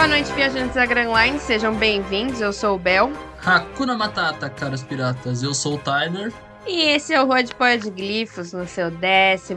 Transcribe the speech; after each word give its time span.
Boa 0.00 0.08
noite, 0.08 0.32
viajantes 0.32 0.76
da 0.76 0.86
Grand 0.86 1.12
Line, 1.12 1.38
sejam 1.38 1.74
bem-vindos. 1.74 2.40
Eu 2.40 2.54
sou 2.54 2.76
o 2.76 2.78
Bel. 2.78 3.12
Hakuna 3.44 3.94
Matata, 3.94 4.48
caros 4.48 4.82
piratas. 4.82 5.42
Eu 5.42 5.52
sou 5.52 5.74
o 5.74 5.78
Tyler. 5.78 6.32
E 6.66 6.84
esse 6.84 7.12
é 7.12 7.22
o 7.22 7.26
Rod 7.26 7.50
de 7.50 7.90
Glifos 7.90 8.54
no 8.54 8.66
seu 8.66 8.90
14 8.90 9.52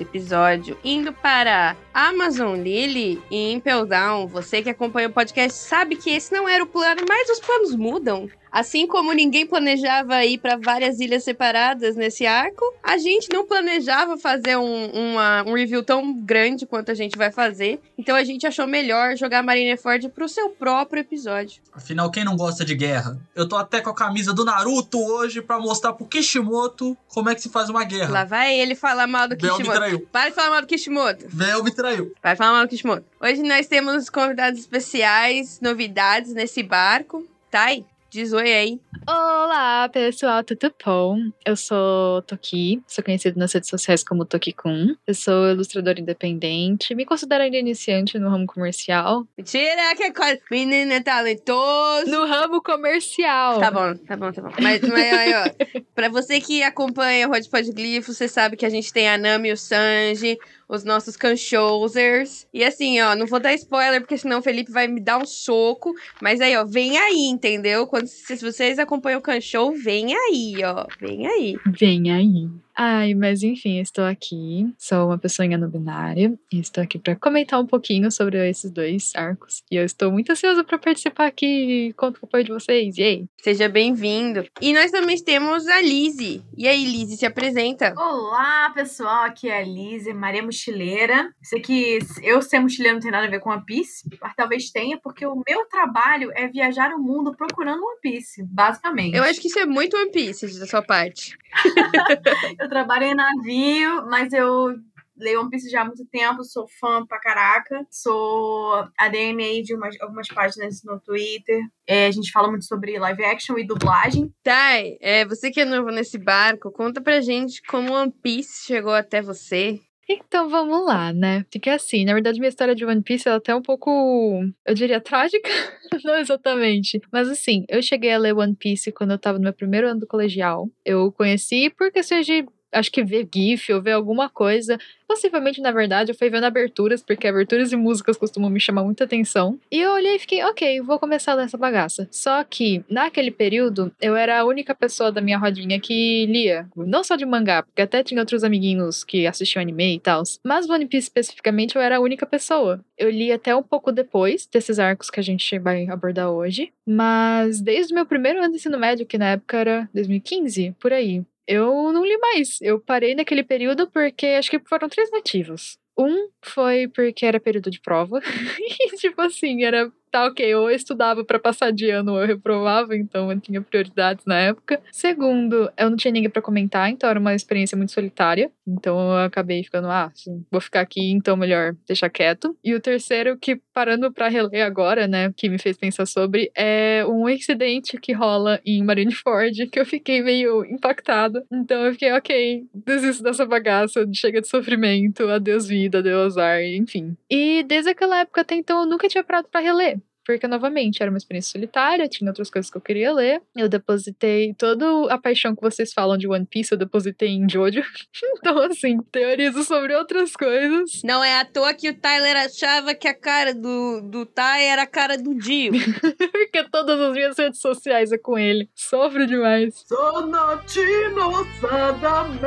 episódio, 0.00 0.78
indo 0.84 1.12
para 1.12 1.74
Amazon 1.92 2.60
Lily 2.60 3.20
e 3.28 3.52
Impel 3.52 3.84
Down. 3.86 4.28
Você 4.28 4.62
que 4.62 4.70
acompanha 4.70 5.08
o 5.08 5.12
podcast 5.12 5.58
sabe 5.58 5.96
que 5.96 6.10
esse 6.10 6.32
não 6.32 6.48
era 6.48 6.62
o 6.62 6.68
plano, 6.68 7.02
mas 7.08 7.28
os 7.30 7.40
planos 7.40 7.74
mudam. 7.74 8.28
Assim 8.50 8.86
como 8.86 9.12
ninguém 9.12 9.46
planejava 9.46 10.24
ir 10.24 10.38
para 10.38 10.56
várias 10.56 11.00
ilhas 11.00 11.24
separadas 11.24 11.96
nesse 11.96 12.26
arco, 12.26 12.64
a 12.82 12.98
gente 12.98 13.28
não 13.32 13.46
planejava 13.46 14.16
fazer 14.16 14.56
um, 14.56 14.86
uma, 14.86 15.42
um 15.44 15.54
review 15.54 15.82
tão 15.82 16.12
grande 16.12 16.66
quanto 16.66 16.90
a 16.90 16.94
gente 16.94 17.16
vai 17.16 17.30
fazer. 17.30 17.80
Então 17.96 18.16
a 18.16 18.24
gente 18.24 18.46
achou 18.46 18.66
melhor 18.66 19.16
jogar 19.16 19.42
Marineford 19.42 20.08
pro 20.10 20.28
seu 20.28 20.50
próprio 20.50 21.00
episódio. 21.00 21.60
Afinal, 21.72 22.10
quem 22.10 22.24
não 22.24 22.36
gosta 22.36 22.64
de 22.64 22.74
guerra? 22.74 23.18
Eu 23.34 23.48
tô 23.48 23.56
até 23.56 23.80
com 23.80 23.90
a 23.90 23.94
camisa 23.94 24.32
do 24.32 24.44
Naruto 24.44 24.98
hoje 24.98 25.42
para 25.42 25.58
mostrar 25.58 25.92
pro 25.92 26.06
Kishimoto 26.06 26.96
como 27.08 27.28
é 27.30 27.34
que 27.34 27.42
se 27.42 27.48
faz 27.48 27.68
uma 27.68 27.84
guerra. 27.84 28.10
Lá 28.10 28.24
vai 28.24 28.58
ele 28.58 28.74
falar 28.74 29.06
mal 29.06 29.28
do 29.28 29.36
Bel 29.36 29.56
Kishimoto. 29.56 29.80
me 29.80 29.86
traiu. 29.86 30.08
Para 30.12 30.28
de 30.30 30.34
falar 30.34 30.50
mal 30.50 30.60
do 30.60 30.66
Kishimoto. 30.66 31.26
Bel 31.32 31.62
me 31.62 31.70
traiu. 31.70 32.12
Vai 32.22 32.36
falar 32.36 32.52
mal 32.52 32.66
do 32.66 32.68
Kishimoto. 32.68 33.04
Hoje 33.20 33.42
nós 33.42 33.66
temos 33.66 34.08
convidados 34.08 34.60
especiais, 34.60 35.60
novidades 35.60 36.32
nesse 36.32 36.62
barco. 36.62 37.26
Thay, 37.50 37.84
diz 38.10 38.32
oi 38.32 38.52
aí. 38.52 38.80
Olá, 39.06 39.88
pessoal, 39.88 40.42
tudo 40.42 40.72
bom? 40.84 41.18
Eu 41.44 41.56
sou 41.56 42.22
Toki, 42.22 42.82
sou 42.86 43.04
conhecido 43.04 43.38
nas 43.38 43.52
redes 43.52 43.68
sociais 43.68 44.02
como 44.02 44.24
Toki-kun. 44.24 44.96
Eu 45.06 45.14
sou 45.14 45.50
ilustradora 45.50 46.00
independente, 46.00 46.94
me 46.94 47.04
considero 47.04 47.44
ainda 47.44 47.58
iniciante 47.58 48.18
no 48.18 48.30
ramo 48.30 48.46
comercial. 48.46 49.26
Mentira, 49.36 49.94
que 49.96 50.10
coisa. 50.12 50.40
Menino 50.50 50.92
é 50.92 51.00
talentoso. 51.00 52.10
No 52.10 52.26
ramo 52.26 52.62
comercial! 52.62 53.60
Tá 53.60 53.70
bom, 53.70 53.94
tá 53.94 54.16
bom, 54.16 54.32
tá 54.32 54.42
bom. 54.42 54.50
Mas, 54.60 54.80
mas 54.80 55.12
aí, 55.12 55.34
ó, 55.34 55.80
pra 55.94 56.08
você 56.08 56.40
que 56.40 56.62
acompanha 56.62 57.28
o 57.28 57.32
Hot 57.32 57.48
Pod 57.48 57.70
Glifo, 57.72 58.14
você 58.14 58.26
sabe 58.26 58.56
que 58.56 58.64
a 58.64 58.70
gente 58.70 58.92
tem 58.92 59.08
a 59.08 59.18
Nami 59.18 59.50
e 59.50 59.52
o 59.52 59.56
Sanji, 59.56 60.38
os 60.68 60.84
nossos 60.84 61.16
canchosers. 61.16 62.46
E 62.52 62.62
assim, 62.62 63.00
ó, 63.00 63.16
não 63.16 63.26
vou 63.26 63.40
dar 63.40 63.54
spoiler, 63.54 64.00
porque 64.00 64.18
senão 64.18 64.40
o 64.40 64.42
Felipe 64.42 64.70
vai 64.70 64.86
me 64.86 65.00
dar 65.00 65.18
um 65.18 65.24
soco. 65.24 65.94
Mas 66.20 66.40
aí, 66.40 66.56
ó, 66.56 66.64
vem 66.64 66.98
aí, 66.98 67.26
entendeu? 67.28 67.86
Quando, 67.86 68.06
se 68.06 68.36
vocês 68.36 68.78
acompanham 68.78 69.18
o 69.18 69.22
canchou, 69.22 69.74
vem 69.74 70.14
aí, 70.14 70.62
ó. 70.64 70.86
Vem 71.00 71.26
aí. 71.26 71.56
Vem 71.78 72.12
aí. 72.12 72.48
Ai, 72.80 73.12
mas 73.12 73.42
enfim, 73.42 73.80
estou 73.80 74.04
aqui. 74.04 74.72
Sou 74.78 75.06
uma 75.06 75.18
pessoa 75.18 75.48
não 75.48 75.68
binária 75.68 76.32
e 76.52 76.60
estou 76.60 76.84
aqui 76.84 76.96
para 76.96 77.16
comentar 77.16 77.60
um 77.60 77.66
pouquinho 77.66 78.08
sobre 78.08 78.48
esses 78.48 78.70
dois 78.70 79.10
arcos. 79.16 79.64
E 79.68 79.74
eu 79.74 79.84
estou 79.84 80.12
muito 80.12 80.30
ansiosa 80.30 80.62
para 80.62 80.78
participar 80.78 81.26
aqui 81.26 81.88
e 81.88 81.92
conto 81.94 82.20
com 82.20 82.26
o 82.26 82.28
apoio 82.28 82.44
de 82.44 82.52
vocês. 82.52 82.96
Yay! 82.96 83.26
Seja 83.42 83.68
bem-vindo. 83.68 84.46
E 84.60 84.72
nós 84.72 84.92
também 84.92 85.16
temos 85.16 85.66
a 85.66 85.82
Lizzie. 85.82 86.40
E 86.56 86.68
aí, 86.68 86.84
Lizzie, 86.84 87.16
se 87.16 87.26
apresenta. 87.26 87.92
Olá, 87.96 88.70
pessoal. 88.70 89.24
Aqui 89.24 89.48
é 89.48 89.58
a 89.58 89.64
Lizzie, 89.64 90.14
Maria 90.14 90.44
Mochileira. 90.44 91.32
Sei 91.42 91.60
que 91.60 91.98
eu 92.22 92.40
ser 92.40 92.60
mochileira 92.60 92.94
não 92.94 93.02
tem 93.02 93.10
nada 93.10 93.26
a 93.26 93.30
ver 93.30 93.40
com 93.40 93.50
One 93.50 93.64
Piece, 93.66 94.08
mas 94.20 94.36
talvez 94.36 94.70
tenha, 94.70 94.96
porque 95.02 95.26
o 95.26 95.42
meu 95.44 95.64
trabalho 95.66 96.30
é 96.32 96.46
viajar 96.46 96.94
o 96.94 96.98
mundo 97.02 97.34
procurando 97.36 97.82
One 97.82 97.98
Piece, 98.00 98.44
basicamente. 98.44 99.16
Eu 99.16 99.24
acho 99.24 99.40
que 99.40 99.48
isso 99.48 99.58
é 99.58 99.66
muito 99.66 99.96
One 99.96 100.12
Piece 100.12 100.60
da 100.60 100.66
sua 100.66 100.82
parte. 100.82 101.36
eu 102.68 102.70
trabalho 102.70 103.04
em 103.04 103.14
navio, 103.14 104.06
mas 104.08 104.32
eu 104.32 104.74
leio 105.16 105.40
One 105.40 105.50
Piece 105.50 105.70
já 105.70 105.80
há 105.80 105.84
muito 105.84 106.04
tempo, 106.06 106.44
sou 106.44 106.66
fã 106.78 107.04
pra 107.04 107.18
caraca. 107.18 107.84
Sou 107.90 108.86
ADM 108.96 109.62
de 109.64 109.74
umas, 109.74 110.00
algumas 110.00 110.28
páginas 110.28 110.82
no 110.84 111.00
Twitter. 111.00 111.62
É, 111.86 112.06
a 112.06 112.10
gente 112.10 112.30
fala 112.30 112.48
muito 112.48 112.66
sobre 112.66 112.98
live 112.98 113.24
action 113.24 113.58
e 113.58 113.66
dublagem. 113.66 114.32
Thay, 114.44 114.98
é, 115.00 115.24
você 115.24 115.50
que 115.50 115.60
é 115.60 115.64
novo 115.64 115.90
nesse 115.90 116.18
barco, 116.18 116.70
conta 116.70 117.00
pra 117.00 117.20
gente 117.20 117.62
como 117.62 117.94
One 117.94 118.12
Piece 118.22 118.66
chegou 118.66 118.92
até 118.92 119.20
você. 119.22 119.80
Então 120.10 120.48
vamos 120.48 120.86
lá, 120.86 121.12
né? 121.12 121.44
Porque 121.52 121.68
assim, 121.68 122.04
na 122.04 122.14
verdade, 122.14 122.38
minha 122.38 122.48
história 122.48 122.74
de 122.74 122.84
One 122.84 123.02
Piece 123.02 123.28
ela 123.28 123.36
é 123.36 123.38
até 123.38 123.54
um 123.54 123.60
pouco, 123.60 124.40
eu 124.66 124.74
diria, 124.74 125.00
trágica. 125.00 125.48
Não 126.02 126.16
exatamente. 126.16 127.00
Mas 127.12 127.28
assim, 127.28 127.64
eu 127.68 127.82
cheguei 127.82 128.12
a 128.12 128.18
ler 128.18 128.34
One 128.34 128.56
Piece 128.56 128.90
quando 128.92 129.10
eu 129.10 129.18
tava 129.18 129.38
no 129.38 129.44
meu 129.44 129.52
primeiro 129.52 129.86
ano 129.88 130.00
do 130.00 130.06
colegial. 130.06 130.70
Eu 130.82 131.12
conheci 131.12 131.68
por 131.68 131.90
questões 131.90 132.24
de 132.24 132.46
acho 132.72 132.90
que 132.90 133.02
ver 133.02 133.28
GIF 133.32 133.72
ou 133.72 133.82
ver 133.82 133.92
alguma 133.92 134.28
coisa. 134.28 134.78
Possivelmente, 135.06 135.60
na 135.62 135.72
verdade, 135.72 136.12
eu 136.12 136.14
fui 136.14 136.28
vendo 136.28 136.44
aberturas, 136.44 137.02
porque 137.02 137.26
aberturas 137.26 137.72
e 137.72 137.76
músicas 137.76 138.16
costumam 138.16 138.50
me 138.50 138.60
chamar 138.60 138.84
muita 138.84 139.04
atenção. 139.04 139.58
E 139.70 139.80
eu 139.80 139.92
olhei 139.92 140.16
e 140.16 140.18
fiquei, 140.18 140.44
ok, 140.44 140.82
vou 140.82 140.98
começar 140.98 141.32
a 141.32 141.34
ler 141.36 141.44
essa 141.44 141.56
bagaça. 141.56 142.06
Só 142.10 142.44
que, 142.44 142.84
naquele 142.90 143.30
período, 143.30 143.90
eu 144.00 144.14
era 144.14 144.40
a 144.40 144.44
única 144.44 144.74
pessoa 144.74 145.10
da 145.10 145.22
minha 145.22 145.38
rodinha 145.38 145.80
que 145.80 146.26
lia. 146.26 146.68
Não 146.76 147.02
só 147.02 147.16
de 147.16 147.24
mangá, 147.24 147.62
porque 147.62 147.80
até 147.80 148.02
tinha 148.02 148.20
outros 148.20 148.44
amiguinhos 148.44 149.02
que 149.02 149.26
assistiam 149.26 149.62
anime 149.62 149.96
e 149.96 150.00
tal. 150.00 150.22
Mas 150.44 150.68
One 150.68 150.86
Piece 150.86 151.06
especificamente, 151.06 151.74
eu 151.74 151.80
era 151.80 151.96
a 151.96 152.00
única 152.00 152.26
pessoa. 152.26 152.84
Eu 152.96 153.10
li 153.10 153.32
até 153.32 153.56
um 153.56 153.62
pouco 153.62 153.90
depois 153.90 154.46
desses 154.46 154.78
arcos 154.78 155.08
que 155.08 155.20
a 155.20 155.22
gente 155.22 155.58
vai 155.58 155.88
abordar 155.88 156.30
hoje. 156.30 156.70
Mas 156.86 157.62
desde 157.62 157.92
o 157.92 157.94
meu 157.94 158.04
primeiro 158.04 158.40
ano 158.40 158.50
de 158.50 158.56
ensino 158.56 158.78
médio, 158.78 159.06
que 159.06 159.16
na 159.16 159.30
época 159.30 159.56
era 159.56 159.88
2015, 159.94 160.74
por 160.78 160.92
aí 160.92 161.24
eu 161.48 161.92
não 161.92 162.04
li 162.04 162.16
mais. 162.18 162.60
Eu 162.60 162.78
parei 162.78 163.14
naquele 163.14 163.42
período 163.42 163.90
porque 163.90 164.26
acho 164.26 164.50
que 164.50 164.60
foram 164.60 164.88
três 164.88 165.10
motivos. 165.10 165.78
Um 165.98 166.28
foi 166.44 166.86
porque 166.86 167.26
era 167.26 167.40
período 167.40 167.70
de 167.70 167.80
prova. 167.80 168.20
e, 168.60 168.96
tipo 168.96 169.20
assim, 169.22 169.64
era 169.64 169.90
tá 170.10 170.26
ok, 170.26 170.46
eu 170.46 170.70
estudava 170.70 171.24
para 171.24 171.38
passar 171.38 171.70
de 171.70 171.90
ano 171.90 172.12
ou 172.12 172.20
eu 172.20 172.26
reprovava, 172.26 172.96
então 172.96 173.30
eu 173.30 173.40
tinha 173.40 173.60
prioridades 173.60 174.24
na 174.24 174.38
época. 174.38 174.80
Segundo, 174.90 175.70
eu 175.76 175.90
não 175.90 175.96
tinha 175.96 176.12
ninguém 176.12 176.30
para 176.30 176.42
comentar, 176.42 176.90
então 176.90 177.08
era 177.08 177.20
uma 177.20 177.34
experiência 177.34 177.76
muito 177.76 177.92
solitária. 177.92 178.50
Então 178.68 178.98
eu 178.98 179.24
acabei 179.24 179.62
ficando, 179.62 179.88
ah, 179.88 180.12
vou 180.50 180.60
ficar 180.60 180.80
aqui, 180.80 181.10
então 181.10 181.36
melhor 181.36 181.74
deixar 181.86 182.10
quieto. 182.10 182.56
E 182.62 182.74
o 182.74 182.80
terceiro, 182.80 183.36
que 183.38 183.60
parando 183.72 184.12
para 184.12 184.28
reler 184.28 184.64
agora, 184.64 185.06
né, 185.06 185.32
que 185.36 185.48
me 185.48 185.58
fez 185.58 185.76
pensar 185.76 186.06
sobre, 186.06 186.50
é 186.56 187.04
um 187.06 187.28
incidente 187.28 187.98
que 187.98 188.12
rola 188.12 188.60
em 188.64 188.82
Marineford, 188.82 189.68
que 189.68 189.80
eu 189.80 189.86
fiquei 189.86 190.22
meio 190.22 190.64
impactada. 190.64 191.44
Então 191.52 191.84
eu 191.86 191.92
fiquei, 191.92 192.12
ok, 192.12 192.66
desisto 192.74 193.22
dessa 193.22 193.46
bagaça, 193.46 194.06
chega 194.12 194.40
de 194.40 194.48
sofrimento, 194.48 195.28
adeus 195.28 195.66
vida, 195.66 195.98
adeus 195.98 196.36
ar, 196.36 196.62
enfim. 196.62 197.16
E 197.30 197.62
desde 197.64 197.90
aquela 197.90 198.20
época 198.20 198.42
até 198.42 198.54
então 198.54 198.80
eu 198.80 198.86
nunca 198.86 199.08
tinha 199.08 199.24
parado 199.24 199.48
para 199.50 199.60
reler 199.60 200.00
porque 200.28 200.46
novamente 200.46 201.02
era 201.02 201.10
uma 201.10 201.16
experiência 201.16 201.52
solitária, 201.52 202.06
tinha 202.06 202.28
outras 202.28 202.50
coisas 202.50 202.70
que 202.70 202.76
eu 202.76 202.82
queria 202.82 203.10
ler. 203.14 203.40
Eu 203.56 203.66
depositei 203.66 204.52
toda 204.52 205.10
a 205.10 205.16
paixão 205.16 205.56
que 205.56 205.62
vocês 205.62 205.90
falam 205.94 206.18
de 206.18 206.28
One 206.28 206.44
Piece, 206.44 206.70
eu 206.70 206.76
depositei 206.76 207.30
em 207.30 207.48
Jojo. 207.48 207.80
então, 208.36 208.58
assim, 208.58 208.98
teorizo 209.10 209.64
sobre 209.64 209.94
outras 209.94 210.36
coisas. 210.36 211.00
Não 211.02 211.24
é 211.24 211.40
à 211.40 211.46
toa 211.46 211.72
que 211.72 211.88
o 211.88 211.94
Tyler 211.94 212.36
achava 212.36 212.94
que 212.94 213.08
a 213.08 213.14
cara 213.14 213.54
do, 213.54 214.02
do 214.02 214.26
Ty 214.26 214.64
era 214.64 214.82
a 214.82 214.86
cara 214.86 215.16
do 215.16 215.34
Dio. 215.34 215.72
porque 216.30 216.62
todas 216.70 217.00
as 217.00 217.14
minhas 217.14 217.38
redes 217.38 217.60
sociais 217.62 218.12
é 218.12 218.18
com 218.18 218.38
ele. 218.38 218.68
Sofro 218.74 219.26
demais. 219.26 219.82
Sonatino 219.88 221.46
Sadame. 221.58 222.38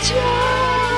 Tchau 0.00 0.93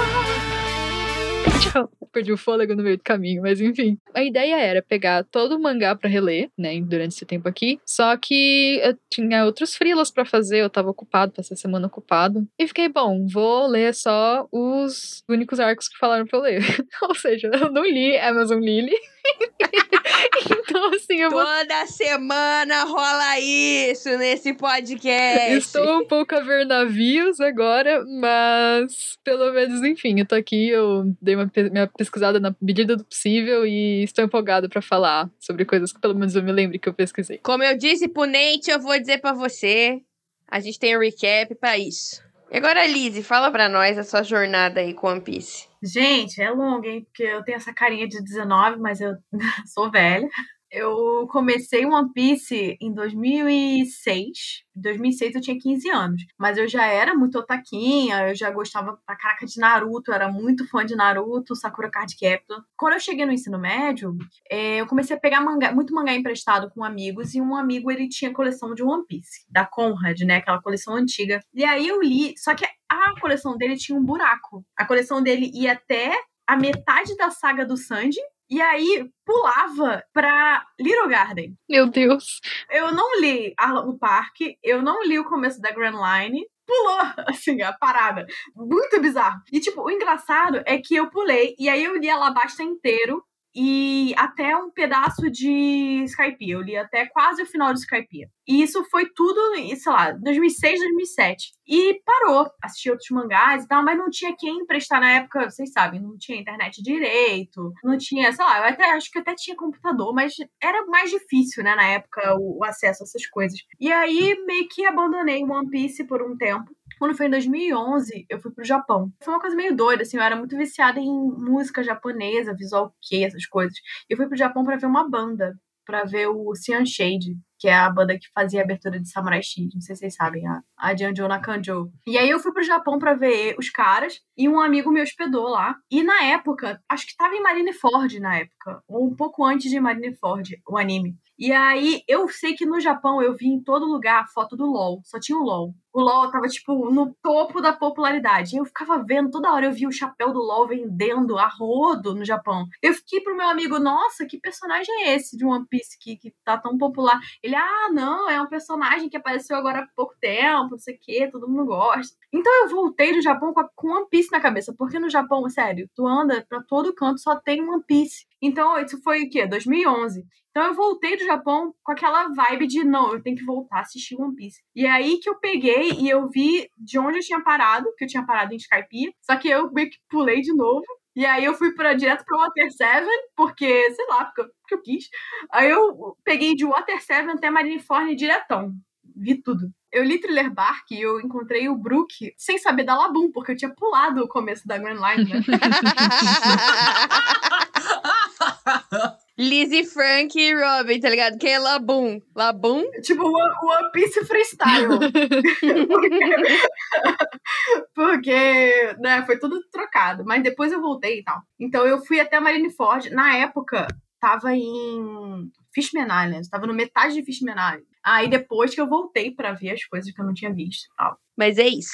perdi 2.13 2.33
o 2.33 2.37
fôlego 2.37 2.75
no 2.75 2.83
meio 2.83 2.97
do 2.97 3.03
caminho, 3.03 3.43
mas 3.43 3.61
enfim. 3.61 3.99
A 4.15 4.23
ideia 4.23 4.57
era 4.57 4.83
pegar 4.83 5.25
todo 5.25 5.57
o 5.57 5.61
mangá 5.61 5.95
para 5.95 6.09
reler, 6.09 6.51
né, 6.57 6.81
durante 6.81 7.15
esse 7.15 7.27
tempo 7.27 7.49
aqui. 7.49 7.79
Só 7.85 8.17
que 8.17 8.81
eu 8.83 8.97
tinha 9.11 9.45
outros 9.45 9.75
frilas 9.75 10.11
para 10.11 10.25
fazer, 10.25 10.59
eu 10.59 10.71
tava 10.71 10.91
ocupado, 10.91 11.33
passei 11.33 11.55
a 11.55 11.59
semana 11.59 11.87
ocupado. 11.87 12.47
E 12.59 12.67
fiquei, 12.67 12.89
bom, 12.89 13.27
vou 13.27 13.67
ler 13.67 13.95
só 13.95 14.49
os 14.51 15.23
únicos 15.29 15.61
arcos 15.61 15.89
que 15.89 15.99
falaram 15.99 16.27
pra 16.27 16.39
eu 16.39 16.43
ler. 16.43 16.61
Ou 17.03 17.15
seja, 17.15 17.51
eu 17.53 17.71
não 17.71 17.85
li 17.85 18.17
Amazon 18.19 18.61
Lily. 18.61 18.95
então, 20.77 20.95
assim, 20.95 21.17
eu 21.23 21.31
Toda 21.31 21.79
vou... 21.79 21.87
semana 21.87 22.85
rola 22.85 23.41
isso 23.41 24.11
nesse 24.19 24.53
podcast. 24.53 25.57
Estou 25.57 26.03
um 26.03 26.07
pouco 26.07 26.35
a 26.35 26.41
ver 26.41 26.67
navios 26.67 27.41
agora, 27.41 28.05
mas 28.05 29.19
pelo 29.25 29.53
menos, 29.53 29.83
enfim, 29.83 30.21
eu 30.21 30.27
tô 30.27 30.35
aqui, 30.35 30.69
eu 30.69 31.05
dei 31.21 31.35
uma, 31.35 31.51
minha 31.73 31.87
pesquisada 31.87 32.39
na 32.39 32.55
medida 32.61 32.95
do 32.95 33.05
possível 33.05 33.67
e 33.67 34.03
estou 34.03 34.25
empolgada 34.25 34.69
para 34.69 34.83
falar 34.83 35.31
sobre 35.41 35.65
coisas 35.65 35.93
que 35.93 36.01
pelo 36.01 36.15
menos 36.15 36.37
eu 36.37 36.43
me 36.43 36.53
lembre 36.53 36.79
que 36.79 36.89
eu 36.89 36.95
pesquisei. 36.95 37.39
Como 37.39 37.63
eu 37.63 37.77
disse 37.77 38.07
pro 38.07 38.27
Nate, 38.27 38.71
eu 38.71 38.81
vou 38.81 38.99
dizer 38.99 39.19
para 39.19 39.33
você, 39.33 40.03
a 40.47 40.61
gente 40.61 40.79
tem 40.79 40.97
um 40.97 41.01
recap 41.01 41.55
para 41.55 41.79
isso. 41.79 42.23
E 42.51 42.59
agora, 42.59 42.87
Lizzie, 42.87 43.25
fala 43.25 43.51
para 43.51 43.69
nós 43.69 43.99
a 43.99 44.05
sua 44.05 44.23
jornada 44.23 44.81
aí 44.81 44.95
com 44.95 45.09
One 45.09 45.21
Piece. 45.21 45.67
Gente, 45.83 46.41
é 46.41 46.51
longa, 46.51 46.89
hein? 46.89 47.05
Porque 47.05 47.25
eu 47.25 47.43
tenho 47.43 47.57
essa 47.57 47.73
carinha 47.73 48.07
de 48.07 48.23
19, 48.23 48.79
mas 48.79 49.01
eu 49.01 49.15
sou 49.75 49.91
velha. 49.91 50.29
Eu 50.77 51.27
comecei 51.29 51.87
One 51.87 52.13
Piece 52.13 52.77
em 52.79 52.93
2006. 52.93 54.63
Em 54.77 54.81
2006 54.83 55.35
eu 55.35 55.41
tinha 55.41 55.59
15 55.59 55.89
anos. 55.89 56.23
Mas 56.39 56.59
eu 56.59 56.69
já 56.69 56.85
era 56.85 57.15
muito 57.15 57.39
otaquinha, 57.39 58.29
eu 58.29 58.35
já 58.35 58.51
gostava 58.51 58.99
pra 59.07 59.17
caraca 59.17 59.47
de 59.47 59.59
Naruto, 59.59 60.13
era 60.13 60.31
muito 60.31 60.69
fã 60.69 60.85
de 60.85 60.95
Naruto, 60.95 61.57
Sakura 61.57 61.91
Card 61.91 62.15
Captor. 62.21 62.63
Quando 62.77 62.93
eu 62.93 63.01
cheguei 63.01 63.25
no 63.25 63.33
ensino 63.33 63.59
médio, 63.59 64.15
é, 64.51 64.77
eu 64.83 64.87
comecei 64.87 65.17
a 65.17 65.19
pegar 65.19 65.41
mangá, 65.41 65.73
muito 65.73 65.95
mangá 65.95 66.13
emprestado 66.13 66.69
com 66.69 66.85
amigos, 66.85 67.35
e 67.35 67.41
um 67.41 67.57
amigo 67.57 67.91
ele 67.91 68.07
tinha 68.07 68.31
coleção 68.31 68.75
de 68.75 68.83
One 68.83 69.07
Piece, 69.07 69.47
da 69.49 69.65
Conrad, 69.65 70.21
né? 70.27 70.37
Aquela 70.37 70.61
coleção 70.61 70.95
antiga. 70.95 71.41
E 71.55 71.65
aí 71.65 71.89
eu 71.89 72.03
li, 72.03 72.35
só 72.37 72.55
que 72.55 72.67
a 72.87 73.19
coleção 73.19 73.57
dele 73.57 73.77
tinha 73.77 73.99
um 73.99 74.05
buraco. 74.05 74.63
A 74.77 74.85
coleção 74.85 75.23
dele 75.23 75.51
ia 75.55 75.73
até 75.73 76.13
a 76.47 76.55
metade 76.55 77.17
da 77.17 77.31
saga 77.31 77.65
do 77.65 77.79
Sanji, 77.79 78.21
e 78.51 78.61
aí 78.61 79.09
pulava 79.25 80.03
pra 80.13 80.65
Little 80.79 81.09
Garden. 81.09 81.57
Meu 81.69 81.89
Deus. 81.89 82.41
Eu 82.71 82.93
não 82.93 83.21
li 83.21 83.55
o 83.87 83.99
parque, 83.99 84.57
eu 84.63 84.83
não 84.83 85.03
li 85.05 85.19
o 85.19 85.25
começo 85.25 85.61
da 85.61 85.73
Grand 85.73 85.97
Line. 85.97 86.47
Pulou, 86.67 86.99
assim, 87.29 87.63
a 87.63 87.73
parada. 87.73 88.27
Muito 88.55 89.01
bizarro. 89.01 89.41
E, 89.53 89.61
tipo, 89.61 89.83
o 89.83 89.91
engraçado 89.91 90.63
é 90.67 90.79
que 90.79 90.97
eu 90.97 91.11
pulei, 91.11 91.55
e 91.59 91.69
aí 91.69 91.85
eu 91.85 91.97
li 91.97 92.09
a 92.09 92.15
Alabasta 92.17 92.63
inteiro, 92.63 93.23
e 93.57 94.15
até 94.19 94.55
um 94.55 94.71
pedaço 94.71 95.31
de 95.31 96.05
Skypiea. 96.05 96.57
Eu 96.57 96.61
li 96.61 96.77
até 96.77 97.07
quase 97.07 97.43
o 97.43 97.47
final 97.47 97.73
de 97.73 97.81
Skypiea. 97.81 98.29
E 98.47 98.63
isso 98.63 98.85
foi 98.91 99.07
tudo, 99.07 99.41
sei 99.57 99.93
lá, 99.93 100.13
2006, 100.13 100.79
2007. 100.79 101.53
E 101.67 102.01
parou. 102.05 102.47
Assisti 102.63 102.91
outros 102.91 103.09
mangás 103.11 103.65
e 103.65 103.67
tal, 103.67 103.83
mas 103.83 103.97
não 103.97 104.11
tinha 104.11 104.37
quem 104.37 104.59
emprestar 104.59 105.01
na 105.01 105.11
época, 105.11 105.51
vocês 105.51 105.73
sabem, 105.73 106.01
não 106.01 106.19
tinha 106.19 106.39
internet 106.39 106.83
direito, 106.83 107.73
não 107.83 107.97
tinha, 107.97 108.31
sei 108.31 108.45
lá, 108.45 108.59
eu 108.59 108.65
até 108.65 108.91
acho 108.91 109.11
que 109.11 109.19
até 109.19 109.35
tinha 109.35 109.57
computador, 109.57 110.15
mas 110.15 110.35
era 110.63 110.85
mais 110.87 111.11
difícil, 111.11 111.65
né, 111.65 111.75
na 111.75 111.89
época, 111.89 112.37
o, 112.39 112.59
o 112.59 112.65
acesso 112.65 113.03
a 113.03 113.07
essas 113.07 113.27
coisas. 113.27 113.59
E 113.81 113.91
aí 113.91 114.37
meio 114.47 114.69
que 114.69 114.85
abandonei 114.85 115.43
One 115.43 115.71
Piece 115.71 116.05
por 116.05 116.23
um 116.23 116.37
tempo. 116.37 116.76
Quando 116.99 117.17
foi 117.17 117.27
em 117.27 117.31
2011, 117.31 118.27
eu 118.29 118.41
fui 118.41 118.53
pro 118.53 118.65
Japão. 118.65 119.13
Foi 119.23 119.35
uma 119.35 119.41
coisa 119.41 119.55
meio 119.57 119.77
doida, 119.77 120.03
assim, 120.03 120.17
eu 120.17 120.23
era 120.23 120.37
muito 120.37 120.57
viciada 120.57 120.99
em 120.99 121.11
música 121.11 121.83
japonesa, 121.83 122.55
visual 122.55 122.95
kei, 123.03 123.25
essas 123.25 123.47
coisas. 123.47 123.77
Eu 124.09 124.17
fui 124.17 124.27
pro 124.27 124.37
Japão 124.37 124.65
para 124.65 124.77
ver 124.77 124.87
uma 124.87 125.09
banda, 125.09 125.59
para 125.85 126.05
ver 126.05 126.29
o 126.29 126.55
Cyan 126.55 126.85
Shade, 126.85 127.37
que 127.59 127.69
é 127.69 127.75
a 127.75 127.91
banda 127.91 128.19
que 128.19 128.27
fazia 128.35 128.61
a 128.61 128.65
abertura 128.65 129.01
de 129.01 129.11
Samurai 129.11 129.43
X, 129.43 129.75
não 129.75 129.81
sei 129.81 129.95
se 129.95 130.01
vocês 130.01 130.15
sabem, 130.15 130.47
a, 130.47 130.63
a 130.79 130.97
Janjo 130.97 131.29
Nakanjo. 131.29 131.91
E 132.07 132.19
aí 132.19 132.29
eu 132.29 132.39
fui 132.39 132.53
pro 132.53 132.63
Japão 132.63 132.99
para 132.99 133.15
ver 133.15 133.57
os 133.59 133.71
caras, 133.71 134.21
e 134.37 134.49
um 134.49 134.61
amigo 134.61 134.91
me 134.91 135.03
hospedou 135.03 135.49
lá. 135.49 135.77
E 135.91 136.03
na 136.03 136.25
época, 136.25 136.81
acho 136.89 137.07
que 137.07 137.17
tava 137.17 137.35
em 137.35 137.43
Marineford 137.43 138.21
na 138.21 138.37
época, 138.39 138.83
ou 138.89 139.07
um 139.07 139.15
pouco 139.15 139.45
antes 139.45 139.71
de 139.71 139.81
Marineford, 139.81 140.61
o 140.69 140.77
anime. 140.77 141.17
E 141.39 141.53
aí, 141.53 142.03
eu 142.09 142.27
sei 142.31 142.55
que 142.55 142.65
no 142.65 142.81
Japão 142.81 143.21
eu 143.21 143.37
vi 143.37 143.49
em 143.49 143.63
todo 143.63 143.85
lugar 143.85 144.23
a 144.23 144.27
foto 144.27 144.57
do 144.57 144.65
LOL. 144.65 145.03
Só 145.05 145.21
tinha 145.21 145.37
o 145.37 145.43
LOL. 145.43 145.75
O 145.93 146.01
LOL 146.01 146.31
tava, 146.31 146.47
tipo, 146.47 146.91
no 146.91 147.15
topo 147.23 147.61
da 147.61 147.75
popularidade. 147.75 148.57
Eu 148.57 148.65
ficava 148.65 149.05
vendo, 149.05 149.31
toda 149.31 149.53
hora 149.53 149.67
eu 149.67 149.73
vi 149.73 149.87
o 149.87 149.93
chapéu 149.93 150.33
do 150.33 150.39
LOL 150.39 150.67
vendendo 150.67 151.39
a 151.39 151.47
rodo 151.47 152.15
no 152.15 152.25
Japão. 152.25 152.65
Eu 152.83 152.95
fiquei 152.95 153.21
pro 153.21 153.37
meu 153.37 153.49
amigo, 153.49 153.79
nossa, 153.79 154.25
que 154.25 154.41
personagem 154.41 154.95
é 155.05 155.15
esse 155.15 155.37
de 155.37 155.45
One 155.45 155.67
Piece 155.69 155.99
que, 156.01 156.17
que 156.17 156.33
tá 156.43 156.57
tão 156.57 156.79
popular? 156.79 157.21
Ele, 157.47 157.55
ah, 157.55 157.89
não, 157.93 158.29
é 158.29 158.43
um 158.43 158.49
personagem 158.49 159.09
que 159.09 159.17
apareceu 159.17 159.57
agora 159.57 159.79
há 159.79 159.87
pouco 159.95 160.15
tempo, 160.21 160.71
não 160.73 160.79
sei 160.79 160.97
o 160.97 160.99
quê, 161.01 161.29
todo 161.31 161.49
mundo 161.49 161.67
gosta. 161.67 162.17
Então 162.33 162.53
eu 162.65 162.69
voltei 162.69 163.13
do 163.15 163.23
Japão 163.23 163.55
com, 163.55 163.61
a, 163.61 163.69
com 163.73 163.89
One 163.89 164.09
Piece 164.11 164.33
na 164.33 164.41
cabeça. 164.41 164.75
Porque 164.77 164.99
no 164.99 165.09
Japão, 165.09 165.49
sério, 165.49 165.89
tu 165.95 166.05
anda 166.05 166.45
pra 166.49 166.61
todo 166.61 166.93
canto, 166.93 167.21
só 167.21 167.37
tem 167.37 167.63
One 167.63 167.85
Piece. 167.87 168.27
Então, 168.43 168.77
isso 168.81 169.01
foi 169.01 169.23
o 169.23 169.31
quê? 169.31 169.47
2011. 169.47 170.27
Então 170.51 170.69
eu 170.69 170.75
voltei 170.75 171.17
do 171.17 171.25
Japão 171.25 171.73
com 171.85 171.93
aquela 171.93 172.29
vibe 172.29 172.67
de 172.67 172.83
não, 172.83 173.13
eu 173.13 173.23
tenho 173.23 173.37
que 173.37 173.45
voltar 173.45 173.77
a 173.77 173.81
assistir 173.83 174.21
One 174.21 174.35
Piece. 174.35 174.61
E 174.75 174.87
é 174.87 174.91
aí 174.91 175.19
que 175.21 175.29
eu 175.29 175.39
peguei 175.39 175.93
e 175.93 176.09
eu 176.09 176.29
vi 176.29 176.69
de 176.77 176.99
onde 176.99 177.19
eu 177.19 177.23
tinha 177.23 177.43
parado, 177.43 177.93
que 177.97 178.05
eu 178.05 178.09
tinha 178.09 178.25
parado 178.27 178.55
em 178.55 178.57
Skype, 178.57 179.15
só 179.21 179.37
que 179.37 179.49
eu 179.49 179.71
meio 179.71 179.91
que 179.91 179.99
pulei 180.09 180.41
de 180.41 180.53
novo. 180.53 180.87
E 181.17 181.25
aí 181.25 181.47
eu 181.47 181.55
fui 181.55 181.73
pra, 181.73 181.95
direto 181.95 182.23
pra 182.27 182.37
Water 182.39 182.71
7, 182.71 183.07
porque, 183.35 183.91
sei 183.93 184.07
lá, 184.07 184.27
porque 184.27 184.43
eu, 184.43 184.49
porque 184.61 184.75
eu 184.75 184.83
quis. 184.83 185.09
Aí 185.51 185.71
eu 185.71 186.15
peguei 186.23 186.55
de 186.55 186.67
Water 186.67 187.03
7 187.03 187.31
até 187.31 187.49
Marineford 187.51 188.15
diretão. 188.15 188.75
Vi 189.17 189.41
tudo. 189.43 189.73
Eu 189.91 190.05
li 190.05 190.21
Thriller 190.21 190.53
Bark 190.53 190.91
e 190.91 191.01
eu 191.01 191.19
encontrei 191.19 191.71
o 191.71 191.77
Brook 191.77 192.35
sem 192.37 192.59
saber 192.59 192.85
da 192.85 192.95
Labum, 192.95 193.33
porque 193.33 193.53
eu 193.53 193.57
tinha 193.57 193.75
pulado 193.75 194.23
o 194.23 194.29
começo 194.29 194.69
da 194.69 194.77
Grand 194.77 195.01
Line, 195.01 195.31
né? 195.31 195.41
Lizzie, 199.39 199.85
Frank 199.85 200.39
e 200.39 200.55
Robin, 200.55 200.99
tá 200.99 201.11
ligado? 201.11 201.39
Quem 201.39 201.53
é 201.53 201.59
Labum? 201.59 202.19
Labum? 202.35 202.83
Tipo, 203.03 203.25
One, 203.25 203.55
One 203.63 203.91
Piece 203.93 204.25
Freestyle. 204.25 204.99
porque, 207.95 208.97
né, 208.99 209.25
foi 209.27 209.39
tudo 209.39 209.61
trocado. 209.71 210.25
Mas 210.25 210.43
depois 210.43 210.73
eu 210.73 210.81
voltei 210.81 211.21
e 211.21 211.23
tal. 211.23 211.43
Então 211.61 211.87
eu 211.87 211.99
fui 211.99 212.19
até 212.19 212.41
Marineford. 212.41 213.11
Na 213.11 213.37
época, 213.37 213.87
tava 214.19 214.55
em 214.55 215.51
Fishman 215.75 216.05
Island. 216.05 216.49
Tava 216.49 216.67
no 216.67 216.73
metade 216.73 217.15
de 217.15 217.23
Fishman 217.23 217.55
Island. 217.55 217.85
Aí 218.03 218.29
depois 218.29 218.75
que 218.75 218.81
eu 218.81 218.89
voltei 218.89 219.33
para 219.33 219.53
ver 219.53 219.73
as 219.73 219.85
coisas 219.85 220.11
que 220.11 220.21
eu 220.21 220.25
não 220.25 220.33
tinha 220.33 220.53
visto 220.53 220.85
e 220.85 220.97
tal. 220.97 221.19
Mas 221.37 221.59
é 221.59 221.67
isso. 221.67 221.93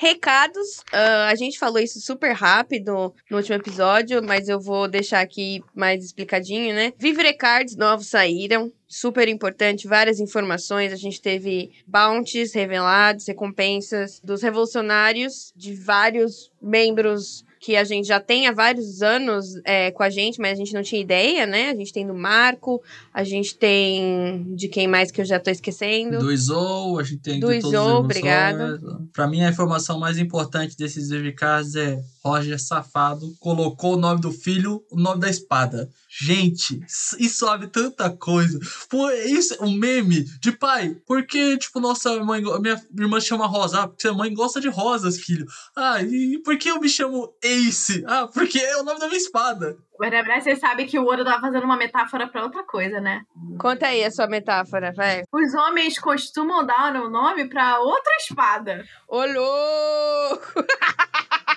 Recados, 0.00 0.78
uh, 0.92 1.26
a 1.26 1.34
gente 1.34 1.58
falou 1.58 1.80
isso 1.80 2.00
super 2.00 2.32
rápido 2.32 3.12
no 3.28 3.36
último 3.36 3.56
episódio, 3.56 4.22
mas 4.22 4.48
eu 4.48 4.60
vou 4.60 4.86
deixar 4.86 5.20
aqui 5.20 5.60
mais 5.74 6.04
explicadinho, 6.04 6.72
né? 6.72 6.92
Vivre 6.96 7.32
Cards 7.32 7.74
novos 7.74 8.06
saíram, 8.06 8.72
super 8.86 9.26
importante, 9.26 9.88
várias 9.88 10.20
informações. 10.20 10.92
A 10.92 10.96
gente 10.96 11.20
teve 11.20 11.72
bounties 11.84 12.54
revelados, 12.54 13.26
recompensas 13.26 14.20
dos 14.22 14.40
revolucionários 14.40 15.52
de 15.56 15.74
vários 15.74 16.52
membros 16.62 17.44
que 17.60 17.76
a 17.76 17.84
gente 17.84 18.06
já 18.06 18.20
tem 18.20 18.46
há 18.46 18.52
vários 18.52 19.02
anos 19.02 19.46
é, 19.64 19.90
com 19.90 20.02
a 20.02 20.10
gente, 20.10 20.40
mas 20.40 20.52
a 20.52 20.54
gente 20.54 20.72
não 20.72 20.82
tinha 20.82 21.00
ideia, 21.00 21.46
né? 21.46 21.70
A 21.70 21.74
gente 21.74 21.92
tem 21.92 22.06
do 22.06 22.14
Marco, 22.14 22.82
a 23.12 23.24
gente 23.24 23.56
tem 23.56 24.46
de 24.54 24.68
quem 24.68 24.86
mais 24.86 25.10
que 25.10 25.20
eu 25.20 25.24
já 25.24 25.40
tô 25.40 25.50
esquecendo. 25.50 26.18
Do 26.18 26.32
Izou, 26.32 26.98
a 26.98 27.02
gente 27.02 27.22
tem 27.22 27.40
do 27.40 27.52
Izou, 27.52 28.00
obrigado. 28.00 29.08
Pra 29.12 29.26
mim, 29.26 29.42
a 29.42 29.50
informação 29.50 29.98
mais 29.98 30.18
importante 30.18 30.76
desses 30.76 31.08
Vivicards 31.08 31.74
é 31.74 32.00
Roger 32.28 32.60
Safado 32.60 33.34
colocou 33.40 33.94
o 33.94 33.98
nome 33.98 34.20
do 34.20 34.30
filho, 34.30 34.84
o 34.90 35.00
nome 35.00 35.20
da 35.20 35.30
espada. 35.30 35.88
Gente, 36.10 36.80
isso 37.18 37.46
sabe 37.46 37.68
tanta 37.68 38.10
coisa. 38.10 38.58
Pô, 38.90 39.10
isso 39.10 39.54
é 39.54 39.64
um 39.64 39.72
meme 39.72 40.24
de 40.40 40.52
pai. 40.52 40.96
Porque, 41.06 41.56
tipo, 41.56 41.80
nossa 41.80 42.22
mãe, 42.22 42.42
minha 42.42 42.82
irmã 42.98 43.18
chama 43.18 43.46
Rosa. 43.46 43.82
Ah, 43.82 43.88
porque 43.88 44.08
a 44.08 44.12
mãe 44.12 44.32
gosta 44.34 44.60
de 44.60 44.68
rosas, 44.68 45.18
filho. 45.18 45.46
Ah, 45.74 46.02
e 46.02 46.38
por 46.44 46.58
que 46.58 46.70
eu 46.70 46.80
me 46.80 46.88
chamo 46.88 47.32
Ace? 47.42 48.04
Ah, 48.06 48.26
porque 48.26 48.58
é 48.58 48.76
o 48.76 48.84
nome 48.84 49.00
da 49.00 49.06
minha 49.06 49.18
espada. 49.18 49.76
Mas 49.98 50.12
na 50.12 50.22
verdade, 50.22 50.44
você 50.44 50.56
sabe 50.56 50.86
que 50.86 50.98
o 50.98 51.04
Ouro 51.04 51.24
tá 51.24 51.40
fazendo 51.40 51.64
uma 51.64 51.76
metáfora 51.76 52.28
pra 52.28 52.44
outra 52.44 52.62
coisa, 52.62 53.00
né? 53.00 53.22
Conta 53.58 53.86
aí 53.86 54.04
a 54.04 54.10
sua 54.10 54.28
metáfora, 54.28 54.92
vai. 54.92 55.22
Os 55.32 55.54
homens 55.54 55.98
costumam 55.98 56.64
dar 56.64 56.94
o 56.94 57.10
nome 57.10 57.48
pra 57.48 57.80
outra 57.80 58.12
espada. 58.16 58.84
Ô, 59.08 59.24
louco! 59.24 60.64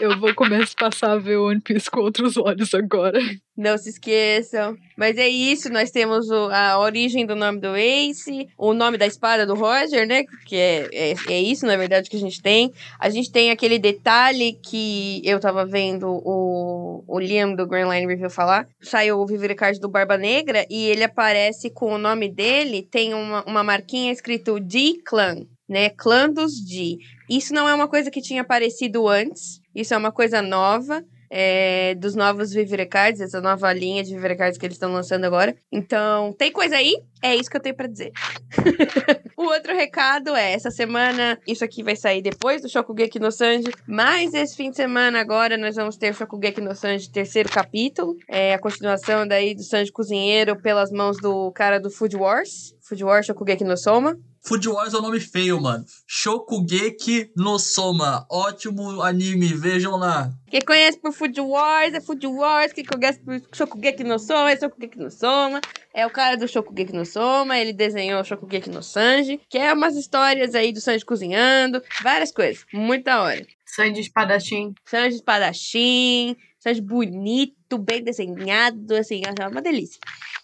Eu 0.00 0.18
vou 0.18 0.34
começar 0.34 0.74
a 0.76 0.90
passar 0.90 1.12
a 1.12 1.18
ver 1.18 1.36
One 1.36 1.60
Piece 1.60 1.90
com 1.90 2.00
outros 2.00 2.36
olhos 2.36 2.74
agora. 2.74 3.18
Não 3.56 3.78
se 3.78 3.90
esqueçam. 3.90 4.76
Mas 4.96 5.16
é 5.16 5.28
isso, 5.28 5.70
nós 5.70 5.90
temos 5.90 6.28
o, 6.28 6.48
a 6.50 6.78
origem 6.78 7.24
do 7.24 7.36
nome 7.36 7.60
do 7.60 7.76
Ace, 7.76 8.48
o 8.58 8.74
nome 8.74 8.98
da 8.98 9.06
espada 9.06 9.46
do 9.46 9.54
Roger, 9.54 10.06
né? 10.06 10.24
Que 10.46 10.56
é, 10.56 10.88
é, 10.92 11.14
é, 11.28 11.40
isso, 11.40 11.64
na 11.66 11.76
verdade, 11.76 12.10
que 12.10 12.16
a 12.16 12.20
gente 12.20 12.42
tem. 12.42 12.72
A 12.98 13.08
gente 13.10 13.30
tem 13.30 13.50
aquele 13.50 13.78
detalhe 13.78 14.58
que 14.62 15.22
eu 15.24 15.38
tava 15.38 15.64
vendo 15.64 16.08
o, 16.08 17.04
o 17.06 17.20
Liam 17.20 17.54
do 17.54 17.66
Grand 17.66 17.88
Line 17.88 18.06
Review 18.06 18.30
falar. 18.30 18.66
Saiu 18.80 19.18
o 19.18 19.26
Vivere 19.26 19.54
Card 19.54 19.78
do 19.78 19.88
Barba 19.88 20.16
Negra 20.16 20.66
e 20.68 20.86
ele 20.86 21.04
aparece 21.04 21.70
com 21.70 21.92
o 21.92 21.98
nome 21.98 22.28
dele, 22.28 22.82
tem 22.82 23.14
uma, 23.14 23.44
uma 23.44 23.62
marquinha 23.62 24.12
escrito 24.12 24.58
D-Clan 24.58 25.46
né? 25.68 25.90
Clã 25.90 26.28
dos 26.28 26.60
D. 26.60 26.98
Isso 27.28 27.54
não 27.54 27.68
é 27.68 27.74
uma 27.74 27.88
coisa 27.88 28.10
que 28.10 28.20
tinha 28.20 28.42
aparecido 28.42 29.08
antes. 29.08 29.60
Isso 29.74 29.94
é 29.94 29.96
uma 29.96 30.12
coisa 30.12 30.40
nova. 30.40 31.04
É, 31.36 31.96
dos 31.96 32.14
novos 32.14 32.52
Vivirecards, 32.52 33.20
essa 33.20 33.40
nova 33.40 33.72
linha 33.72 34.04
de 34.04 34.14
Vivirecards 34.14 34.56
que 34.56 34.66
eles 34.66 34.76
estão 34.76 34.92
lançando 34.92 35.24
agora. 35.24 35.56
Então, 35.72 36.32
tem 36.32 36.52
coisa 36.52 36.76
aí? 36.76 36.96
É 37.20 37.34
isso 37.34 37.50
que 37.50 37.56
eu 37.56 37.60
tenho 37.60 37.74
para 37.74 37.88
dizer. 37.88 38.12
o 39.36 39.42
outro 39.44 39.74
recado 39.74 40.36
é, 40.36 40.52
essa 40.52 40.70
semana, 40.70 41.36
isso 41.44 41.64
aqui 41.64 41.82
vai 41.82 41.96
sair 41.96 42.22
depois 42.22 42.62
do 42.62 42.68
Shokugeki 42.68 43.18
no 43.18 43.32
Sanji, 43.32 43.72
mas 43.84 44.32
esse 44.32 44.54
fim 44.54 44.70
de 44.70 44.76
semana 44.76 45.18
agora 45.18 45.56
nós 45.56 45.74
vamos 45.74 45.96
ter 45.96 46.12
o 46.12 46.14
Shokugeki 46.14 46.60
no 46.60 46.74
Sanji 46.74 47.10
terceiro 47.10 47.48
capítulo, 47.50 48.16
é 48.28 48.54
a 48.54 48.58
continuação 48.58 49.26
daí 49.26 49.56
do 49.56 49.62
Sanji 49.64 49.90
Cozinheiro 49.90 50.54
pelas 50.60 50.92
mãos 50.92 51.16
do 51.16 51.50
cara 51.50 51.80
do 51.80 51.90
Food 51.90 52.16
Wars, 52.16 52.76
Food 52.82 53.02
Wars 53.02 53.26
Shokugeki 53.26 53.64
no 53.64 53.76
Soma. 53.76 54.16
Food 54.46 54.68
Wars 54.68 54.92
é 54.92 54.98
um 54.98 55.00
nome 55.00 55.20
feio, 55.20 55.58
mano. 55.58 55.86
Shokugeki 56.06 57.30
no 57.34 57.58
Soma. 57.58 58.26
Ótimo 58.30 59.00
anime, 59.00 59.46
vejam 59.54 59.96
lá. 59.96 60.30
Quem 60.50 60.60
conhece 60.60 60.98
por 60.98 61.14
Food 61.14 61.40
Wars 61.40 61.94
é 61.94 62.00
Food 62.00 62.26
Wars. 62.26 62.70
Quem 62.74 62.84
conhece 62.84 63.20
por 63.20 63.40
Shokugeki 63.54 64.04
no 64.04 64.18
Soma 64.18 64.50
é 64.50 64.56
Shokugeki 64.58 64.98
no 64.98 65.10
Soma. 65.10 65.62
É 65.94 66.06
o 66.06 66.10
cara 66.10 66.36
do 66.36 66.46
Shokugeki 66.46 66.92
no 66.92 67.06
Soma. 67.06 67.58
Ele 67.58 67.72
desenhou 67.72 68.22
Shokugeki 68.22 68.68
no 68.68 68.82
Sanji. 68.82 69.40
Que 69.48 69.56
é 69.56 69.72
umas 69.72 69.96
histórias 69.96 70.54
aí 70.54 70.74
do 70.74 70.80
Sanji 70.80 71.06
cozinhando. 71.06 71.82
Várias 72.02 72.30
coisas. 72.30 72.66
Muito 72.70 73.04
da 73.04 73.22
hora. 73.22 73.46
Sanji 73.64 74.02
espadachim. 74.02 74.74
Sanji 74.84 75.16
espadachim. 75.16 76.36
Sanji 76.58 76.82
bonito, 76.82 77.78
bem 77.78 78.04
desenhado. 78.04 78.94
Assim, 78.94 79.22
é 79.24 79.48
uma 79.48 79.62
delícia. 79.62 79.98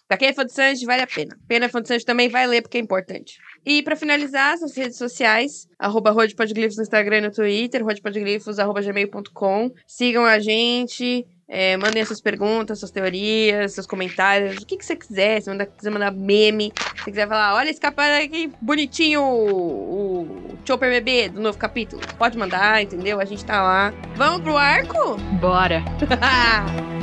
Pra 0.08 0.16
quem 0.16 0.28
é 0.28 0.32
fã 0.32 0.44
de 0.44 0.52
Sanji, 0.52 0.84
vale 0.86 1.02
a 1.02 1.06
pena. 1.06 1.38
Pena 1.46 1.66
é 1.66 1.68
fã 1.68 1.80
de 1.80 1.86
Sanji 1.86 2.04
também 2.04 2.28
vai 2.28 2.46
ler 2.46 2.62
porque 2.62 2.78
é 2.78 2.80
importante. 2.80 3.38
E 3.64 3.82
pra 3.82 3.96
finalizar, 3.96 4.54
as 4.54 4.76
redes 4.76 4.96
sociais, 4.96 5.68
arroba 5.78 6.10
rodpodglifos 6.10 6.76
no 6.76 6.82
Instagram 6.82 7.18
e 7.18 7.20
no 7.22 7.30
Twitter, 7.30 7.84
rodpodglifos, 7.84 8.58
arroba 8.58 8.80
gmail.com. 8.80 9.70
Sigam 9.86 10.24
a 10.24 10.38
gente, 10.38 11.26
é, 11.46 11.76
mandem 11.76 12.04
suas 12.04 12.20
perguntas, 12.20 12.78
suas 12.78 12.92
teorias, 12.92 13.72
seus 13.72 13.86
comentários, 13.86 14.62
o 14.62 14.66
que, 14.66 14.76
que 14.76 14.84
você 14.84 14.94
quiser. 14.94 15.42
Se 15.42 15.52
você 15.52 15.66
quiser 15.66 15.90
mandar 15.90 16.12
meme, 16.12 16.72
se 16.96 17.04
quiser 17.04 17.28
falar, 17.28 17.54
olha 17.54 17.68
esse 17.68 17.80
capaz 17.80 18.24
aqui, 18.24 18.52
bonitinho, 18.62 19.20
o, 19.20 20.22
o 20.22 20.58
Chopper 20.64 20.90
Bebê 20.90 21.28
do 21.28 21.40
novo 21.40 21.58
capítulo. 21.58 22.00
Pode 22.16 22.38
mandar, 22.38 22.82
entendeu? 22.82 23.20
A 23.20 23.24
gente 23.24 23.44
tá 23.44 23.62
lá. 23.62 23.92
Vamos 24.14 24.42
pro 24.42 24.56
arco? 24.56 25.16
Bora! 25.40 25.82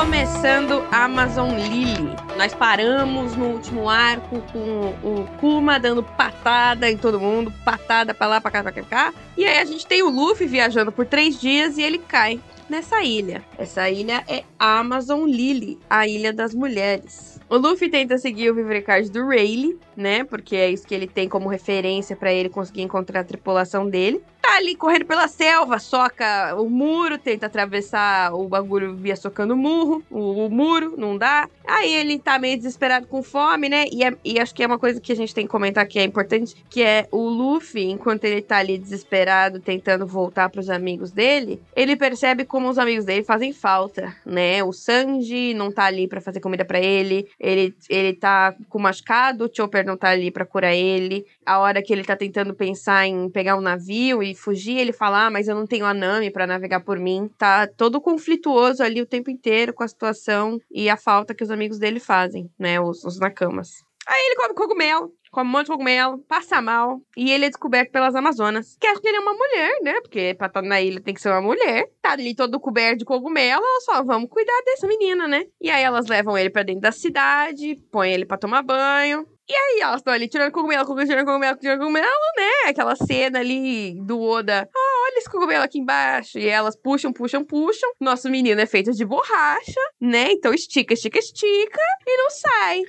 Começando 0.00 0.82
Amazon 0.90 1.50
Lily. 1.50 2.16
Nós 2.38 2.54
paramos 2.54 3.36
no 3.36 3.48
último 3.48 3.86
arco 3.86 4.40
com 4.50 4.94
o 5.04 5.26
Kuma 5.38 5.78
dando 5.78 6.02
patada 6.02 6.90
em 6.90 6.96
todo 6.96 7.20
mundo, 7.20 7.52
patada 7.66 8.14
pra 8.14 8.26
lá, 8.26 8.40
pra 8.40 8.50
cá, 8.50 8.62
pra 8.62 8.72
cá. 8.72 9.12
E 9.36 9.44
aí 9.44 9.58
a 9.58 9.64
gente 9.66 9.86
tem 9.86 10.02
o 10.02 10.08
Luffy 10.08 10.46
viajando 10.46 10.90
por 10.90 11.04
três 11.04 11.38
dias 11.38 11.76
e 11.76 11.82
ele 11.82 11.98
cai 11.98 12.40
nessa 12.66 13.02
ilha. 13.02 13.44
Essa 13.58 13.90
ilha 13.90 14.24
é 14.26 14.42
Amazon 14.58 15.28
Lily, 15.28 15.78
a 15.90 16.08
Ilha 16.08 16.32
das 16.32 16.54
Mulheres. 16.54 17.38
O 17.50 17.58
Luffy 17.58 17.90
tenta 17.90 18.16
seguir 18.16 18.50
o 18.50 18.54
Vivre 18.54 18.80
Card 18.80 19.10
do 19.10 19.26
Rayleigh, 19.26 19.76
né? 19.94 20.24
Porque 20.24 20.56
é 20.56 20.70
isso 20.70 20.86
que 20.86 20.94
ele 20.94 21.08
tem 21.08 21.28
como 21.28 21.48
referência 21.48 22.16
para 22.16 22.32
ele 22.32 22.48
conseguir 22.48 22.82
encontrar 22.82 23.20
a 23.20 23.24
tripulação 23.24 23.86
dele. 23.86 24.22
Tá 24.50 24.56
ali 24.56 24.74
correndo 24.74 25.04
pela 25.04 25.28
selva, 25.28 25.78
soca 25.78 26.56
o 26.56 26.68
muro, 26.68 27.16
tenta 27.16 27.46
atravessar 27.46 28.34
o 28.34 28.48
bagulho 28.48 28.96
via 28.96 29.14
socando 29.14 29.54
o 29.54 29.56
murro, 29.56 30.02
o, 30.10 30.46
o 30.46 30.50
muro, 30.50 30.96
não 30.98 31.16
dá. 31.16 31.48
Aí 31.64 31.94
ele 31.94 32.18
tá 32.18 32.36
meio 32.36 32.56
desesperado 32.56 33.06
com 33.06 33.22
fome, 33.22 33.68
né? 33.68 33.84
E, 33.92 34.02
é, 34.02 34.12
e 34.24 34.40
acho 34.40 34.52
que 34.52 34.64
é 34.64 34.66
uma 34.66 34.78
coisa 34.78 35.00
que 35.00 35.12
a 35.12 35.14
gente 35.14 35.32
tem 35.32 35.44
que 35.44 35.50
comentar 35.50 35.86
que 35.86 36.00
é 36.00 36.02
importante, 36.02 36.56
que 36.68 36.82
é 36.82 37.06
o 37.12 37.28
Luffy, 37.28 37.84
enquanto 37.84 38.24
ele 38.24 38.42
tá 38.42 38.56
ali 38.56 38.76
desesperado, 38.76 39.60
tentando 39.60 40.04
voltar 40.04 40.48
pros 40.48 40.68
amigos 40.68 41.12
dele, 41.12 41.62
ele 41.76 41.94
percebe 41.94 42.44
como 42.44 42.68
os 42.68 42.76
amigos 42.76 43.04
dele 43.04 43.22
fazem 43.22 43.52
falta, 43.52 44.12
né? 44.26 44.64
O 44.64 44.72
Sanji 44.72 45.54
não 45.54 45.70
tá 45.70 45.84
ali 45.84 46.08
para 46.08 46.20
fazer 46.20 46.40
comida 46.40 46.64
para 46.64 46.80
ele, 46.80 47.28
ele, 47.38 47.72
ele 47.88 48.14
tá 48.14 48.52
com 48.68 48.80
machucado, 48.80 49.44
o 49.44 49.50
Chopper 49.54 49.86
não 49.86 49.96
tá 49.96 50.08
ali 50.08 50.32
pra 50.32 50.44
curar 50.44 50.74
ele. 50.74 51.24
A 51.46 51.60
hora 51.60 51.80
que 51.80 51.92
ele 51.92 52.02
tá 52.02 52.16
tentando 52.16 52.52
pensar 52.52 53.06
em 53.06 53.30
pegar 53.30 53.56
um 53.56 53.60
navio 53.60 54.24
e 54.24 54.39
fugir, 54.40 54.78
ele 54.78 54.92
fala: 54.92 55.26
Ah, 55.26 55.30
mas 55.30 55.48
eu 55.48 55.54
não 55.54 55.66
tenho 55.66 55.84
a 55.84 55.94
Nami 55.94 56.30
pra 56.30 56.46
navegar 56.46 56.80
por 56.80 56.98
mim. 56.98 57.30
Tá 57.38 57.66
todo 57.66 58.00
conflituoso 58.00 58.82
ali 58.82 59.00
o 59.00 59.06
tempo 59.06 59.30
inteiro 59.30 59.72
com 59.72 59.84
a 59.84 59.88
situação 59.88 60.58
e 60.70 60.88
a 60.88 60.96
falta 60.96 61.34
que 61.34 61.44
os 61.44 61.50
amigos 61.50 61.78
dele 61.78 62.00
fazem, 62.00 62.50
né? 62.58 62.80
Os, 62.80 63.04
os 63.04 63.18
Nakamas. 63.18 63.70
Aí 64.06 64.20
ele 64.26 64.36
come 64.36 64.54
cogumelo, 64.54 65.12
come 65.30 65.48
um 65.48 65.52
monte 65.52 65.66
de 65.66 65.72
cogumelo, 65.72 66.18
passa 66.26 66.60
mal, 66.60 67.00
e 67.16 67.30
ele 67.30 67.44
é 67.44 67.48
descoberto 67.48 67.92
pelas 67.92 68.14
Amazonas. 68.14 68.76
Que 68.80 68.86
acham 68.86 69.00
que 69.00 69.08
ele 69.08 69.18
é 69.18 69.20
uma 69.20 69.34
mulher, 69.34 69.72
né? 69.82 70.00
Porque 70.00 70.34
pra 70.36 70.48
estar 70.48 70.62
na 70.62 70.80
ilha 70.80 71.00
tem 71.00 71.14
que 71.14 71.20
ser 71.20 71.28
uma 71.28 71.40
mulher. 71.40 71.86
Tá 72.02 72.12
ali 72.12 72.34
todo 72.34 72.58
coberto 72.58 72.98
de 72.98 73.04
cogumelo, 73.04 73.62
só 73.84 74.02
vamos 74.02 74.28
cuidar 74.28 74.60
dessa 74.64 74.86
menina, 74.88 75.28
né? 75.28 75.44
E 75.60 75.70
aí 75.70 75.82
elas 75.82 76.08
levam 76.08 76.36
ele 76.36 76.50
pra 76.50 76.62
dentro 76.62 76.80
da 76.80 76.92
cidade, 76.92 77.76
põem 77.92 78.12
ele 78.12 78.26
pra 78.26 78.38
tomar 78.38 78.62
banho. 78.62 79.26
E 79.50 79.52
aí 79.52 79.80
elas 79.80 79.96
estão 79.96 80.12
ali 80.12 80.28
tirando 80.28 80.52
cogumelo, 80.52 80.84
tirando 81.04 81.26
cogumelo, 81.26 81.56
tirando 81.56 81.80
cogumelo, 81.80 82.06
né? 82.36 82.68
Aquela 82.70 82.94
cena 82.94 83.40
ali 83.40 84.00
do 84.00 84.20
Oda. 84.20 84.68
Ah, 84.72 85.04
olha 85.08 85.18
esse 85.18 85.28
cogumelo 85.28 85.64
aqui 85.64 85.76
embaixo. 85.76 86.38
E 86.38 86.46
elas 86.46 86.76
puxam, 86.76 87.12
puxam, 87.12 87.44
puxam. 87.44 87.90
Nosso 87.98 88.30
menino 88.30 88.60
é 88.60 88.66
feito 88.66 88.92
de 88.92 89.04
borracha, 89.04 89.80
né? 90.00 90.30
Então 90.30 90.54
estica, 90.54 90.94
estica, 90.94 91.18
estica 91.18 91.80
e 92.06 92.16
não 92.16 92.30
sai 92.30 92.82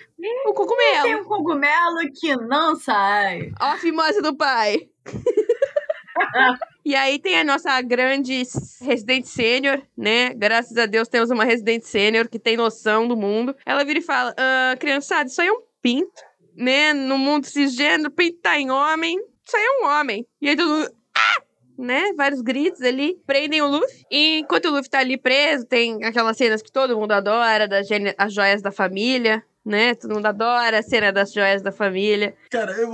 o 0.46 0.53
cogumelo. 0.53 1.03
Tem 1.03 1.15
um 1.15 1.24
cogumelo 1.24 1.98
que 2.13 2.36
não 2.36 2.75
sai. 2.75 3.51
Ó 3.60 3.65
a 3.65 3.77
fimose 3.77 4.22
do 4.22 4.36
pai. 4.36 4.88
E 6.84 6.96
aí 6.96 7.20
tem 7.20 7.39
a 7.39 7.44
nossa 7.44 7.80
grande 7.82 8.41
residente 8.82 9.27
sênior, 9.27 9.82
né? 9.96 10.34
Graças 10.34 10.75
a 10.77 10.88
Deus 10.88 11.08
temos 11.08 11.30
uma 11.30 11.44
residente 11.44 11.88
sênior 11.88 12.27
que 12.27 12.39
tem 12.39 12.58
noção 12.58 13.08
do 13.08 13.15
mundo. 13.15 13.56
Ela 13.65 13.84
vira 13.84 14.00
e 14.00 14.01
fala: 14.01 14.36
ah, 14.38 14.75
criançada, 14.80 15.30
isso 15.30 15.39
aí 15.41 15.48
é 15.48 15.53
um 15.53 15.62
pinto 15.82 16.22
né, 16.55 16.93
no 16.93 17.17
mundo 17.17 17.46
cisgênero, 17.46 18.12
pintar 18.12 18.60
em 18.60 18.70
homem, 18.70 19.17
isso 19.46 19.58
aí 19.58 19.63
é 19.63 19.84
um 19.84 19.89
homem. 19.89 20.25
E 20.41 20.50
aí 20.50 20.55
todo 20.55 20.70
mundo, 20.70 20.91
ah! 21.15 21.41
né, 21.77 22.13
vários 22.15 22.41
gritos 22.41 22.81
ali, 22.81 23.17
prendem 23.25 23.62
o 23.62 23.67
Luffy. 23.67 24.05
E 24.10 24.39
enquanto 24.39 24.65
o 24.65 24.72
Luffy 24.72 24.89
tá 24.89 25.00
ali 25.00 25.17
preso, 25.17 25.65
tem 25.65 26.03
aquelas 26.03 26.38
cenas 26.38 26.62
que 26.62 26.72
todo 26.72 26.98
mundo 26.98 27.12
adora, 27.12 27.67
das 27.67 27.88
as 28.17 28.34
joias 28.34 28.62
da 28.62 28.72
família, 28.72 29.43
né? 29.65 29.96
Todo 29.96 30.13
mundo 30.15 30.25
adora 30.25 30.79
a 30.79 30.84
cena 30.84 31.12
das 31.12 31.34
joias 31.34 31.62
da 31.62 31.72
família. 31.72 32.36
Cara, 32.51 32.74
eu, 32.74 32.89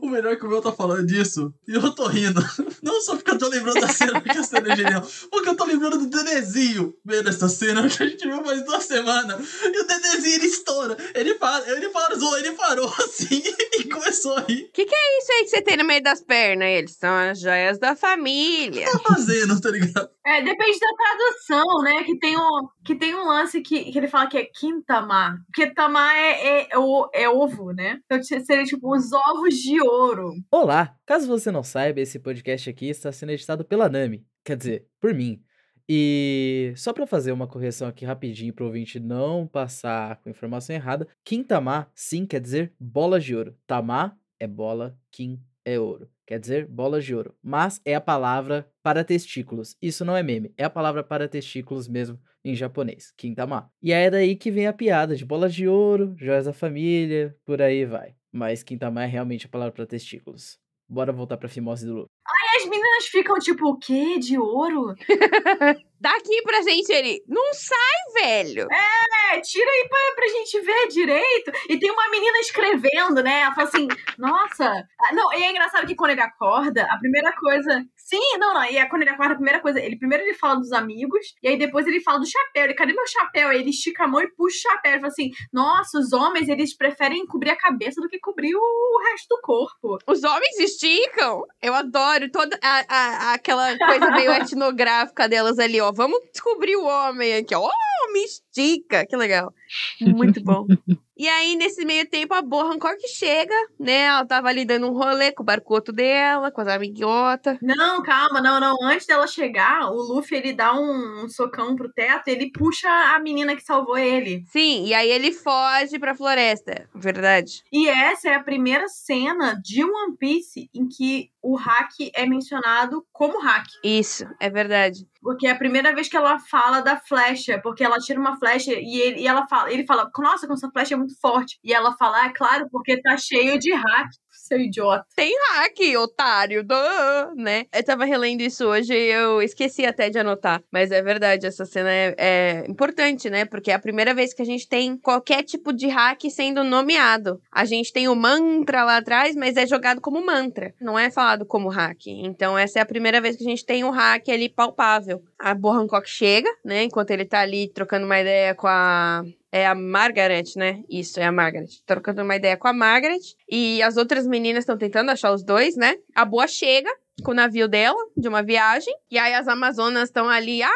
o 0.00 0.08
melhor 0.08 0.32
é 0.32 0.36
que 0.36 0.46
o 0.46 0.48
meu 0.48 0.62
tá 0.62 0.72
falando 0.72 1.04
disso, 1.06 1.52
e 1.68 1.74
eu 1.74 1.94
tô 1.94 2.06
rindo. 2.06 2.40
Não 2.82 3.02
só 3.02 3.14
porque 3.14 3.32
eu 3.32 3.38
tô 3.38 3.48
lembrando 3.48 3.78
da 3.78 3.88
cena, 3.88 4.18
porque 4.18 4.38
a 4.38 4.42
cena 4.42 4.72
é 4.72 4.76
genial, 4.76 5.06
porque 5.30 5.46
eu 5.50 5.54
tô 5.54 5.66
lembrando 5.66 5.98
do 5.98 6.06
Dedezinho 6.06 6.94
vendo 7.04 7.28
essa 7.28 7.46
cena 7.46 7.84
que 7.86 8.02
a 8.02 8.06
gente 8.06 8.26
viu 8.26 8.42
faz 8.42 8.64
duas 8.64 8.84
semanas. 8.84 9.46
E 9.62 9.78
o 9.78 9.86
Dedezinho, 9.86 10.36
ele 10.36 10.46
estoura. 10.46 10.96
Ele 11.14 11.34
para, 11.34 11.70
ele 11.70 11.90
parou, 11.90 12.38
ele 12.38 12.52
parou 12.52 12.88
assim 12.98 13.42
e 13.78 13.84
começou 13.84 14.38
a 14.38 14.40
rir. 14.40 14.70
Que 14.72 14.86
que 14.86 14.94
é 14.94 15.18
isso 15.18 15.32
aí 15.32 15.44
que 15.44 15.50
você 15.50 15.60
tem 15.60 15.76
no 15.76 15.84
meio 15.84 16.02
das 16.02 16.22
pernas? 16.22 16.68
Eles 16.68 16.96
são 16.96 17.14
as 17.14 17.38
joias 17.38 17.78
da 17.78 17.94
família. 17.94 18.90
Tá 18.90 18.98
fazendo, 19.00 19.60
tá 19.60 19.70
ligado? 19.70 20.08
É, 20.26 20.40
depende 20.40 20.78
da 20.78 20.88
tradução, 20.96 21.82
né? 21.82 22.04
Que 22.04 22.18
tem 22.18 22.38
um, 22.38 22.68
que 22.82 22.94
tem 22.94 23.14
um 23.14 23.26
lance 23.26 23.60
que, 23.60 23.92
que 23.92 23.98
ele 23.98 24.08
fala 24.08 24.28
que 24.28 24.38
é 24.38 24.44
quintamar. 24.46 25.36
Quintamar 25.54 26.16
é, 26.16 26.30
é, 26.30 26.60
é, 26.62 27.22
é 27.22 27.28
ovo, 27.28 27.72
né? 27.72 27.98
Então 28.06 28.22
seria 28.22 28.64
tipo 28.64 28.93
os 28.94 29.12
ovos 29.12 29.56
de 29.56 29.80
ouro. 29.80 30.34
Olá! 30.52 30.96
Caso 31.04 31.26
você 31.26 31.50
não 31.50 31.64
saiba, 31.64 32.00
esse 32.00 32.20
podcast 32.20 32.70
aqui 32.70 32.88
está 32.88 33.10
sendo 33.10 33.32
editado 33.32 33.64
pela 33.64 33.88
Nami. 33.88 34.24
Quer 34.44 34.56
dizer, 34.56 34.86
por 35.00 35.12
mim. 35.12 35.42
E 35.88 36.72
só 36.76 36.92
para 36.92 37.04
fazer 37.04 37.32
uma 37.32 37.48
correção 37.48 37.88
aqui 37.88 38.04
rapidinho 38.04 38.54
para 38.54 38.62
o 38.62 38.68
ouvinte 38.68 39.00
não 39.00 39.48
passar 39.48 40.20
com 40.20 40.30
informação 40.30 40.76
errada, 40.76 41.08
Quintamar 41.24 41.90
sim 41.92 42.24
quer 42.24 42.40
dizer 42.40 42.72
bola 42.78 43.18
de 43.18 43.34
ouro. 43.34 43.56
Tamar 43.66 44.16
é 44.38 44.46
bola, 44.46 44.96
Kim 45.10 45.42
é 45.64 45.78
ouro. 45.78 46.08
Quer 46.24 46.38
dizer 46.38 46.66
bolas 46.68 47.04
de 47.04 47.16
ouro. 47.16 47.34
Mas 47.42 47.80
é 47.84 47.96
a 47.96 48.00
palavra 48.00 48.70
para 48.80 49.02
testículos. 49.02 49.76
Isso 49.82 50.04
não 50.04 50.16
é 50.16 50.22
meme. 50.22 50.54
É 50.56 50.62
a 50.62 50.70
palavra 50.70 51.02
para 51.02 51.28
testículos 51.28 51.88
mesmo 51.88 52.18
em 52.44 52.54
japonês. 52.54 53.12
Quintama. 53.16 53.70
E 53.82 53.92
é 53.92 54.08
daí 54.08 54.36
que 54.36 54.52
vem 54.52 54.68
a 54.68 54.72
piada 54.72 55.16
de 55.16 55.24
bolas 55.24 55.52
de 55.52 55.66
ouro, 55.66 56.14
joias 56.16 56.44
da 56.44 56.52
família, 56.52 57.36
por 57.44 57.60
aí 57.60 57.84
vai. 57.84 58.14
Mas 58.34 58.64
Quintama 58.64 59.04
é 59.04 59.06
realmente 59.06 59.46
a 59.46 59.48
palavra 59.48 59.72
para 59.72 59.86
testículos. 59.86 60.58
Bora 60.88 61.12
voltar 61.12 61.36
pra 61.36 61.48
fimose 61.48 61.86
do 61.86 61.94
Lu. 61.94 62.06
Ai, 62.26 62.62
as 62.62 62.68
meninas 62.68 63.06
ficam 63.06 63.38
tipo, 63.38 63.64
o 63.68 63.78
quê? 63.78 64.18
De 64.18 64.36
ouro? 64.36 64.92
Daqui 66.00 66.42
pra 66.42 66.62
gente, 66.62 66.92
ele. 66.92 67.22
Não 67.26 67.52
sai, 67.54 68.22
velho. 68.22 68.66
É, 68.70 69.40
tira 69.40 69.70
aí 69.70 69.88
pra, 69.88 70.14
pra 70.16 70.26
gente 70.28 70.60
ver 70.60 70.88
direito. 70.88 71.52
E 71.68 71.78
tem 71.78 71.90
uma 71.90 72.10
menina 72.10 72.38
escrevendo, 72.38 73.22
né? 73.22 73.40
Ela 73.40 73.54
fala 73.54 73.68
assim, 73.68 73.88
nossa. 74.18 74.86
Ah, 75.00 75.14
não, 75.14 75.32
e 75.32 75.42
é 75.42 75.50
engraçado 75.50 75.86
que 75.86 75.94
quando 75.94 76.10
ele 76.10 76.20
acorda, 76.20 76.86
a 76.90 76.98
primeira 76.98 77.32
coisa. 77.36 77.84
Sim, 77.96 78.38
não, 78.38 78.54
não. 78.54 78.64
E 78.64 78.76
é 78.76 78.86
quando 78.86 79.02
ele 79.02 79.10
acorda, 79.10 79.32
a 79.32 79.36
primeira 79.36 79.60
coisa. 79.60 79.80
Ele 79.80 79.96
primeiro 79.96 80.24
ele 80.24 80.34
fala 80.34 80.56
dos 80.56 80.72
amigos, 80.72 81.34
e 81.42 81.48
aí 81.48 81.58
depois 81.58 81.86
ele 81.86 82.00
fala 82.00 82.18
do 82.18 82.26
chapéu. 82.26 82.64
Ele, 82.64 82.74
cadê 82.74 82.92
meu 82.92 83.06
chapéu? 83.06 83.48
Aí 83.48 83.60
ele 83.60 83.70
estica 83.70 84.04
a 84.04 84.08
mão 84.08 84.20
e 84.20 84.28
puxa 84.28 84.56
o 84.56 84.72
chapéu. 84.72 84.92
Ele 84.92 85.00
fala 85.00 85.12
assim: 85.12 85.30
nossa, 85.52 85.98
os 85.98 86.12
homens, 86.12 86.48
eles 86.48 86.76
preferem 86.76 87.26
cobrir 87.26 87.50
a 87.50 87.56
cabeça 87.56 88.00
do 88.00 88.08
que 88.08 88.18
cobrir 88.18 88.54
o 88.54 89.02
resto 89.10 89.28
do 89.28 89.40
corpo. 89.40 89.98
Os 90.06 90.22
homens 90.22 90.58
esticam? 90.58 91.42
Eu 91.62 91.74
adoro 91.74 92.30
toda 92.30 92.58
a, 92.62 92.84
a, 92.88 93.32
aquela 93.34 93.76
coisa 93.76 94.10
meio 94.10 94.32
etnográfica 94.34 95.28
delas 95.28 95.58
ali, 95.58 95.80
ó 95.84 95.92
vamos 95.92 96.20
descobrir 96.32 96.76
o 96.76 96.84
homem 96.84 97.34
aqui. 97.36 97.54
Ó, 97.54 97.68
oh, 97.68 98.12
me 98.12 98.24
estica. 98.24 99.06
Que 99.06 99.16
legal. 99.16 99.52
Muito 100.00 100.42
bom. 100.42 100.66
E 101.16 101.28
aí, 101.28 101.54
nesse 101.54 101.84
meio 101.84 102.08
tempo, 102.08 102.34
a 102.34 102.42
Boa 102.42 102.64
Hancock 102.64 102.98
chega, 103.06 103.54
né? 103.78 104.00
Ela 104.00 104.26
tava 104.26 104.48
ali 104.48 104.64
dando 104.64 104.88
um 104.88 104.92
rolê 104.92 105.30
com 105.30 105.44
o 105.44 105.46
barcoto 105.46 105.92
dela, 105.92 106.50
com 106.50 106.60
as 106.60 106.66
amiguotas. 106.66 107.56
Não, 107.62 108.02
calma, 108.02 108.40
não, 108.40 108.58
não. 108.58 108.76
Antes 108.82 109.06
dela 109.06 109.24
chegar, 109.28 109.92
o 109.92 109.94
Luffy 109.94 110.36
ele 110.36 110.52
dá 110.52 110.74
um, 110.74 111.22
um 111.22 111.28
socão 111.28 111.76
pro 111.76 111.92
teto, 111.92 112.26
ele 112.26 112.50
puxa 112.50 112.88
a 112.88 113.20
menina 113.20 113.54
que 113.54 113.62
salvou 113.62 113.96
ele. 113.96 114.42
Sim, 114.48 114.86
e 114.86 114.92
aí 114.92 115.08
ele 115.08 115.30
foge 115.30 116.00
pra 116.00 116.16
floresta, 116.16 116.88
verdade. 116.92 117.62
E 117.72 117.88
essa 117.88 118.30
é 118.30 118.34
a 118.34 118.42
primeira 118.42 118.88
cena 118.88 119.54
de 119.62 119.84
One 119.84 120.16
Piece 120.18 120.68
em 120.74 120.88
que 120.88 121.30
o 121.40 121.54
hack 121.54 121.92
é 122.12 122.26
mencionado 122.26 123.06
como 123.12 123.40
hack. 123.40 123.66
Isso, 123.84 124.26
é 124.40 124.50
verdade. 124.50 125.06
Porque 125.24 125.46
é 125.46 125.52
a 125.52 125.56
primeira 125.56 125.94
vez 125.94 126.06
que 126.06 126.16
ela 126.18 126.38
fala 126.38 126.82
da 126.82 126.98
flecha, 126.98 127.58
porque 127.62 127.82
ela 127.82 127.96
tira 127.98 128.20
uma 128.20 128.36
flecha 128.38 128.72
e 128.74 129.00
ele, 129.00 129.22
e 129.22 129.26
ela 129.26 129.46
fala, 129.48 129.72
ele 129.72 129.86
fala, 129.86 130.10
nossa, 130.18 130.46
com 130.46 130.52
essa 130.52 130.70
flecha 130.70 130.94
é 130.94 130.98
muito 130.98 131.18
forte. 131.18 131.58
E 131.64 131.72
ela 131.72 131.96
fala, 131.96 132.22
ah, 132.22 132.26
é 132.26 132.32
claro, 132.32 132.68
porque 132.70 133.00
tá 133.00 133.16
cheio 133.16 133.58
de 133.58 133.72
hack, 133.72 134.10
seu 134.44 134.60
idiota. 134.60 135.06
Tem 135.16 135.32
hack, 135.50 135.98
otário, 135.98 136.62
duh, 136.62 137.34
né? 137.34 137.64
Eu 137.72 137.82
tava 137.82 138.04
relendo 138.04 138.42
isso 138.42 138.66
hoje 138.66 138.92
e 138.92 139.10
eu 139.10 139.40
esqueci 139.42 139.86
até 139.86 140.10
de 140.10 140.18
anotar. 140.18 140.62
Mas 140.70 140.90
é 140.90 141.02
verdade, 141.02 141.46
essa 141.46 141.64
cena 141.64 141.90
é, 141.90 142.14
é 142.18 142.64
importante, 142.68 143.30
né? 143.30 143.44
Porque 143.44 143.70
é 143.70 143.74
a 143.74 143.78
primeira 143.78 144.14
vez 144.14 144.34
que 144.34 144.42
a 144.42 144.44
gente 144.44 144.68
tem 144.68 144.96
qualquer 144.96 145.42
tipo 145.42 145.72
de 145.72 145.88
hack 145.88 146.22
sendo 146.30 146.62
nomeado. 146.62 147.40
A 147.50 147.64
gente 147.64 147.92
tem 147.92 148.08
o 148.08 148.14
mantra 148.14 148.84
lá 148.84 148.98
atrás, 148.98 149.34
mas 149.34 149.56
é 149.56 149.66
jogado 149.66 150.00
como 150.00 150.24
mantra. 150.24 150.74
Não 150.80 150.98
é 150.98 151.10
falado 151.10 151.46
como 151.46 151.68
hack. 151.68 152.06
Então 152.06 152.56
essa 152.58 152.78
é 152.78 152.82
a 152.82 152.86
primeira 152.86 153.20
vez 153.20 153.36
que 153.36 153.44
a 153.44 153.48
gente 153.48 153.64
tem 153.64 153.84
um 153.84 153.90
hack 153.90 154.28
ali 154.28 154.48
palpável. 154.48 155.22
A 155.38 155.54
Bo 155.54 155.70
Hancock 155.70 156.08
chega, 156.08 156.50
né? 156.64 156.84
Enquanto 156.84 157.10
ele 157.10 157.24
tá 157.24 157.40
ali 157.40 157.68
trocando 157.68 158.04
uma 158.04 158.20
ideia 158.20 158.54
com 158.54 158.66
a 158.66 159.22
é 159.54 159.68
a 159.68 159.74
Margaret, 159.76 160.56
né? 160.56 160.82
Isso, 160.90 161.20
é 161.20 161.26
a 161.26 161.30
Margaret. 161.30 161.68
Trocando 161.86 162.22
uma 162.22 162.34
ideia 162.34 162.56
com 162.56 162.66
a 162.66 162.72
Margaret. 162.72 163.20
E 163.48 163.80
as 163.84 163.96
outras 163.96 164.26
meninas 164.26 164.62
estão 164.62 164.76
tentando 164.76 165.12
achar 165.12 165.32
os 165.32 165.44
dois, 165.44 165.76
né? 165.76 165.94
A 166.12 166.24
Boa 166.24 166.48
chega 166.48 166.90
com 167.22 167.30
o 167.30 167.34
navio 167.34 167.68
dela, 167.68 167.96
de 168.16 168.28
uma 168.28 168.42
viagem. 168.42 168.92
E 169.08 169.16
aí 169.16 169.32
as 169.32 169.46
Amazonas 169.46 170.08
estão 170.08 170.28
ali, 170.28 170.60
ai, 170.60 170.72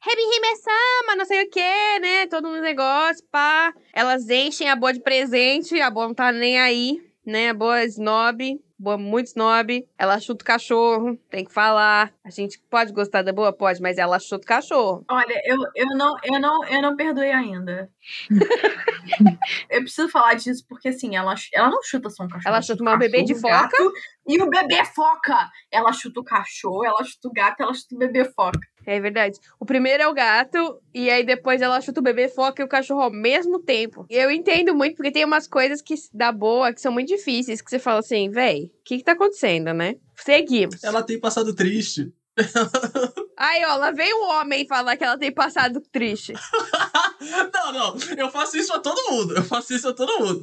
Rebe 0.00 0.22
Hime-sama, 0.22 1.16
não 1.18 1.26
sei 1.26 1.44
o 1.44 1.50
que, 1.50 1.98
né? 2.00 2.26
Todo 2.26 2.48
um 2.48 2.58
negócio, 2.58 3.22
pá. 3.30 3.74
Elas 3.92 4.30
enchem 4.30 4.70
a 4.70 4.76
Boa 4.76 4.94
de 4.94 5.00
presente, 5.00 5.78
a 5.78 5.90
Boa 5.90 6.06
não 6.06 6.14
tá 6.14 6.32
nem 6.32 6.58
aí, 6.58 6.96
né? 7.26 7.50
A 7.50 7.54
Boa 7.54 7.80
é 7.80 7.84
snob, 7.84 8.58
Boa 8.78 8.98
muito 8.98 9.28
snob. 9.28 9.86
Ela 9.96 10.18
chuta 10.18 10.42
o 10.42 10.46
cachorro, 10.46 11.16
tem 11.30 11.44
que 11.44 11.52
falar. 11.52 12.12
A 12.24 12.30
gente 12.30 12.60
pode 12.68 12.92
gostar 12.92 13.22
da 13.22 13.32
Boa? 13.32 13.52
Pode, 13.52 13.80
mas 13.80 13.98
ela 13.98 14.18
chuta 14.18 14.44
o 14.44 14.48
cachorro. 14.48 15.04
Olha, 15.08 15.40
eu, 15.44 15.56
eu, 15.76 15.86
não, 15.96 16.16
eu, 16.24 16.40
não, 16.40 16.64
eu 16.64 16.82
não 16.82 16.96
perdoei 16.96 17.30
ainda. 17.30 17.88
eu 19.70 19.80
preciso 19.82 20.08
falar 20.08 20.34
disso 20.34 20.64
porque, 20.68 20.88
assim, 20.88 21.14
ela, 21.14 21.34
ela 21.52 21.70
não 21.70 21.82
chuta 21.82 22.10
só 22.10 22.24
um 22.24 22.28
cachorro. 22.28 22.48
Ela 22.52 22.62
chuta 22.62 22.82
uma 22.82 22.96
bebê 22.96 23.22
de 23.22 23.34
foca. 23.34 23.48
Gato, 23.48 23.92
e 24.26 24.42
o 24.42 24.50
bebê 24.50 24.84
foca. 24.84 25.50
Ela 25.70 25.92
chuta 25.92 26.20
o 26.20 26.24
cachorro, 26.24 26.84
ela 26.84 27.04
chuta 27.04 27.28
o 27.28 27.32
gato, 27.32 27.62
ela 27.62 27.74
chuta 27.74 27.94
o 27.94 27.98
bebê 27.98 28.24
foca. 28.24 28.58
É 28.86 29.00
verdade. 29.00 29.38
O 29.58 29.64
primeiro 29.64 30.02
é 30.02 30.08
o 30.08 30.14
gato, 30.14 30.80
e 30.92 31.10
aí 31.10 31.24
depois 31.24 31.62
ela 31.62 31.80
chuta 31.80 32.00
o 32.00 32.02
bebê 32.02 32.28
foca 32.28 32.62
e 32.62 32.64
o 32.64 32.68
cachorro 32.68 33.02
ao 33.02 33.10
mesmo 33.10 33.58
tempo. 33.60 34.06
Eu 34.08 34.30
entendo 34.30 34.74
muito, 34.74 34.96
porque 34.96 35.12
tem 35.12 35.24
umas 35.24 35.46
coisas 35.46 35.80
que 35.80 35.94
dá 36.12 36.30
boa, 36.30 36.72
que 36.72 36.80
são 36.80 36.92
muito 36.92 37.08
difíceis, 37.08 37.60
que 37.60 37.70
você 37.70 37.78
fala 37.78 38.00
assim, 38.00 38.30
véi, 38.30 38.64
o 38.64 38.70
que 38.84 38.98
que 38.98 39.04
tá 39.04 39.12
acontecendo, 39.12 39.72
né? 39.72 39.96
Seguimos. 40.16 40.82
Ela 40.84 41.02
tem 41.02 41.18
passado 41.18 41.54
triste. 41.54 42.12
Aí, 43.36 43.64
ó, 43.64 43.76
lá 43.76 43.90
vem 43.90 44.12
o 44.12 44.28
homem 44.28 44.66
falar 44.66 44.96
que 44.96 45.04
ela 45.04 45.18
tem 45.18 45.32
passado 45.32 45.80
triste. 45.92 46.32
não, 47.52 47.72
não. 47.72 47.96
Eu 48.16 48.30
faço 48.30 48.56
isso 48.56 48.72
a 48.72 48.78
todo 48.78 49.10
mundo. 49.10 49.36
Eu 49.36 49.44
faço 49.44 49.72
isso 49.74 49.88
a 49.88 49.92
todo 49.92 50.18
mundo. 50.18 50.42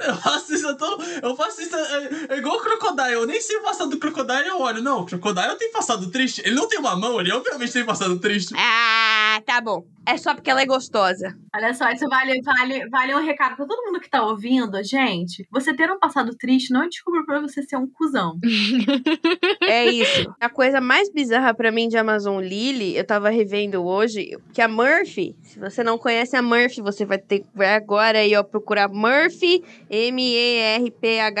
Eu 0.00 0.14
faço 0.16 0.54
isso, 0.54 0.66
eu, 0.66 0.76
tô, 0.76 1.02
eu 1.22 1.36
faço 1.36 1.60
isso. 1.60 1.74
É, 1.74 2.34
é 2.34 2.38
igual 2.38 2.56
o 2.56 2.60
Crocodile. 2.60 3.14
Eu 3.14 3.26
nem 3.26 3.40
sei 3.40 3.56
o 3.56 3.62
passado 3.62 3.90
do 3.90 3.98
Crocodile 3.98 4.46
eu 4.46 4.60
olho. 4.60 4.82
Não, 4.82 5.00
o 5.00 5.06
Crocodile 5.06 5.56
tem 5.56 5.72
passado 5.72 6.10
triste. 6.10 6.40
Ele 6.44 6.54
não 6.54 6.68
tem 6.68 6.78
uma 6.78 6.94
mão, 6.96 7.20
ele 7.20 7.32
obviamente 7.32 7.72
tem 7.72 7.84
passado 7.84 8.18
triste. 8.18 8.54
Ah, 8.56 9.42
tá 9.44 9.60
bom. 9.60 9.84
É 10.08 10.16
só 10.16 10.34
porque 10.34 10.48
ela 10.50 10.62
é 10.62 10.66
gostosa. 10.66 11.36
Olha 11.54 11.74
só, 11.74 11.90
isso 11.90 12.08
vale, 12.08 12.40
vale, 12.40 12.88
vale 12.88 13.14
um 13.14 13.22
recado 13.22 13.56
pra 13.56 13.66
todo 13.66 13.84
mundo 13.84 14.00
que 14.00 14.08
tá 14.08 14.24
ouvindo. 14.24 14.82
Gente, 14.82 15.46
você 15.52 15.74
ter 15.74 15.90
um 15.90 15.98
passado 15.98 16.34
triste 16.34 16.72
não 16.72 16.84
é 16.84 16.88
desculpa 16.88 17.26
pra 17.26 17.42
você 17.42 17.62
ser 17.62 17.76
um 17.76 17.86
cuzão. 17.86 18.38
é 19.60 19.84
isso. 19.84 20.34
A 20.40 20.48
coisa 20.48 20.80
mais 20.80 21.12
bizarra 21.12 21.52
para 21.52 21.70
mim 21.70 21.88
de 21.88 21.98
Amazon 21.98 22.42
Lily, 22.42 22.96
eu 22.96 23.04
tava 23.04 23.28
revendo 23.28 23.84
hoje, 23.84 24.30
que 24.54 24.62
a 24.62 24.68
Murphy, 24.68 25.36
se 25.42 25.58
você 25.58 25.84
não 25.84 25.98
conhece 25.98 26.34
a 26.34 26.40
Murphy, 26.40 26.80
você 26.80 27.04
vai 27.04 27.18
ter 27.18 27.40
que 27.40 27.62
agora 27.62 28.20
aí, 28.20 28.34
ó, 28.34 28.42
procurar 28.42 28.88
Murphy, 28.88 29.62
M-E-R-P-H-Y, 29.90 31.38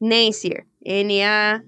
Nancier. 0.00 0.66
N-A-N-C-I-E-R 0.84 1.62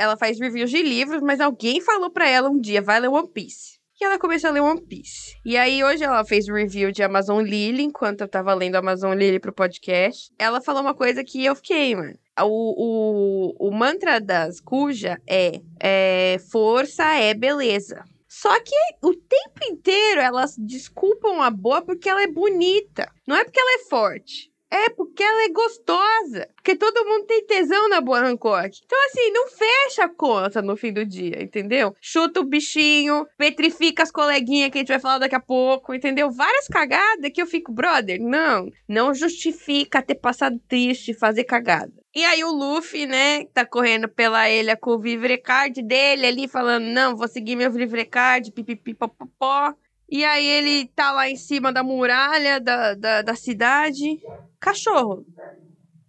ela 0.00 0.16
faz 0.16 0.40
reviews 0.40 0.70
de 0.70 0.82
livros, 0.82 1.20
mas 1.20 1.40
alguém 1.40 1.78
falou 1.78 2.10
para 2.10 2.26
ela 2.26 2.48
um 2.48 2.58
dia, 2.58 2.80
vai 2.80 2.98
ler 2.98 3.08
One 3.08 3.28
Piece. 3.28 3.78
E 4.00 4.04
ela 4.04 4.18
começou 4.18 4.48
a 4.48 4.52
ler 4.54 4.62
One 4.62 4.80
Piece. 4.80 5.36
E 5.44 5.58
aí 5.58 5.84
hoje 5.84 6.02
ela 6.02 6.24
fez 6.24 6.48
review 6.48 6.90
de 6.90 7.02
Amazon 7.02 7.42
Lily, 7.42 7.82
enquanto 7.82 8.22
eu 8.22 8.28
tava 8.28 8.54
lendo 8.54 8.76
Amazon 8.76 9.12
Lily 9.12 9.38
pro 9.38 9.52
podcast. 9.52 10.32
Ela 10.38 10.62
falou 10.62 10.80
uma 10.80 10.94
coisa 10.94 11.22
que 11.22 11.44
eu 11.44 11.54
fiquei, 11.54 11.94
mano. 11.94 12.18
O, 12.40 13.58
o, 13.58 13.68
o 13.68 13.70
mantra 13.70 14.18
das 14.18 14.58
Kuja 14.58 15.20
é, 15.28 15.60
é 15.78 16.38
força 16.50 17.04
é 17.16 17.34
beleza. 17.34 18.02
Só 18.26 18.58
que 18.60 18.74
o 19.02 19.14
tempo 19.14 19.60
inteiro 19.70 20.22
elas 20.22 20.56
desculpam 20.56 21.42
a 21.42 21.50
boa 21.50 21.82
porque 21.82 22.08
ela 22.08 22.22
é 22.22 22.26
bonita. 22.26 23.06
Não 23.28 23.36
é 23.36 23.44
porque 23.44 23.60
ela 23.60 23.74
é 23.74 23.88
forte. 23.90 24.49
É 24.70 24.88
porque 24.90 25.22
ela 25.22 25.44
é 25.44 25.48
gostosa. 25.48 26.48
Porque 26.54 26.76
todo 26.76 27.04
mundo 27.04 27.26
tem 27.26 27.44
tesão 27.44 27.88
na 27.88 28.00
boa 28.00 28.20
Hancock. 28.20 28.80
Então, 28.84 28.98
assim, 29.06 29.30
não 29.32 29.48
fecha 29.48 30.04
a 30.04 30.08
conta 30.08 30.62
no 30.62 30.76
fim 30.76 30.92
do 30.92 31.04
dia, 31.04 31.42
entendeu? 31.42 31.94
Chuta 32.00 32.40
o 32.40 32.44
bichinho, 32.44 33.26
petrifica 33.36 34.04
as 34.04 34.12
coleguinhas 34.12 34.70
que 34.70 34.78
a 34.78 34.80
gente 34.80 34.88
vai 34.88 35.00
falar 35.00 35.18
daqui 35.18 35.34
a 35.34 35.40
pouco, 35.40 35.92
entendeu? 35.92 36.30
Várias 36.30 36.68
cagadas 36.68 37.32
que 37.34 37.42
eu 37.42 37.46
fico, 37.46 37.72
brother, 37.72 38.20
não. 38.20 38.70
Não 38.88 39.12
justifica 39.12 40.02
ter 40.02 40.14
passado 40.14 40.60
triste, 40.68 41.14
fazer 41.14 41.44
cagada. 41.44 41.92
E 42.14 42.24
aí 42.24 42.42
o 42.42 42.50
Luffy, 42.50 43.06
né, 43.06 43.44
tá 43.46 43.64
correndo 43.64 44.08
pela 44.08 44.48
ilha 44.50 44.76
com 44.76 44.92
o 44.92 44.98
Vivrecard 44.98 45.80
dele 45.82 46.26
ali, 46.26 46.48
falando, 46.48 46.84
não, 46.84 47.16
vou 47.16 47.28
seguir 47.28 47.54
meu 47.54 47.70
Vivrecard, 47.70 48.50
pipipipopopó. 48.52 49.74
E 50.10 50.24
aí 50.24 50.46
ele 50.46 50.88
tá 50.88 51.12
lá 51.12 51.28
em 51.28 51.36
cima 51.36 51.72
da 51.72 51.82
muralha 51.82 52.60
da, 52.60 52.94
da, 52.94 53.22
da 53.22 53.34
cidade. 53.34 54.20
Cachorro. 54.58 55.24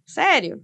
Sério? 0.04 0.62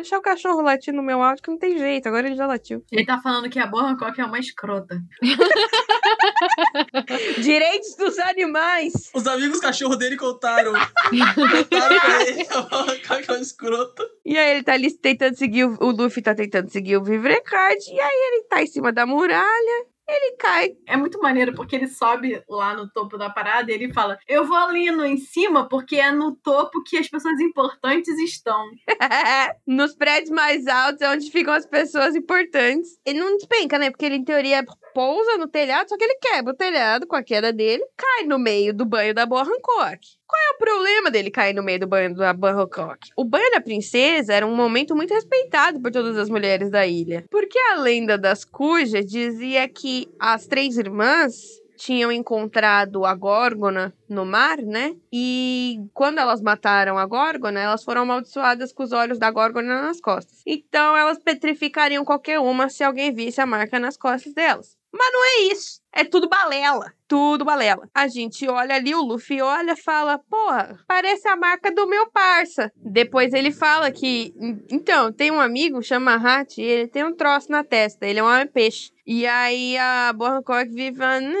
Deixar 0.00 0.18
o 0.18 0.22
cachorro 0.22 0.62
latir 0.62 0.94
no 0.94 1.02
meu 1.02 1.22
áudio 1.22 1.42
que 1.42 1.50
não 1.50 1.58
tem 1.58 1.76
jeito, 1.76 2.08
agora 2.08 2.26
ele 2.26 2.34
já 2.34 2.46
latiu. 2.46 2.82
Ele 2.90 3.04
tá 3.04 3.20
falando 3.20 3.50
que 3.50 3.58
a 3.58 3.66
Boa 3.66 3.90
Hancock 3.90 4.18
é 4.18 4.24
uma 4.24 4.38
escrota. 4.38 4.98
Direitos 7.38 7.96
dos 7.96 8.18
animais. 8.18 9.10
Os 9.14 9.26
amigos 9.26 9.60
cachorro 9.60 9.96
dele 9.96 10.16
contaram. 10.16 10.72
contaram 10.72 12.00
pra 12.00 12.22
ele 12.22 12.44
que 12.44 12.52
a 12.52 12.62
Boa 12.62 12.92
Hancock 12.92 13.28
é 13.28 13.32
uma 13.32 13.42
escrota. 13.42 14.08
E 14.24 14.38
aí 14.38 14.52
ele 14.52 14.62
tá 14.62 14.72
ali 14.72 14.90
tentando 14.90 15.36
seguir, 15.36 15.64
o, 15.64 15.76
o 15.78 15.90
Luffy 15.90 16.22
tá 16.22 16.34
tentando 16.34 16.70
seguir 16.70 16.96
o 16.96 17.04
Vivrecard, 17.04 17.84
e 17.86 18.00
aí 18.00 18.32
ele 18.32 18.44
tá 18.44 18.62
em 18.62 18.66
cima 18.66 18.90
da 18.90 19.04
muralha, 19.04 19.86
ele 20.10 20.36
cai. 20.36 20.76
É 20.86 20.96
muito 20.96 21.20
maneiro 21.20 21.54
porque 21.54 21.76
ele 21.76 21.88
sobe 21.88 22.42
lá 22.48 22.74
no 22.74 22.88
topo 22.90 23.16
da 23.16 23.30
parada 23.30 23.70
e 23.70 23.74
ele 23.74 23.92
fala: 23.92 24.18
Eu 24.28 24.44
vou 24.44 24.56
ali 24.56 24.90
no 24.90 25.04
em 25.04 25.16
cima 25.16 25.68
porque 25.68 25.96
é 25.96 26.10
no 26.10 26.34
topo 26.36 26.82
que 26.82 26.96
as 26.96 27.08
pessoas 27.08 27.40
importantes 27.40 28.18
estão. 28.18 28.64
Nos 29.66 29.94
prédios 29.94 30.30
mais 30.30 30.66
altos 30.66 31.00
é 31.00 31.10
onde 31.10 31.30
ficam 31.30 31.54
as 31.54 31.66
pessoas 31.66 32.14
importantes. 32.14 32.98
Ele 33.04 33.20
não 33.20 33.36
despenca, 33.36 33.78
né? 33.78 33.90
Porque 33.90 34.04
ele, 34.04 34.16
em 34.16 34.24
teoria, 34.24 34.64
pousa 34.94 35.36
no 35.36 35.48
telhado, 35.48 35.88
só 35.88 35.96
que 35.96 36.04
ele 36.04 36.18
quebra 36.20 36.52
o 36.52 36.56
telhado 36.56 37.06
com 37.06 37.16
a 37.16 37.22
queda 37.22 37.52
dele, 37.52 37.84
cai 37.96 38.24
no 38.24 38.38
meio 38.38 38.74
do 38.74 38.84
banho 38.84 39.14
da 39.14 39.26
Boa 39.26 39.42
Hancock. 39.42 40.00
Qual 40.26 40.40
é 40.40 40.54
o 40.54 40.58
problema 40.58 41.10
dele 41.10 41.30
cair 41.30 41.54
no 41.54 41.62
meio 41.62 41.80
do 41.80 41.86
banho 41.86 42.14
da 42.14 42.32
Boa 42.32 42.52
Hancock? 42.52 43.10
O 43.16 43.24
banho 43.24 43.50
da 43.50 43.60
princesa 43.60 44.32
era 44.32 44.46
um 44.46 44.54
momento 44.54 44.94
muito 44.94 45.12
respeitado 45.12 45.80
por 45.80 45.90
todas 45.90 46.16
as 46.16 46.30
mulheres 46.30 46.70
da 46.70 46.86
ilha. 46.86 47.24
Porque 47.30 47.58
a 47.58 47.80
lenda 47.80 48.16
das 48.16 48.44
cujas 48.44 49.06
dizia 49.06 49.68
que 49.68 50.08
as 50.18 50.46
três 50.46 50.78
irmãs 50.78 51.60
tinham 51.80 52.12
encontrado 52.12 53.06
a 53.06 53.14
Górgona 53.14 53.94
no 54.06 54.26
mar, 54.26 54.58
né? 54.58 54.94
E 55.10 55.80
quando 55.94 56.18
elas 56.18 56.42
mataram 56.42 56.98
a 56.98 57.06
Górgona, 57.06 57.58
elas 57.58 57.82
foram 57.82 58.02
amaldiçoadas 58.02 58.70
com 58.70 58.82
os 58.82 58.92
olhos 58.92 59.18
da 59.18 59.30
Górgona 59.30 59.80
nas 59.80 59.98
costas. 59.98 60.42
Então 60.46 60.94
elas 60.94 61.18
petrificariam 61.18 62.04
qualquer 62.04 62.38
uma 62.38 62.68
se 62.68 62.84
alguém 62.84 63.12
visse 63.12 63.40
a 63.40 63.46
marca 63.46 63.80
nas 63.80 63.96
costas 63.96 64.34
delas. 64.34 64.76
Mas 64.92 65.12
não 65.12 65.24
é 65.24 65.52
isso. 65.52 65.80
É 65.92 66.04
tudo 66.04 66.28
balela. 66.28 66.92
Tudo 67.08 67.44
balela. 67.44 67.88
A 67.94 68.06
gente 68.08 68.48
olha 68.48 68.74
ali, 68.74 68.94
o 68.94 69.02
Luffy 69.02 69.40
olha 69.40 69.76
fala: 69.76 70.18
Porra, 70.18 70.78
parece 70.86 71.28
a 71.28 71.36
marca 71.36 71.72
do 71.72 71.86
meu 71.86 72.10
parça. 72.10 72.72
Depois 72.76 73.32
ele 73.32 73.52
fala 73.52 73.90
que. 73.90 74.34
Então, 74.70 75.12
tem 75.12 75.30
um 75.30 75.40
amigo, 75.40 75.82
chama 75.82 76.14
Hat, 76.14 76.60
e 76.60 76.64
ele 76.64 76.88
tem 76.88 77.04
um 77.04 77.14
troço 77.14 77.50
na 77.50 77.64
testa. 77.64 78.06
Ele 78.06 78.20
é 78.20 78.22
um 78.22 78.46
peixe. 78.46 78.92
E 79.06 79.26
aí 79.26 79.76
a 79.78 80.12
Boa 80.12 80.38
Hancock 80.38 80.68
vive 80.70 80.96
falando: 80.96 81.34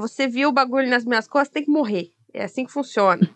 Você 0.00 0.28
viu 0.28 0.48
o 0.48 0.52
bagulho 0.52 0.88
nas 0.88 1.04
minhas 1.04 1.26
costas, 1.26 1.54
tem 1.54 1.64
que 1.64 1.70
morrer. 1.70 2.10
É 2.32 2.44
assim 2.44 2.64
que 2.64 2.72
funciona. 2.72 3.28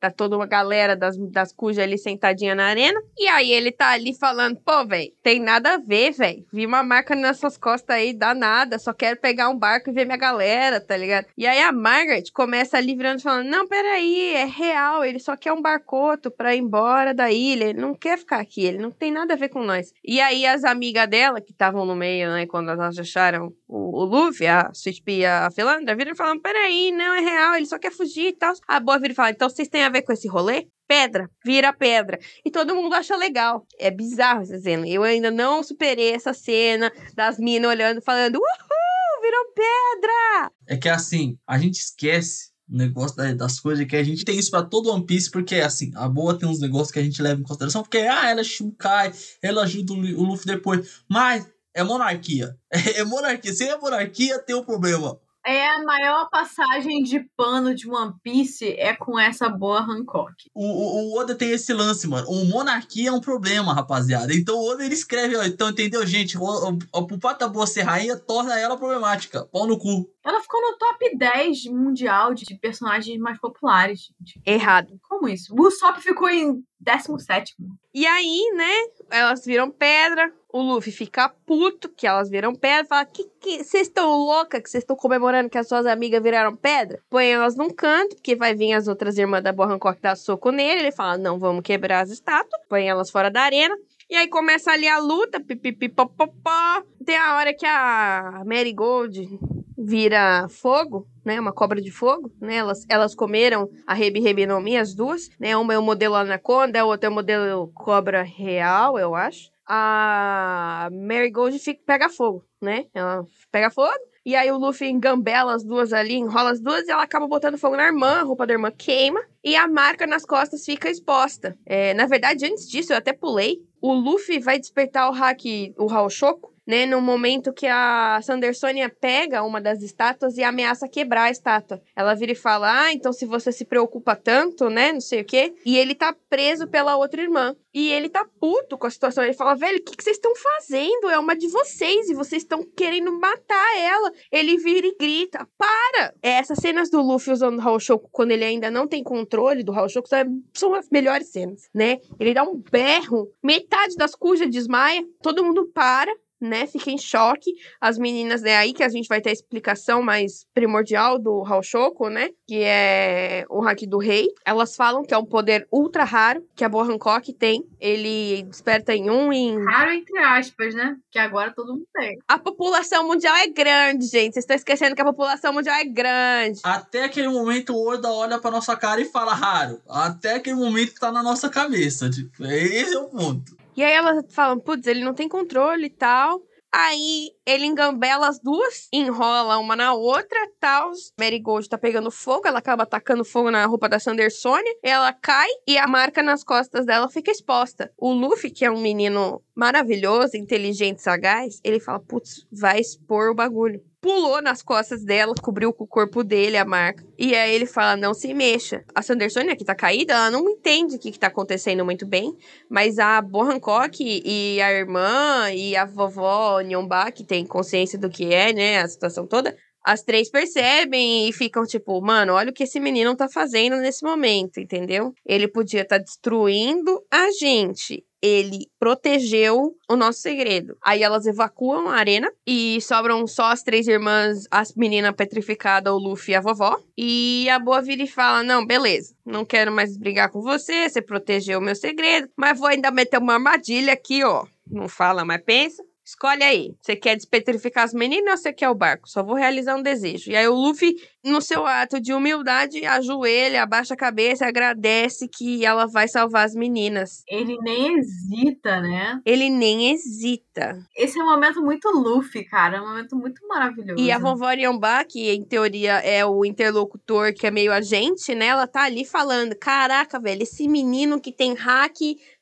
Tá 0.00 0.10
toda 0.10 0.36
uma 0.36 0.46
galera 0.46 0.94
das, 0.94 1.16
das 1.30 1.52
cujas 1.52 1.82
ali 1.82 1.98
sentadinha 1.98 2.54
na 2.54 2.66
arena. 2.66 3.00
E 3.16 3.26
aí 3.26 3.50
ele 3.50 3.72
tá 3.72 3.90
ali 3.90 4.14
falando, 4.14 4.56
pô, 4.56 4.86
velho, 4.86 5.12
tem 5.22 5.40
nada 5.40 5.74
a 5.74 5.78
ver, 5.78 6.12
velho. 6.12 6.44
Vi 6.52 6.66
uma 6.66 6.82
marca 6.82 7.14
nessas 7.14 7.56
costas 7.56 7.96
aí, 7.96 8.12
dá 8.12 8.34
nada. 8.34 8.78
Só 8.78 8.92
quero 8.92 9.18
pegar 9.18 9.48
um 9.48 9.58
barco 9.58 9.90
e 9.90 9.92
ver 9.92 10.04
minha 10.04 10.16
galera, 10.16 10.80
tá 10.80 10.96
ligado? 10.96 11.26
E 11.36 11.46
aí 11.46 11.60
a 11.60 11.72
Margaret 11.72 12.24
começa 12.32 12.76
ali 12.76 12.94
virando 12.94 13.22
falando, 13.22 13.48
não, 13.48 13.66
peraí, 13.66 14.34
é 14.34 14.44
real. 14.44 15.04
Ele 15.04 15.18
só 15.18 15.36
quer 15.36 15.52
um 15.52 15.62
barcoto 15.62 16.30
pra 16.30 16.54
ir 16.54 16.60
embora 16.60 17.12
da 17.12 17.30
ilha. 17.30 17.64
Ele 17.64 17.80
não 17.80 17.94
quer 17.94 18.18
ficar 18.18 18.38
aqui, 18.38 18.64
ele 18.64 18.78
não 18.78 18.90
tem 18.90 19.10
nada 19.10 19.34
a 19.34 19.36
ver 19.36 19.48
com 19.48 19.62
nós. 19.62 19.92
E 20.04 20.20
aí 20.20 20.46
as 20.46 20.64
amigas 20.64 21.08
dela, 21.08 21.40
que 21.40 21.52
estavam 21.52 21.84
no 21.84 21.96
meio, 21.96 22.30
né, 22.30 22.46
quando 22.46 22.70
elas 22.70 22.98
acharam 22.98 23.52
o, 23.66 24.02
o 24.02 24.04
Luffy, 24.04 24.46
a 24.46 24.70
Sweet 24.72 25.02
Pea 25.02 25.46
a 25.46 25.50
Philandra, 25.50 25.94
viram 25.94 26.14
falando, 26.14 26.40
peraí, 26.40 26.90
não 26.92 27.14
é 27.14 27.20
real, 27.20 27.54
ele 27.56 27.66
só 27.66 27.78
quer 27.78 27.92
fugir 27.92 28.28
e 28.28 28.32
tal. 28.32 28.54
A 28.66 28.80
boa 28.80 28.98
vira 28.98 29.12
e 29.12 29.16
fala, 29.16 29.30
então 29.30 29.48
vocês 29.48 29.68
têm 29.68 29.84
a 29.84 29.87
ver 29.88 30.02
com 30.02 30.12
esse 30.12 30.28
rolê? 30.28 30.68
Pedra, 30.86 31.28
vira 31.44 31.72
pedra. 31.72 32.18
E 32.44 32.50
todo 32.50 32.74
mundo 32.74 32.94
acha 32.94 33.14
legal. 33.16 33.66
É 33.78 33.90
bizarro 33.90 34.42
essa 34.42 34.58
cena. 34.58 34.88
Eu 34.88 35.02
ainda 35.02 35.30
não 35.30 35.62
superei 35.62 36.12
essa 36.14 36.32
cena 36.32 36.90
das 37.14 37.38
minas 37.38 37.70
olhando, 37.70 38.00
falando, 38.00 38.36
uhul, 38.36 39.22
virou 39.22 39.44
pedra! 39.54 40.50
É 40.66 40.76
que 40.76 40.88
assim, 40.88 41.38
a 41.46 41.58
gente 41.58 41.74
esquece 41.80 42.48
o 42.70 42.76
negócio 42.76 43.16
da- 43.16 43.32
das 43.34 43.58
coisas 43.60 43.86
que 43.86 43.96
a 43.96 44.02
gente 44.04 44.24
tem 44.24 44.38
isso 44.38 44.50
pra 44.50 44.62
todo 44.62 44.90
One 44.90 45.04
Piece, 45.04 45.30
porque 45.30 45.56
assim, 45.56 45.90
a 45.94 46.08
boa 46.08 46.38
tem 46.38 46.48
uns 46.48 46.60
negócios 46.60 46.90
que 46.90 46.98
a 46.98 47.02
gente 47.02 47.20
leva 47.22 47.40
em 47.40 47.44
consideração, 47.44 47.82
porque 47.82 47.98
ah, 47.98 48.30
ela 48.30 48.40
é 48.40 48.44
Shukai, 48.44 49.12
ela 49.42 49.62
ajuda 49.64 49.92
o 49.92 49.96
Lu- 49.96 50.20
o 50.20 50.24
Luffy 50.24 50.46
depois, 50.46 51.02
mas 51.08 51.46
é 51.74 51.82
monarquia. 51.82 52.56
É, 52.96 53.04
monarquia. 53.04 53.52
Se 53.54 53.64
é 53.64 53.76
monarquia, 53.78 54.38
tem 54.38 54.54
um 54.56 54.64
problema. 54.64 55.18
É 55.46 55.66
a 55.68 55.82
maior 55.82 56.28
passagem 56.28 57.02
de 57.02 57.20
pano 57.36 57.74
de 57.74 57.88
One 57.88 58.12
Piece 58.22 58.74
é 58.78 58.94
com 58.94 59.18
essa 59.18 59.48
boa 59.48 59.80
Hancock. 59.80 60.34
O, 60.54 60.62
o, 60.62 61.14
o 61.14 61.18
Oda 61.18 61.34
tem 61.34 61.50
esse 61.50 61.72
lance, 61.72 62.06
mano. 62.06 62.28
O 62.28 62.44
monarquia 62.44 63.08
é 63.08 63.12
um 63.12 63.20
problema, 63.20 63.72
rapaziada. 63.72 64.34
Então 64.34 64.56
o 64.56 64.70
Oda 64.70 64.84
ele 64.84 64.94
escreve, 64.94 65.36
ó. 65.36 65.44
Então, 65.44 65.70
entendeu, 65.70 66.04
gente? 66.06 66.36
O, 66.36 66.42
o, 66.42 66.78
o 66.92 67.48
boa 67.48 67.66
ser 67.66 67.82
rainha 67.82 68.16
torna 68.16 68.58
ela 68.58 68.76
problemática. 68.76 69.46
Pau 69.46 69.66
no 69.66 69.78
cu. 69.78 70.10
Ela 70.24 70.42
ficou 70.42 70.60
no 70.60 70.76
top 70.76 71.16
10 71.16 71.64
mundial 71.66 72.34
de 72.34 72.44
personagens 72.56 73.18
mais 73.18 73.38
populares, 73.38 74.10
gente. 74.20 74.40
Errado. 74.44 74.98
Como 75.08 75.28
isso? 75.28 75.54
O 75.54 75.66
Usopp 75.66 76.00
ficou 76.02 76.28
em 76.28 76.62
17. 76.80 77.54
E 77.94 78.06
aí, 78.06 78.52
né, 78.54 78.72
elas 79.10 79.44
viram 79.44 79.70
pedra, 79.70 80.32
o 80.50 80.62
Luffy 80.62 80.92
fica 80.92 81.28
puto 81.46 81.88
que 81.88 82.06
elas 82.06 82.30
viram 82.30 82.54
pedra, 82.54 82.86
fala, 82.86 83.04
que 83.04 83.24
que 83.40 83.62
vocês 83.62 83.86
estão 83.86 84.16
louca 84.16 84.60
que 84.60 84.68
vocês 84.68 84.82
estão 84.82 84.96
comemorando 84.96 85.50
que 85.50 85.58
as 85.58 85.68
suas 85.68 85.86
amigas 85.86 86.22
viraram 86.22 86.56
pedra? 86.56 87.00
Põe 87.10 87.26
elas 87.26 87.56
num 87.56 87.70
canto, 87.70 88.16
porque 88.16 88.34
vai 88.34 88.54
vir 88.54 88.72
as 88.72 88.88
outras 88.88 89.18
irmãs 89.18 89.42
da 89.42 89.52
Boa 89.52 89.72
Hancock 89.72 90.00
dar 90.00 90.16
soco 90.16 90.50
nele, 90.50 90.80
ele 90.80 90.92
fala, 90.92 91.18
não, 91.18 91.38
vamos 91.38 91.62
quebrar 91.62 92.00
as 92.00 92.10
estátuas, 92.10 92.62
põe 92.68 92.88
elas 92.88 93.10
fora 93.10 93.30
da 93.30 93.42
arena, 93.42 93.76
e 94.10 94.16
aí 94.16 94.26
começa 94.26 94.70
ali 94.70 94.88
a 94.88 94.98
luta, 94.98 95.38
pipipipopopó, 95.38 96.82
tem 97.04 97.16
a 97.16 97.36
hora 97.36 97.54
que 97.54 97.66
a 97.66 98.42
Marigold 98.46 99.38
vira 99.76 100.48
fogo, 100.48 101.06
né? 101.24 101.38
Uma 101.38 101.52
cobra 101.52 101.80
de 101.80 101.90
fogo, 101.90 102.32
né? 102.40 102.56
Elas, 102.56 102.84
elas 102.88 103.14
comeram 103.14 103.68
a 103.86 103.94
Rebi 103.94 104.20
Rebi 104.20 104.46
no 104.46 104.60
Mi, 104.60 104.76
as 104.76 104.94
duas, 104.94 105.28
né? 105.38 105.56
Uma 105.56 105.74
é 105.74 105.78
o 105.78 105.82
modelo 105.82 106.14
Anaconda, 106.16 106.80
a 106.80 106.84
outra 106.84 107.08
é 107.08 107.10
o 107.10 107.14
modelo 107.14 107.70
cobra 107.74 108.22
real, 108.22 108.98
eu 108.98 109.14
acho. 109.14 109.50
A 109.70 110.88
Marigold 110.90 111.58
fica, 111.58 111.82
pega 111.84 112.08
fogo, 112.08 112.42
né? 112.60 112.86
Ela 112.94 113.26
pega 113.52 113.70
fogo. 113.70 113.92
E 114.24 114.34
aí 114.34 114.50
o 114.50 114.58
Luffy 114.58 114.88
engambela 114.88 115.54
as 115.54 115.64
duas 115.64 115.92
ali, 115.92 116.14
enrola 116.14 116.50
as 116.50 116.60
duas 116.60 116.86
e 116.86 116.90
ela 116.90 117.02
acaba 117.02 117.26
botando 117.26 117.56
fogo 117.56 117.76
na 117.76 117.84
irmã, 117.84 118.20
a 118.20 118.22
roupa 118.22 118.46
da 118.46 118.52
irmã 118.52 118.70
queima 118.70 119.20
e 119.42 119.56
a 119.56 119.66
marca 119.66 120.06
nas 120.06 120.24
costas 120.24 120.64
fica 120.64 120.90
exposta. 120.90 121.56
É, 121.64 121.94
na 121.94 122.06
verdade, 122.06 122.44
antes 122.44 122.68
disso, 122.68 122.92
eu 122.92 122.96
até 122.98 123.12
pulei. 123.12 123.58
O 123.80 123.92
Luffy 123.92 124.38
vai 124.38 124.58
despertar 124.58 125.08
o 125.08 125.12
hack, 125.12 125.42
o 125.78 125.90
Haoshoku, 125.90 126.52
né? 126.68 126.84
No 126.84 127.00
momento 127.00 127.50
que 127.50 127.66
a 127.66 128.20
Sandersonia 128.22 128.90
pega 128.90 129.42
uma 129.42 129.58
das 129.58 129.82
estátuas 129.82 130.36
e 130.36 130.42
ameaça 130.44 130.86
quebrar 130.86 131.24
a 131.24 131.30
estátua. 131.30 131.80
Ela 131.96 132.14
vira 132.14 132.32
e 132.32 132.34
fala: 132.34 132.82
Ah, 132.82 132.92
então 132.92 133.10
se 133.10 133.24
você 133.24 133.50
se 133.50 133.64
preocupa 133.64 134.14
tanto, 134.14 134.68
né? 134.68 134.92
Não 134.92 135.00
sei 135.00 135.22
o 135.22 135.24
quê. 135.24 135.54
E 135.64 135.78
ele 135.78 135.94
tá 135.94 136.14
preso 136.28 136.66
pela 136.66 136.96
outra 136.96 137.22
irmã. 137.22 137.56
E 137.72 137.90
ele 137.90 138.10
tá 138.10 138.26
puto 138.38 138.76
com 138.76 138.86
a 138.86 138.90
situação. 138.90 139.24
Ele 139.24 139.32
fala: 139.32 139.54
Velho, 139.54 139.78
o 139.78 139.82
que, 139.82 139.96
que 139.96 140.04
vocês 140.04 140.16
estão 140.16 140.34
fazendo? 140.36 141.08
É 141.08 141.18
uma 141.18 141.34
de 141.34 141.48
vocês 141.48 142.10
e 142.10 142.14
vocês 142.14 142.42
estão 142.42 142.62
querendo 142.76 143.18
matar 143.18 143.78
ela. 143.78 144.12
Ele 144.30 144.58
vira 144.58 144.86
e 144.86 144.94
grita: 144.94 145.48
Para! 145.56 146.14
É, 146.22 146.32
essas 146.32 146.58
cenas 146.58 146.90
do 146.90 147.00
Luffy 147.00 147.32
usando 147.32 147.58
o 147.58 147.62
Haoshoku 147.62 148.10
quando 148.12 148.32
ele 148.32 148.44
ainda 148.44 148.70
não 148.70 148.86
tem 148.86 149.02
controle 149.02 149.62
do 149.62 149.72
são- 149.88 150.42
são 150.52 150.74
as 150.74 150.90
melhores 150.90 151.28
cenas, 151.28 151.70
né? 151.74 151.98
Ele 152.20 152.34
dá 152.34 152.42
um 152.42 152.56
berro, 152.56 153.32
metade 153.42 153.96
das 153.96 154.14
cujas 154.14 154.50
desmaia, 154.50 155.02
todo 155.22 155.42
mundo 155.44 155.70
para 155.72 156.12
né, 156.40 156.66
fica 156.66 156.90
em 156.90 156.98
choque. 156.98 157.52
As 157.80 157.98
meninas, 157.98 158.44
é 158.44 158.56
aí 158.56 158.72
que 158.72 158.82
a 158.82 158.88
gente 158.88 159.08
vai 159.08 159.20
ter 159.20 159.30
a 159.30 159.32
explicação 159.32 160.02
mais 160.02 160.46
primordial 160.54 161.18
do 161.18 161.44
Haoshoku, 161.44 162.08
né, 162.08 162.30
que 162.46 162.62
é 162.62 163.44
o 163.48 163.60
hack 163.60 163.82
do 163.86 163.98
rei. 163.98 164.28
Elas 164.44 164.76
falam 164.76 165.02
que 165.02 165.14
é 165.14 165.18
um 165.18 165.24
poder 165.24 165.66
ultra 165.72 166.04
raro 166.04 166.44
que 166.54 166.64
a 166.64 166.68
Boa 166.68 166.84
Hancock 166.84 167.32
tem. 167.32 167.64
Ele 167.80 168.42
desperta 168.44 168.94
em 168.94 169.10
um 169.10 169.32
em... 169.32 169.62
Raro 169.64 169.92
entre 169.92 170.18
aspas, 170.18 170.74
né? 170.74 170.96
Que 171.10 171.18
agora 171.18 171.52
todo 171.52 171.72
mundo 171.72 171.86
tem. 171.94 172.18
A 172.26 172.38
população 172.38 173.06
mundial 173.06 173.34
é 173.36 173.48
grande, 173.48 174.06
gente. 174.06 174.34
Vocês 174.34 174.44
estão 174.44 174.56
esquecendo 174.56 174.94
que 174.94 175.02
a 175.02 175.04
população 175.04 175.52
mundial 175.52 175.76
é 175.76 175.84
grande. 175.84 176.60
Até 176.64 177.04
aquele 177.04 177.28
momento 177.28 177.74
o 177.74 177.88
Oda 177.88 178.10
olha 178.10 178.38
pra 178.38 178.50
nossa 178.50 178.76
cara 178.76 179.00
e 179.00 179.04
fala 179.04 179.34
raro. 179.34 179.80
Até 179.88 180.34
aquele 180.34 180.56
momento 180.56 180.94
tá 180.94 181.10
na 181.10 181.22
nossa 181.22 181.48
cabeça. 181.48 182.08
Tipo, 182.08 182.44
esse 182.44 182.94
é 182.94 182.98
o 182.98 183.08
ponto. 183.08 183.56
E 183.78 183.84
aí 183.84 183.92
elas 183.92 184.24
falam, 184.34 184.58
putz, 184.58 184.88
ele 184.88 185.04
não 185.04 185.14
tem 185.14 185.28
controle 185.28 185.86
e 185.86 185.90
tal. 185.90 186.42
Aí 186.72 187.30
ele 187.48 187.64
engambela 187.64 188.28
as 188.28 188.38
duas, 188.38 188.88
enrola 188.92 189.56
uma 189.56 189.74
na 189.74 189.94
outra, 189.94 190.38
tal. 190.60 190.92
Marigold 191.18 191.66
tá 191.66 191.78
pegando 191.78 192.10
fogo, 192.10 192.46
ela 192.46 192.58
acaba 192.58 192.82
atacando 192.82 193.24
fogo 193.24 193.50
na 193.50 193.64
roupa 193.64 193.88
da 193.88 193.98
Sandersonia. 193.98 194.76
Ela 194.82 195.14
cai 195.14 195.48
e 195.66 195.78
a 195.78 195.86
marca 195.86 196.22
nas 196.22 196.44
costas 196.44 196.84
dela 196.84 197.08
fica 197.08 197.30
exposta. 197.30 197.90
O 197.96 198.12
Luffy, 198.12 198.50
que 198.50 198.66
é 198.66 198.70
um 198.70 198.82
menino 198.82 199.42
maravilhoso, 199.58 200.36
inteligente, 200.36 201.02
sagaz, 201.02 201.58
ele 201.64 201.80
fala, 201.80 201.98
putz, 201.98 202.46
vai 202.52 202.78
expor 202.78 203.30
o 203.30 203.34
bagulho. 203.34 203.82
Pulou 204.00 204.40
nas 204.40 204.62
costas 204.62 205.02
dela, 205.02 205.34
cobriu 205.42 205.72
com 205.72 205.82
o 205.82 205.88
corpo 205.88 206.22
dele 206.22 206.56
a 206.56 206.64
marca. 206.64 207.04
E 207.18 207.34
aí 207.34 207.52
ele 207.52 207.66
fala, 207.66 207.96
não 207.96 208.14
se 208.14 208.32
mexa. 208.32 208.84
A 208.94 209.02
Sandersonia, 209.02 209.56
que 209.56 209.64
tá 209.64 209.74
caída, 209.74 210.12
ela 210.12 210.30
não 210.30 210.48
entende 210.48 210.94
o 210.94 210.98
que, 211.00 211.10
que 211.10 211.18
tá 211.18 211.26
acontecendo 211.26 211.84
muito 211.84 212.06
bem. 212.06 212.36
Mas 212.70 213.00
a 213.00 213.20
Bo 213.20 213.42
Hancock 213.42 213.98
e 214.00 214.62
a 214.62 214.72
irmã 214.72 215.50
e 215.52 215.74
a 215.74 215.84
vovó 215.84 216.60
Nyomba, 216.60 217.10
que 217.10 217.24
tem 217.24 217.37
consciência 217.46 217.98
do 217.98 218.08
que 218.10 218.32
é, 218.32 218.52
né, 218.52 218.80
a 218.80 218.88
situação 218.88 219.26
toda, 219.26 219.56
as 219.84 220.02
três 220.02 220.30
percebem 220.30 221.28
e 221.28 221.32
ficam 221.32 221.64
tipo, 221.64 221.98
mano, 222.02 222.34
olha 222.34 222.50
o 222.50 222.52
que 222.52 222.64
esse 222.64 222.78
menino 222.78 223.16
tá 223.16 223.28
fazendo 223.28 223.76
nesse 223.76 224.04
momento, 224.04 224.60
entendeu? 224.60 225.14
Ele 225.24 225.48
podia 225.48 225.80
estar 225.80 225.96
destruindo 225.98 227.02
a 227.10 227.30
gente. 227.30 228.04
Ele 228.20 228.66
protegeu 228.78 229.74
o 229.88 229.96
nosso 229.96 230.20
segredo. 230.20 230.76
Aí 230.84 231.02
elas 231.02 231.24
evacuam 231.24 231.88
a 231.88 231.94
arena 231.94 232.30
e 232.46 232.80
sobram 232.82 233.26
só 233.26 233.44
as 233.44 233.62
três 233.62 233.86
irmãs, 233.86 234.44
as 234.50 234.74
meninas 234.74 235.14
petrificadas, 235.14 235.92
o 235.92 235.98
Luffy 235.98 236.32
e 236.32 236.36
a 236.36 236.40
vovó. 236.40 236.78
E 236.96 237.48
a 237.48 237.58
Boa 237.58 237.80
vira 237.80 238.02
e 238.02 238.08
fala: 238.08 238.42
Não, 238.42 238.66
beleza, 238.66 239.14
não 239.24 239.44
quero 239.44 239.72
mais 239.72 239.96
brigar 239.96 240.30
com 240.30 240.42
você, 240.42 240.88
você 240.88 241.00
protegeu 241.00 241.60
o 241.60 241.62
meu 241.62 241.76
segredo, 241.76 242.28
mas 242.36 242.58
vou 242.58 242.68
ainda 242.68 242.90
meter 242.90 243.18
uma 243.18 243.34
armadilha 243.34 243.92
aqui, 243.92 244.24
ó. 244.24 244.44
Não 244.70 244.88
fala, 244.88 245.24
mas 245.24 245.42
pensa. 245.42 245.82
Escolhe 246.08 246.42
aí. 246.42 246.74
Você 246.80 246.96
quer 246.96 247.16
despetrificar 247.16 247.84
as 247.84 247.92
meninas 247.92 248.30
ou 248.30 248.36
você 248.38 248.50
quer 248.50 248.70
o 248.70 248.74
barco? 248.74 249.06
Só 249.06 249.22
vou 249.22 249.34
realizar 249.34 249.76
um 249.76 249.82
desejo. 249.82 250.30
E 250.30 250.36
aí 250.36 250.48
o 250.48 250.54
Luffy, 250.54 250.96
no 251.22 251.42
seu 251.42 251.66
ato 251.66 252.00
de 252.00 252.14
humildade, 252.14 252.82
ajoelha, 252.86 253.62
abaixa 253.62 253.92
a 253.92 253.96
cabeça 253.96 254.46
e 254.46 254.48
agradece 254.48 255.28
que 255.28 255.66
ela 255.66 255.84
vai 255.84 256.08
salvar 256.08 256.46
as 256.46 256.54
meninas. 256.54 257.22
Ele 257.28 257.58
nem 257.60 257.98
hesita, 257.98 258.80
né? 258.80 259.20
Ele 259.22 259.50
nem 259.50 259.92
hesita. 259.92 260.78
Esse 260.96 261.20
é 261.20 261.22
um 261.22 261.26
momento 261.26 261.60
muito 261.60 261.90
Luffy, 261.90 262.42
cara. 262.42 262.78
É 262.78 262.80
um 262.80 262.88
momento 262.88 263.14
muito 263.14 263.46
maravilhoso. 263.46 264.02
E 264.02 264.10
a 264.10 264.18
vovó 264.18 264.50
Yamba, 264.50 265.04
que 265.04 265.30
em 265.30 265.44
teoria 265.44 265.98
é 265.98 266.24
o 266.24 266.42
interlocutor, 266.42 267.34
que 267.34 267.46
é 267.46 267.50
meio 267.50 267.70
agente, 267.70 268.34
né? 268.34 268.46
Ela 268.46 268.66
tá 268.66 268.84
ali 268.84 269.04
falando: 269.04 269.54
caraca, 269.54 270.18
velho, 270.18 270.42
esse 270.42 270.66
menino 270.66 271.20
que 271.20 271.32
tem 271.32 271.52
hack 271.52 271.98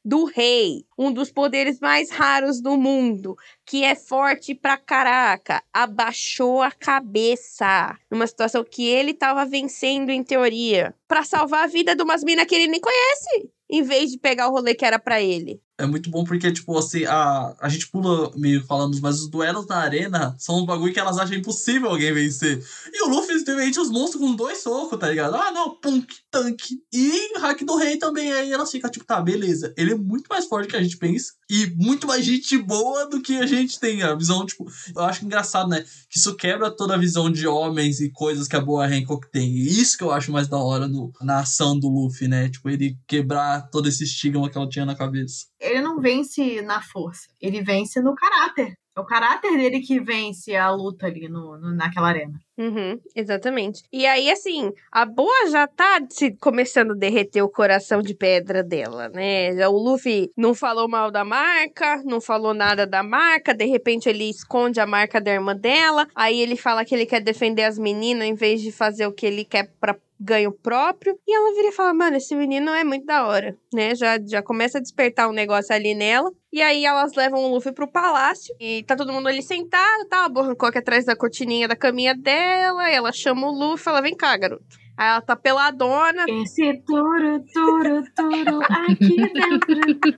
do 0.06 0.24
rei, 0.24 0.84
um 0.96 1.12
dos 1.12 1.32
poderes 1.32 1.80
mais 1.80 2.12
raros 2.12 2.60
do 2.62 2.76
mundo, 2.76 3.34
que 3.66 3.84
é 3.84 3.96
forte 3.96 4.54
pra 4.54 4.76
caraca, 4.76 5.62
abaixou 5.72 6.62
a 6.62 6.70
cabeça 6.70 7.98
numa 8.10 8.26
situação 8.26 8.64
que 8.64 8.86
ele 8.86 9.12
tava 9.12 9.44
vencendo 9.44 10.10
em 10.10 10.22
teoria, 10.22 10.94
pra 11.08 11.24
salvar 11.24 11.64
a 11.64 11.66
vida 11.66 11.94
de 11.96 12.02
umas 12.02 12.22
minas 12.22 12.46
que 12.46 12.54
ele 12.54 12.68
nem 12.68 12.80
conhece, 12.80 13.50
em 13.68 13.82
vez 13.82 14.12
de 14.12 14.18
pegar 14.18 14.48
o 14.48 14.52
rolê 14.52 14.74
que 14.74 14.84
era 14.84 14.98
pra 14.98 15.20
ele. 15.20 15.60
É 15.78 15.84
muito 15.84 16.08
bom 16.08 16.24
porque, 16.24 16.50
tipo, 16.50 16.76
assim, 16.78 17.04
a, 17.04 17.54
a 17.60 17.68
gente 17.68 17.88
pula 17.88 18.32
meio 18.34 18.64
falando, 18.64 18.98
mas 19.02 19.20
os 19.20 19.28
duelos 19.28 19.66
na 19.66 19.76
arena 19.76 20.34
são 20.38 20.60
um 20.60 20.64
bagulho 20.64 20.92
que 20.92 20.98
elas 20.98 21.18
acham 21.18 21.36
impossível 21.36 21.90
alguém 21.90 22.14
vencer. 22.14 22.64
E 22.90 23.04
o 23.04 23.10
Luffy 23.10 23.38
simplesmente 23.38 23.78
os 23.78 23.90
monstros 23.90 24.22
com 24.22 24.34
dois 24.34 24.62
socos, 24.62 24.98
tá 24.98 25.10
ligado? 25.10 25.34
Ah, 25.34 25.52
não, 25.52 25.78
punk, 25.78 26.14
tanque. 26.30 26.80
E 26.90 27.38
hack 27.38 27.62
do 27.62 27.76
rei 27.76 27.98
também. 27.98 28.32
Aí 28.32 28.50
elas 28.50 28.70
ficam, 28.70 28.90
tipo, 28.90 29.04
tá, 29.04 29.20
beleza. 29.20 29.74
Ele 29.76 29.92
é 29.92 29.96
muito 29.96 30.28
mais 30.28 30.46
forte 30.46 30.68
que 30.68 30.76
a 30.76 30.82
gente 30.82 30.96
pensa. 30.96 31.34
E 31.50 31.66
muito 31.76 32.06
mais 32.06 32.24
gente 32.24 32.56
boa 32.56 33.06
do 33.06 33.20
que 33.20 33.36
a 33.36 33.46
gente 33.46 33.78
tem. 33.78 34.02
A 34.02 34.14
visão, 34.14 34.46
tipo, 34.46 34.66
eu 34.94 35.02
acho 35.02 35.26
engraçado, 35.26 35.68
né? 35.68 35.84
Que 36.08 36.18
isso 36.18 36.34
quebra 36.36 36.70
toda 36.70 36.94
a 36.94 36.98
visão 36.98 37.30
de 37.30 37.46
homens 37.46 38.00
e 38.00 38.10
coisas 38.10 38.48
que 38.48 38.56
a 38.56 38.60
boa 38.60 38.86
Hancock 38.86 39.30
tem. 39.30 39.50
E 39.50 39.80
isso 39.80 39.98
que 39.98 40.04
eu 40.04 40.10
acho 40.10 40.32
mais 40.32 40.48
da 40.48 40.56
hora 40.56 40.88
no, 40.88 41.12
na 41.20 41.40
ação 41.40 41.78
do 41.78 41.88
Luffy, 41.88 42.28
né? 42.28 42.48
Tipo, 42.48 42.70
ele 42.70 42.98
quebrar 43.06 43.68
todo 43.70 43.88
esse 43.88 44.04
estigma 44.04 44.48
que 44.48 44.56
ela 44.56 44.68
tinha 44.68 44.86
na 44.86 44.96
cabeça 44.96 45.44
ele 45.60 45.80
não 45.80 46.00
vence 46.00 46.60
na 46.62 46.80
força, 46.82 47.28
ele 47.40 47.62
vence 47.62 48.00
no 48.00 48.14
caráter. 48.14 48.74
É 48.96 49.00
o 49.00 49.04
caráter 49.04 49.56
dele 49.56 49.80
que 49.80 50.00
vence 50.00 50.56
a 50.56 50.70
luta 50.70 51.06
ali 51.06 51.28
no, 51.28 51.58
no 51.58 51.74
naquela 51.74 52.08
arena. 52.08 52.40
Uhum, 52.58 52.98
exatamente. 53.14 53.82
E 53.92 54.06
aí, 54.06 54.30
assim, 54.30 54.72
a 54.90 55.04
Boa 55.04 55.50
já 55.50 55.66
tá 55.66 56.00
se, 56.08 56.32
começando 56.36 56.92
a 56.92 56.94
derreter 56.94 57.42
o 57.42 57.50
coração 57.50 58.00
de 58.00 58.14
pedra 58.14 58.62
dela, 58.62 59.10
né? 59.10 59.50
O 59.68 59.72
Luffy 59.72 60.30
não 60.36 60.54
falou 60.54 60.88
mal 60.88 61.10
da 61.10 61.22
marca, 61.22 62.02
não 62.04 62.20
falou 62.20 62.54
nada 62.54 62.86
da 62.86 63.02
marca, 63.02 63.52
de 63.52 63.66
repente 63.66 64.08
ele 64.08 64.30
esconde 64.30 64.80
a 64.80 64.86
marca 64.86 65.20
da 65.20 65.32
irmã 65.32 65.54
dela, 65.54 66.06
aí 66.14 66.40
ele 66.40 66.56
fala 66.56 66.84
que 66.84 66.94
ele 66.94 67.04
quer 67.04 67.20
defender 67.20 67.64
as 67.64 67.78
meninas 67.78 68.26
em 68.26 68.34
vez 68.34 68.62
de 68.62 68.72
fazer 68.72 69.06
o 69.06 69.12
que 69.12 69.26
ele 69.26 69.44
quer 69.44 69.70
pra 69.78 69.94
ganho 70.18 70.50
próprio. 70.50 71.18
E 71.26 71.34
ela 71.34 71.54
vira 71.54 71.68
e 71.68 71.72
fala: 71.72 71.94
Mano, 71.94 72.16
esse 72.16 72.34
menino 72.34 72.70
é 72.72 72.84
muito 72.84 73.04
da 73.06 73.26
hora, 73.26 73.56
né? 73.72 73.94
Já, 73.94 74.18
já 74.24 74.42
começa 74.42 74.78
a 74.78 74.80
despertar 74.80 75.28
um 75.28 75.32
negócio 75.32 75.74
ali 75.74 75.94
nela. 75.94 76.30
E 76.52 76.62
aí 76.62 76.84
elas 76.86 77.14
levam 77.14 77.44
o 77.44 77.54
Luffy 77.54 77.72
pro 77.72 77.90
palácio. 77.90 78.54
E 78.58 78.82
tá 78.84 78.96
todo 78.96 79.12
mundo 79.12 79.28
ali 79.28 79.42
sentado, 79.42 80.06
tá? 80.08 80.24
A 80.24 80.28
Bo 80.28 80.40
Hancock 80.40 80.78
atrás 80.78 81.04
da 81.04 81.14
cortininha 81.14 81.68
da 81.68 81.76
caminha 81.76 82.14
dela. 82.14 82.45
Ela 82.46 83.12
chama 83.12 83.46
o 83.46 83.50
Luffy 83.50 83.80
e 83.80 83.84
fala: 83.84 84.02
Vem 84.02 84.16
cá, 84.16 84.36
garoto. 84.36 84.86
Aí 84.96 85.08
ela 85.08 85.20
tá 85.20 85.36
peladona. 85.36 86.24
Esse 86.26 86.72
turo, 86.86 87.44
turo, 87.52 88.02
turo 88.14 88.60
aqui 88.62 89.16
dentro. 89.16 90.08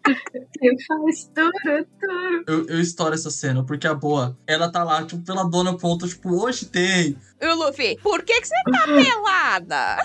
Você 0.55 0.87
faz 0.87 1.25
turo, 1.35 1.87
turo. 2.01 2.45
Eu, 2.47 2.67
eu 2.69 2.81
estouro 2.81 3.12
essa 3.12 3.29
cena, 3.29 3.64
porque 3.64 3.88
a 3.88 3.95
boa, 3.95 4.38
ela 4.47 4.71
tá 4.71 4.85
lá, 4.85 5.05
tipo, 5.05 5.25
peladona, 5.25 5.77
ponto, 5.77 6.07
tipo, 6.07 6.41
hoje 6.41 6.67
tem. 6.67 7.17
E 7.41 7.47
o 7.49 7.57
Luffy, 7.57 7.99
por 8.01 8.23
que, 8.23 8.41
que 8.41 8.47
você 8.47 8.55
tá 8.71 8.85
pelada? 8.87 9.97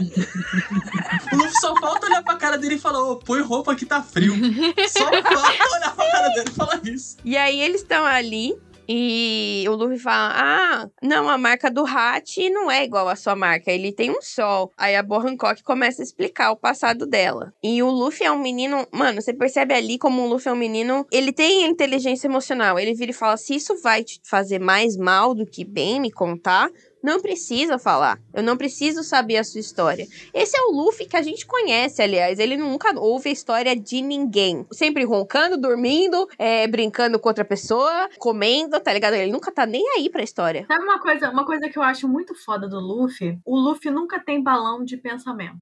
o 1.32 1.36
Luffy 1.36 1.60
só 1.62 1.76
falta 1.80 2.08
olhar 2.08 2.24
pra 2.24 2.36
cara 2.36 2.58
dele 2.58 2.76
e 2.76 2.80
falar, 2.80 3.04
ô, 3.04 3.18
põe 3.18 3.42
roupa 3.42 3.76
que 3.76 3.86
tá 3.86 4.02
frio. 4.02 4.34
Só 4.90 5.04
falta 5.06 5.76
olhar 5.76 5.96
pra 5.96 6.12
cara 6.12 6.30
dele 6.30 6.50
e 6.50 6.52
falar 6.52 6.82
isso. 6.84 7.18
E 7.24 7.38
aí 7.38 7.62
eles 7.62 7.82
estão 7.82 8.04
ali, 8.04 8.56
e 8.88 9.66
o 9.68 9.74
Luffy 9.74 9.98
fala: 9.98 10.34
Ah, 10.36 10.90
não, 11.02 11.30
a 11.30 11.38
marca 11.38 11.70
do 11.70 11.86
Hat 11.86 12.50
não 12.50 12.70
é 12.70 12.84
igual 12.84 13.08
à 13.08 13.16
sua 13.16 13.36
marca, 13.36 13.72
ele 13.72 13.92
tem 13.92 14.12
um 14.12 14.22
sol. 14.22 14.72
Aí 14.78 14.96
a 14.96 15.04
Bo 15.04 15.16
Hancock 15.16 15.64
começa 15.64 16.02
a 16.02 16.04
explicar 16.04 16.52
o 16.52 16.58
passado 16.58 17.06
dela. 17.06 17.54
E 17.64 17.82
o 17.82 17.90
Luffy 17.90 18.26
é 18.26 18.32
um 18.32 18.42
menino, 18.42 18.88
mano, 18.92 19.22
você 19.22 19.34
percebe 19.34 19.74
ali 19.74 19.98
como 19.98 20.24
o 20.24 20.28
Luffy 20.28 20.50
é 20.50 20.54
um 20.54 20.58
menino, 20.58 21.06
ele 21.12 21.32
tem 21.32 21.66
inteligência 21.66 22.28
emocional. 22.28 22.78
Ele 22.78 22.94
vira 22.94 23.12
e 23.12 23.14
fala: 23.14 23.38
Se 23.38 23.56
isso 23.56 23.82
vai 23.82 24.04
te 24.04 24.20
fazer 24.24 24.60
mais 24.60 24.98
mal 24.98 25.34
do 25.34 25.46
que 25.46 25.64
bem 25.64 26.00
me 26.00 26.12
contar, 26.12 26.70
não 27.04 27.20
precisa 27.20 27.78
falar. 27.78 28.18
Eu 28.34 28.42
não 28.42 28.56
preciso 28.56 29.04
saber 29.04 29.38
a 29.38 29.44
sua 29.44 29.60
história. 29.60 30.08
Esse 30.34 30.58
é 30.58 30.62
o 30.62 30.72
Luffy 30.72 31.06
que 31.06 31.18
a 31.18 31.22
gente 31.22 31.46
conhece, 31.46 32.02
aliás. 32.02 32.40
Ele 32.40 32.56
nunca 32.56 32.98
ouve 32.98 33.30
a 33.30 33.34
história 33.34 33.76
de 33.76 34.02
ninguém. 34.02 34.66
Sempre 34.72 35.04
roncando, 35.04 35.58
dormindo, 35.58 36.28
é, 36.40 36.66
brincando 36.66 37.20
com 37.20 37.28
outra 37.28 37.44
pessoa, 37.44 38.10
comendo, 38.18 38.80
tá 38.80 38.94
ligado? 38.94 39.16
Ele 39.16 39.32
nunca 39.32 39.52
tá 39.52 39.66
nem 39.66 39.84
aí 39.98 40.10
pra 40.10 40.24
história. 40.24 40.66
Sabe 40.66 40.84
uma 40.84 41.00
coisa, 41.00 41.30
uma 41.30 41.46
coisa 41.46 41.70
que 41.70 41.78
eu 41.78 41.84
acho 41.84 42.08
muito 42.08 42.34
foda 42.34 42.68
do 42.70 42.80
Luffy? 42.80 43.38
O 43.46 43.60
Luffy 43.60 43.92
nunca 43.92 44.20
tem 44.20 44.42
balão 44.42 44.84
de 44.86 44.96
pensamento. 44.96 45.58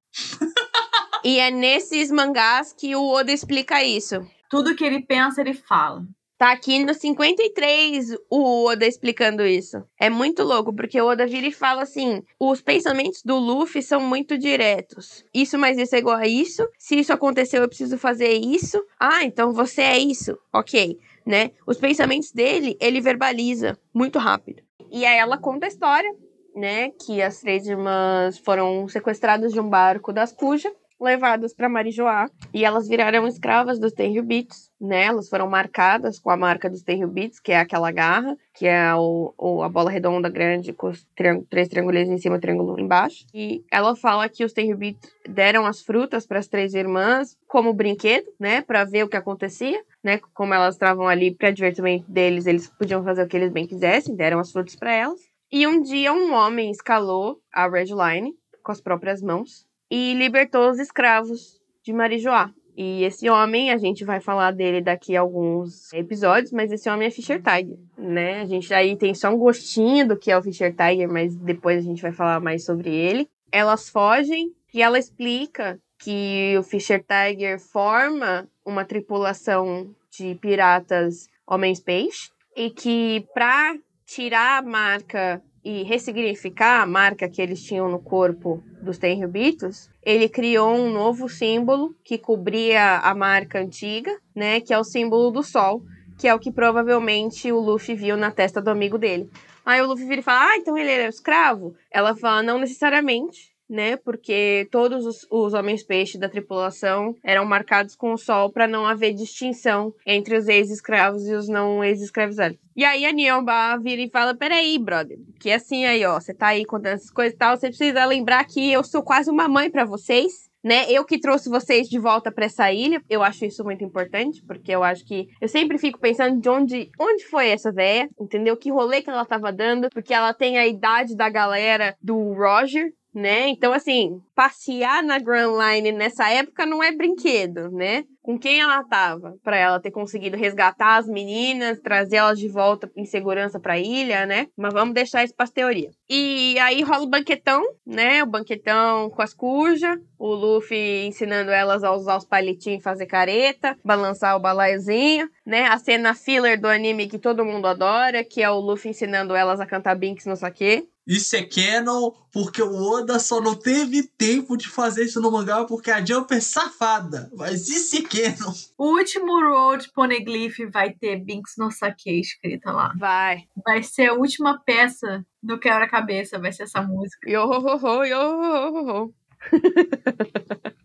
e 1.24 1.40
é 1.40 1.50
nesses 1.50 2.12
mangás 2.12 2.72
que 2.72 2.94
o 2.94 3.08
Oda 3.08 3.32
explica 3.32 3.82
isso. 3.82 4.24
Tudo 4.48 4.76
que 4.76 4.84
ele 4.84 5.02
pensa, 5.02 5.40
ele 5.40 5.54
fala. 5.54 6.04
Tá 6.42 6.50
aqui 6.50 6.84
no 6.84 6.92
53 6.92 8.16
o 8.28 8.64
Oda 8.64 8.84
explicando 8.84 9.46
isso. 9.46 9.80
É 9.96 10.10
muito 10.10 10.42
louco, 10.42 10.74
porque 10.74 11.00
o 11.00 11.06
Oda 11.06 11.24
vira 11.24 11.46
e 11.46 11.52
fala 11.52 11.82
assim: 11.84 12.20
os 12.36 12.60
pensamentos 12.60 13.22
do 13.22 13.36
Luffy 13.36 13.80
são 13.80 14.00
muito 14.00 14.36
diretos. 14.36 15.24
Isso 15.32 15.56
mais 15.56 15.78
isso 15.78 15.94
é 15.94 16.00
igual 16.00 16.16
a 16.16 16.26
isso. 16.26 16.68
Se 16.76 16.98
isso 16.98 17.12
aconteceu, 17.12 17.62
eu 17.62 17.68
preciso 17.68 17.96
fazer 17.96 18.32
isso. 18.32 18.84
Ah, 18.98 19.22
então 19.22 19.52
você 19.52 19.82
é 19.82 19.98
isso. 19.98 20.36
Ok. 20.52 20.98
Né? 21.24 21.52
Os 21.64 21.78
pensamentos 21.78 22.32
dele, 22.32 22.76
ele 22.80 23.00
verbaliza 23.00 23.78
muito 23.94 24.18
rápido. 24.18 24.64
E 24.90 25.06
aí 25.06 25.18
ela 25.18 25.38
conta 25.38 25.66
a 25.66 25.68
história, 25.68 26.12
né? 26.56 26.90
Que 27.06 27.22
as 27.22 27.38
três 27.38 27.68
irmãs 27.68 28.36
foram 28.38 28.88
sequestradas 28.88 29.52
de 29.52 29.60
um 29.60 29.68
barco 29.70 30.12
das 30.12 30.32
Cuja 30.32 30.72
levadas 31.02 31.52
para 31.52 31.68
Marijoá 31.68 32.26
e 32.54 32.64
elas 32.64 32.88
viraram 32.88 33.26
escravas 33.26 33.78
dos 33.78 33.92
Tenryubits, 33.92 34.70
né? 34.82 35.04
Elas 35.04 35.28
foram 35.28 35.48
marcadas 35.48 36.18
com 36.18 36.28
a 36.28 36.36
marca 36.36 36.68
dos 36.68 36.82
Tenryubits, 36.82 37.38
que 37.38 37.52
é 37.52 37.58
aquela 37.58 37.90
garra, 37.92 38.36
que 38.52 38.66
é 38.66 38.94
o, 38.94 39.32
o 39.38 39.62
a 39.62 39.68
bola 39.68 39.90
redonda 39.90 40.28
grande 40.28 40.72
com 40.72 40.90
triang 41.14 41.44
três 41.48 41.68
triângulos 41.68 42.08
em 42.08 42.18
cima 42.18 42.40
triângulo 42.40 42.78
embaixo. 42.80 43.24
E 43.32 43.62
ela 43.70 43.94
fala 43.94 44.28
que 44.28 44.44
os 44.44 44.52
Tenryubits 44.52 45.08
deram 45.28 45.64
as 45.64 45.80
frutas 45.80 46.26
para 46.26 46.40
as 46.40 46.48
três 46.48 46.74
irmãs 46.74 47.36
como 47.46 47.72
brinquedo, 47.72 48.26
né, 48.40 48.60
para 48.60 48.84
ver 48.84 49.04
o 49.04 49.08
que 49.08 49.16
acontecia, 49.16 49.80
né? 50.02 50.18
Como 50.34 50.52
elas 50.52 50.74
estavam 50.74 51.06
ali 51.06 51.30
para 51.32 51.50
divertimento 51.50 52.10
deles, 52.10 52.46
eles 52.46 52.68
podiam 52.68 53.04
fazer 53.04 53.22
o 53.22 53.28
que 53.28 53.36
eles 53.36 53.52
bem 53.52 53.66
quisessem, 53.66 54.16
deram 54.16 54.40
as 54.40 54.50
frutas 54.50 54.74
para 54.74 54.92
elas. 54.92 55.20
E 55.50 55.66
um 55.66 55.82
dia 55.82 56.12
um 56.12 56.32
homem 56.32 56.70
escalou 56.70 57.38
a 57.52 57.68
Red 57.68 57.86
Line 57.86 58.34
com 58.62 58.72
as 58.72 58.80
próprias 58.80 59.22
mãos 59.22 59.66
e 59.90 60.14
libertou 60.14 60.70
os 60.70 60.78
escravos 60.78 61.60
de 61.84 61.92
Marijoá. 61.92 62.50
E 62.76 63.04
esse 63.04 63.28
homem, 63.28 63.70
a 63.70 63.76
gente 63.76 64.04
vai 64.04 64.20
falar 64.20 64.50
dele 64.52 64.80
daqui 64.80 65.14
a 65.16 65.20
alguns 65.20 65.92
episódios, 65.92 66.52
mas 66.52 66.72
esse 66.72 66.88
homem 66.88 67.06
é 67.06 67.10
Fischer 67.10 67.42
Tiger, 67.42 67.78
né? 67.98 68.40
A 68.40 68.46
gente 68.46 68.72
aí 68.72 68.96
tem 68.96 69.14
só 69.14 69.28
um 69.28 69.36
gostinho 69.36 70.08
do 70.08 70.16
que 70.16 70.30
é 70.30 70.38
o 70.38 70.42
Fischer 70.42 70.74
Tiger, 70.74 71.10
mas 71.10 71.36
depois 71.36 71.78
a 71.78 71.82
gente 71.82 72.00
vai 72.00 72.12
falar 72.12 72.40
mais 72.40 72.64
sobre 72.64 72.90
ele. 72.90 73.28
Elas 73.50 73.88
fogem 73.88 74.52
e 74.72 74.82
ela 74.82 74.98
explica 74.98 75.78
que 75.98 76.56
o 76.58 76.62
Fischer 76.62 77.04
Tiger 77.04 77.60
forma 77.60 78.48
uma 78.64 78.84
tripulação 78.84 79.94
de 80.10 80.34
piratas 80.36 81.28
homens-peixe 81.46 82.30
e 82.56 82.70
que 82.70 83.26
para 83.34 83.76
tirar 84.06 84.58
a 84.58 84.62
marca 84.62 85.42
e 85.64 85.82
ressignificar 85.82 86.82
a 86.82 86.86
marca 86.86 87.28
que 87.28 87.40
eles 87.40 87.62
tinham 87.62 87.88
no 87.88 88.00
corpo 88.00 88.62
dos 88.82 88.98
Tenryubitos, 88.98 89.88
ele 90.02 90.28
criou 90.28 90.74
um 90.74 90.92
novo 90.92 91.28
símbolo 91.28 91.94
que 92.04 92.18
cobria 92.18 92.98
a 92.98 93.14
marca 93.14 93.60
antiga, 93.60 94.18
né, 94.34 94.60
que 94.60 94.74
é 94.74 94.78
o 94.78 94.84
símbolo 94.84 95.30
do 95.30 95.42
sol, 95.42 95.82
que 96.18 96.26
é 96.26 96.34
o 96.34 96.38
que 96.38 96.50
provavelmente 96.50 97.50
o 97.52 97.60
Luffy 97.60 97.94
viu 97.94 98.16
na 98.16 98.30
testa 98.30 98.60
do 98.60 98.70
amigo 98.70 98.98
dele. 98.98 99.30
Aí 99.64 99.80
o 99.80 99.86
Luffy 99.86 100.06
vira 100.06 100.20
e 100.20 100.24
fala: 100.24 100.50
"Ah, 100.50 100.56
então 100.56 100.76
ele 100.76 100.90
era 100.90 101.08
escravo?" 101.08 101.74
Ela 101.90 102.16
fala: 102.16 102.42
"Não 102.42 102.58
necessariamente." 102.58 103.51
Né? 103.72 103.96
Porque 103.96 104.68
todos 104.70 105.06
os, 105.06 105.26
os 105.30 105.54
homens 105.54 105.82
peixe 105.82 106.18
da 106.18 106.28
tripulação 106.28 107.16
eram 107.24 107.44
marcados 107.44 107.96
com 107.96 108.12
o 108.12 108.18
sol 108.18 108.52
para 108.52 108.68
não 108.68 108.86
haver 108.86 109.14
distinção 109.14 109.94
entre 110.06 110.36
os 110.36 110.46
ex-escravos 110.46 111.26
e 111.26 111.34
os 111.34 111.48
não 111.48 111.82
ex-escravizados. 111.82 112.58
E 112.76 112.84
aí 112.84 113.04
a 113.04 113.12
Niomba 113.12 113.76
vira 113.78 114.02
e 114.02 114.10
fala: 114.10 114.34
Peraí, 114.34 114.78
brother, 114.78 115.18
que 115.40 115.50
assim 115.50 115.86
aí, 115.86 116.04
ó, 116.04 116.20
você 116.20 116.34
tá 116.34 116.48
aí 116.48 116.64
contando 116.64 116.94
essas 116.94 117.10
coisas 117.10 117.34
e 117.34 117.38
tal, 117.38 117.56
você 117.56 117.68
precisa 117.68 118.04
lembrar 118.04 118.44
que 118.44 118.70
eu 118.70 118.84
sou 118.84 119.02
quase 119.02 119.30
uma 119.30 119.48
mãe 119.48 119.70
para 119.70 119.84
vocês 119.84 120.52
né? 120.62 120.86
Eu 120.88 121.04
que 121.04 121.18
trouxe 121.18 121.48
vocês 121.48 121.88
de 121.88 121.98
volta 121.98 122.30
para 122.30 122.44
essa 122.44 122.72
ilha. 122.72 123.02
Eu 123.10 123.22
acho 123.22 123.44
isso 123.44 123.64
muito 123.64 123.82
importante, 123.82 124.42
porque 124.46 124.70
eu 124.70 124.82
acho 124.82 125.04
que 125.04 125.28
eu 125.40 125.48
sempre 125.48 125.76
fico 125.76 125.98
pensando 125.98 126.40
de 126.40 126.48
onde, 126.48 126.90
onde 127.00 127.24
foi 127.24 127.48
essa 127.48 127.72
véia, 127.72 128.08
entendeu? 128.20 128.56
Que 128.56 128.70
rolê 128.70 129.02
que 129.02 129.10
ela 129.10 129.24
tava 129.24 129.52
dando, 129.52 129.88
porque 129.90 130.14
ela 130.14 130.32
tem 130.32 130.58
a 130.58 130.66
idade 130.66 131.16
da 131.16 131.28
galera 131.28 131.96
do 132.00 132.32
Roger, 132.34 132.92
né? 133.14 133.48
Então, 133.48 133.72
assim, 133.72 134.20
passear 134.34 135.02
na 135.02 135.18
Grand 135.18 135.52
Line 135.52 135.92
nessa 135.92 136.30
época 136.30 136.64
não 136.64 136.82
é 136.82 136.92
brinquedo, 136.92 137.70
né? 137.70 138.04
Com 138.22 138.38
quem 138.38 138.60
ela 138.60 138.82
tava 138.84 139.36
para 139.42 139.56
ela 139.56 139.80
ter 139.80 139.90
conseguido 139.90 140.36
resgatar 140.36 140.96
as 140.96 141.08
meninas, 141.08 141.80
trazer 141.80 142.16
elas 142.16 142.38
de 142.38 142.48
volta 142.48 142.90
em 142.96 143.04
segurança 143.04 143.58
para 143.58 143.74
a 143.74 143.78
ilha, 143.78 144.24
né? 144.26 144.46
Mas 144.56 144.72
vamos 144.72 144.94
deixar 144.94 145.24
isso 145.24 145.34
para 145.34 145.48
teoria. 145.52 145.90
E 146.08 146.58
aí 146.60 146.82
rola 146.82 147.02
o 147.02 147.10
banquetão, 147.10 147.62
né? 147.86 148.22
O 148.22 148.26
banquetão 148.26 149.10
com 149.10 149.22
as 149.22 149.34
cujas. 149.34 149.98
O 150.22 150.36
Luffy 150.36 151.04
ensinando 151.04 151.50
elas 151.50 151.82
a 151.82 151.90
usar 151.90 152.16
os 152.16 152.24
palitinhos, 152.24 152.84
fazer 152.84 153.06
careta, 153.06 153.76
balançar 153.84 154.36
o 154.36 154.40
balaiozinho, 154.40 155.28
né? 155.44 155.64
A 155.64 155.76
cena 155.78 156.14
filler 156.14 156.60
do 156.60 156.68
anime 156.68 157.08
que 157.08 157.18
todo 157.18 157.44
mundo 157.44 157.66
adora, 157.66 158.22
que 158.22 158.40
é 158.40 158.48
o 158.48 158.60
Luffy 158.60 158.92
ensinando 158.92 159.34
elas 159.34 159.58
a 159.58 159.66
cantar 159.66 159.96
Binks 159.96 160.24
no 160.24 160.36
saque. 160.36 160.88
Isso 161.04 161.34
é 161.34 161.42
canon 161.42 162.12
porque 162.32 162.62
o 162.62 162.72
Oda 162.72 163.18
só 163.18 163.40
não 163.40 163.56
teve 163.56 164.04
tempo 164.16 164.56
de 164.56 164.68
fazer 164.68 165.06
isso 165.06 165.20
no 165.20 165.32
mangá 165.32 165.64
porque 165.64 165.90
a 165.90 166.04
Jump 166.04 166.32
é 166.32 166.38
safada. 166.38 167.28
Mas 167.34 167.68
isso 167.68 167.96
é 167.96 168.02
canon. 168.02 168.52
O 168.78 168.96
último 168.96 169.40
Road 169.40 169.90
Poneglyph 169.92 170.58
vai 170.72 170.92
ter 170.92 171.16
Binks 171.16 171.54
no 171.58 171.72
Sake 171.72 172.20
escrita 172.20 172.70
lá. 172.70 172.94
Vai. 172.96 173.42
Vai 173.64 173.82
ser 173.82 174.10
a 174.10 174.14
última 174.14 174.62
peça 174.64 175.26
do 175.42 175.58
quebra-cabeça, 175.58 176.38
vai 176.38 176.52
ser 176.52 176.62
essa 176.62 176.80
música. 176.80 177.28
Yo 177.28 177.42
ho 177.42 177.58
ho 177.58 177.76
ho, 177.76 178.04
yo 178.04 178.20
ho 178.20 178.70
ho 178.70 179.06
ho. 179.06 179.21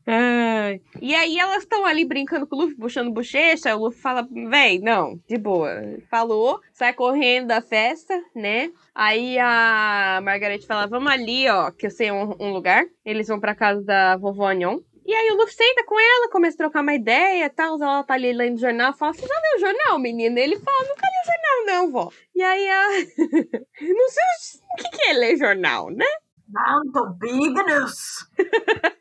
E 1.01 1.13
aí 1.13 1.37
elas 1.37 1.63
estão 1.63 1.85
ali 1.85 2.05
brincando 2.05 2.47
com 2.47 2.55
o 2.55 2.59
Luffy, 2.61 2.75
puxando 2.77 3.11
bochecha. 3.11 3.75
O 3.75 3.85
Luffy 3.85 4.01
fala, 4.01 4.27
véi, 4.49 4.79
não, 4.79 5.19
de 5.27 5.37
boa. 5.37 5.69
Falou, 6.09 6.61
sai 6.73 6.93
correndo 6.93 7.47
da 7.47 7.61
festa, 7.61 8.19
né? 8.33 8.71
Aí 8.95 9.37
a 9.37 10.21
Margaret 10.23 10.61
fala, 10.61 10.87
vamos 10.87 11.11
ali, 11.11 11.47
ó, 11.49 11.71
que 11.71 11.87
eu 11.87 11.91
sei 11.91 12.11
um, 12.11 12.35
um 12.39 12.53
lugar. 12.53 12.85
Eles 13.05 13.27
vão 13.27 13.39
pra 13.39 13.55
casa 13.55 13.81
da 13.83 14.15
vovó 14.15 14.47
Anion. 14.49 14.79
E 15.05 15.13
aí 15.13 15.31
o 15.31 15.35
Luffy 15.35 15.55
senta 15.55 15.85
com 15.85 15.99
ela, 15.99 16.29
começa 16.29 16.55
a 16.55 16.57
trocar 16.57 16.81
uma 16.81 16.93
ideia 16.93 17.49
tal. 17.49 17.75
Ela 17.81 18.03
tá 18.03 18.13
ali 18.13 18.33
lendo 18.33 18.59
jornal, 18.59 18.93
fala, 18.93 19.13
você 19.13 19.25
já 19.25 19.35
leu 19.35 19.57
o 19.57 19.59
jornal, 19.59 19.99
menina? 19.99 20.39
Ele 20.39 20.57
fala, 20.57 20.87
nunca 20.87 21.07
li 21.07 21.21
o 21.21 21.25
jornal 21.25 21.65
não, 21.65 21.91
vó. 21.91 22.11
E 22.35 22.41
aí 22.41 22.65
ela... 22.65 22.91
não 23.81 24.09
sei 24.09 24.23
o 24.71 24.75
que, 24.77 24.97
que 24.97 25.09
é 25.09 25.13
ler 25.13 25.37
jornal, 25.37 25.89
né? 25.89 26.05
Não, 26.49 27.13
big 27.19 27.53
news. 27.53 28.25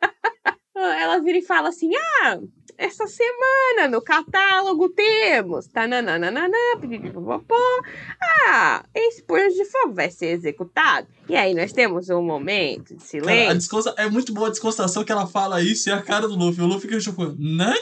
ela 0.75 1.19
vira 1.21 1.39
e 1.39 1.43
fala 1.43 1.69
assim: 1.69 1.91
ah, 2.23 2.39
essa 2.77 3.07
semana 3.07 3.89
no 3.89 4.03
catálogo 4.03 4.89
temos. 4.91 5.67
Tananana, 5.69 6.33
pipipipopopó. 6.81 7.55
Ah, 8.49 8.85
esse 8.95 9.23
punho 9.23 9.49
de 9.51 9.65
fogo 9.65 9.95
vai 9.95 10.11
ser 10.11 10.27
executado. 10.27 11.09
E 11.29 11.37
aí 11.37 11.55
nós 11.55 11.73
temos 11.73 12.11
um 12.11 12.23
momento 12.23 12.95
de 12.95 12.97
Cara, 12.97 13.05
a 13.05 13.07
silêncio. 13.07 13.55
descontra... 13.55 13.95
É 13.97 14.09
muito 14.11 14.33
boa 14.33 14.49
a 14.49 14.51
descontração 14.51 15.05
que 15.05 15.13
ela 15.13 15.27
fala 15.27 15.63
isso 15.63 15.89
e 15.89 15.93
a 15.93 16.03
cara 16.03 16.29
do 16.29 16.37
Luffy. 16.37 16.63
O 16.63 16.67
Luffy 16.67 16.89
que 16.89 16.99
tipo, 16.99 17.35
Nani? 17.39 17.79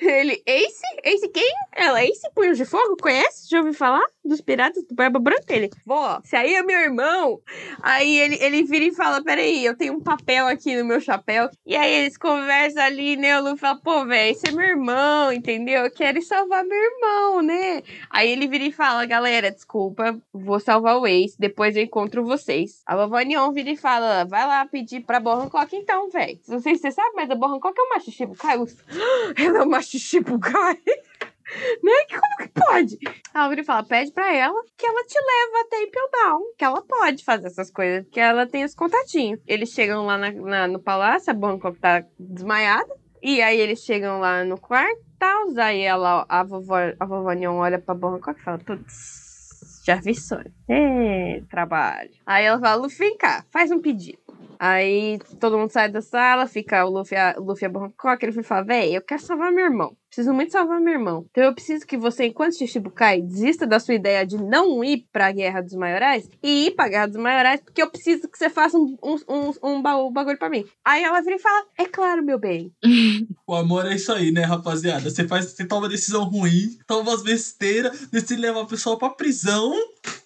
Ele, 0.00 0.42
Ace? 0.46 0.82
Ace 1.04 1.28
quem? 1.28 1.52
Ela, 1.72 2.04
Ace 2.04 2.28
Punho 2.34 2.54
de 2.54 2.64
Fogo? 2.64 2.96
Conhece? 3.00 3.48
Já 3.48 3.58
ouviu 3.58 3.72
falar? 3.72 4.04
Dos 4.24 4.40
piratas 4.40 4.82
do 4.84 4.94
Barba 4.94 5.18
Branca? 5.18 5.54
Ele, 5.54 5.68
vó, 5.84 6.20
se 6.24 6.34
aí 6.34 6.54
é 6.54 6.62
meu 6.62 6.78
irmão. 6.78 7.40
Aí 7.82 8.18
ele, 8.18 8.38
ele 8.40 8.62
vira 8.62 8.84
e 8.86 8.94
fala: 8.94 9.22
Peraí, 9.22 9.64
eu 9.64 9.76
tenho 9.76 9.94
um 9.94 10.00
papel 10.00 10.46
aqui 10.46 10.74
no 10.76 10.84
meu 10.84 11.00
chapéu. 11.00 11.50
E 11.66 11.76
aí 11.76 11.92
eles 11.92 12.16
conversam 12.16 12.82
ali, 12.82 13.16
né? 13.16 13.38
O 13.38 13.42
Luffy 13.42 13.58
fala: 13.58 13.78
Pô, 13.78 14.06
velho, 14.06 14.32
esse 14.32 14.48
é 14.48 14.52
meu 14.52 14.64
irmão, 14.64 15.30
entendeu? 15.32 15.84
Eu 15.84 15.90
quero 15.90 16.22
salvar 16.22 16.64
meu 16.64 16.78
irmão, 16.78 17.42
né? 17.42 17.82
Aí 18.08 18.30
ele 18.30 18.48
vira 18.48 18.64
e 18.64 18.72
fala: 18.72 19.04
Galera, 19.04 19.50
desculpa, 19.50 20.18
vou 20.32 20.58
salvar 20.58 20.98
o 20.98 21.06
Ace. 21.06 21.36
Depois 21.38 21.76
eu 21.76 21.82
encontro 21.82 22.24
vocês. 22.24 22.82
A 22.86 22.96
vovó 22.96 23.18
Neon 23.20 23.52
vira 23.52 23.70
e 23.70 23.76
fala: 23.76 24.24
Vai 24.24 24.46
lá 24.46 24.64
pedir 24.64 25.00
pra 25.00 25.20
Bo 25.20 25.32
Hancock 25.32 25.76
então, 25.76 26.08
velho. 26.08 26.38
Não 26.48 26.60
sei 26.60 26.76
se 26.76 26.80
você 26.80 26.92
sabe, 26.92 27.10
mas 27.14 27.30
a 27.30 27.34
Bo 27.34 27.46
Hancock 27.46 27.78
é 27.78 27.82
uma 27.82 28.00
Shichibukai. 28.00 28.56
Ela 29.36 29.58
é 29.58 29.62
uma 29.62 29.82
Shichibukai. 29.82 30.78
Né? 31.82 31.92
Como 32.10 32.48
que 32.48 32.60
pode? 32.60 32.98
A 33.32 33.42
Alvira 33.44 33.64
fala, 33.64 33.82
pede 33.84 34.12
pra 34.12 34.34
ela 34.34 34.60
que 34.76 34.86
ela 34.86 35.04
te 35.04 35.18
leva 35.18 35.60
até 35.66 35.82
Impel 35.82 36.08
Down. 36.12 36.40
Que 36.58 36.64
ela 36.64 36.82
pode 36.82 37.24
fazer 37.24 37.46
essas 37.48 37.70
coisas, 37.70 38.06
que 38.10 38.18
ela 38.20 38.46
tem 38.46 38.64
os 38.64 38.74
contatinhos. 38.74 39.40
Eles 39.46 39.70
chegam 39.70 40.04
lá 40.06 40.16
na- 40.18 40.30
na- 40.32 40.68
no 40.68 40.78
palácio, 40.80 41.30
a 41.30 41.34
Bangkok 41.34 41.78
tá 41.78 42.04
desmaiada. 42.18 42.92
E 43.22 43.40
aí 43.40 43.58
eles 43.58 43.80
chegam 43.80 44.20
lá 44.20 44.44
no 44.44 44.58
quarto, 44.60 45.00
tal. 45.18 45.48
Aí 45.58 45.80
ela, 45.82 46.26
a 46.28 46.42
vovó, 46.44 46.76
a 46.98 47.06
vovó 47.06 47.32
Neon 47.32 47.56
olha 47.56 47.78
pra 47.78 47.94
Bangkok 47.94 48.38
e 48.38 48.42
fala, 48.42 48.58
putz, 48.58 49.82
já 49.86 49.96
vi 49.96 50.14
sonho. 50.14 50.52
É, 50.68 51.42
trabalho. 51.50 52.10
Aí 52.26 52.44
ela 52.44 52.58
fala, 52.60 52.82
Luffy, 52.82 52.98
vem 52.98 53.16
cá, 53.16 53.44
faz 53.50 53.70
um 53.70 53.80
pedido. 53.80 54.18
Aí 54.58 55.18
todo 55.40 55.58
mundo 55.58 55.70
sai 55.70 55.88
da 55.90 56.00
sala, 56.00 56.46
fica 56.46 56.84
o 56.84 56.90
Luffy, 56.90 57.16
a, 57.16 57.34
o 57.38 57.42
Luffy 57.42 57.66
a 57.66 57.68
Bangkok, 57.68 58.24
ele 58.24 58.42
fala, 58.42 58.64
véi, 58.64 58.96
eu 58.96 59.02
quero 59.02 59.20
salvar 59.20 59.50
meu 59.52 59.64
irmão. 59.64 59.96
Preciso 60.14 60.32
muito 60.32 60.52
salvar 60.52 60.80
meu 60.80 60.92
irmão. 60.92 61.26
Então 61.28 61.42
eu 61.42 61.52
preciso 61.52 61.84
que 61.84 61.96
você, 61.96 62.26
enquanto 62.26 62.56
Shichibukai, 62.56 63.20
desista 63.20 63.66
da 63.66 63.80
sua 63.80 63.94
ideia 63.94 64.24
de 64.24 64.40
não 64.40 64.84
ir 64.84 65.08
pra 65.12 65.32
Guerra 65.32 65.60
dos 65.60 65.74
Maiorais 65.74 66.28
e 66.40 66.66
ir 66.66 66.70
pra 66.76 66.88
Guerra 66.88 67.06
dos 67.08 67.16
Maiorais, 67.16 67.60
porque 67.60 67.82
eu 67.82 67.90
preciso 67.90 68.28
que 68.28 68.38
você 68.38 68.48
faça 68.48 68.78
um, 68.78 68.96
um, 69.02 69.16
um, 69.28 69.52
um 69.64 69.82
ba- 69.82 70.08
bagulho 70.12 70.38
pra 70.38 70.48
mim. 70.48 70.64
Aí 70.84 71.02
ela 71.02 71.20
vira 71.20 71.34
e 71.34 71.40
fala, 71.40 71.64
é 71.76 71.86
claro, 71.86 72.22
meu 72.24 72.38
bem. 72.38 72.70
O 73.46 73.54
amor 73.54 73.84
é 73.84 73.94
isso 73.94 74.10
aí, 74.10 74.32
né, 74.32 74.40
rapaziada? 74.42 75.10
Você 75.10 75.28
faz, 75.28 75.44
você 75.52 75.66
toma 75.66 75.82
uma 75.82 75.88
decisão 75.90 76.24
ruim, 76.24 76.78
toma 76.86 77.10
umas 77.10 77.22
besteiras, 77.22 78.08
decide 78.10 78.40
levar 78.40 78.62
a 78.62 78.66
pessoa 78.66 78.98
pra 78.98 79.10
prisão 79.10 79.70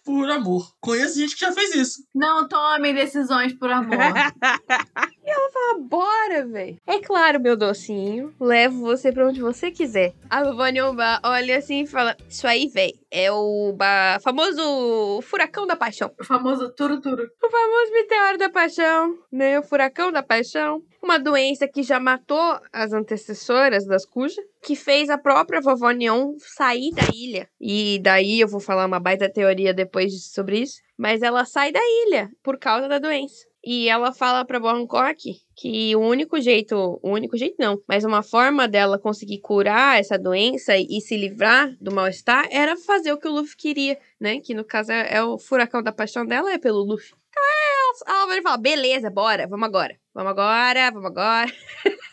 por 0.05 0.31
amor. 0.31 0.71
Conheço 0.81 1.19
gente 1.19 1.35
que 1.35 1.41
já 1.41 1.51
fez 1.51 1.75
isso. 1.75 2.05
Não 2.15 2.47
tome 2.47 2.93
decisões 2.95 3.53
por 3.55 3.71
amor. 3.71 3.99
E 5.29 5.31
ela 5.31 5.51
fala, 5.53 5.79
bora, 5.81 6.47
velho. 6.47 6.79
É 6.87 6.99
claro, 7.01 7.39
meu 7.39 7.55
docinho. 7.55 8.33
Levo 8.41 8.81
você 8.81 9.13
pra 9.13 9.29
onde 9.29 9.43
você 9.43 9.71
quiser. 9.79 10.13
A 10.29 10.45
vovó 10.45 10.67
Nyomba 10.69 11.21
olha 11.25 11.57
assim 11.59 11.83
e 11.83 11.87
fala, 11.87 12.17
isso 12.29 12.47
aí, 12.47 12.67
velho, 12.69 12.93
é 13.11 13.31
o 13.33 13.73
ba- 13.75 14.19
famoso 14.23 15.21
furacão 15.23 15.67
da 15.67 15.77
paixão. 15.77 16.13
o 16.21 16.25
famoso 16.25 16.69
turo-turo. 16.71 17.23
O 17.43 17.51
famoso 17.51 17.93
meteoro 17.93 18.39
da 18.39 18.51
paixão, 18.51 19.17
né? 19.33 19.59
O 19.59 19.63
furacão 19.63 20.13
da 20.13 20.23
paixão. 20.23 20.83
Uma 21.03 21.19
doença 21.19 21.67
que 21.69 21.83
já 21.83 22.01
matou 22.01 22.61
as 22.73 22.93
antecessoras 22.93 23.87
das 23.87 24.05
Cuja, 24.05 24.43
que 24.63 24.75
fez 24.75 25.09
a 25.09 25.17
própria 25.17 25.61
vovó 25.61 25.91
Neon 25.93 26.35
sair 26.39 26.91
da 26.93 27.05
ilha. 27.15 27.49
E 27.61 28.01
daí 28.03 28.41
eu 28.41 28.49
vou 28.49 28.61
falar 28.61 28.85
uma 28.85 28.99
baita 29.01 29.33
teoria 29.33 29.73
depois 29.73 30.13
disso- 30.13 30.35
sobre 30.35 30.59
isso. 30.61 30.81
Mas 30.99 31.23
ela 31.23 31.45
sai 31.45 31.71
da 31.71 31.81
ilha 31.81 32.29
por 32.43 32.59
causa 32.59 32.89
da 32.89 32.99
doença. 32.99 33.47
E 33.65 33.89
ela 33.89 34.13
fala 34.13 34.45
Bo 34.45 34.69
Hancock 34.69 35.41
que 35.57 35.95
o 35.97 36.01
único 36.01 36.41
jeito, 36.41 37.01
o 37.03 37.11
único 37.11 37.37
jeito 37.37 37.57
não, 37.59 37.83
mas 37.89 38.05
uma 38.05 38.23
forma 38.23 38.69
dela 38.69 38.99
conseguir 38.99 39.39
curar 39.41 39.99
essa 39.99 40.17
doença 40.17 40.77
e 40.77 41.01
se 41.01 41.17
livrar 41.17 41.75
do 41.81 41.93
mal-estar 41.93 42.47
era 42.51 42.77
fazer 42.77 43.13
o 43.13 43.19
que 43.19 43.27
o 43.27 43.33
Luffy 43.33 43.57
queria, 43.57 43.99
né? 44.21 44.41
Que 44.41 44.55
no 44.55 44.65
caso 44.65 44.93
é, 44.93 45.17
é 45.17 45.23
o 45.23 45.37
furacão 45.37 45.83
da 45.83 45.91
paixão 45.91 46.25
dela, 46.25 46.53
é 46.53 46.59
pelo 46.59 46.85
Luffy. 46.85 47.13
Então 47.29 47.43
é, 47.43 48.11
a 48.13 48.21
Álvaro 48.21 48.43
fala, 48.43 48.57
beleza, 48.57 49.11
bora, 49.11 49.47
vamos 49.49 49.67
agora. 49.67 49.99
Vamos 50.15 50.31
agora, 50.31 50.91
vamos 50.91 51.07
agora. 51.07 51.53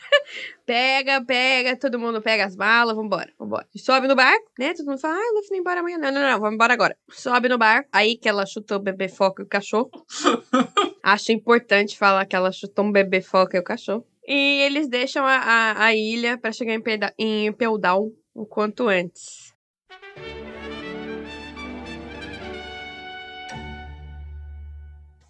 pega, 0.65 1.23
pega, 1.23 1.77
todo 1.77 1.99
mundo 1.99 2.21
pega 2.21 2.45
as 2.45 2.55
malas, 2.55 2.95
vambora, 2.95 3.31
vambora. 3.37 3.67
Sobe 3.75 4.07
no 4.07 4.15
barco, 4.15 4.45
né? 4.57 4.73
Todo 4.73 4.85
mundo 4.87 4.99
fala, 4.99 5.15
ah, 5.15 5.31
o 5.31 5.37
Luffy 5.37 5.57
embora 5.57 5.79
amanhã. 5.79 5.97
Não, 5.97 6.11
não, 6.11 6.21
não, 6.21 6.39
vamos 6.39 6.53
embora 6.55 6.73
agora. 6.73 6.97
Sobe 7.09 7.47
no 7.49 7.57
barco, 7.57 7.89
aí 7.91 8.17
que 8.17 8.27
ela 8.27 8.45
chutou 8.45 8.77
o 8.77 8.81
bebê 8.81 9.07
foca 9.07 9.41
e 9.43 9.45
o 9.45 9.47
cachorro. 9.49 9.89
Acho 11.03 11.31
importante 11.31 11.97
falar 11.97 12.25
que 12.25 12.35
ela 12.35 12.51
chutou 12.51 12.85
um 12.85 12.91
bebê 12.91 13.21
foca 13.21 13.57
e 13.57 13.59
o 13.59 13.63
cachorro. 13.63 14.05
E 14.27 14.61
eles 14.61 14.87
deixam 14.87 15.23
a, 15.23 15.35
a, 15.35 15.85
a 15.85 15.95
ilha 15.95 16.37
pra 16.37 16.51
chegar 16.51 16.73
em, 16.73 16.81
Peda- 16.81 17.13
em 17.17 17.51
Down 17.79 18.11
o 18.33 18.45
quanto 18.45 18.87
antes. 18.87 19.44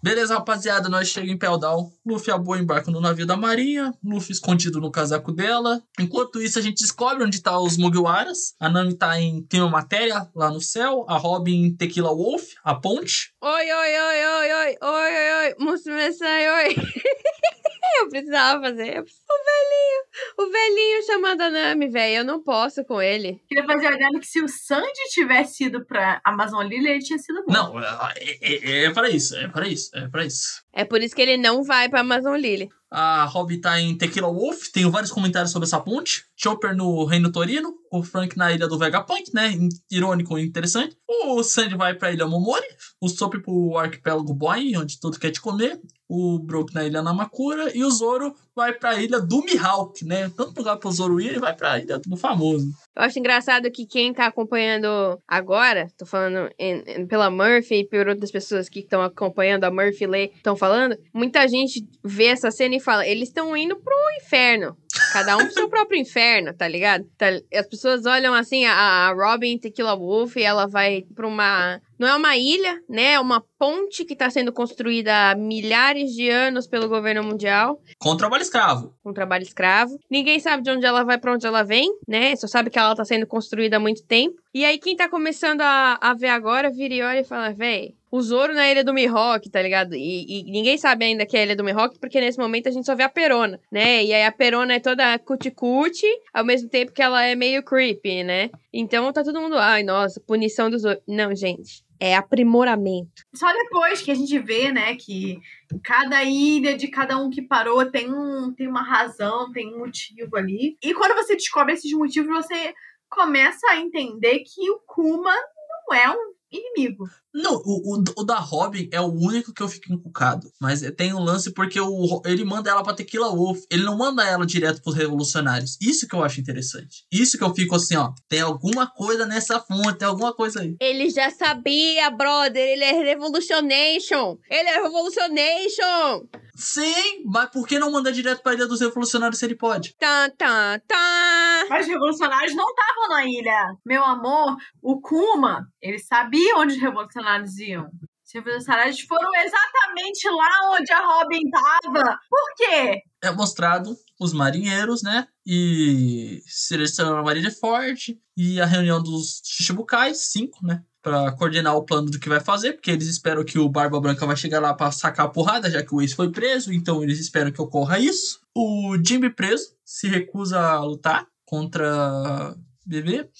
Beleza, 0.02 0.34
rapaziada, 0.34 0.88
nós 0.88 1.08
chegamos 1.08 1.34
em 1.34 1.38
Pell 1.38 1.58
Down. 1.58 1.90
Luffy 2.04 2.30
e 2.30 2.32
a 2.32 2.38
Boa 2.38 2.58
embarcam 2.58 2.92
no 2.92 3.00
navio 3.00 3.26
da 3.26 3.36
marinha. 3.36 3.92
Luffy 4.04 4.32
escondido 4.32 4.80
no 4.80 4.90
casaco 4.90 5.32
dela. 5.32 5.82
Enquanto 5.98 6.40
isso, 6.40 6.58
a 6.58 6.62
gente 6.62 6.82
descobre 6.82 7.24
onde 7.24 7.42
tá 7.42 7.58
os 7.58 7.76
Mugiwaras. 7.76 8.54
A 8.60 8.68
Nami 8.68 8.94
tá 8.94 9.20
em 9.20 9.42
Clima 9.42 9.68
Matéria, 9.68 10.28
lá 10.34 10.50
no 10.50 10.60
céu. 10.60 11.04
A 11.08 11.16
Robin 11.16 11.64
em 11.64 11.76
Tequila 11.76 12.14
Wolf, 12.14 12.44
a 12.62 12.74
ponte. 12.74 13.32
Oi, 13.40 13.50
oi, 13.50 13.72
oi, 13.72 14.26
oi, 14.26 14.52
oi, 14.52 14.76
oi, 14.80 15.14
oi, 15.14 15.32
oi, 15.32 15.54
Musume-san, 15.58 16.26
oi. 16.26 16.76
eu 18.00 18.08
precisava 18.08 18.62
fazer. 18.62 19.00
O 19.00 19.44
velhinho, 19.44 20.02
o 20.38 20.50
velhinho 20.50 21.02
chamando 21.06 21.40
a 21.42 21.50
Nami, 21.50 21.88
velho. 21.88 22.16
Eu 22.16 22.24
não 22.24 22.42
posso 22.42 22.84
com 22.84 23.00
ele. 23.00 23.40
Queria 23.48 23.64
fazer 23.64 23.86
olhando 23.88 24.20
que 24.20 24.26
se 24.26 24.40
o 24.42 24.48
Sandy 24.48 25.10
tivesse 25.10 25.64
ido 25.64 25.84
pra 25.84 26.20
Amazon 26.24 26.66
Lily, 26.66 26.88
ele 26.88 27.00
tinha 27.00 27.18
sido 27.18 27.44
bom. 27.44 27.52
Não, 27.52 27.80
é, 27.80 28.38
é, 28.42 28.84
é 28.84 28.90
pra 28.92 29.08
isso, 29.08 29.36
é 29.36 29.48
pra 29.48 29.66
isso, 29.66 29.90
é 29.96 30.08
pra 30.08 30.24
isso. 30.24 30.62
É 30.72 30.84
por 30.84 31.02
isso 31.02 31.14
que 31.14 31.22
ele 31.22 31.36
não 31.36 31.62
vai 31.62 31.88
pra 31.88 32.00
Amazon 32.00 32.36
Lily. 32.36 32.68
A 32.90 33.24
Robin 33.24 33.60
tá 33.60 33.80
em 33.80 33.96
Tequila 33.96 34.28
Wolf. 34.28 34.68
Tenho 34.72 34.90
vários 34.90 35.10
comentários 35.10 35.50
sobre 35.50 35.66
essa 35.66 35.80
ponte. 35.80 36.24
Chopper 36.36 36.74
no 36.76 37.04
Reino 37.04 37.32
Torino. 37.32 37.74
O 37.90 38.02
Frank 38.02 38.36
na 38.36 38.52
ilha 38.52 38.68
do 38.68 38.78
Vegapunk, 38.78 39.32
né? 39.34 39.52
Irônico 39.90 40.38
e 40.38 40.46
interessante. 40.46 40.96
O 41.08 41.42
Sandy 41.42 41.76
vai 41.76 41.94
pra 41.94 42.12
ilha 42.12 42.26
Momori. 42.26 42.66
O 43.00 43.08
Sop 43.08 43.34
pro 43.38 43.76
arquipélago 43.76 44.32
Boing, 44.32 44.76
onde 44.76 45.00
tudo 45.00 45.18
quer 45.18 45.30
te 45.30 45.40
comer. 45.40 45.80
O 46.08 46.38
Brook 46.38 46.72
na 46.74 46.84
ilha 46.84 47.02
Namakura. 47.02 47.76
E 47.76 47.84
o 47.84 47.90
Zoro 47.90 48.34
vai 48.56 48.72
pra 48.72 48.94
ilha 49.00 49.20
do 49.20 49.42
Mihawk, 49.42 50.04
né? 50.04 50.30
Tanto 50.36 50.56
lugar 50.58 50.76
pro 50.78 50.90
Zoro 50.90 51.20
ir, 51.20 51.28
ele 51.28 51.38
vai 51.40 51.54
pra 51.54 51.78
ilha 51.78 51.98
do 52.04 52.16
famoso. 52.16 52.70
Eu 52.96 53.02
acho 53.02 53.18
engraçado 53.18 53.70
que 53.70 53.86
quem 53.86 54.12
tá 54.12 54.26
acompanhando 54.26 54.86
agora, 55.28 55.88
tô 55.98 56.06
falando 56.06 56.50
em- 56.58 56.82
em- 56.86 57.06
pela 57.06 57.30
Murphy 57.30 57.80
e 57.80 57.88
por 57.88 58.08
outras 58.08 58.30
pessoas 58.30 58.68
que 58.68 58.80
estão 58.80 59.02
acompanhando 59.02 59.64
a 59.64 59.70
Murphy 59.70 60.06
ler, 60.06 60.30
estão 60.36 60.56
falando, 60.56 60.96
muita 61.12 61.46
gente 61.48 61.86
vê 62.04 62.26
essa 62.26 62.50
cena 62.50 62.66
Disney 62.66 62.80
fala, 62.80 63.06
eles 63.06 63.28
estão 63.28 63.56
indo 63.56 63.76
pro 63.76 63.94
inferno. 64.22 64.76
Cada 65.12 65.36
um 65.36 65.44
pro 65.44 65.52
seu 65.52 65.68
próprio 65.68 65.98
inferno, 66.00 66.52
tá 66.54 66.66
ligado? 66.68 67.04
Tá- 67.16 67.26
as 67.54 67.66
pessoas 67.66 68.04
olham 68.06 68.34
assim, 68.34 68.64
a, 68.66 68.72
a 68.74 69.12
Robin 69.12 69.58
Tequila 69.58 69.96
Wolf, 69.96 70.36
ela 70.36 70.66
vai 70.66 71.04
pra 71.14 71.26
uma. 71.26 71.80
Não 71.98 72.06
é 72.06 72.14
uma 72.14 72.36
ilha, 72.36 72.78
né? 72.88 73.12
É 73.14 73.20
uma 73.20 73.42
ponte 73.58 74.04
que 74.04 74.14
tá 74.14 74.28
sendo 74.28 74.52
construída 74.52 75.30
há 75.30 75.34
milhares 75.34 76.10
de 76.12 76.28
anos 76.28 76.66
pelo 76.66 76.88
governo 76.90 77.22
mundial, 77.24 77.80
Com 77.98 78.14
trabalho 78.16 78.42
escravo. 78.42 78.92
com 79.02 79.14
trabalho 79.14 79.42
escravo. 79.42 79.98
Ninguém 80.10 80.38
sabe 80.38 80.62
de 80.62 80.70
onde 80.70 80.84
ela 80.84 81.04
vai, 81.04 81.16
pra 81.16 81.32
onde 81.32 81.46
ela 81.46 81.62
vem, 81.62 81.90
né? 82.06 82.36
Só 82.36 82.46
sabe 82.46 82.68
que 82.68 82.78
ela 82.78 82.94
tá 82.94 83.04
sendo 83.04 83.26
construída 83.26 83.78
há 83.78 83.80
muito 83.80 84.02
tempo. 84.04 84.36
E 84.56 84.64
aí, 84.64 84.78
quem 84.78 84.96
tá 84.96 85.06
começando 85.06 85.60
a, 85.60 85.98
a 86.00 86.14
ver 86.14 86.28
agora, 86.28 86.70
vira 86.70 86.94
e 86.94 87.02
olha 87.02 87.20
e 87.20 87.24
fala, 87.24 87.52
véi. 87.52 87.94
O 88.10 88.22
Zoro 88.22 88.54
na 88.54 88.66
Ilha 88.66 88.82
do 88.82 88.94
Mihawk, 88.94 89.50
tá 89.50 89.60
ligado? 89.60 89.94
E, 89.94 90.24
e 90.26 90.44
ninguém 90.44 90.78
sabe 90.78 91.04
ainda 91.04 91.26
que 91.26 91.36
é 91.36 91.40
a 91.40 91.42
Ilha 91.42 91.54
do 91.54 91.62
Mihawk, 91.62 91.98
porque 91.98 92.18
nesse 92.18 92.38
momento 92.38 92.66
a 92.66 92.72
gente 92.72 92.86
só 92.86 92.94
vê 92.94 93.02
a 93.02 93.08
Perona, 93.10 93.60
né? 93.70 94.02
E 94.02 94.14
aí 94.14 94.24
a 94.24 94.32
Perona 94.32 94.72
é 94.72 94.80
toda 94.80 95.18
cuticute, 95.18 96.06
ao 96.32 96.42
mesmo 96.42 96.70
tempo 96.70 96.90
que 96.90 97.02
ela 97.02 97.22
é 97.22 97.34
meio 97.34 97.62
creepy, 97.62 98.24
né? 98.24 98.48
Então 98.72 99.12
tá 99.12 99.22
todo 99.22 99.38
mundo, 99.38 99.58
ai, 99.58 99.82
nossa, 99.82 100.18
punição 100.26 100.70
do 100.70 100.78
Zoro. 100.78 101.02
Não, 101.06 101.36
gente, 101.36 101.84
é 102.00 102.14
aprimoramento. 102.14 103.24
Só 103.34 103.52
depois 103.52 104.00
que 104.00 104.10
a 104.10 104.14
gente 104.14 104.38
vê, 104.38 104.72
né, 104.72 104.96
que 104.96 105.38
cada 105.82 106.22
ilha 106.24 106.76
de 106.76 106.88
cada 106.88 107.18
um 107.18 107.30
que 107.30 107.42
parou 107.42 107.84
tem, 107.90 108.12
um, 108.12 108.52
tem 108.52 108.68
uma 108.68 108.82
razão, 108.82 109.50
tem 109.52 109.74
um 109.74 109.78
motivo 109.80 110.36
ali. 110.36 110.76
E 110.82 110.94
quando 110.94 111.14
você 111.14 111.34
descobre 111.34 111.74
esses 111.74 111.92
motivos, 111.92 112.28
você 112.28 112.74
começa 113.08 113.66
a 113.70 113.76
entender 113.76 114.40
que 114.40 114.70
o 114.70 114.80
Kuma 114.80 115.34
não 115.34 115.96
é 115.96 116.10
um 116.10 116.35
inimigo. 116.56 117.08
Não, 117.36 117.56
o, 117.56 117.96
o, 117.96 118.04
o 118.16 118.24
da 118.24 118.38
Robin 118.38 118.88
é 118.90 118.98
o 118.98 119.12
único 119.12 119.52
que 119.52 119.62
eu 119.62 119.68
fico 119.68 119.92
encucado. 119.92 120.50
Mas 120.58 120.80
tem 120.96 121.12
um 121.12 121.22
lance 121.22 121.52
porque 121.52 121.78
o, 121.78 122.22
ele 122.24 122.44
manda 122.44 122.70
ela 122.70 122.82
pra 122.82 122.94
Tequila 122.94 123.28
Wolf. 123.28 123.60
Ele 123.70 123.82
não 123.82 123.98
manda 123.98 124.24
ela 124.24 124.46
direto 124.46 124.80
pros 124.80 124.94
revolucionários. 124.94 125.76
Isso 125.78 126.08
que 126.08 126.16
eu 126.16 126.24
acho 126.24 126.40
interessante. 126.40 127.04
Isso 127.12 127.36
que 127.36 127.44
eu 127.44 127.54
fico 127.54 127.74
assim, 127.76 127.94
ó. 127.94 128.12
Tem 128.26 128.40
alguma 128.40 128.86
coisa 128.86 129.26
nessa 129.26 129.60
fonte, 129.60 129.98
tem 129.98 130.08
alguma 130.08 130.32
coisa 130.32 130.62
aí. 130.62 130.76
Ele 130.80 131.10
já 131.10 131.30
sabia, 131.30 132.08
brother, 132.10 132.62
ele 132.62 132.84
é 132.84 132.92
Revolutionation. 133.04 134.38
Ele 134.48 134.68
é 134.70 134.82
Revolutionation. 134.82 136.26
Sim, 136.54 137.22
mas 137.26 137.50
por 137.50 137.66
que 137.66 137.78
não 137.78 137.92
mandar 137.92 138.12
direto 138.12 138.42
pra 138.42 138.54
Ilha 138.54 138.66
dos 138.66 138.80
Revolucionários 138.80 139.38
se 139.38 139.44
ele 139.44 139.54
pode? 139.54 139.94
Tá, 139.98 140.30
tá, 140.30 140.80
tá. 140.88 141.66
Mas 141.68 141.84
os 141.86 141.92
revolucionários 141.92 142.54
não 142.54 142.68
estavam 142.70 143.08
na 143.08 143.26
ilha. 143.26 143.76
Meu 143.84 144.02
amor, 144.04 144.56
o 144.80 145.00
Kuma, 145.00 145.68
ele 145.82 145.98
sabia 145.98 146.45
onde 146.54 146.74
os 146.74 146.80
revolucionários 146.80 147.58
iam. 147.58 147.90
Os 148.26 148.32
revolucionários 148.34 149.00
foram 149.00 149.30
exatamente 149.36 150.28
lá 150.28 150.76
onde 150.76 150.92
a 150.92 151.06
Robin 151.06 151.48
tava. 151.48 152.18
Por 152.28 152.54
quê? 152.56 153.00
É 153.22 153.30
mostrado 153.30 153.96
os 154.20 154.32
marinheiros, 154.32 155.02
né? 155.02 155.28
E 155.46 156.42
selecionam 156.46 157.18
a 157.18 157.22
Marineford 157.22 158.18
e 158.36 158.60
a 158.60 158.66
reunião 158.66 159.00
dos 159.00 159.40
Shichibukais, 159.44 160.32
cinco, 160.32 160.58
né? 160.66 160.82
Pra 161.00 161.30
coordenar 161.32 161.76
o 161.76 161.84
plano 161.84 162.10
do 162.10 162.18
que 162.18 162.28
vai 162.28 162.40
fazer, 162.40 162.72
porque 162.72 162.90
eles 162.90 163.06
esperam 163.06 163.44
que 163.44 163.60
o 163.60 163.68
Barba 163.68 164.00
Branca 164.00 164.26
vai 164.26 164.36
chegar 164.36 164.58
lá 164.58 164.74
pra 164.74 164.90
sacar 164.90 165.26
a 165.26 165.28
porrada, 165.28 165.70
já 165.70 165.80
que 165.84 165.94
o 165.94 166.02
Ace 166.02 166.16
foi 166.16 166.32
preso, 166.32 166.72
então 166.72 167.04
eles 167.04 167.20
esperam 167.20 167.52
que 167.52 167.62
ocorra 167.62 167.96
isso. 167.96 168.40
O 168.52 168.96
Jimmy 169.06 169.30
preso 169.30 169.72
se 169.84 170.08
recusa 170.08 170.58
a 170.58 170.80
lutar 170.80 171.28
contra 171.44 172.56
Bebê. 172.84 173.30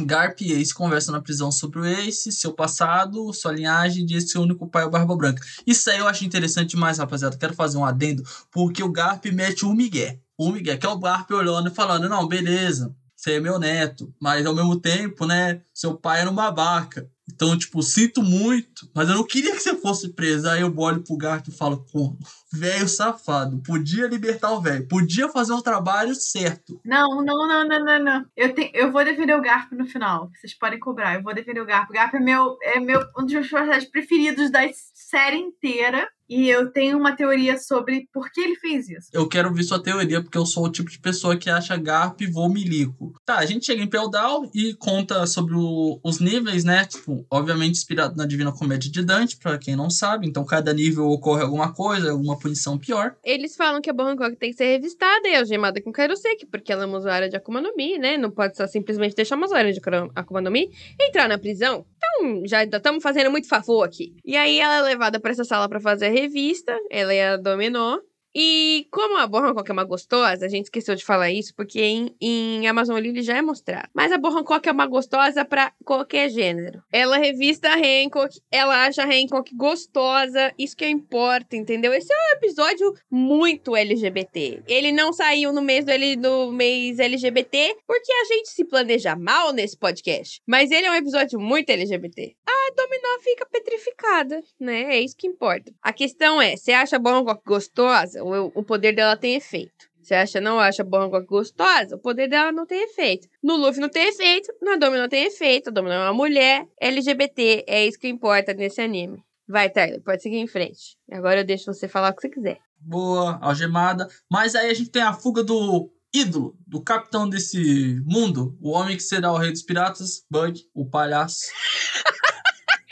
Garp 0.00 0.40
e 0.42 0.52
Ace 0.52 0.74
conversam 0.74 1.12
na 1.12 1.22
prisão 1.22 1.50
sobre 1.50 1.80
o 1.80 1.84
Ace, 1.84 2.30
seu 2.30 2.52
passado, 2.52 3.32
sua 3.32 3.52
linhagem 3.52 4.06
e 4.08 4.14
esse 4.14 4.36
único 4.36 4.68
pai 4.68 4.84
o 4.84 4.90
Barba 4.90 5.16
Branca. 5.16 5.42
Isso 5.66 5.90
aí 5.90 5.98
eu 5.98 6.06
acho 6.06 6.24
interessante 6.24 6.70
demais, 6.70 6.98
rapaziada. 6.98 7.36
Quero 7.36 7.54
fazer 7.54 7.78
um 7.78 7.84
adendo, 7.84 8.22
porque 8.50 8.82
o 8.82 8.92
Garp 8.92 9.24
mete 9.26 9.64
um 9.64 9.74
migué. 9.74 10.20
O 10.36 10.52
migué, 10.52 10.76
que 10.76 10.86
é 10.86 10.88
o 10.88 10.98
Garp 10.98 11.30
olhando 11.30 11.68
e 11.68 11.74
falando, 11.74 12.08
não, 12.08 12.28
beleza, 12.28 12.94
você 13.16 13.32
é 13.32 13.40
meu 13.40 13.58
neto, 13.58 14.14
mas 14.20 14.46
ao 14.46 14.54
mesmo 14.54 14.78
tempo, 14.78 15.26
né, 15.26 15.60
seu 15.74 15.94
pai 15.96 16.20
era 16.20 16.30
um 16.30 16.34
babaca. 16.34 17.10
Então, 17.30 17.58
tipo, 17.58 17.82
sinto 17.82 18.22
muito, 18.22 18.88
mas 18.94 19.08
eu 19.08 19.16
não 19.16 19.26
queria 19.26 19.54
que 19.54 19.60
você 19.60 19.74
fosse 19.76 20.08
preso. 20.10 20.48
Aí 20.48 20.62
eu 20.62 20.74
olho 20.78 21.02
pro 21.02 21.16
Garp 21.16 21.46
e 21.48 21.52
falo, 21.52 21.84
como? 21.92 22.18
Velho 22.52 22.88
safado, 22.88 23.60
podia 23.64 24.06
libertar 24.06 24.52
o 24.52 24.60
velho, 24.60 24.86
podia 24.88 25.28
fazer 25.28 25.52
o 25.52 25.60
trabalho 25.62 26.14
certo. 26.14 26.80
Não, 26.84 27.22
não, 27.22 27.46
não, 27.46 27.68
não, 27.68 27.84
não, 27.84 27.98
não. 28.04 28.24
Eu, 28.36 28.54
te, 28.54 28.70
eu 28.74 28.90
vou 28.90 29.04
defender 29.04 29.34
o 29.36 29.42
Garp 29.42 29.70
no 29.72 29.86
final. 29.86 30.30
Vocês 30.34 30.56
podem 30.56 30.78
cobrar. 30.78 31.14
Eu 31.14 31.22
vou 31.22 31.34
defender 31.34 31.60
o 31.60 31.66
Garp. 31.66 31.90
O 31.90 31.92
Garp 31.92 32.14
é, 32.14 32.20
meu, 32.20 32.56
é 32.62 32.80
meu, 32.80 33.00
um 33.18 33.24
dos 33.24 33.32
meus 33.34 33.48
personagens 33.48 33.90
preferidos 33.90 34.50
da 34.50 34.60
série 34.94 35.36
inteira. 35.36 36.08
E 36.30 36.46
eu 36.46 36.70
tenho 36.70 36.98
uma 36.98 37.16
teoria 37.16 37.56
sobre 37.58 38.06
por 38.12 38.30
que 38.30 38.38
ele 38.38 38.54
fez 38.56 38.86
isso. 38.86 39.08
Eu 39.14 39.26
quero 39.26 39.50
ver 39.54 39.62
sua 39.62 39.82
teoria, 39.82 40.20
porque 40.22 40.36
eu 40.36 40.44
sou 40.44 40.66
o 40.66 40.70
tipo 40.70 40.90
de 40.90 40.98
pessoa 40.98 41.38
que 41.38 41.48
acha 41.48 41.74
Garp 41.78 42.20
vou 42.30 42.50
milico. 42.50 43.14
Tá, 43.24 43.38
a 43.38 43.46
gente 43.46 43.64
chega 43.64 43.82
em 43.82 43.88
Peldal 43.88 44.42
e 44.54 44.74
conta 44.74 45.26
sobre 45.26 45.54
o- 45.54 45.98
os 46.04 46.20
níveis, 46.20 46.64
né? 46.64 46.84
Tipo, 46.84 47.24
obviamente 47.30 47.78
inspirado 47.78 48.14
na 48.14 48.26
Divina 48.26 48.52
Comédia 48.52 48.92
de 48.92 49.02
Dante, 49.02 49.38
pra 49.38 49.56
quem 49.56 49.74
não 49.74 49.88
sabe. 49.88 50.28
Então, 50.28 50.44
cada 50.44 50.70
nível 50.74 51.06
ocorre 51.08 51.42
alguma 51.42 51.72
coisa, 51.72 52.10
alguma 52.10 52.37
punição 52.38 52.78
pior. 52.78 53.16
Eles 53.24 53.56
falam 53.56 53.80
que 53.80 53.90
a 53.90 53.92
Hancock 53.92 54.36
tem 54.36 54.50
que 54.50 54.56
ser 54.56 54.66
revistada 54.66 55.28
e 55.28 55.36
algemada 55.36 55.80
com 55.82 55.92
Kairoseki, 55.92 56.46
porque 56.46 56.72
ela 56.72 56.84
é 56.84 56.86
uma 56.86 56.98
usuária 56.98 57.28
de 57.28 57.36
Akuma 57.36 57.60
no 57.60 57.74
Mi, 57.76 57.98
né? 57.98 58.16
Não 58.16 58.30
pode 58.30 58.56
só 58.56 58.66
simplesmente 58.66 59.14
deixar 59.14 59.36
uma 59.36 59.46
usuária 59.46 59.72
de 59.72 59.80
Akuma 60.14 60.40
no 60.40 60.50
Mi 60.50 60.70
entrar 61.00 61.28
na 61.28 61.38
prisão. 61.38 61.84
Então, 61.96 62.42
já 62.46 62.64
estamos 62.64 63.02
fazendo 63.02 63.30
muito 63.30 63.48
favor 63.48 63.82
aqui. 63.82 64.14
E 64.24 64.36
aí 64.36 64.58
ela 64.58 64.78
é 64.78 64.82
levada 64.82 65.20
pra 65.20 65.30
essa 65.30 65.44
sala 65.44 65.68
pra 65.68 65.80
fazer 65.80 66.06
a 66.06 66.10
revista, 66.10 66.76
ela 66.90 67.12
é 67.12 67.30
a 67.30 67.36
dominou. 67.36 68.00
E 68.40 68.86
como 68.92 69.16
a 69.16 69.26
Borra 69.26 69.48
Hancock 69.48 69.68
é 69.68 69.72
uma 69.72 69.82
gostosa, 69.82 70.46
a 70.46 70.48
gente 70.48 70.66
esqueceu 70.66 70.94
de 70.94 71.04
falar 71.04 71.28
isso, 71.28 71.52
porque 71.56 71.80
em, 71.80 72.14
em 72.20 72.68
Amazon 72.68 72.96
Lily 72.96 73.20
já 73.20 73.36
é 73.36 73.42
mostrado. 73.42 73.88
Mas 73.92 74.12
a 74.12 74.16
Borra 74.16 74.42
Hancock 74.42 74.68
é 74.68 74.70
uma 74.70 74.86
gostosa 74.86 75.44
pra 75.44 75.72
qualquer 75.84 76.30
gênero. 76.30 76.80
Ela 76.92 77.18
revista 77.18 77.68
a 77.68 77.74
Hancock, 77.74 78.40
ela 78.48 78.86
acha 78.86 79.02
a 79.02 79.06
Hancock 79.06 79.52
gostosa, 79.56 80.54
isso 80.56 80.76
que 80.76 80.86
importa, 80.88 81.56
entendeu? 81.56 81.92
Esse 81.92 82.12
é 82.12 82.16
um 82.16 82.36
episódio 82.36 82.94
muito 83.10 83.74
LGBT. 83.74 84.62
Ele 84.68 84.92
não 84.92 85.12
saiu 85.12 85.52
no 85.52 85.60
mês 85.60 85.84
do 86.16 86.52
mês 86.52 87.00
LGBT 87.00 87.76
porque 87.88 88.12
a 88.12 88.24
gente 88.26 88.50
se 88.50 88.64
planeja 88.64 89.16
mal 89.16 89.52
nesse 89.52 89.76
podcast. 89.76 90.40
Mas 90.46 90.70
ele 90.70 90.86
é 90.86 90.92
um 90.92 90.94
episódio 90.94 91.40
muito 91.40 91.70
LGBT. 91.70 92.36
A 92.68 92.74
Dominó 92.74 93.18
fica 93.22 93.46
petrificada, 93.46 94.42
né? 94.60 94.96
É 94.96 95.00
isso 95.00 95.16
que 95.16 95.26
importa. 95.26 95.72
A 95.82 95.92
questão 95.92 96.40
é, 96.40 96.54
você 96.56 96.72
acha 96.72 96.96
a 96.96 96.98
Borra 96.98 97.40
gostosa? 97.46 98.22
O, 98.22 98.52
o 98.54 98.62
poder 98.62 98.94
dela 98.94 99.16
tem 99.16 99.36
efeito. 99.36 99.88
Você 100.02 100.14
acha, 100.14 100.40
não 100.40 100.60
acha 100.60 100.82
a 100.82 100.84
Borra 100.84 101.20
gostosa? 101.20 101.96
O 101.96 101.98
poder 101.98 102.28
dela 102.28 102.52
não 102.52 102.66
tem 102.66 102.84
efeito. 102.84 103.26
No 103.42 103.56
Luffy 103.56 103.80
não 103.80 103.88
tem 103.88 104.08
efeito, 104.08 104.52
na 104.60 104.76
Dominó 104.76 105.08
tem 105.08 105.24
efeito. 105.24 105.70
A 105.70 105.72
Dominó 105.72 105.94
é 105.94 106.04
uma 106.04 106.14
mulher 106.14 106.66
LGBT. 106.80 107.64
É 107.66 107.86
isso 107.86 107.98
que 107.98 108.08
importa 108.08 108.52
nesse 108.52 108.80
anime. 108.80 109.22
Vai, 109.48 109.70
Tyler, 109.70 110.02
pode 110.02 110.22
seguir 110.22 110.36
em 110.36 110.46
frente. 110.46 110.96
Agora 111.10 111.40
eu 111.40 111.44
deixo 111.44 111.72
você 111.72 111.88
falar 111.88 112.10
o 112.10 112.14
que 112.14 112.20
você 112.20 112.28
quiser. 112.28 112.58
Boa, 112.78 113.38
algemada. 113.40 114.06
Mas 114.30 114.54
aí 114.54 114.70
a 114.70 114.74
gente 114.74 114.90
tem 114.90 115.02
a 115.02 115.14
fuga 115.14 115.42
do 115.42 115.90
ídolo, 116.12 116.56
do 116.66 116.82
capitão 116.82 117.28
desse 117.28 118.00
mundo, 118.04 118.56
o 118.60 118.70
homem 118.70 118.96
que 118.96 119.02
será 119.02 119.32
o 119.32 119.36
rei 119.36 119.50
dos 119.50 119.62
piratas, 119.62 120.24
Bug, 120.30 120.60
o 120.74 120.88
palhaço. 120.88 121.46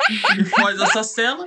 Foge 0.54 0.78
dessa 0.78 1.02
cela, 1.02 1.44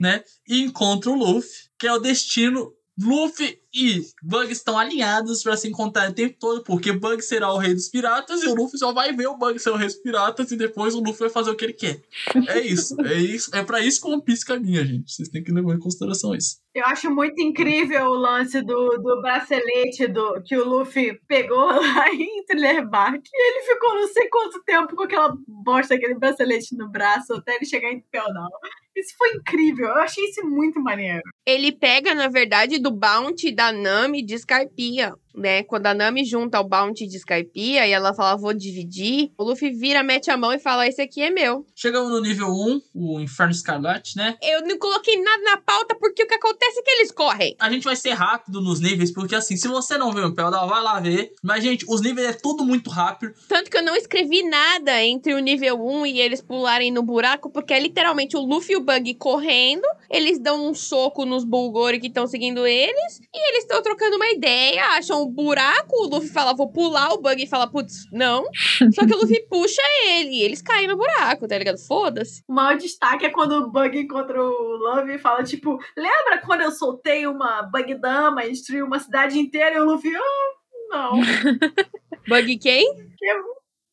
né? 0.00 0.22
E 0.48 0.60
encontra 0.62 1.10
o 1.10 1.14
Luffy, 1.14 1.68
que 1.78 1.86
é 1.86 1.92
o 1.92 1.98
destino. 1.98 2.72
Luffy 2.98 3.59
e 3.74 4.02
Bug 4.22 4.50
estão 4.52 4.78
alinhados 4.78 5.42
para 5.42 5.56
se 5.56 5.68
encontrar 5.68 6.10
o 6.10 6.14
tempo 6.14 6.36
todo, 6.38 6.62
porque 6.62 6.92
Bug 6.92 7.22
será 7.22 7.52
o 7.52 7.58
rei 7.58 7.74
dos 7.74 7.88
piratas 7.88 8.42
e 8.42 8.48
o 8.48 8.54
Luffy 8.54 8.78
só 8.78 8.92
vai 8.92 9.12
ver 9.12 9.28
o 9.28 9.36
Bug 9.36 9.58
ser 9.58 9.70
o 9.70 9.76
rei 9.76 9.86
dos 9.86 9.96
piratas 9.96 10.50
e 10.50 10.56
depois 10.56 10.94
o 10.94 11.00
Luffy 11.00 11.20
vai 11.20 11.30
fazer 11.30 11.50
o 11.50 11.56
que 11.56 11.64
ele 11.64 11.72
quer. 11.72 12.00
É 12.48 12.60
isso, 12.60 13.00
é 13.00 13.14
isso, 13.14 13.54
é 13.54 13.62
para 13.62 13.80
isso 13.80 14.00
que 14.00 14.08
o 14.08 14.12
One 14.12 14.22
Piece 14.22 14.44
caminha, 14.44 14.84
gente. 14.84 15.12
Vocês 15.12 15.28
têm 15.28 15.42
que 15.42 15.52
levar 15.52 15.74
em 15.74 15.78
consideração 15.78 16.34
isso. 16.34 16.58
Eu 16.72 16.84
acho 16.86 17.10
muito 17.10 17.40
incrível 17.42 18.06
o 18.06 18.14
lance 18.14 18.62
do, 18.62 18.98
do 18.98 19.20
bracelete 19.20 20.06
do, 20.06 20.40
que 20.44 20.56
o 20.56 20.68
Luffy 20.68 21.20
pegou 21.26 21.66
lá 21.66 22.08
em 22.12 22.44
Thriller 22.44 22.88
Bark. 22.88 23.22
E 23.32 23.50
ele 23.50 23.66
ficou 23.66 23.94
não 23.94 24.06
sei 24.06 24.28
quanto 24.28 24.62
tempo 24.64 24.94
com 24.94 25.02
aquela 25.02 25.36
bosta, 25.46 25.94
aquele 25.94 26.14
bracelete 26.14 26.76
no 26.76 26.88
braço, 26.88 27.34
até 27.34 27.56
ele 27.56 27.66
chegar 27.66 27.90
em 27.90 28.00
Peldal. 28.10 28.50
Isso 28.96 29.14
foi 29.16 29.30
incrível. 29.34 29.88
Eu 29.88 29.98
achei 29.98 30.24
isso 30.24 30.46
muito 30.46 30.80
maneiro. 30.80 31.22
Ele 31.46 31.72
pega, 31.72 32.14
na 32.14 32.28
verdade, 32.28 32.78
do 32.78 32.90
bounty 32.90 33.50
da 33.60 33.72
Nami 33.72 34.22
de 34.24 34.38
Scarpia. 34.38 35.14
Né? 35.34 35.62
Quando 35.62 35.86
a 35.86 35.94
Nami 35.94 36.24
junta 36.24 36.60
o 36.60 36.68
Bounty 36.68 37.06
de 37.06 37.16
Skypiea 37.16 37.86
e 37.86 37.92
ela 37.92 38.14
fala, 38.14 38.36
vou 38.36 38.52
dividir, 38.52 39.32
o 39.38 39.44
Luffy 39.44 39.70
vira, 39.70 40.02
mete 40.02 40.30
a 40.30 40.36
mão 40.36 40.52
e 40.52 40.58
fala, 40.58 40.86
esse 40.86 41.00
aqui 41.00 41.22
é 41.22 41.30
meu. 41.30 41.66
Chegamos 41.74 42.10
no 42.10 42.20
nível 42.20 42.48
1, 42.48 42.80
o 42.94 43.20
Inferno 43.20 43.52
Escarlate, 43.52 44.16
né? 44.16 44.36
Eu 44.42 44.62
não 44.62 44.78
coloquei 44.78 45.20
nada 45.20 45.42
na 45.42 45.56
pauta 45.56 45.94
porque 45.94 46.24
o 46.24 46.26
que 46.26 46.34
acontece 46.34 46.80
é 46.80 46.82
que 46.82 46.90
eles 46.90 47.12
correm. 47.12 47.56
A 47.58 47.70
gente 47.70 47.84
vai 47.84 47.96
ser 47.96 48.12
rápido 48.12 48.60
nos 48.60 48.80
níveis, 48.80 49.12
porque 49.12 49.34
assim, 49.34 49.56
se 49.56 49.68
você 49.68 49.96
não 49.96 50.12
viu 50.12 50.26
o 50.26 50.34
Peldal, 50.34 50.68
vai 50.68 50.82
lá 50.82 50.98
ver. 51.00 51.32
Mas, 51.42 51.62
gente, 51.62 51.84
os 51.88 52.00
níveis 52.00 52.28
é 52.28 52.32
tudo 52.32 52.64
muito 52.64 52.90
rápido. 52.90 53.34
Tanto 53.48 53.70
que 53.70 53.76
eu 53.76 53.82
não 53.82 53.96
escrevi 53.96 54.42
nada 54.42 55.02
entre 55.02 55.34
o 55.34 55.38
nível 55.38 55.80
1 55.80 56.06
e 56.06 56.20
eles 56.20 56.40
pularem 56.40 56.90
no 56.90 57.02
buraco, 57.02 57.50
porque 57.50 57.74
é 57.74 57.80
literalmente 57.80 58.36
o 58.36 58.40
Luffy 58.40 58.74
e 58.74 58.76
o 58.76 58.80
Bug 58.80 59.14
correndo, 59.14 59.86
eles 60.10 60.38
dão 60.38 60.68
um 60.68 60.74
soco 60.74 61.24
nos 61.24 61.44
Bulgori 61.44 62.00
que 62.00 62.06
estão 62.08 62.26
seguindo 62.26 62.66
eles, 62.66 63.20
e 63.34 63.50
eles 63.50 63.64
estão 63.64 63.82
trocando 63.82 64.16
uma 64.16 64.30
ideia, 64.30 64.84
acham 64.96 65.19
um 65.24 65.32
buraco, 65.32 65.94
o 65.96 66.08
Luffy 66.08 66.28
fala, 66.28 66.54
vou 66.54 66.70
pular, 66.70 67.12
o 67.12 67.20
Bug 67.20 67.46
fala, 67.46 67.70
putz, 67.70 68.04
não. 68.12 68.44
Só 68.92 69.06
que 69.06 69.14
o 69.14 69.18
Luffy 69.18 69.40
puxa 69.48 69.82
ele, 70.06 70.30
e 70.30 70.42
eles 70.42 70.62
caem 70.62 70.88
no 70.88 70.96
buraco, 70.96 71.46
tá 71.46 71.56
ligado? 71.58 71.78
Foda-se. 71.78 72.42
O 72.48 72.52
maior 72.52 72.76
destaque 72.76 73.26
é 73.26 73.30
quando 73.30 73.52
o 73.52 73.70
Bug 73.70 73.98
encontra 73.98 74.42
o 74.42 74.76
Love 74.76 75.14
e 75.14 75.18
fala, 75.18 75.42
tipo, 75.42 75.78
lembra 75.96 76.40
quando 76.44 76.62
eu 76.62 76.70
soltei 76.70 77.26
uma 77.26 77.62
Bug 77.62 77.94
Dama 77.96 78.44
e 78.44 78.50
destruiu 78.50 78.86
uma 78.86 78.98
cidade 78.98 79.38
inteira 79.38 79.76
e 79.76 79.80
o 79.80 79.84
Luffy, 79.84 80.14
ah, 80.14 80.90
não. 80.90 81.12
Bug 82.28 82.58
quem? 82.58 82.94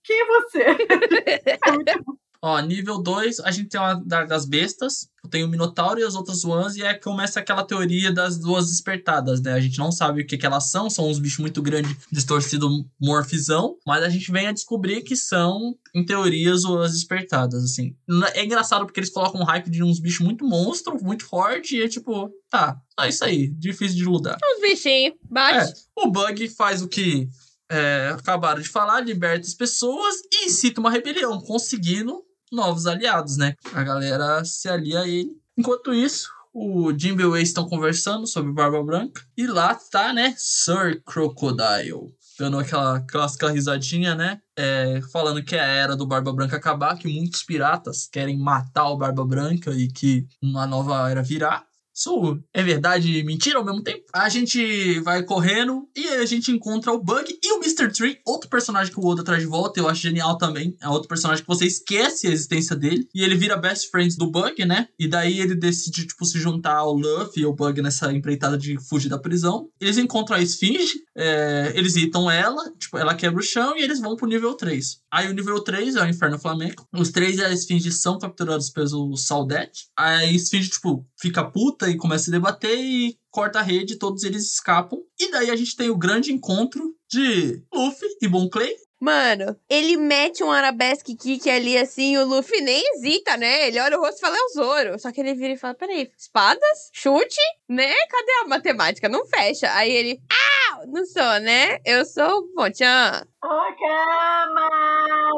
Quem 0.03 0.21
é 0.21 0.25
você? 0.25 0.65
É 1.67 1.71
muito 1.71 2.03
bom. 2.03 2.13
Ó, 2.41 2.59
nível 2.61 2.99
2, 3.01 3.39
a 3.39 3.51
gente 3.51 3.69
tem 3.69 3.79
uma 3.81 3.95
da- 3.95 4.23
das 4.25 4.45
bestas, 4.45 5.07
tem 5.29 5.43
o 5.43 5.47
Minotauro 5.49 5.99
e 5.99 6.03
as 6.03 6.15
outras 6.15 6.45
Ones, 6.45 6.75
e 6.75 6.83
aí 6.85 6.93
começa 6.99 7.39
aquela 7.39 7.63
teoria 7.63 8.11
das 8.13 8.37
duas 8.37 8.67
despertadas, 8.67 9.41
né? 9.41 9.53
A 9.53 9.59
gente 9.59 9.77
não 9.79 9.91
sabe 9.91 10.21
o 10.21 10.25
que, 10.25 10.37
que 10.37 10.45
elas 10.45 10.69
são, 10.69 10.89
são 10.89 11.09
uns 11.09 11.19
bichos 11.19 11.39
muito 11.39 11.61
grandes, 11.61 11.95
distorcido 12.11 12.69
morfizão, 13.01 13.75
mas 13.85 14.03
a 14.03 14.09
gente 14.09 14.31
vem 14.31 14.47
a 14.47 14.51
descobrir 14.51 15.01
que 15.01 15.15
são, 15.15 15.75
em 15.95 16.05
teorias, 16.05 16.63
as 16.63 16.93
despertadas, 16.93 17.63
assim. 17.63 17.95
N- 18.07 18.25
É 18.33 18.45
engraçado 18.45 18.85
porque 18.85 18.99
eles 18.99 19.09
colocam 19.09 19.41
um 19.41 19.45
hype 19.45 19.69
de 19.69 19.83
uns 19.83 19.99
bichos 19.99 20.25
muito 20.25 20.45
monstro, 20.45 20.97
muito 21.03 21.25
forte, 21.25 21.75
e 21.77 21.81
é 21.83 21.87
tipo, 21.87 22.29
tá, 22.49 22.77
é 22.99 23.09
isso 23.09 23.23
aí, 23.25 23.47
difícil 23.49 23.97
de 23.97 24.05
lutar. 24.05 24.37
Os 24.55 24.61
bichinhos, 24.61 25.15
bate. 25.29 25.71
É, 25.71 25.73
o 26.01 26.09
Bug 26.11 26.47
faz 26.49 26.81
o 26.81 26.87
que 26.87 27.27
é, 27.69 28.11
acabaram 28.17 28.61
de 28.61 28.69
falar, 28.69 29.01
liberta 29.01 29.45
as 29.45 29.53
pessoas 29.53 30.15
e 30.31 30.45
incita 30.45 30.79
uma 30.79 30.89
rebelião, 30.91 31.41
conseguindo 31.41 32.23
novos 32.51 32.87
aliados, 32.87 33.37
né? 33.37 33.55
A 33.73 33.83
galera 33.83 34.43
se 34.45 34.69
alia 34.69 35.01
a 35.01 35.07
ele. 35.07 35.31
Enquanto 35.57 35.93
isso, 35.93 36.29
o 36.53 36.91
Jimby 36.91 37.21
e 37.21 37.25
o 37.25 37.35
Ace 37.35 37.49
estão 37.49 37.69
conversando 37.69 38.25
sobre 38.25 38.51
Barba 38.51 38.83
Branca. 38.83 39.21
E 39.37 39.45
lá 39.45 39.75
tá, 39.75 40.11
né, 40.11 40.33
Sir 40.37 41.01
Crocodile. 41.05 42.15
Dando 42.39 42.59
aquela 42.59 42.99
clássica 43.01 43.49
risadinha, 43.49 44.15
né? 44.15 44.39
É, 44.55 44.99
falando 45.11 45.43
que 45.43 45.55
é 45.55 45.59
a 45.59 45.65
era 45.65 45.95
do 45.95 46.07
Barba 46.07 46.33
Branca 46.33 46.57
acabar, 46.57 46.97
que 46.97 47.07
muitos 47.07 47.43
piratas 47.43 48.07
querem 48.07 48.37
matar 48.39 48.89
o 48.89 48.97
Barba 48.97 49.25
Branca 49.25 49.71
e 49.71 49.87
que 49.87 50.27
uma 50.41 50.65
nova 50.65 51.09
era 51.09 51.21
virá. 51.21 51.66
Isso 51.97 52.39
é 52.53 52.61
verdade 52.61 53.11
e 53.11 53.23
mentira 53.23 53.57
ao 53.57 53.65
mesmo 53.65 53.81
tempo. 53.81 54.03
A 54.13 54.29
gente 54.29 54.99
vai 54.99 55.23
correndo 55.23 55.89
e 55.95 56.07
a 56.07 56.25
gente 56.27 56.51
encontra 56.51 56.93
o 56.93 57.01
Bug 57.01 57.39
e 57.43 57.53
o 57.53 57.57
Mr. 57.57 57.91
Tree, 57.91 58.19
outro 58.23 58.47
personagem 58.47 58.93
que 58.93 58.99
o 58.99 59.05
Oda 59.05 59.23
traz 59.23 59.41
de 59.41 59.47
volta, 59.47 59.79
eu 59.79 59.89
acho 59.89 60.03
genial 60.03 60.37
também. 60.37 60.77
É 60.79 60.87
outro 60.87 61.07
personagem 61.07 61.43
que 61.43 61.47
você 61.47 61.65
esquece 61.65 62.27
a 62.27 62.31
existência 62.31 62.75
dele. 62.75 63.09
E 63.15 63.23
ele 63.23 63.35
vira 63.35 63.57
best 63.57 63.89
friends 63.89 64.15
do 64.15 64.29
Bug, 64.29 64.63
né? 64.63 64.87
E 64.99 65.07
daí 65.07 65.39
ele 65.39 65.55
decide, 65.55 66.05
tipo, 66.05 66.23
se 66.23 66.39
juntar 66.39 66.75
ao 66.75 66.93
Luffy 66.93 67.41
e 67.41 67.45
ao 67.45 67.55
Bug 67.55 67.81
nessa 67.81 68.13
empreitada 68.13 68.59
de 68.59 68.77
fugir 68.79 69.09
da 69.09 69.17
prisão. 69.17 69.67
Eles 69.81 69.97
encontram 69.97 70.37
a 70.37 70.41
Esfinge, 70.41 71.01
é, 71.15 71.71
eles 71.73 71.95
irritam 71.95 72.29
ela, 72.29 72.71
tipo, 72.77 72.95
ela 72.99 73.15
quebra 73.15 73.39
o 73.39 73.43
chão 73.43 73.75
e 73.75 73.81
eles 73.81 73.99
vão 73.99 74.15
pro 74.15 74.27
nível 74.27 74.53
3. 74.53 75.01
Aí 75.11 75.27
o 75.27 75.33
nível 75.33 75.59
3 75.61 75.95
é 75.95 76.03
o 76.03 76.07
Inferno 76.07 76.37
Flamengo. 76.37 76.85
Os 76.93 77.09
três 77.09 77.37
e 77.37 77.43
a 77.43 77.51
Esfinge 77.51 77.91
são 77.91 78.19
capturados 78.19 78.69
pelo 78.69 79.15
Saudete. 79.17 79.87
A 79.97 80.25
Esfinge, 80.25 80.69
tipo, 80.69 81.03
fica 81.19 81.43
puta 81.43 81.86
e 81.89 81.97
começa 81.97 82.29
a 82.29 82.33
debater 82.33 82.77
e 82.77 83.17
corta 83.31 83.59
a 83.59 83.63
rede, 83.63 83.97
todos 83.97 84.23
eles 84.23 84.53
escapam. 84.53 84.99
E 85.19 85.31
daí 85.31 85.49
a 85.49 85.55
gente 85.55 85.75
tem 85.75 85.89
o 85.89 85.97
grande 85.97 86.31
encontro 86.31 86.95
de 87.09 87.63
Luffy 87.73 88.07
e 88.21 88.27
Bon 88.27 88.49
Clay. 88.49 88.73
Mano, 88.99 89.55
ele 89.69 89.95
mete 89.95 90.43
um 90.43 90.51
arabesque 90.51 91.15
kick 91.15 91.47
ali 91.47 91.77
assim, 91.77 92.15
e 92.15 92.17
o 92.17 92.25
Luffy 92.25 92.61
nem 92.61 92.81
hesita, 92.95 93.37
né? 93.37 93.67
Ele 93.67 93.79
olha 93.79 93.95
o 93.97 94.01
rosto 94.01 94.17
e 94.17 94.21
fala, 94.21 94.35
é 94.35 94.41
o 94.41 94.49
Zoro. 94.49 94.99
Só 94.99 95.11
que 95.11 95.21
ele 95.21 95.35
vira 95.35 95.53
e 95.53 95.57
fala, 95.57 95.75
peraí, 95.75 96.09
espadas? 96.17 96.89
Chute? 96.91 97.39
Né? 97.69 97.93
Cadê 98.09 98.31
a 98.43 98.47
matemática? 98.47 99.07
Não 99.07 99.27
fecha. 99.27 99.71
Aí 99.73 99.91
ele, 99.91 100.19
ah, 100.31 100.81
não 100.87 101.05
sou, 101.05 101.39
né? 101.41 101.77
Eu 101.85 102.03
sou 102.05 102.39
o 102.39 102.53
Bonchan. 102.55 103.23
Okama, 103.43 104.69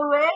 ué. 0.10 0.30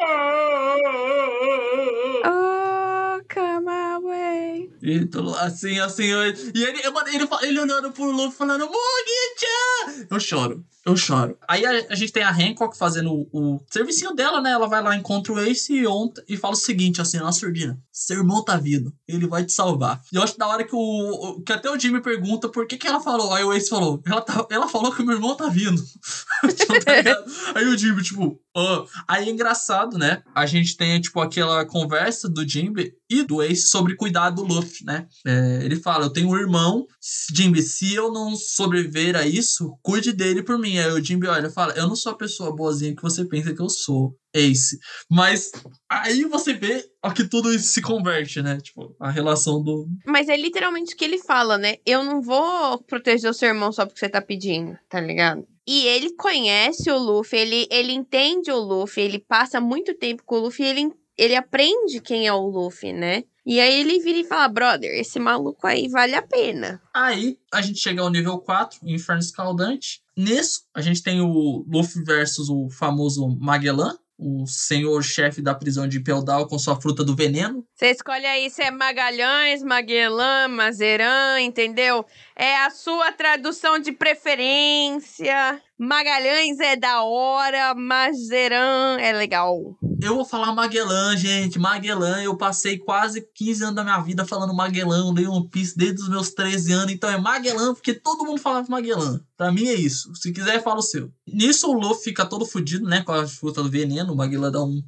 Oh, 2.25 3.21
come 3.33 3.69
away. 3.69 4.72
E 4.85 5.05
tô 5.05 5.21
lá, 5.21 5.43
assim, 5.45 5.79
assim, 5.79 6.03
eu- 6.05 6.25
e 6.53 6.63
ele, 6.63 6.89
mano, 6.89 7.07
ele, 7.07 7.25
ele 7.43 7.59
olhando 7.61 7.91
pro 7.93 8.11
Luffy 8.11 8.37
falando, 8.37 8.65
Mugi-chan! 8.67 10.07
Eu 10.09 10.19
choro, 10.19 10.65
eu 10.85 10.97
choro. 10.97 11.37
Aí 11.47 11.65
a, 11.65 11.87
a 11.89 11.95
gente 11.95 12.11
tem 12.11 12.23
a 12.23 12.31
Hancock 12.31 12.77
fazendo 12.77 13.11
o, 13.13 13.27
o 13.31 13.65
servicinho 13.71 14.13
dela, 14.13 14.41
né? 14.41 14.51
Ela 14.51 14.67
vai 14.67 14.83
lá, 14.83 14.95
encontra 14.95 15.31
o 15.31 15.39
Ace 15.39 15.73
e, 15.73 15.85
e 16.27 16.37
fala 16.37 16.53
o 16.53 16.57
seguinte, 16.57 17.01
assim, 17.01 17.17
na 17.17 17.31
surdina, 17.31 17.79
seu 17.91 18.17
irmão 18.17 18.43
tá 18.43 18.57
vindo, 18.57 18.93
ele 19.07 19.27
vai 19.27 19.45
te 19.45 19.53
salvar. 19.53 20.01
E 20.11 20.15
eu 20.15 20.23
acho 20.23 20.37
da 20.37 20.47
hora 20.47 20.63
que 20.63 20.75
o, 20.75 21.41
que 21.45 21.53
até 21.53 21.69
o 21.69 21.79
Jimmy 21.79 22.01
pergunta 22.01 22.49
por 22.49 22.67
que 22.67 22.77
que 22.77 22.87
ela 22.87 22.99
falou, 22.99 23.33
aí 23.33 23.43
o 23.43 23.53
Ace 23.53 23.69
falou, 23.69 24.01
ela, 24.05 24.21
tá, 24.21 24.45
ela 24.49 24.67
falou 24.67 24.93
que 24.93 25.01
o 25.01 25.05
meu 25.05 25.15
irmão 25.15 25.35
tá 25.35 25.47
vindo. 25.47 25.81
Tipo, 26.53 26.73
tá 26.83 26.91
aí 27.55 27.65
o 27.65 27.77
Jimmy, 27.77 28.03
tipo, 28.03 28.39
ó. 28.55 28.85
Aí 29.07 29.27
é 29.27 29.31
engraçado, 29.31 29.97
né? 29.97 30.21
A 30.35 30.45
gente 30.45 30.75
tem, 30.75 30.99
tipo, 30.99 31.19
aquela 31.19 31.65
conversa 31.65 32.29
do 32.29 32.47
Jimby 32.47 32.93
e 33.09 33.23
do 33.23 33.41
Ace 33.41 33.67
sobre 33.67 33.95
cuidar 33.95 34.29
do 34.31 34.43
Luffy, 34.43 34.85
né? 34.85 35.07
É, 35.25 35.61
ele 35.63 35.77
fala: 35.77 36.05
Eu 36.05 36.09
tenho 36.09 36.29
um 36.29 36.37
irmão, 36.37 36.85
Jimby, 37.33 37.61
se 37.61 37.93
eu 37.93 38.11
não 38.11 38.35
sobreviver 38.35 39.15
a 39.15 39.25
isso, 39.25 39.77
cuide 39.81 40.11
dele 40.11 40.43
por 40.43 40.57
mim. 40.57 40.72
Aí 40.79 40.91
o 40.91 41.03
Jimby 41.03 41.27
olha 41.27 41.47
e 41.47 41.51
fala: 41.51 41.73
Eu 41.73 41.87
não 41.87 41.95
sou 41.95 42.11
a 42.11 42.17
pessoa 42.17 42.55
boazinha 42.55 42.95
que 42.95 43.01
você 43.01 43.25
pensa 43.25 43.53
que 43.53 43.61
eu 43.61 43.69
sou, 43.69 44.15
Ace. 44.33 44.77
Mas 45.09 45.51
aí 45.89 46.23
você 46.25 46.53
vê 46.53 46.83
ó, 47.03 47.11
que 47.11 47.23
tudo 47.23 47.53
isso 47.53 47.69
se 47.69 47.81
converte, 47.81 48.41
né? 48.41 48.59
Tipo, 48.61 48.95
a 48.99 49.09
relação 49.09 49.61
do. 49.61 49.87
Mas 50.05 50.29
é 50.29 50.37
literalmente 50.37 50.93
o 50.93 50.97
que 50.97 51.05
ele 51.05 51.17
fala, 51.17 51.57
né? 51.57 51.75
Eu 51.85 52.03
não 52.03 52.21
vou 52.21 52.81
proteger 52.83 53.29
o 53.29 53.33
seu 53.33 53.49
irmão 53.49 53.71
só 53.71 53.85
porque 53.85 53.99
você 53.99 54.09
tá 54.09 54.21
pedindo, 54.21 54.77
tá 54.89 54.99
ligado? 54.99 55.45
E 55.65 55.87
ele 55.87 56.13
conhece 56.15 56.91
o 56.91 56.97
Luffy, 56.97 57.39
ele, 57.39 57.67
ele 57.71 57.93
entende 57.93 58.51
o 58.51 58.59
Luffy, 58.59 59.03
ele 59.03 59.19
passa 59.19 59.61
muito 59.61 59.93
tempo 59.93 60.23
com 60.25 60.35
o 60.35 60.39
Luffy, 60.41 60.65
ele, 60.65 60.91
ele 61.17 61.35
aprende 61.35 62.01
quem 62.01 62.27
é 62.27 62.33
o 62.33 62.47
Luffy, 62.47 62.91
né? 62.91 63.23
E 63.45 63.59
aí 63.59 63.81
ele 63.81 63.99
vira 63.99 64.19
e 64.19 64.23
fala, 64.23 64.47
brother, 64.47 64.91
esse 64.93 65.19
maluco 65.19 65.67
aí 65.67 65.89
vale 65.89 66.15
a 66.15 66.21
pena. 66.21 66.81
Aí 66.93 67.37
a 67.51 67.61
gente 67.61 67.79
chega 67.79 68.01
ao 68.01 68.09
nível 68.09 68.37
4, 68.39 68.79
o 68.81 68.89
Inferno 68.89 69.21
Escaldante. 69.21 70.01
Nisso, 70.15 70.61
a 70.73 70.81
gente 70.81 71.03
tem 71.03 71.19
o 71.19 71.65
Luffy 71.67 72.03
versus 72.03 72.49
o 72.49 72.69
famoso 72.69 73.27
Magellan, 73.39 73.97
o 74.17 74.45
senhor-chefe 74.45 75.41
da 75.41 75.53
prisão 75.53 75.87
de 75.87 75.99
Peldal 75.99 76.47
com 76.47 76.57
sua 76.57 76.79
fruta 76.79 77.03
do 77.03 77.15
veneno. 77.15 77.65
Você 77.75 77.87
escolhe 77.87 78.25
aí 78.25 78.49
se 78.49 78.61
é 78.61 78.71
Magalhães, 78.71 79.63
Magellan, 79.63 80.47
Mazeran, 80.47 81.41
entendeu? 81.41 82.05
É 82.35 82.57
a 82.57 82.69
sua 82.69 83.11
tradução 83.11 83.79
de 83.79 83.91
preferência. 83.91 85.61
Magalhães 85.83 86.61
é 86.61 86.77
da 86.77 87.03
hora, 87.03 87.75
Mazeran 87.75 88.97
é 89.01 89.11
legal. 89.11 89.77
Eu 90.01 90.15
vou 90.15 90.23
falar 90.23 90.53
Magellan, 90.53 91.17
gente. 91.17 91.59
Magellan, 91.59 92.23
eu 92.23 92.37
passei 92.37 92.77
quase 92.77 93.21
15 93.35 93.63
anos 93.65 93.75
da 93.75 93.83
minha 93.83 93.99
vida 93.99 94.25
falando 94.25 94.53
Magellan. 94.53 94.99
Eu 94.99 95.11
leio 95.11 95.31
One 95.33 95.49
Piece 95.49 95.77
desde 95.77 96.01
os 96.01 96.07
meus 96.07 96.31
13 96.31 96.71
anos. 96.71 96.93
Então 96.93 97.09
é 97.09 97.17
Magellan, 97.17 97.73
porque 97.73 97.93
todo 97.93 98.23
mundo 98.23 98.39
falava 98.39 98.65
Magellan. 98.69 99.19
Pra 99.35 99.51
mim 99.51 99.67
é 99.67 99.73
isso. 99.73 100.15
Se 100.15 100.31
quiser, 100.31 100.63
fala 100.63 100.79
o 100.79 100.81
seu. 100.81 101.11
Nisso 101.27 101.69
o 101.69 101.73
Luffy 101.73 102.05
fica 102.05 102.25
todo 102.25 102.45
fudido, 102.45 102.87
né? 102.87 103.01
Com 103.01 103.11
a 103.11 103.27
fruta 103.27 103.61
do 103.61 103.69
veneno. 103.69 104.13
O 104.13 104.15
Magellan 104.15 104.51
dá 104.51 104.63
um. 104.63 104.81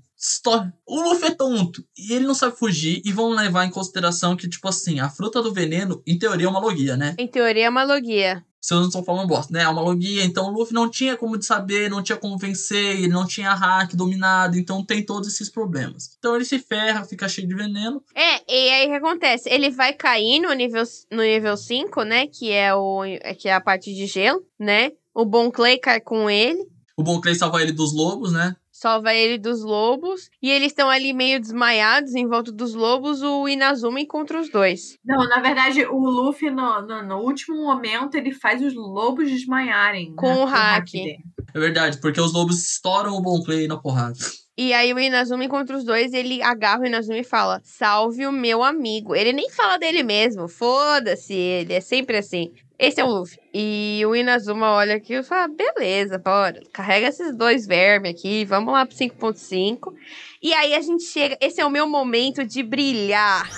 O 0.85 1.01
Luffy 1.01 1.27
é 1.27 1.31
tonto. 1.31 1.83
E 1.97 2.13
ele 2.13 2.25
não 2.25 2.33
sabe 2.33 2.57
fugir. 2.57 3.01
E 3.03 3.11
vão 3.11 3.31
levar 3.31 3.65
em 3.65 3.69
consideração 3.69 4.37
que, 4.37 4.47
tipo 4.47 4.67
assim, 4.69 5.01
a 5.01 5.09
fruta 5.09 5.41
do 5.41 5.53
veneno, 5.53 6.01
em 6.07 6.17
teoria, 6.17 6.47
é 6.47 6.49
uma 6.49 6.59
logia, 6.59 6.95
né? 6.95 7.15
Em 7.19 7.27
teoria 7.27 7.65
é 7.65 7.69
uma 7.69 7.83
logia. 7.83 8.41
Se 8.65 8.73
eu 8.73 8.79
não 8.79 8.87
estou 8.87 9.03
falando 9.03 9.27
bosta, 9.27 9.53
né? 9.53 9.61
É 9.61 9.69
uma 9.69 9.79
logia, 9.79 10.25
então 10.25 10.47
o 10.47 10.49
Luffy 10.49 10.73
não 10.73 10.89
tinha 10.89 11.15
como 11.15 11.37
de 11.37 11.45
saber, 11.45 11.87
não 11.87 12.01
tinha 12.01 12.17
como 12.17 12.35
vencer, 12.35 12.97
ele 12.97 13.09
não 13.09 13.23
tinha 13.23 13.53
hack 13.53 13.93
dominado, 13.93 14.57
então 14.57 14.83
tem 14.83 15.05
todos 15.05 15.27
esses 15.27 15.51
problemas. 15.51 16.15
Então 16.17 16.35
ele 16.35 16.45
se 16.45 16.57
ferra, 16.57 17.05
fica 17.05 17.29
cheio 17.29 17.47
de 17.47 17.53
veneno. 17.53 18.03
É, 18.15 18.41
e 18.51 18.69
aí 18.71 18.87
o 18.87 18.89
que 18.89 18.95
acontece? 18.95 19.47
Ele 19.49 19.69
vai 19.69 19.93
cair 19.93 20.39
no 20.39 20.51
nível, 20.53 20.81
no 21.11 21.21
nível 21.21 21.55
5, 21.55 22.01
né? 22.01 22.25
Que 22.25 22.51
é, 22.51 22.73
o, 22.73 23.03
que 23.37 23.47
é 23.47 23.53
a 23.53 23.61
parte 23.61 23.93
de 23.93 24.07
gelo, 24.07 24.43
né? 24.59 24.93
O 25.13 25.25
Bon 25.25 25.51
Clay 25.51 25.77
cai 25.77 26.01
com 26.01 26.27
ele. 26.27 26.67
O 26.97 27.03
Bon 27.03 27.21
Clay 27.21 27.35
salva 27.35 27.61
ele 27.61 27.71
dos 27.71 27.93
lobos, 27.93 28.33
né? 28.33 28.55
Salva 28.85 29.15
ele 29.15 29.39
dos 29.39 29.63
lobos. 29.63 30.29
E 30.39 30.51
eles 30.51 30.67
estão 30.67 30.87
ali 30.87 31.11
meio 31.11 31.39
desmaiados 31.39 32.13
em 32.13 32.27
volta 32.27 32.51
dos 32.51 32.75
lobos. 32.75 33.23
O 33.23 33.49
Inazuma 33.49 33.99
encontra 33.99 34.39
os 34.39 34.47
dois. 34.47 34.95
Não, 35.03 35.27
na 35.27 35.39
verdade, 35.39 35.83
o 35.87 35.97
Luffy, 35.97 36.51
no, 36.51 36.83
no, 36.83 37.03
no 37.03 37.17
último 37.21 37.57
momento, 37.63 38.13
ele 38.13 38.31
faz 38.31 38.61
os 38.61 38.75
lobos 38.75 39.27
desmaiarem. 39.27 40.09
né, 40.09 40.15
Com 40.15 40.35
o 40.35 40.45
hack. 40.45 40.93
É 40.95 41.59
verdade, 41.59 41.99
porque 41.99 42.21
os 42.21 42.31
lobos 42.31 42.63
estouram 42.63 43.15
o 43.15 43.21
Bon 43.21 43.41
Clay 43.43 43.67
na 43.67 43.77
porrada. 43.77 44.19
E 44.57 44.71
aí 44.71 44.93
o 44.93 44.99
Inazuma 44.99 45.43
encontra 45.43 45.75
os 45.75 45.83
dois, 45.83 46.13
ele 46.13 46.41
agarra 46.41 46.81
o 46.81 46.85
Inazuma 46.85 47.17
e 47.17 47.23
fala: 47.23 47.59
Salve 47.63 48.25
o 48.27 48.31
meu 48.31 48.63
amigo. 48.63 49.15
Ele 49.15 49.33
nem 49.33 49.49
fala 49.49 49.77
dele 49.77 50.03
mesmo, 50.03 50.47
foda-se 50.47 51.33
ele, 51.33 51.73
é 51.73 51.81
sempre 51.81 52.17
assim. 52.17 52.53
Esse 52.77 52.99
é 52.99 53.03
o 53.03 53.07
Luffy. 53.07 53.39
E 53.53 54.01
o 54.05 54.15
Inazuma 54.15 54.71
olha 54.71 54.95
aqui 54.95 55.13
e 55.13 55.23
fala: 55.23 55.47
beleza, 55.47 56.17
bora. 56.17 56.61
Carrega 56.73 57.07
esses 57.07 57.35
dois 57.35 57.65
vermes 57.65 58.11
aqui, 58.11 58.43
vamos 58.45 58.73
lá 58.73 58.85
pro 58.85 58.95
5.5. 58.95 59.93
E 60.41 60.53
aí 60.53 60.73
a 60.73 60.81
gente 60.81 61.03
chega. 61.03 61.37
Esse 61.39 61.61
é 61.61 61.65
o 61.65 61.69
meu 61.69 61.87
momento 61.87 62.45
de 62.45 62.61
brilhar. 62.61 63.49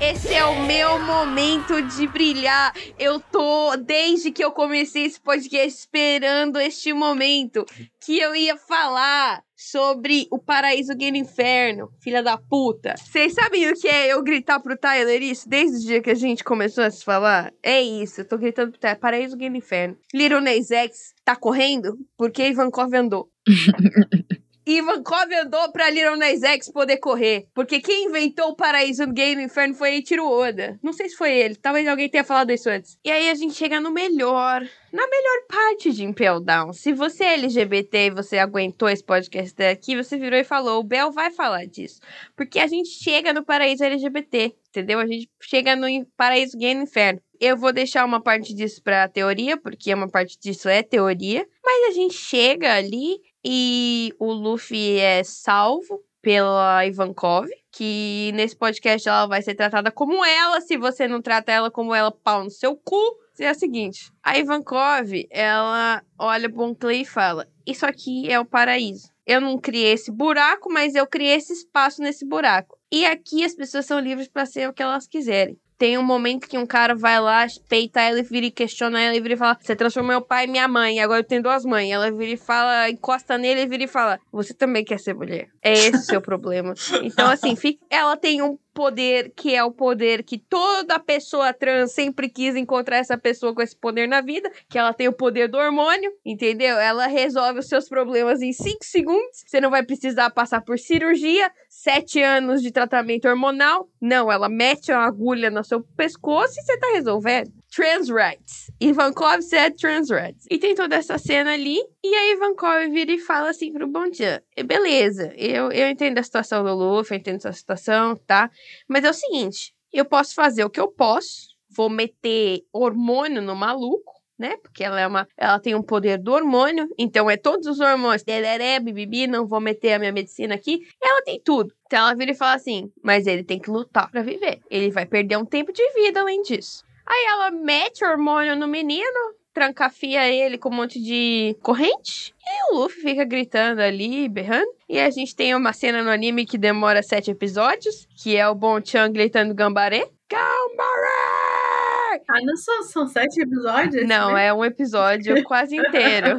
Esse 0.00 0.34
é 0.34 0.44
o 0.44 0.66
meu 0.66 0.98
momento 0.98 1.80
de 1.80 2.06
brilhar. 2.06 2.74
Eu 2.98 3.18
tô, 3.18 3.74
desde 3.76 4.30
que 4.30 4.44
eu 4.44 4.52
comecei 4.52 5.06
esse 5.06 5.18
podcast, 5.18 5.68
esperando 5.68 6.60
este 6.60 6.92
momento 6.92 7.64
que 8.04 8.18
eu 8.18 8.36
ia 8.36 8.58
falar 8.58 9.42
sobre 9.56 10.26
o 10.30 10.38
paraíso 10.38 10.94
gay 10.94 11.10
no 11.10 11.16
inferno, 11.16 11.88
filha 12.02 12.22
da 12.22 12.36
puta. 12.36 12.94
Vocês 12.98 13.32
sabem 13.32 13.70
o 13.70 13.74
que 13.74 13.88
é 13.88 14.12
eu 14.12 14.22
gritar 14.22 14.60
pro 14.60 14.76
Tyler 14.76 15.22
isso 15.22 15.48
desde 15.48 15.78
o 15.78 15.80
dia 15.80 16.02
que 16.02 16.10
a 16.10 16.14
gente 16.14 16.44
começou 16.44 16.84
a 16.84 16.90
se 16.90 17.02
falar? 17.02 17.50
É 17.62 17.80
isso, 17.80 18.20
eu 18.20 18.28
tô 18.28 18.36
gritando 18.36 18.72
pro 18.72 18.80
Tyler, 18.80 19.00
paraíso 19.00 19.36
gay 19.36 19.48
no 19.48 19.56
inferno. 19.56 19.96
Little 20.14 20.42
Nas 20.42 20.70
X 20.70 21.14
tá 21.24 21.34
correndo 21.34 21.96
porque 22.18 22.46
Ivankov 22.46 22.94
andou. 22.94 23.30
Ivankov 24.66 25.32
andou 25.32 25.70
pra 25.70 25.88
Little 25.88 26.16
Nas 26.16 26.42
X 26.42 26.68
poder 26.72 26.96
correr. 26.96 27.46
Porque 27.54 27.80
quem 27.80 28.06
inventou 28.06 28.48
o 28.48 28.56
paraíso 28.56 29.06
no 29.06 29.40
inferno 29.40 29.74
foi 29.74 29.90
Eiichiro 29.90 30.28
Oda. 30.28 30.76
Não 30.82 30.92
sei 30.92 31.08
se 31.08 31.16
foi 31.16 31.32
ele, 31.32 31.54
talvez 31.54 31.86
alguém 31.86 32.08
tenha 32.08 32.24
falado 32.24 32.50
isso 32.50 32.68
antes. 32.68 32.98
E 33.04 33.10
aí 33.10 33.30
a 33.30 33.34
gente 33.36 33.54
chega 33.54 33.80
no 33.80 33.92
melhor, 33.92 34.60
na 34.92 35.06
melhor 35.06 35.46
parte 35.48 35.92
de 35.92 36.02
Impel 36.02 36.40
Down. 36.40 36.72
Se 36.72 36.92
você 36.92 37.22
é 37.22 37.34
LGBT 37.34 38.06
e 38.06 38.10
você 38.10 38.38
aguentou 38.38 38.88
esse 38.88 39.04
podcast 39.04 39.54
daqui, 39.54 39.96
você 39.96 40.18
virou 40.18 40.38
e 40.38 40.44
falou, 40.44 40.80
o 40.80 40.84
Bel 40.84 41.12
vai 41.12 41.30
falar 41.30 41.64
disso. 41.66 42.00
Porque 42.36 42.58
a 42.58 42.66
gente 42.66 42.88
chega 42.88 43.32
no 43.32 43.44
paraíso 43.44 43.84
LGBT, 43.84 44.52
entendeu? 44.68 44.98
A 44.98 45.06
gente 45.06 45.30
chega 45.40 45.76
no 45.76 45.86
paraíso 46.16 46.56
no 46.56 46.82
inferno. 46.82 47.20
Eu 47.38 47.56
vou 47.56 47.72
deixar 47.72 48.04
uma 48.04 48.20
parte 48.20 48.54
disso 48.54 48.82
pra 48.82 49.08
teoria, 49.08 49.56
porque 49.56 49.94
uma 49.94 50.08
parte 50.08 50.38
disso 50.40 50.68
é 50.68 50.82
teoria. 50.82 51.46
Mas 51.62 51.90
a 51.90 51.92
gente 51.92 52.14
chega 52.14 52.74
ali 52.74 53.18
e 53.48 54.12
o 54.18 54.32
Luffy 54.32 54.98
é 54.98 55.22
salvo 55.22 56.02
pela 56.20 56.84
Ivankov, 56.84 57.46
que 57.70 58.32
nesse 58.34 58.56
podcast 58.56 59.08
ela 59.08 59.26
vai 59.26 59.40
ser 59.40 59.54
tratada 59.54 59.92
como 59.92 60.24
ela, 60.24 60.60
se 60.60 60.76
você 60.76 61.06
não 61.06 61.22
trata 61.22 61.52
ela 61.52 61.70
como 61.70 61.94
ela, 61.94 62.10
pau 62.10 62.42
no 62.42 62.50
seu 62.50 62.74
cu. 62.76 63.00
É 63.38 63.52
o 63.52 63.54
seguinte, 63.54 64.10
a 64.20 64.36
Ivankov, 64.36 65.12
ela 65.30 66.02
olha 66.18 66.48
Bon 66.48 66.74
Clay 66.74 67.02
e 67.02 67.04
fala, 67.04 67.46
isso 67.64 67.86
aqui 67.86 68.28
é 68.28 68.40
o 68.40 68.44
paraíso. 68.44 69.12
Eu 69.24 69.40
não 69.40 69.58
criei 69.58 69.92
esse 69.92 70.10
buraco, 70.10 70.72
mas 70.72 70.96
eu 70.96 71.06
criei 71.06 71.36
esse 71.36 71.52
espaço 71.52 72.02
nesse 72.02 72.26
buraco. 72.26 72.76
E 72.90 73.06
aqui 73.06 73.44
as 73.44 73.54
pessoas 73.54 73.86
são 73.86 74.00
livres 74.00 74.26
para 74.26 74.46
ser 74.46 74.68
o 74.68 74.72
que 74.72 74.82
elas 74.82 75.06
quiserem. 75.06 75.56
Tem 75.78 75.98
um 75.98 76.02
momento 76.02 76.48
que 76.48 76.56
um 76.56 76.66
cara 76.66 76.94
vai 76.94 77.20
lá, 77.20 77.46
peita 77.68 78.00
ela 78.00 78.18
e 78.18 78.22
vira 78.22 78.46
e 78.46 78.50
questiona 78.50 79.00
ela 79.00 79.14
e 79.14 79.20
vira 79.20 79.34
e 79.34 79.36
fala: 79.36 79.58
Você 79.60 79.76
transformou 79.76 80.12
meu 80.12 80.22
pai 80.22 80.44
e 80.44 80.48
minha 80.48 80.66
mãe, 80.66 81.00
agora 81.00 81.20
eu 81.20 81.24
tenho 81.24 81.42
duas 81.42 81.64
mães. 81.64 81.90
Ela 81.90 82.10
vira 82.10 82.32
e 82.32 82.36
fala, 82.36 82.88
encosta 82.88 83.36
nele 83.36 83.62
e 83.62 83.66
vira 83.66 83.84
e 83.84 83.88
fala: 83.88 84.18
Você 84.32 84.54
também 84.54 84.84
quer 84.84 84.98
ser 84.98 85.14
mulher. 85.14 85.48
É 85.62 85.72
esse 85.72 85.96
o 85.96 86.02
seu 86.02 86.20
problema. 86.20 86.72
Então, 87.02 87.28
assim, 87.30 87.54
fica- 87.56 87.84
ela 87.90 88.16
tem 88.16 88.40
um 88.42 88.58
poder 88.76 89.32
que 89.34 89.54
é 89.54 89.64
o 89.64 89.72
poder 89.72 90.22
que 90.22 90.36
toda 90.36 91.00
pessoa 91.00 91.54
trans 91.54 91.92
sempre 91.92 92.28
quis 92.28 92.54
encontrar 92.54 92.98
essa 92.98 93.16
pessoa 93.16 93.54
com 93.54 93.62
esse 93.62 93.74
poder 93.74 94.06
na 94.06 94.20
vida, 94.20 94.52
que 94.68 94.78
ela 94.78 94.92
tem 94.92 95.08
o 95.08 95.12
poder 95.14 95.48
do 95.48 95.56
hormônio, 95.56 96.12
entendeu? 96.22 96.78
Ela 96.78 97.06
resolve 97.06 97.60
os 97.60 97.68
seus 97.68 97.88
problemas 97.88 98.42
em 98.42 98.52
5 98.52 98.84
segundos. 98.84 99.44
Você 99.46 99.62
não 99.62 99.70
vai 99.70 99.82
precisar 99.82 100.28
passar 100.28 100.60
por 100.60 100.78
cirurgia, 100.78 101.50
sete 101.70 102.22
anos 102.22 102.60
de 102.60 102.70
tratamento 102.70 103.26
hormonal. 103.26 103.88
Não, 104.00 104.30
ela 104.30 104.48
mete 104.48 104.92
uma 104.92 105.06
agulha 105.06 105.50
no 105.50 105.64
seu 105.64 105.82
pescoço 105.96 106.54
e 106.58 106.62
você 106.62 106.78
tá 106.78 106.88
resolvendo. 106.92 107.50
Trans 107.74 108.08
rights. 108.08 108.70
Ivankov 108.80 109.42
said 109.42 109.76
trans 109.76 110.10
rights. 110.10 110.46
E 110.50 110.58
tem 110.58 110.74
toda 110.74 110.96
essa 110.96 111.18
cena 111.18 111.52
ali. 111.52 111.78
E 112.08 112.14
aí 112.14 112.32
Ivankov 112.34 112.88
vira 112.90 113.10
e 113.10 113.18
fala 113.18 113.50
assim 113.50 113.72
pro 113.72 113.88
Bon 113.88 114.12
Chan. 114.14 114.40
Beleza, 114.64 115.34
eu, 115.36 115.72
eu 115.72 115.88
entendo 115.88 116.18
a 116.18 116.22
situação 116.22 116.62
do 116.62 116.72
Luffy, 116.72 117.16
eu 117.16 117.18
entendo 117.18 117.38
essa 117.38 117.52
situação, 117.52 118.14
tá? 118.14 118.48
Mas 118.88 119.02
é 119.02 119.10
o 119.10 119.12
seguinte, 119.12 119.74
eu 119.92 120.04
posso 120.04 120.32
fazer 120.32 120.64
o 120.64 120.70
que 120.70 120.78
eu 120.78 120.86
posso, 120.86 121.48
vou 121.68 121.90
meter 121.90 122.60
hormônio 122.72 123.42
no 123.42 123.56
maluco, 123.56 124.12
né? 124.38 124.56
Porque 124.58 124.84
ela 124.84 125.00
é 125.00 125.06
uma, 125.06 125.26
ela 125.36 125.58
tem 125.58 125.74
um 125.74 125.82
poder 125.82 126.16
do 126.16 126.32
hormônio, 126.32 126.86
então 126.96 127.28
é 127.28 127.36
todos 127.36 127.66
os 127.66 127.80
hormônios, 127.80 128.22
tereré, 128.22 128.78
bibibi, 128.78 129.26
não 129.26 129.44
vou 129.44 129.60
meter 129.60 129.94
a 129.94 129.98
minha 129.98 130.12
medicina 130.12 130.54
aqui. 130.54 130.78
Ela 131.02 131.22
tem 131.24 131.40
tudo. 131.44 131.74
Então 131.86 131.98
ela 131.98 132.14
vira 132.14 132.30
e 132.30 132.36
fala 132.36 132.54
assim: 132.54 132.88
"Mas 133.02 133.26
ele 133.26 133.42
tem 133.42 133.58
que 133.58 133.68
lutar 133.68 134.08
pra 134.12 134.22
viver. 134.22 134.60
Ele 134.70 134.92
vai 134.92 135.06
perder 135.06 135.38
um 135.38 135.44
tempo 135.44 135.72
de 135.72 135.82
vida 135.92 136.20
além 136.20 136.40
disso". 136.42 136.84
Aí 137.04 137.24
ela 137.32 137.50
mete 137.50 138.04
hormônio 138.04 138.54
no 138.54 138.68
menino, 138.68 139.34
trancafia 139.56 140.28
ele 140.28 140.58
com 140.58 140.68
um 140.68 140.74
monte 140.74 141.00
de 141.02 141.56
corrente. 141.62 142.34
E 142.44 142.74
o 142.74 142.78
Luffy 142.78 143.00
fica 143.00 143.24
gritando 143.24 143.80
ali, 143.80 144.28
berrando. 144.28 144.68
E 144.86 144.98
a 145.00 145.08
gente 145.08 145.34
tem 145.34 145.54
uma 145.54 145.72
cena 145.72 146.02
no 146.02 146.10
anime 146.10 146.44
que 146.44 146.58
demora 146.58 147.02
sete 147.02 147.30
episódios, 147.30 148.06
que 148.22 148.36
é 148.36 148.46
o 148.46 148.54
Bon 148.54 148.84
Chan 148.84 149.10
gritando 149.10 149.54
Gambaré. 149.54 150.06
Gambaré! 150.30 152.22
Ah, 152.28 152.40
não 152.42 152.54
são, 152.56 152.82
são 152.82 153.06
sete 153.06 153.40
episódios? 153.40 154.06
Não, 154.06 154.34
né? 154.34 154.48
é 154.48 154.52
um 154.52 154.62
episódio 154.62 155.40
quase 155.44 155.74
inteiro. 155.74 156.36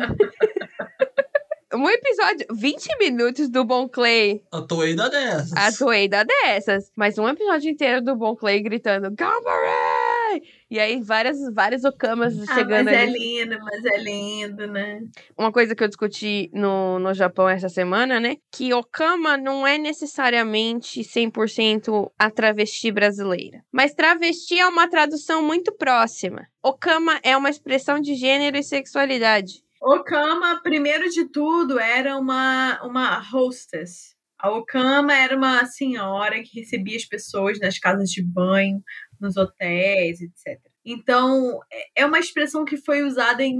Um 1.73 1.89
episódio, 1.89 2.45
20 2.51 2.97
minutos 2.99 3.49
do 3.49 3.65
Bon 3.65 3.89
Clay, 3.89 4.41
A 4.51 4.61
toeida 4.61 5.09
dessas. 5.09 5.53
a 5.53 5.69
doida 5.83 6.23
dessas. 6.23 6.91
Mas 6.95 7.17
um 7.17 7.27
episódio 7.27 7.69
inteiro 7.71 8.01
do 8.01 8.15
Bon 8.15 8.35
Clay 8.35 8.61
gritando 8.61 9.09
Gambaré! 9.11 10.41
E 10.69 10.79
aí 10.79 11.01
várias, 11.01 11.37
várias 11.53 11.83
okamas 11.85 12.37
Ah, 12.49 12.53
chegando 12.55 12.85
mas 12.85 12.93
é 12.97 13.03
ali. 13.03 13.13
lindo, 13.17 13.57
mas 13.63 13.85
é 13.85 13.97
lindo, 13.97 14.67
né? 14.67 14.99
uma 15.37 15.51
coisa 15.51 15.73
que 15.73 15.81
eu 15.83 15.87
discuti 15.87 16.49
no, 16.53 16.99
no 16.99 17.13
Japão 17.13 17.47
essa 17.47 17.69
semana, 17.69 18.19
né? 18.19 18.35
Que 18.51 18.73
Okama 18.73 19.37
não 19.37 19.65
é 19.65 19.77
necessariamente 19.77 21.01
100% 21.03 22.11
a 22.19 22.29
travesti 22.29 22.91
brasileira. 22.91 23.63
Mas 23.71 23.93
travesti 23.93 24.59
é 24.59 24.67
uma 24.67 24.89
tradução 24.89 25.41
muito 25.41 25.71
próxima. 25.73 26.47
Okama 26.61 27.19
é 27.23 27.35
uma 27.37 27.49
expressão 27.49 27.99
de 27.99 28.13
gênero 28.15 28.57
e 28.57 28.63
sexualidade. 28.63 29.63
Okama, 29.81 30.59
primeiro 30.61 31.07
de 31.09 31.25
tudo, 31.29 31.79
era 31.79 32.17
uma, 32.17 32.79
uma 32.83 33.19
hostess. 33.31 34.15
A 34.39 34.51
Okama 34.51 35.13
era 35.13 35.35
uma 35.35 35.65
senhora 35.65 36.41
que 36.43 36.59
recebia 36.59 36.95
as 36.97 37.05
pessoas 37.05 37.59
nas 37.59 37.79
casas 37.79 38.09
de 38.09 38.21
banho, 38.23 38.81
nos 39.19 39.37
hotéis, 39.37 40.21
etc. 40.21 40.59
Então, 40.85 41.59
é- 41.71 42.01
é 42.03 42.05
uma 42.05 42.19
expressão 42.19 42.63
que 42.65 42.77
foi 42.77 43.03
usada 43.03 43.43
em, 43.43 43.57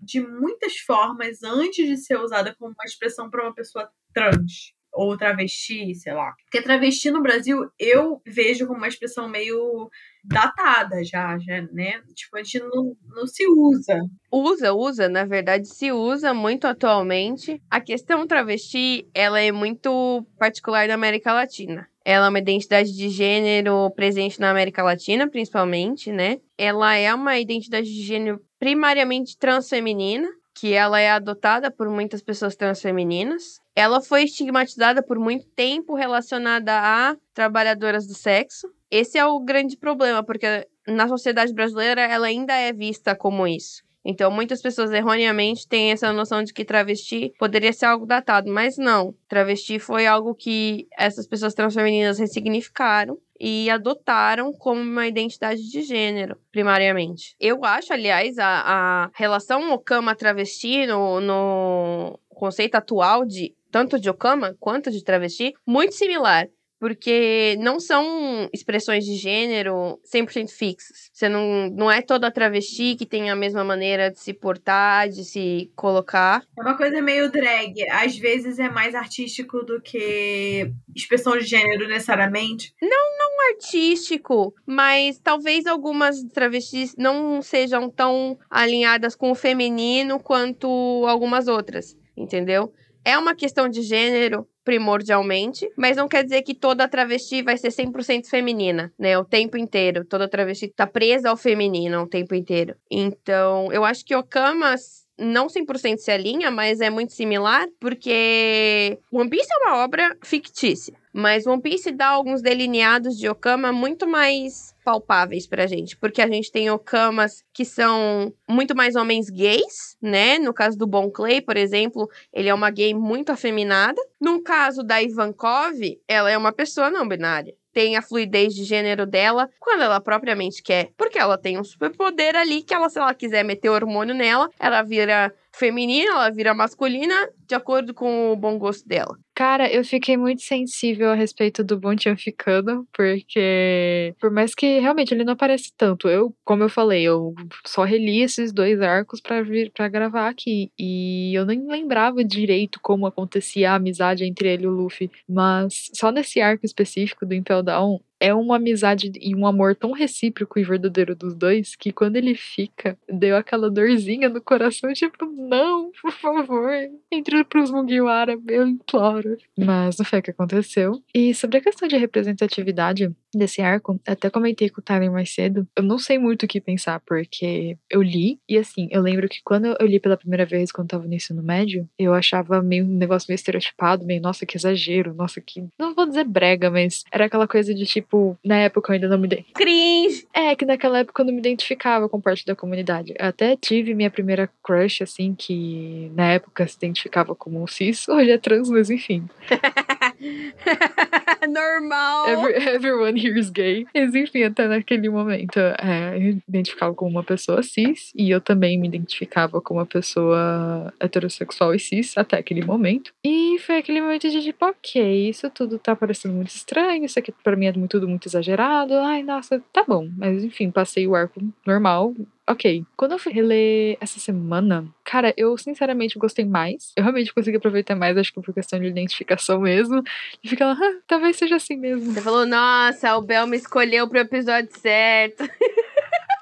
de 0.00 0.20
muitas 0.20 0.76
formas 0.78 1.42
antes 1.42 1.86
de 1.86 1.96
ser 1.96 2.18
usada 2.18 2.54
como 2.58 2.70
uma 2.72 2.84
expressão 2.84 3.30
para 3.30 3.42
uma 3.44 3.54
pessoa 3.54 3.90
trans 4.14 4.72
ou 4.92 5.16
travesti, 5.16 5.94
sei 5.94 6.12
lá. 6.12 6.32
Porque 6.44 6.62
travesti 6.62 7.10
no 7.10 7.22
Brasil 7.22 7.68
eu 7.78 8.20
vejo 8.26 8.66
como 8.66 8.78
uma 8.78 8.88
expressão 8.88 9.28
meio 9.28 9.88
datada 10.24 11.02
já, 11.04 11.38
já 11.38 11.62
né? 11.72 12.00
Tipo, 12.14 12.36
a 12.36 12.42
gente 12.42 12.58
não, 12.60 12.96
não 13.08 13.26
se 13.26 13.46
usa. 13.46 13.98
Usa, 14.30 14.72
usa, 14.72 15.08
na 15.08 15.24
verdade 15.24 15.68
se 15.68 15.92
usa 15.92 16.34
muito 16.34 16.66
atualmente. 16.66 17.60
A 17.70 17.80
questão 17.80 18.26
travesti, 18.26 19.08
ela 19.14 19.40
é 19.40 19.52
muito 19.52 20.26
particular 20.38 20.88
da 20.88 20.94
América 20.94 21.32
Latina. 21.32 21.88
Ela 22.04 22.26
é 22.26 22.28
uma 22.28 22.38
identidade 22.38 22.96
de 22.96 23.08
gênero 23.10 23.90
presente 23.90 24.40
na 24.40 24.50
América 24.50 24.82
Latina, 24.82 25.28
principalmente, 25.28 26.10
né? 26.10 26.38
Ela 26.56 26.96
é 26.96 27.14
uma 27.14 27.38
identidade 27.38 27.86
de 27.86 28.02
gênero 28.02 28.40
primariamente 28.58 29.36
transfeminina, 29.36 30.28
que 30.54 30.72
ela 30.72 30.98
é 30.98 31.10
adotada 31.10 31.70
por 31.70 31.88
muitas 31.88 32.22
pessoas 32.22 32.56
transfemininas. 32.56 33.59
Ela 33.74 34.00
foi 34.00 34.24
estigmatizada 34.24 35.02
por 35.02 35.18
muito 35.18 35.46
tempo 35.48 35.94
relacionada 35.94 36.72
a 36.72 37.16
trabalhadoras 37.32 38.06
do 38.06 38.14
sexo. 38.14 38.68
Esse 38.90 39.18
é 39.18 39.24
o 39.24 39.40
grande 39.40 39.76
problema, 39.76 40.22
porque 40.22 40.66
na 40.86 41.08
sociedade 41.08 41.52
brasileira 41.52 42.00
ela 42.02 42.26
ainda 42.26 42.54
é 42.54 42.72
vista 42.72 43.14
como 43.14 43.46
isso. 43.46 43.82
Então, 44.04 44.30
muitas 44.30 44.62
pessoas 44.62 44.90
erroneamente 44.90 45.68
têm 45.68 45.92
essa 45.92 46.12
noção 46.12 46.42
de 46.42 46.54
que 46.54 46.64
travesti 46.64 47.32
poderia 47.38 47.72
ser 47.72 47.84
algo 47.86 48.06
datado, 48.06 48.50
mas 48.50 48.78
não. 48.78 49.14
Travesti 49.28 49.78
foi 49.78 50.06
algo 50.06 50.34
que 50.34 50.88
essas 50.98 51.26
pessoas 51.26 51.52
transfemininas 51.52 52.18
ressignificaram 52.18 53.18
e 53.38 53.68
adotaram 53.68 54.52
como 54.52 54.80
uma 54.80 55.06
identidade 55.06 55.62
de 55.70 55.82
gênero, 55.82 56.36
primariamente. 56.50 57.34
Eu 57.38 57.64
acho, 57.64 57.92
aliás, 57.92 58.38
a, 58.38 58.46
a 58.46 59.10
relação 59.14 59.72
Okama-travesti 59.72 60.86
no, 60.86 61.20
no 61.20 62.18
conceito 62.28 62.76
atual 62.76 63.24
de 63.26 63.54
tanto 63.70 63.98
de 63.98 64.10
Okama 64.10 64.56
quanto 64.58 64.90
de 64.90 65.04
travesti 65.04 65.54
muito 65.66 65.94
similar 65.94 66.48
porque 66.80 67.56
não 67.60 67.78
são 67.78 68.48
expressões 68.54 69.04
de 69.04 69.14
gênero 69.14 70.00
100% 70.12 70.48
fixas. 70.48 71.10
Você 71.12 71.28
não, 71.28 71.68
não 71.68 71.90
é 71.90 72.00
toda 72.00 72.30
travesti 72.30 72.96
que 72.96 73.04
tem 73.04 73.30
a 73.30 73.36
mesma 73.36 73.62
maneira 73.62 74.10
de 74.10 74.18
se 74.18 74.32
portar, 74.32 75.10
de 75.10 75.22
se 75.22 75.70
colocar. 75.76 76.42
É 76.58 76.62
uma 76.62 76.78
coisa 76.78 77.02
meio 77.02 77.30
drag. 77.30 77.86
Às 77.90 78.16
vezes 78.16 78.58
é 78.58 78.70
mais 78.70 78.94
artístico 78.94 79.62
do 79.62 79.78
que 79.82 80.72
expressão 80.96 81.36
de 81.36 81.44
gênero 81.44 81.86
necessariamente. 81.86 82.72
Não, 82.80 83.18
não 83.18 83.30
artístico, 83.50 84.54
mas 84.64 85.18
talvez 85.18 85.66
algumas 85.66 86.22
travestis 86.32 86.94
não 86.96 87.42
sejam 87.42 87.90
tão 87.90 88.38
alinhadas 88.48 89.14
com 89.14 89.30
o 89.30 89.34
feminino 89.34 90.18
quanto 90.18 90.66
algumas 91.06 91.46
outras, 91.46 91.94
entendeu? 92.16 92.72
É 93.04 93.16
uma 93.16 93.34
questão 93.34 93.68
de 93.68 93.82
gênero, 93.82 94.46
primordialmente, 94.62 95.68
mas 95.76 95.96
não 95.96 96.06
quer 96.06 96.22
dizer 96.22 96.42
que 96.42 96.54
toda 96.54 96.88
travesti 96.88 97.42
vai 97.42 97.56
ser 97.56 97.70
100% 97.70 98.26
feminina, 98.28 98.92
né? 98.98 99.18
O 99.18 99.24
tempo 99.24 99.56
inteiro. 99.56 100.04
Toda 100.04 100.28
travesti 100.28 100.68
tá 100.68 100.86
presa 100.86 101.30
ao 101.30 101.36
feminino 101.36 102.02
o 102.02 102.06
tempo 102.08 102.34
inteiro. 102.34 102.76
Então, 102.90 103.72
eu 103.72 103.84
acho 103.84 104.04
que 104.04 104.14
Okama 104.14 104.74
não 105.20 105.46
100% 105.46 105.98
se 105.98 106.10
alinha, 106.10 106.50
mas 106.50 106.80
é 106.80 106.88
muito 106.88 107.12
similar, 107.12 107.68
porque 107.78 108.98
One 109.12 109.28
Piece 109.28 109.48
é 109.52 109.68
uma 109.68 109.84
obra 109.84 110.16
fictícia. 110.22 110.94
Mas 111.12 111.46
One 111.46 111.60
Piece 111.60 111.90
dá 111.90 112.08
alguns 112.08 112.40
delineados 112.40 113.18
de 113.18 113.28
Okama 113.28 113.72
muito 113.72 114.06
mais 114.06 114.74
palpáveis 114.84 115.46
pra 115.46 115.66
gente, 115.66 115.96
porque 115.96 116.22
a 116.22 116.28
gente 116.28 116.50
tem 116.52 116.70
Okamas 116.70 117.44
que 117.52 117.64
são 117.64 118.32
muito 118.48 118.76
mais 118.76 118.94
homens 118.94 119.28
gays, 119.28 119.96
né? 120.00 120.38
No 120.38 120.54
caso 120.54 120.78
do 120.78 120.86
Bon 120.86 121.10
Clay, 121.10 121.40
por 121.40 121.56
exemplo, 121.56 122.08
ele 122.32 122.48
é 122.48 122.54
uma 122.54 122.70
gay 122.70 122.94
muito 122.94 123.30
afeminada. 123.30 124.00
No 124.20 124.40
caso 124.42 124.82
da 124.82 125.02
Ivankov, 125.02 125.78
ela 126.06 126.30
é 126.30 126.38
uma 126.38 126.52
pessoa 126.52 126.90
não 126.90 127.06
binária 127.06 127.54
tem 127.72 127.96
a 127.96 128.02
fluidez 128.02 128.54
de 128.54 128.64
gênero 128.64 129.06
dela 129.06 129.48
quando 129.58 129.82
ela 129.82 130.00
propriamente 130.00 130.62
quer. 130.62 130.90
Porque 130.96 131.18
ela 131.18 131.38
tem 131.38 131.58
um 131.58 131.64
superpoder 131.64 132.36
ali 132.36 132.62
que 132.62 132.74
ela, 132.74 132.88
se 132.88 132.98
ela 132.98 133.14
quiser 133.14 133.44
meter 133.44 133.68
hormônio 133.70 134.14
nela, 134.14 134.48
ela 134.58 134.82
vira 134.82 135.32
feminina, 135.52 136.12
ela 136.12 136.30
vira 136.30 136.54
masculina, 136.54 137.14
de 137.46 137.54
acordo 137.54 137.92
com 137.92 138.32
o 138.32 138.36
bom 138.36 138.58
gosto 138.58 138.86
dela. 138.86 139.16
Cara, 139.40 139.72
eu 139.72 139.82
fiquei 139.82 140.18
muito 140.18 140.42
sensível 140.42 141.08
a 141.08 141.14
respeito 141.14 141.64
do 141.64 141.80
Bontian 141.80 142.14
ficando, 142.14 142.86
porque 142.92 144.14
por 144.20 144.30
mais 144.30 144.54
que 144.54 144.78
realmente 144.78 145.14
ele 145.14 145.24
não 145.24 145.32
aparece 145.32 145.72
tanto, 145.78 146.10
eu, 146.10 146.36
como 146.44 146.62
eu 146.62 146.68
falei, 146.68 147.04
eu 147.04 147.34
só 147.64 147.84
reli 147.84 148.20
esses 148.20 148.52
dois 148.52 148.82
arcos 148.82 149.18
para 149.18 149.42
vir 149.42 149.72
para 149.72 149.88
gravar 149.88 150.28
aqui 150.28 150.70
e 150.78 151.32
eu 151.34 151.46
nem 151.46 151.66
lembrava 151.66 152.22
direito 152.22 152.78
como 152.82 153.06
acontecia 153.06 153.72
a 153.72 153.76
amizade 153.76 154.24
entre 154.24 154.46
ele 154.46 154.64
e 154.64 154.66
o 154.66 154.70
Luffy, 154.72 155.10
mas 155.26 155.88
só 155.94 156.12
nesse 156.12 156.42
arco 156.42 156.66
específico 156.66 157.24
do 157.24 157.32
Impel 157.32 157.62
Down, 157.62 157.98
é 158.20 158.34
uma 158.34 158.56
amizade 158.56 159.10
e 159.18 159.34
um 159.34 159.46
amor 159.46 159.74
tão 159.74 159.92
recíproco 159.92 160.58
e 160.58 160.62
verdadeiro 160.62 161.16
dos 161.16 161.34
dois 161.34 161.74
que 161.74 161.90
quando 161.90 162.16
ele 162.16 162.34
fica, 162.34 162.96
deu 163.08 163.36
aquela 163.36 163.70
dorzinha 163.70 164.28
no 164.28 164.40
coração, 164.40 164.92
tipo, 164.92 165.24
não, 165.24 165.90
por 166.00 166.12
favor, 166.12 166.70
entre 167.10 167.42
pros 167.44 167.70
Mugiwara, 167.70 168.38
eu 168.48 168.66
imploro. 168.66 169.38
Mas 169.58 169.96
não 169.96 170.04
foi 170.04 170.18
o 170.18 170.22
que 170.22 170.30
aconteceu. 170.30 171.02
E 171.14 171.34
sobre 171.34 171.58
a 171.58 171.60
questão 171.62 171.88
de 171.88 171.96
representatividade 171.96 173.10
desse 173.34 173.62
arco, 173.62 174.00
até 174.06 174.28
comentei 174.28 174.68
com 174.68 174.80
o 174.80 174.84
Tyler 174.84 175.10
mais 175.10 175.32
cedo, 175.32 175.66
eu 175.76 175.82
não 175.82 175.98
sei 175.98 176.18
muito 176.18 176.44
o 176.44 176.48
que 176.48 176.60
pensar, 176.60 177.00
porque 177.00 177.76
eu 177.88 178.02
li, 178.02 178.38
e 178.48 178.58
assim, 178.58 178.88
eu 178.90 179.00
lembro 179.00 179.28
que 179.28 179.40
quando 179.44 179.76
eu 179.78 179.86
li 179.86 179.98
pela 179.98 180.16
primeira 180.16 180.44
vez, 180.44 180.70
quando 180.72 180.88
tava 180.88 181.06
no 181.06 181.14
ensino 181.14 181.42
médio, 181.42 181.88
eu 181.98 182.12
achava 182.12 182.60
meio 182.62 182.84
um 182.84 182.96
negócio 182.96 183.26
meio 183.28 183.36
estereotipado, 183.36 184.04
meio, 184.04 184.20
nossa, 184.20 184.44
que 184.44 184.56
exagero, 184.56 185.14
nossa, 185.14 185.40
que. 185.40 185.64
Não 185.78 185.94
vou 185.94 186.06
dizer 186.06 186.24
brega, 186.24 186.70
mas 186.70 187.04
era 187.12 187.26
aquela 187.26 187.46
coisa 187.46 187.74
de 187.74 187.84
tipo, 187.84 188.10
tipo, 188.10 188.38
na 188.44 188.56
época 188.56 188.90
eu 188.90 188.94
ainda 188.94 189.08
não 189.08 189.18
me 189.18 189.28
dei. 189.28 189.46
Cringe! 189.54 190.26
É, 190.34 190.54
que 190.56 190.66
naquela 190.66 190.98
época 190.98 191.22
eu 191.22 191.26
não 191.26 191.32
me 191.32 191.38
identificava 191.38 192.08
com 192.08 192.20
parte 192.20 192.44
da 192.44 192.56
comunidade. 192.56 193.14
Eu 193.18 193.26
até 193.26 193.56
tive 193.56 193.94
minha 193.94 194.10
primeira 194.10 194.50
crush, 194.62 195.02
assim, 195.02 195.34
que 195.34 196.10
na 196.14 196.32
época 196.32 196.66
se 196.66 196.76
identificava 196.76 197.34
como 197.34 197.62
um 197.62 197.66
cis, 197.66 198.06
hoje 198.10 198.30
é 198.30 198.38
trans, 198.38 198.68
mas 198.68 198.90
enfim. 198.90 199.28
Normal! 201.48 202.28
Every, 202.28 202.54
everyone 202.54 203.16
here 203.16 203.38
is 203.38 203.50
gay. 203.50 203.86
Mas 203.94 204.14
enfim, 204.14 204.44
até 204.44 204.68
naquele 204.68 205.08
momento 205.08 205.58
é, 205.58 206.16
eu 206.16 206.38
identificava 206.48 206.94
como 206.94 207.10
uma 207.10 207.24
pessoa 207.24 207.62
cis 207.62 208.12
e 208.14 208.30
eu 208.30 208.40
também 208.40 208.78
me 208.78 208.88
identificava 208.88 209.60
como 209.60 209.80
uma 209.80 209.86
pessoa 209.86 210.92
heterossexual 211.00 211.74
e 211.74 211.78
cis 211.78 212.16
até 212.16 212.38
aquele 212.38 212.64
momento. 212.64 213.12
E 213.24 213.58
foi 213.60 213.78
aquele 213.78 214.00
momento 214.00 214.28
de 214.28 214.42
tipo, 214.42 214.64
ok, 214.66 215.28
isso 215.28 215.48
tudo 215.50 215.78
tá 215.78 215.96
parecendo 215.96 216.34
muito 216.34 216.48
estranho, 216.48 217.04
isso 217.04 217.18
aqui 217.18 217.32
pra 217.42 217.56
mim 217.56 217.66
é 217.66 217.72
tudo 217.88 218.08
muito 218.08 218.28
exagerado. 218.28 218.94
Ai, 218.94 219.22
nossa, 219.22 219.62
tá 219.72 219.84
bom. 219.86 220.08
Mas 220.16 220.44
enfim, 220.44 220.70
passei 220.70 221.06
o 221.06 221.14
arco 221.14 221.40
normal. 221.66 222.14
Ok. 222.48 222.84
Quando 222.96 223.12
eu 223.12 223.18
fui 223.18 223.32
reler 223.32 223.96
essa 224.00 224.18
semana, 224.18 224.84
cara, 225.04 225.32
eu 225.36 225.56
sinceramente 225.56 226.18
gostei 226.18 226.44
mais. 226.44 226.92
Eu 226.96 227.04
realmente 227.04 227.32
consegui 227.32 227.56
aproveitar 227.58 227.94
mais, 227.94 228.16
acho 228.16 228.32
que 228.32 228.40
por 228.40 228.52
questão 228.52 228.80
de 228.80 228.86
identificação 228.86 229.60
mesmo. 229.60 230.02
E 230.42 230.48
fica 230.48 230.66
lá, 230.66 230.72
ah, 230.72 231.00
talvez 231.06 231.36
seja 231.36 231.56
assim 231.56 231.76
mesmo. 231.76 232.12
Você 232.12 232.20
falou, 232.20 232.46
nossa, 232.46 233.16
o 233.16 233.22
Bel 233.22 233.46
me 233.46 233.56
escolheu 233.56 234.08
pro 234.08 234.18
episódio 234.18 234.70
certo. 234.76 235.44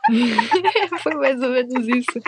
Foi 1.03 1.15
mais 1.15 1.41
ou 1.43 1.51
menos 1.51 1.89
isso. 1.89 2.21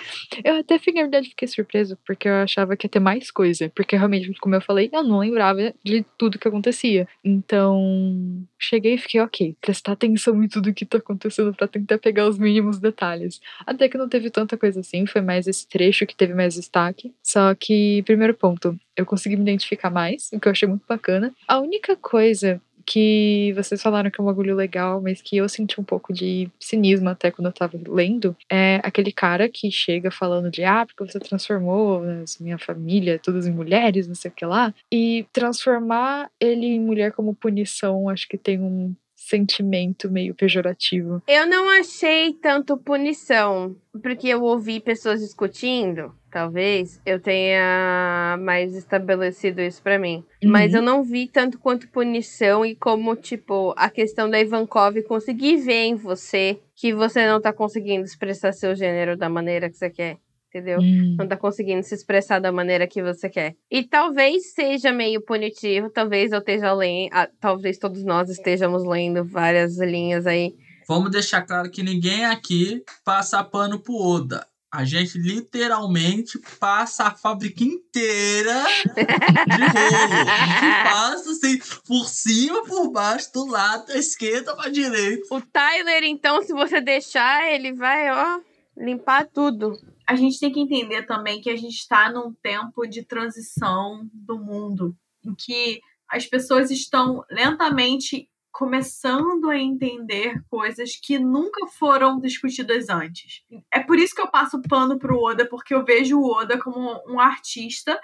Eu 0.45 0.57
até, 0.57 0.75
na 0.75 1.03
verdade, 1.03 1.31
fiquei 1.31 1.49
surpreso, 1.49 1.99
porque 2.07 2.29
eu 2.29 2.35
achava 2.35 2.77
que 2.77 2.87
ia 2.87 2.91
ter 2.91 3.01
mais 3.01 3.31
coisa. 3.31 3.71
Porque 3.75 3.97
realmente, 3.97 4.33
como 4.41 4.55
eu 4.55 4.61
falei, 4.61 4.91
eu 4.93 5.03
não 5.03 5.19
lembrava 5.19 5.73
de 5.85 6.05
tudo 6.17 6.39
que 6.39 6.49
acontecia. 6.49 7.09
Então, 7.25 8.45
cheguei 8.59 8.95
e 8.95 8.99
fiquei, 8.99 9.21
ok, 9.21 9.57
prestar 9.61 9.93
atenção 9.93 10.43
em 10.43 10.49
tudo 10.49 10.75
que 10.75 10.85
tá 10.85 10.99
acontecendo 10.99 11.55
para 11.55 11.69
tentar 11.69 11.99
pegar 11.99 12.29
os 12.29 12.39
mínimos 12.39 12.79
detalhes. 12.79 13.41
Até 13.67 13.89
que 13.89 13.99
não 13.99 14.09
teve 14.09 14.31
tanta 14.31 14.57
coisa 14.57 14.81
assim, 14.81 15.07
foi 15.07 15.21
mais 15.21 15.47
esse 15.47 15.67
trecho 15.69 16.07
que 16.07 16.17
teve 16.17 16.35
mais 16.35 16.55
destaque. 16.55 17.13
Só 17.23 17.55
que, 17.55 18.03
primeiro 18.05 18.35
ponto, 18.35 18.79
eu 18.97 19.07
consegui 19.07 19.37
me 19.37 19.43
identificar 19.43 19.91
mais, 19.91 20.31
o 20.33 20.41
que 20.41 20.49
eu 20.49 20.53
achei 20.53 20.69
muito 20.69 20.85
bacana. 20.89 21.33
A 21.49 21.59
única 21.59 21.97
coisa 21.97 22.61
que 22.91 23.53
vocês 23.55 23.81
falaram 23.81 24.11
que 24.11 24.21
é 24.21 24.23
um 24.23 24.27
bagulho 24.27 24.57
legal, 24.57 25.01
mas 25.01 25.23
que 25.23 25.37
eu 25.37 25.49
senti 25.49 25.81
um 25.81 25.85
pouco 25.85 26.13
de 26.13 26.51
cinismo 26.59 27.09
até 27.09 27.31
quando 27.31 27.47
eu 27.47 27.53
tava 27.53 27.79
lendo, 27.87 28.37
é 28.51 28.81
aquele 28.83 29.13
cara 29.13 29.49
que 29.49 29.71
chega 29.71 30.11
falando 30.11 30.51
de 30.51 30.65
ah, 30.65 30.85
porque 30.85 31.13
você 31.13 31.21
transformou 31.21 32.01
né, 32.01 32.25
minha 32.41 32.59
família, 32.59 33.21
todas 33.23 33.47
em 33.47 33.53
mulheres, 33.53 34.09
não 34.09 34.17
sei 34.17 34.29
o 34.29 34.35
que 34.35 34.45
lá, 34.45 34.75
e 34.91 35.25
transformar 35.33 36.29
ele 36.41 36.67
em 36.67 36.81
mulher 36.81 37.13
como 37.13 37.33
punição, 37.33 38.09
acho 38.09 38.27
que 38.29 38.37
tem 38.37 38.59
um 38.59 38.93
sentimento 39.31 40.11
meio 40.11 40.35
pejorativo. 40.35 41.23
Eu 41.29 41.47
não 41.47 41.71
achei 41.71 42.35
tanto 42.35 42.77
punição, 42.77 43.77
porque 44.03 44.29
eu 44.29 44.43
ouvi 44.43 44.81
pessoas 44.81 45.21
discutindo, 45.21 46.13
talvez 46.31 47.01
eu 47.07 47.21
tenha 47.21 48.37
mais 48.41 48.75
estabelecido 48.75 49.61
isso 49.61 49.81
para 49.83 49.99
mim. 49.99 50.25
Uhum. 50.43 50.51
Mas 50.51 50.75
eu 50.75 50.83
não 50.83 51.05
vi 51.05 51.29
tanto 51.29 51.59
quanto 51.59 51.89
punição 51.89 52.67
e 52.67 52.75
como, 52.75 53.15
tipo, 53.15 53.73
a 53.77 53.89
questão 53.89 54.29
da 54.29 54.41
Ivankov 54.41 55.01
conseguir 55.03 55.59
ver 55.59 55.85
em 55.85 55.95
você 55.95 56.59
que 56.75 56.93
você 56.93 57.27
não 57.27 57.41
tá 57.41 57.53
conseguindo 57.53 58.05
expressar 58.05 58.53
seu 58.53 58.75
gênero 58.75 59.17
da 59.17 59.29
maneira 59.29 59.71
que 59.71 59.77
você 59.77 59.91
quer 59.91 60.17
entendeu? 60.51 60.81
Hum. 60.81 61.17
Não 61.17 61.27
tá 61.27 61.37
conseguindo 61.37 61.83
se 61.83 61.95
expressar 61.95 62.41
da 62.41 62.51
maneira 62.51 62.87
que 62.87 63.03
você 63.03 63.29
quer. 63.31 63.55
E 63.71 63.85
talvez 63.85 64.53
seja 64.53 64.93
meio 64.93 65.23
punitivo, 65.23 65.89
talvez 65.89 66.33
eu 66.33 66.41
esteja 66.41 66.73
lendo, 66.73 67.11
ah, 67.13 67.29
talvez 67.41 67.79
todos 67.79 68.05
nós 68.05 68.29
estejamos 68.29 68.85
lendo 68.85 69.25
várias 69.25 69.79
linhas 69.79 70.27
aí. 70.27 70.55
Vamos 70.89 71.13
deixar 71.13 71.43
claro 71.43 71.71
que 71.71 71.85
ninguém 71.85 72.27
aqui 72.27 72.83
passa 73.05 73.43
pano 73.45 73.79
pro 73.79 73.95
Oda. 73.95 74.45
A 74.73 74.85
gente 74.85 75.19
literalmente 75.19 76.39
passa 76.61 77.05
a 77.05 77.11
fábrica 77.11 77.65
inteira 77.65 78.65
de 78.95 79.03
rolo. 79.03 80.31
A 80.31 80.47
gente 80.47 80.85
passa 80.85 81.31
assim, 81.31 81.59
por 81.85 82.07
cima, 82.07 82.65
por 82.65 82.89
baixo, 82.91 83.33
do 83.33 83.47
lado, 83.47 83.87
da 83.87 83.97
esquerda 83.97 84.55
pra 84.55 84.69
direita. 84.69 85.35
O 85.35 85.41
Tyler, 85.41 86.05
então, 86.05 86.41
se 86.43 86.53
você 86.53 86.81
deixar, 86.81 87.53
ele 87.53 87.73
vai, 87.73 88.13
ó, 88.13 88.41
limpar 88.77 89.27
tudo 89.27 89.77
a 90.11 90.17
gente 90.17 90.41
tem 90.41 90.51
que 90.51 90.59
entender 90.59 91.05
também 91.05 91.41
que 91.41 91.49
a 91.49 91.57
gente 91.57 91.77
está 91.77 92.11
num 92.11 92.35
tempo 92.43 92.85
de 92.85 93.05
transição 93.05 94.11
do 94.13 94.41
mundo, 94.41 94.97
em 95.25 95.33
que 95.37 95.81
as 96.09 96.27
pessoas 96.27 96.69
estão 96.69 97.25
lentamente 97.31 98.29
começando 98.51 99.49
a 99.49 99.57
entender 99.57 100.43
coisas 100.51 100.97
que 100.97 101.17
nunca 101.17 101.65
foram 101.69 102.19
discutidas 102.19 102.89
antes. 102.89 103.45
É 103.73 103.79
por 103.79 104.01
isso 104.01 104.13
que 104.13 104.21
eu 104.21 104.29
passo 104.29 104.61
pano 104.63 104.99
pro 104.99 105.17
Oda, 105.17 105.49
porque 105.49 105.73
eu 105.73 105.85
vejo 105.85 106.19
o 106.19 106.29
Oda 106.29 106.59
como 106.59 107.01
um 107.07 107.21
artista 107.21 107.97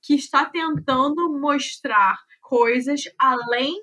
que 0.00 0.14
está 0.14 0.46
tentando 0.46 1.30
mostrar 1.38 2.16
coisas 2.40 3.02
além 3.18 3.78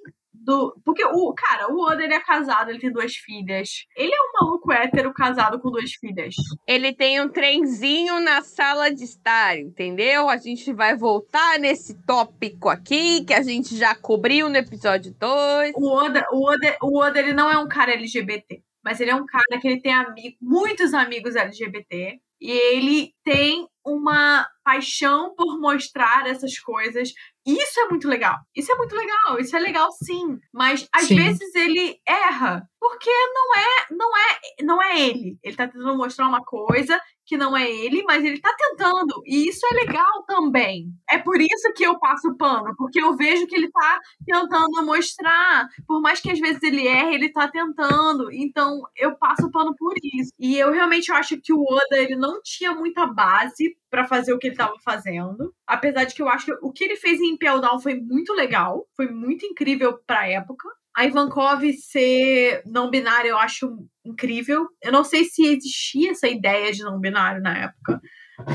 do. 0.47 0.73
Porque 0.85 1.03
o, 1.03 1.33
cara, 1.33 1.67
o 1.69 1.77
Oda 1.81 2.01
ele 2.01 2.13
é 2.13 2.19
casado, 2.21 2.69
ele 2.69 2.79
tem 2.79 2.91
duas 2.91 3.15
filhas. 3.15 3.85
Ele 3.95 4.13
é 4.13 4.17
um 4.17 4.31
maluco 4.45 4.71
hétero 4.71 5.13
casado 5.13 5.59
com 5.59 5.69
duas 5.69 5.91
filhas. 5.91 6.35
Ele 6.65 6.93
tem 6.93 7.21
um 7.21 7.27
trenzinho 7.27 8.21
na 8.21 8.41
sala 8.41 8.89
de 8.89 9.03
estar, 9.03 9.59
entendeu? 9.59 10.29
A 10.29 10.37
gente 10.37 10.71
vai 10.71 10.95
voltar 10.95 11.59
nesse 11.59 11.93
tópico 12.05 12.69
aqui 12.69 13.25
que 13.25 13.33
a 13.33 13.43
gente 13.43 13.75
já 13.75 13.93
cobriu 13.93 14.47
no 14.47 14.55
episódio 14.55 15.13
2. 15.19 15.73
O 15.75 15.93
Oda, 15.93 16.25
o 16.31 16.49
Oda, 16.49 16.77
o 16.81 16.97
Oda 16.97 17.19
ele 17.19 17.33
não 17.33 17.51
é 17.51 17.57
um 17.57 17.67
cara 17.67 17.91
LGBT, 17.91 18.63
mas 18.81 19.01
ele 19.01 19.11
é 19.11 19.15
um 19.15 19.25
cara 19.25 19.59
que 19.59 19.67
ele 19.67 19.81
tem 19.81 19.93
amigo, 19.93 20.37
muitos 20.41 20.93
amigos 20.93 21.35
LGBT. 21.35 22.19
E 22.39 22.51
ele 22.51 23.13
tem 23.23 23.67
uma 23.83 24.47
paixão 24.63 25.33
por 25.35 25.59
mostrar 25.59 26.27
essas 26.27 26.59
coisas 26.59 27.11
isso 27.53 27.79
é 27.79 27.87
muito 27.87 28.07
legal. 28.07 28.37
Isso 28.55 28.71
é 28.71 28.75
muito 28.75 28.95
legal. 28.95 29.39
Isso 29.39 29.55
é 29.55 29.59
legal 29.59 29.89
sim. 29.91 30.37
Mas 30.53 30.87
às 30.93 31.05
Sim. 31.05 31.15
vezes 31.15 31.55
ele 31.55 31.97
erra. 32.05 32.67
Porque 32.87 33.11
não 33.33 33.55
é, 33.55 33.87
não 33.91 34.17
é, 34.17 34.63
não 34.63 34.81
é 34.81 35.01
ele. 35.09 35.37
Ele 35.43 35.55
tá 35.57 35.67
tentando 35.67 35.97
mostrar 35.97 36.25
uma 36.25 36.41
coisa 36.41 36.97
que 37.25 37.35
não 37.35 37.55
é 37.55 37.69
ele, 37.69 38.01
mas 38.03 38.23
ele 38.23 38.39
tá 38.39 38.55
tentando. 38.57 39.21
E 39.25 39.49
isso 39.49 39.59
é 39.69 39.75
legal 39.85 40.23
também. 40.25 40.87
É 41.09 41.17
por 41.17 41.39
isso 41.41 41.73
que 41.75 41.83
eu 41.83 41.99
passo 41.99 42.33
pano, 42.37 42.73
porque 42.77 43.01
eu 43.01 43.13
vejo 43.17 43.45
que 43.45 43.55
ele 43.55 43.69
tá 43.69 43.99
tentando 44.25 44.85
mostrar. 44.85 45.67
Por 45.85 46.01
mais 46.01 46.21
que 46.21 46.31
às 46.31 46.39
vezes 46.39 46.63
ele 46.63 46.87
erre, 46.87 47.15
ele 47.15 47.29
tá 47.29 47.49
tentando. 47.49 48.31
Então 48.31 48.81
eu 48.95 49.17
passo 49.17 49.51
pano 49.51 49.75
por 49.77 49.93
isso. 50.01 50.31
E 50.39 50.57
eu 50.57 50.71
realmente 50.71 51.11
acho 51.11 51.37
que 51.41 51.51
o 51.51 51.61
Oda 51.61 51.97
ele 51.97 52.15
não 52.15 52.41
tinha 52.41 52.73
muita 52.73 53.05
base 53.05 53.75
pra 53.89 54.07
fazer 54.07 54.33
o 54.33 54.39
que 54.39 54.47
ele 54.47 54.55
tava 54.55 54.75
fazendo. 54.83 55.53
Apesar 55.67 56.05
de 56.05 56.15
que 56.15 56.21
eu 56.21 56.29
acho 56.29 56.45
que 56.45 56.53
o 56.61 56.71
que 56.71 56.85
ele 56.85 56.95
fez 56.95 57.19
em 57.19 57.33
Impel 57.33 57.59
Down 57.59 57.79
foi 57.79 57.95
muito 57.95 58.33
legal, 58.33 58.87
foi 58.95 59.09
muito 59.09 59.45
incrível 59.45 59.99
pra 60.07 60.29
época. 60.29 60.69
A 60.97 61.05
Ivankov 61.05 61.61
ser 61.73 62.63
não 62.65 62.89
binária 62.89 63.29
eu 63.29 63.37
acho 63.37 63.85
incrível. 64.03 64.67
Eu 64.81 64.91
não 64.91 65.03
sei 65.03 65.25
se 65.25 65.45
existia 65.45 66.09
essa 66.11 66.27
ideia 66.27 66.71
de 66.73 66.81
não 66.81 66.99
binário 66.99 67.39
na 67.39 67.55
época. 67.65 68.01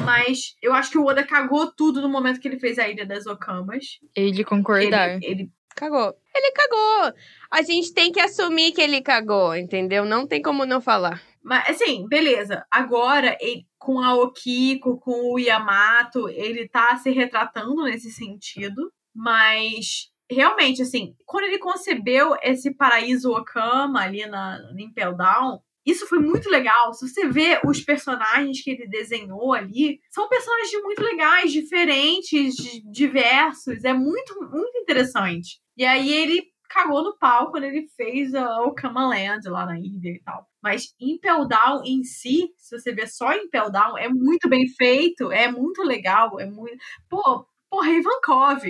Mas 0.05 0.57
eu 0.61 0.73
acho 0.75 0.91
que 0.91 0.99
o 0.99 1.05
Oda 1.07 1.25
cagou 1.25 1.71
tudo 1.73 2.03
no 2.03 2.09
momento 2.09 2.41
que 2.41 2.49
ele 2.49 2.59
fez 2.59 2.79
a 2.81 2.89
Ilha 2.89 3.07
das 3.07 3.27
Okamas. 3.27 3.99
Hei 4.17 4.33
de 4.33 4.43
concordar. 4.45 5.15
Ele, 5.23 5.27
ele 5.27 5.51
Cagou. 5.77 6.15
Ele 6.35 6.53
cagou. 6.53 7.15
A 7.51 7.63
gente 7.63 7.95
tem 7.95 8.11
que 8.13 8.21
assumir 8.21 8.73
que 8.73 8.81
ele 8.81 9.01
cagou, 9.01 9.55
entendeu? 9.57 10.05
Não 10.05 10.27
tem 10.27 10.43
como 10.43 10.67
não 10.67 10.81
falar. 10.81 11.23
Mas, 11.43 11.71
assim, 11.71 12.07
beleza. 12.09 12.67
Agora, 12.71 13.37
ele- 13.41 13.67
com 13.79 14.01
a 14.01 14.15
Okiko, 14.15 14.99
com 14.99 15.33
o 15.33 15.39
Yamato, 15.39 16.29
ele 16.29 16.69
tá 16.69 16.97
se 16.97 17.11
retratando 17.11 17.85
nesse 17.85 18.11
sentido. 18.13 18.93
Mas, 19.15 20.12
realmente, 20.33 20.83
assim, 20.83 21.15
quando 21.27 21.45
ele 21.45 21.59
concebeu 21.59 22.35
esse 22.43 22.75
paraíso 22.75 23.31
Okama 23.33 24.01
ali 24.01 24.27
na, 24.27 24.59
no 24.73 24.81
Impel 24.81 25.17
Down, 25.17 25.61
isso 25.85 26.07
foi 26.07 26.19
muito 26.21 26.49
legal. 26.49 26.93
Se 26.95 27.09
você 27.09 27.27
vê 27.29 27.61
os 27.67 27.81
personagens 27.81 28.63
que 28.63 28.71
ele 28.71 28.87
desenhou 28.87 29.53
ali, 29.53 30.01
são 30.11 30.29
personagens 30.29 30.81
muito 30.83 31.03
legais, 31.03 31.53
diferentes, 31.53 32.55
di- 32.55 32.83
diversos. 32.91 33.83
É 33.85 33.93
muito, 33.93 34.35
muito 34.51 34.79
interessante. 34.79 35.61
E 35.77 35.85
aí 35.85 36.13
ele 36.13 36.45
cagou 36.69 37.03
no 37.03 37.17
pau 37.19 37.51
quando 37.51 37.65
ele 37.65 37.87
fez 37.97 38.35
a 38.35 38.63
Okama 38.63 39.07
Land 39.09 39.49
lá 39.49 39.67
na 39.67 39.79
ilha 39.79 40.09
e 40.11 40.21
tal. 40.25 40.47
Mas 40.63 40.95
Impel 41.01 41.47
Down 41.47 41.83
em 41.85 42.03
si, 42.05 42.49
se 42.57 42.79
você 42.79 42.93
ver 42.95 43.09
só 43.09 43.35
Impel 43.35 43.71
Down, 43.71 43.99
é 43.99 44.09
muito 44.09 44.49
bem 44.49 44.67
feito, 44.69 45.31
é 45.33 45.51
muito 45.51 45.83
legal, 45.83 46.39
é 46.41 46.47
muito. 46.47 46.77
Pô, 47.11 47.45
porra, 47.73 47.91
Ivankov. 47.91 48.63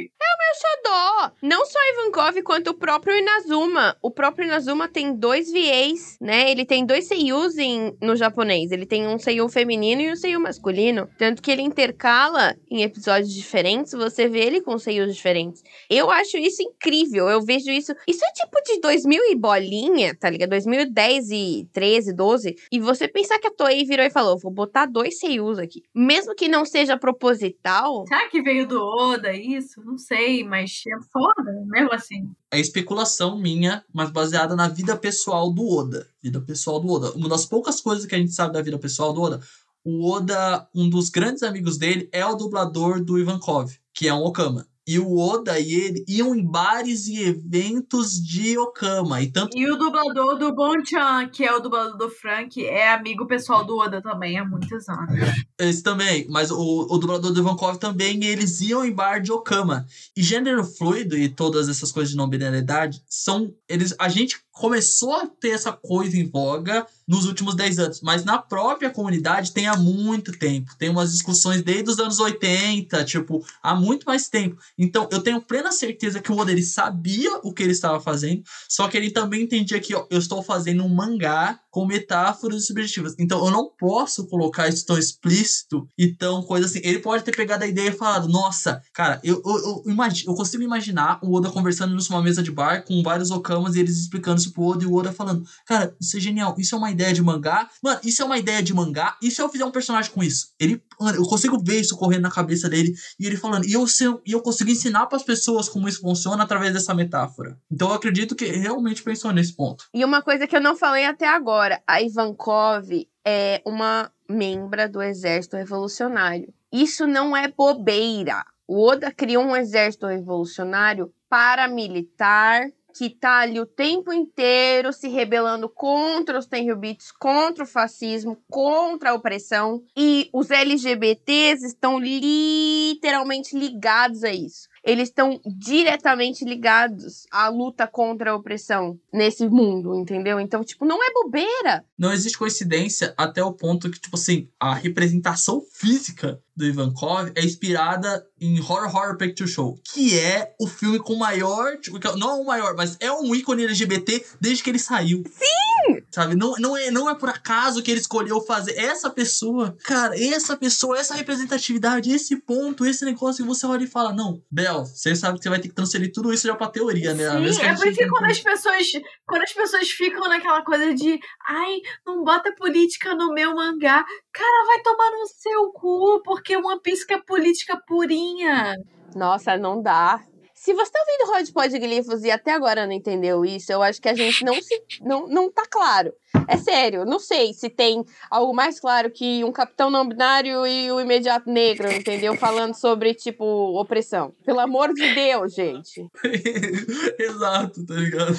Xodó. 0.55 1.32
Não 1.42 1.64
só 1.64 1.78
Ivankov, 1.92 2.42
quanto 2.42 2.70
o 2.70 2.74
próprio 2.74 3.16
Inazuma. 3.16 3.96
O 4.03 4.11
próprio 4.11 4.46
Inazuma 4.46 4.88
tem 4.88 5.14
dois 5.14 5.50
VAs, 5.50 6.16
né? 6.20 6.50
Ele 6.50 6.64
tem 6.64 6.84
dois 6.84 7.07
seiyus 7.07 7.57
em, 7.57 7.96
no 8.00 8.14
japonês. 8.14 8.70
Ele 8.70 8.86
tem 8.86 9.07
um 9.07 9.18
seiyu 9.18 9.48
feminino 9.48 10.03
e 10.03 10.12
um 10.12 10.16
seiyu 10.16 10.40
masculino. 10.40 11.09
Tanto 11.18 11.42
que 11.42 11.50
ele 11.50 11.62
intercala 11.62 12.55
em 12.70 12.82
episódios 12.82 13.32
diferentes, 13.32 13.92
você 13.92 14.28
vê 14.28 14.40
ele 14.40 14.61
com 14.61 14.78
seius 14.78 15.14
diferentes. 15.14 15.62
Eu 15.88 16.11
acho 16.11 16.36
isso 16.36 16.62
incrível. 16.62 17.28
Eu 17.28 17.40
vejo 17.40 17.70
isso. 17.70 17.92
Isso 18.07 18.24
é 18.24 18.32
tipo 18.32 18.62
de 18.62 18.80
2000 18.80 19.22
e 19.30 19.34
bolinha, 19.34 20.14
tá 20.14 20.28
ligado? 20.28 20.50
2010 20.50 21.30
e 21.30 21.68
13, 21.72 22.14
12. 22.14 22.57
E 22.70 22.78
você 22.78 23.09
pensar 23.09 23.38
que 23.38 23.48
a 23.48 23.50
Toei 23.50 23.84
virou 23.84 24.05
e 24.05 24.11
falou: 24.11 24.38
vou 24.38 24.53
botar 24.53 24.86
dois 24.86 25.18
seiyus 25.18 25.59
aqui. 25.59 25.82
Mesmo 25.94 26.34
que 26.34 26.48
não 26.48 26.64
seja 26.64 26.96
proposital. 26.96 28.05
Será 28.07 28.28
que 28.28 28.42
veio 28.42 28.66
do 28.66 28.78
Oda 28.93 29.32
isso? 29.32 29.82
Não 29.82 29.97
sei, 29.97 30.45
mas 30.45 30.82
é 30.86 31.03
foda, 31.11 31.51
mesmo 31.64 31.95
assim. 31.95 32.30
É 32.51 32.61
especulação 32.61 33.38
minha, 33.38 33.82
mas 33.93 34.11
baseada 34.11 34.55
na 34.55 34.68
vida 34.68 34.95
pessoal 34.95 35.51
do 35.51 35.66
Oda. 35.66 36.07
Vida 36.22 36.43
pessoal 36.43 36.78
do 36.78 36.88
Oda. 36.88 37.12
Uma 37.12 37.28
das 37.28 37.47
poucas 37.47 37.80
coisas 37.80 38.05
que 38.05 38.14
a 38.14 38.18
gente 38.18 38.32
sabe 38.32 38.53
da 38.53 38.61
vida 38.61 38.78
pessoal 38.78 39.14
do 39.14 39.22
Oda, 39.22 39.40
o 39.82 40.11
Oda, 40.11 40.68
um 40.74 40.90
dos 40.90 41.09
grandes 41.09 41.43
amigos 41.43 41.78
dele 41.78 42.07
é 42.12 42.24
o 42.26 42.34
dublador 42.34 43.03
do 43.03 43.18
Ivankov, 43.18 43.72
que 43.95 44.09
é 44.09 44.14
um 44.14 44.22
Okama. 44.24 44.66
E 44.86 44.98
o 44.98 45.16
Oda 45.16 45.58
e 45.60 45.72
ele 45.72 46.04
iam 46.08 46.34
em 46.34 46.44
bares 46.44 47.06
e 47.06 47.22
eventos 47.22 48.20
de 48.20 48.58
Okama. 48.58 49.22
E 49.22 49.30
tanto 49.30 49.56
E 49.56 49.70
o 49.70 49.76
dublador 49.76 50.38
do 50.38 50.54
Bonchan, 50.54 51.28
que 51.28 51.44
é 51.44 51.54
o 51.54 51.60
dublador 51.60 51.96
do 51.96 52.10
Frank, 52.10 52.64
é 52.64 52.92
amigo 52.92 53.26
pessoal 53.26 53.64
do 53.64 53.78
Oda 53.78 54.02
também 54.02 54.38
há 54.38 54.44
muitos 54.44 54.88
anos. 54.88 55.14
Esse 55.58 55.82
também, 55.82 56.26
mas 56.28 56.50
o, 56.50 56.86
o 56.90 56.98
dublador 56.98 57.32
do 57.32 57.40
Ivankov 57.40 57.78
também, 57.78 58.24
eles 58.24 58.60
iam 58.60 58.84
em 58.84 58.92
bar 58.92 59.20
de 59.20 59.30
Okama. 59.30 59.86
E 60.16 60.22
gênero 60.22 60.64
fluido 60.64 61.16
e 61.16 61.28
todas 61.28 61.68
essas 61.68 61.92
coisas 61.92 62.10
de 62.10 62.16
não 62.16 62.28
binariedade 62.28 63.02
são. 63.08 63.54
Eles, 63.68 63.94
a 63.98 64.08
gente 64.08 64.40
começou 64.53 65.14
a 65.14 65.26
ter 65.26 65.50
essa 65.50 65.72
coisa 65.72 66.16
em 66.16 66.28
voga 66.28 66.86
nos 67.09 67.26
últimos 67.26 67.55
10 67.55 67.78
anos, 67.78 68.00
mas 68.00 68.24
na 68.24 68.38
própria 68.38 68.90
comunidade 68.90 69.53
tem 69.53 69.66
há 69.66 69.76
muito 69.76 70.32
tempo. 70.32 70.72
Tem 70.78 70.88
umas 70.88 71.12
discussões 71.12 71.62
desde 71.62 71.90
os 71.90 71.98
anos 71.98 72.20
80, 72.20 73.05
tipo, 73.05 73.44
há 73.62 73.74
muito 73.74 74.05
mais 74.05 74.28
tempo. 74.28 74.57
Então 74.78 75.09
eu 75.11 75.20
tenho 75.20 75.40
plena 75.40 75.72
certeza 75.72 76.20
que 76.20 76.30
o 76.30 76.36
Oda 76.36 76.53
ele 76.53 76.62
sabia 76.62 77.38
o 77.42 77.53
que 77.53 77.62
ele 77.62 77.72
estava 77.72 78.00
fazendo, 78.00 78.42
só 78.68 78.88
que 78.88 78.96
ele 78.96 79.11
também 79.11 79.42
entendia 79.42 79.80
que 79.80 79.94
ó, 79.94 80.07
eu 80.11 80.18
estou 80.18 80.42
fazendo 80.42 80.84
um 80.84 80.88
mangá 80.88 81.59
com 81.70 81.86
metáforas 81.86 82.66
subjetivas. 82.66 83.14
Então 83.18 83.44
eu 83.44 83.50
não 83.50 83.70
posso 83.78 84.26
colocar 84.26 84.68
isso 84.68 84.84
tão 84.84 84.98
explícito 84.98 85.88
e 85.96 86.09
tão 86.09 86.42
coisa 86.42 86.66
assim. 86.66 86.80
Ele 86.84 86.98
pode 86.98 87.24
ter 87.24 87.34
pegado 87.34 87.64
a 87.64 87.66
ideia 87.66 87.88
e 87.88 87.92
falado: 87.92 88.28
Nossa, 88.28 88.82
cara, 88.92 89.20
eu, 89.24 89.42
eu, 89.44 89.84
eu, 89.86 90.09
eu 90.26 90.34
consigo 90.34 90.62
imaginar 90.62 91.18
o 91.22 91.34
Oda 91.34 91.50
conversando 91.50 91.96
numa 91.96 92.22
mesa 92.22 92.42
de 92.42 92.50
bar 92.50 92.84
com 92.84 93.03
vários 93.03 93.30
Okamas 93.30 93.74
e 93.74 93.80
eles 93.80 93.98
explicando 93.98 94.41
isso 94.43 94.53
pro 94.53 94.64
Oda 94.64 94.84
e 94.84 94.86
o 94.86 94.95
Oda 94.95 95.12
falando: 95.12 95.45
Cara, 95.66 95.95
isso 96.01 96.16
é 96.16 96.20
genial, 96.20 96.55
isso 96.59 96.74
é 96.74 96.78
uma 96.78 96.90
ideia 96.90 97.12
de 97.12 97.22
mangá. 97.22 97.68
Mano, 97.82 98.01
isso 98.05 98.22
é 98.22 98.24
uma 98.24 98.38
ideia 98.38 98.62
de 98.62 98.74
mangá. 98.74 99.16
E 99.22 99.30
se 99.30 99.40
eu 99.40 99.49
fizer 99.49 99.64
um 99.64 99.70
personagem 99.70 100.11
com 100.11 100.22
isso? 100.22 100.49
Ele, 100.59 100.82
mano, 101.01 101.18
eu 101.18 101.24
consigo 101.24 101.59
ver 101.62 101.80
isso 101.80 101.97
correndo 101.97 102.22
na 102.22 102.30
cabeça 102.30 102.68
dele 102.68 102.95
e 103.18 103.26
ele 103.26 103.36
falando, 103.36 103.66
e 103.66 103.72
eu, 103.72 103.84
eu 104.26 104.40
consigo 104.40 104.70
ensinar 104.70 105.07
para 105.07 105.16
as 105.16 105.22
pessoas 105.22 105.68
como 105.68 105.88
isso 105.88 106.01
funciona 106.01 106.43
através 106.43 106.72
dessa 106.72 106.95
metáfora. 106.95 107.59
Então 107.70 107.88
eu 107.88 107.95
acredito 107.95 108.34
que 108.34 108.47
realmente 108.47 109.03
pensou 109.03 109.32
nesse 109.32 109.55
ponto. 109.55 109.84
E 109.95 110.05
uma 110.05 110.22
coisa 110.22 110.47
que 110.47 110.57
eu 110.57 110.61
não 110.61 110.76
falei 110.76 111.05
até 111.07 111.26
agora, 111.26 111.82
a 111.86 112.03
Ivankov 112.03 112.88
é 113.24 113.62
uma 113.64 114.11
membra 114.28 114.88
do 114.88 115.03
Exército 115.03 115.57
Revolucionário. 115.57 116.53
Isso 116.72 117.07
não 117.07 117.36
é 117.36 117.49
bobeira. 117.49 118.45
O 118.66 118.88
Oda 118.88 119.12
criou 119.12 119.45
um 119.45 119.55
exército 119.55 120.07
revolucionário 120.07 121.12
paramilitar 121.28 122.70
que 122.93 123.11
tá 123.11 123.40
ali 123.40 123.59
o 123.59 123.66
tempo 123.66 124.12
inteiro 124.12 124.93
se 124.93 125.09
rebelando 125.09 125.68
contra 125.68 126.38
os 126.38 126.47
Tenryubits, 126.47 127.12
contra 127.12 127.64
o 127.64 127.66
fascismo, 127.66 128.38
contra 128.51 129.11
a 129.11 129.14
opressão. 129.14 129.82
E 129.97 130.28
os 130.32 130.51
LGBTs 130.51 131.66
estão 131.66 131.99
literalmente 131.99 133.57
ligados 133.57 134.24
a 134.24 134.30
isso. 134.30 134.68
Eles 134.84 135.09
estão 135.09 135.40
diretamente 135.47 136.45
ligados 136.45 137.24
à 137.30 137.49
luta 137.49 137.86
contra 137.86 138.32
a 138.32 138.36
opressão 138.36 138.99
nesse 139.12 139.49
mundo, 139.49 139.95
entendeu? 139.95 140.40
Então, 140.40 140.64
tipo, 140.64 140.84
não 140.84 140.99
é 141.03 141.12
bobeira. 141.12 141.84
Não 141.97 142.12
existe 142.12 142.36
coincidência 142.36 143.14
até 143.16 143.43
o 143.43 143.53
ponto 143.53 143.88
que, 143.90 144.01
tipo 144.01 144.16
assim, 144.16 144.49
a 144.59 144.74
representação 144.74 145.62
física 145.72 146.43
do 146.57 146.66
Ivankov 146.66 147.32
é 147.34 147.44
inspirada 147.44 148.26
em 148.40 148.61
Horror 148.61 148.94
Horror 148.94 149.16
Picture 149.16 149.48
Show, 149.48 149.78
que 149.92 150.18
é 150.18 150.55
o 150.61 150.66
filme 150.66 150.98
com 150.98 151.14
maior, 151.14 151.76
tipo, 151.78 151.96
é- 151.96 152.16
não 152.16 152.30
é 152.30 152.34
o 152.34 152.44
maior, 152.44 152.74
mas 152.76 152.96
é 153.00 153.11
um 153.12 153.34
ícone 153.34 153.64
LGBT 153.64 154.24
desde 154.40 154.62
que 154.62 154.70
ele 154.70 154.78
saiu. 154.78 155.22
Sim! 155.32 156.03
Sabe, 156.12 156.34
não, 156.34 156.53
não, 156.59 156.76
é, 156.76 156.90
não 156.90 157.09
é 157.09 157.14
por 157.14 157.28
acaso 157.28 157.82
que 157.82 157.90
ele 157.90 158.00
escolheu 158.00 158.40
fazer 158.42 158.78
essa 158.78 159.09
pessoa, 159.09 159.76
cara, 159.84 160.14
essa 160.22 160.57
pessoa, 160.57 160.98
essa 160.98 161.14
representatividade, 161.14 162.12
esse 162.12 162.36
ponto, 162.36 162.84
esse 162.84 163.05
negócio 163.05 163.42
que 163.42 163.48
você 163.48 163.66
olha 163.66 163.84
e 163.84 163.88
fala, 163.88 164.12
não, 164.12 164.42
Bel, 164.50 164.84
você 164.84 165.16
sabe 165.16 165.38
que 165.38 165.44
você 165.44 165.48
vai 165.48 165.59
ter 165.61 165.68
que 165.68 165.74
transferir 165.74 166.12
tudo 166.12 166.32
isso 166.32 166.46
já 166.46 166.55
pra 166.55 166.68
teoria, 166.68 167.14
né? 167.14 167.24
Sim, 167.53 167.62
é 167.62 167.74
por 167.74 167.86
isso 167.86 167.98
que 167.98 168.09
quando 168.09 168.30
as 168.30 168.38
pessoas, 168.38 168.86
quando 169.26 169.42
as 169.42 169.53
pessoas 169.53 169.88
ficam 169.88 170.28
naquela 170.28 170.62
coisa 170.62 170.94
de 170.94 171.18
ai, 171.48 171.76
não 172.07 172.22
bota 172.22 172.55
política 172.57 173.14
no 173.14 173.32
meu 173.32 173.55
mangá, 173.55 174.05
cara, 174.32 174.66
vai 174.66 174.82
tomar 174.82 175.11
no 175.11 175.26
seu 175.26 175.72
cu, 175.72 176.22
porque 176.24 176.41
One 176.51 176.80
Piece 176.80 177.07
que 177.07 177.14
é 177.14 177.20
política 177.20 177.80
purinha. 177.86 178.74
Nossa, 179.14 179.57
não 179.57 179.82
dá. 179.82 180.20
Se 180.62 180.72
você 180.74 180.93
tá 180.93 181.01
ouvindo 181.01 181.32
Rod 181.32 181.51
Podglifos 181.53 182.22
e 182.22 182.30
até 182.30 182.53
agora 182.53 182.86
não 182.86 182.93
entendeu 182.93 183.45
isso, 183.45 183.72
eu 183.72 183.82
acho 183.82 184.01
que 184.01 184.09
a 184.09 184.14
gente 184.14 184.45
não 184.45 184.55
se. 184.62 184.80
não, 185.01 185.26
não 185.26 185.51
tá 185.51 185.64
claro. 185.68 186.12
É 186.47 186.57
sério, 186.57 187.05
não 187.05 187.18
sei 187.18 187.53
se 187.53 187.68
tem 187.68 188.05
algo 188.30 188.55
mais 188.55 188.78
claro 188.78 189.11
que 189.11 189.43
um 189.43 189.51
capitão 189.51 189.90
não 189.90 190.09
binário 190.09 190.64
e 190.64 190.93
o 190.93 191.01
imediato 191.01 191.51
negro, 191.51 191.90
entendeu? 191.90 192.36
Falando 192.36 192.74
sobre, 192.74 193.12
tipo, 193.12 193.45
opressão. 193.45 194.32
Pelo 194.45 194.61
amor 194.61 194.95
de 194.95 195.12
Deus, 195.12 195.53
gente. 195.53 196.07
Exato, 197.18 197.84
tá 197.84 197.95
ligado? 197.95 198.36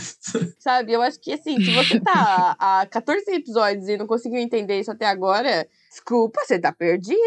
Sabe? 0.60 0.93
Eu 0.93 1.01
acho 1.01 1.20
que 1.20 1.34
assim, 1.34 1.62
se 1.62 1.74
você 1.74 1.99
tá 1.99 2.56
há 2.58 2.88
14 2.89 3.30
episódios 3.32 3.89
e 3.89 3.97
não 3.97 4.08
conseguiu 4.08 4.39
entender 4.39 4.80
isso 4.80 4.91
até 4.91 5.08
agora, 5.08 5.68
desculpa, 5.89 6.39
você 6.45 6.58
tá 6.58 6.72
perdido. 6.72 7.20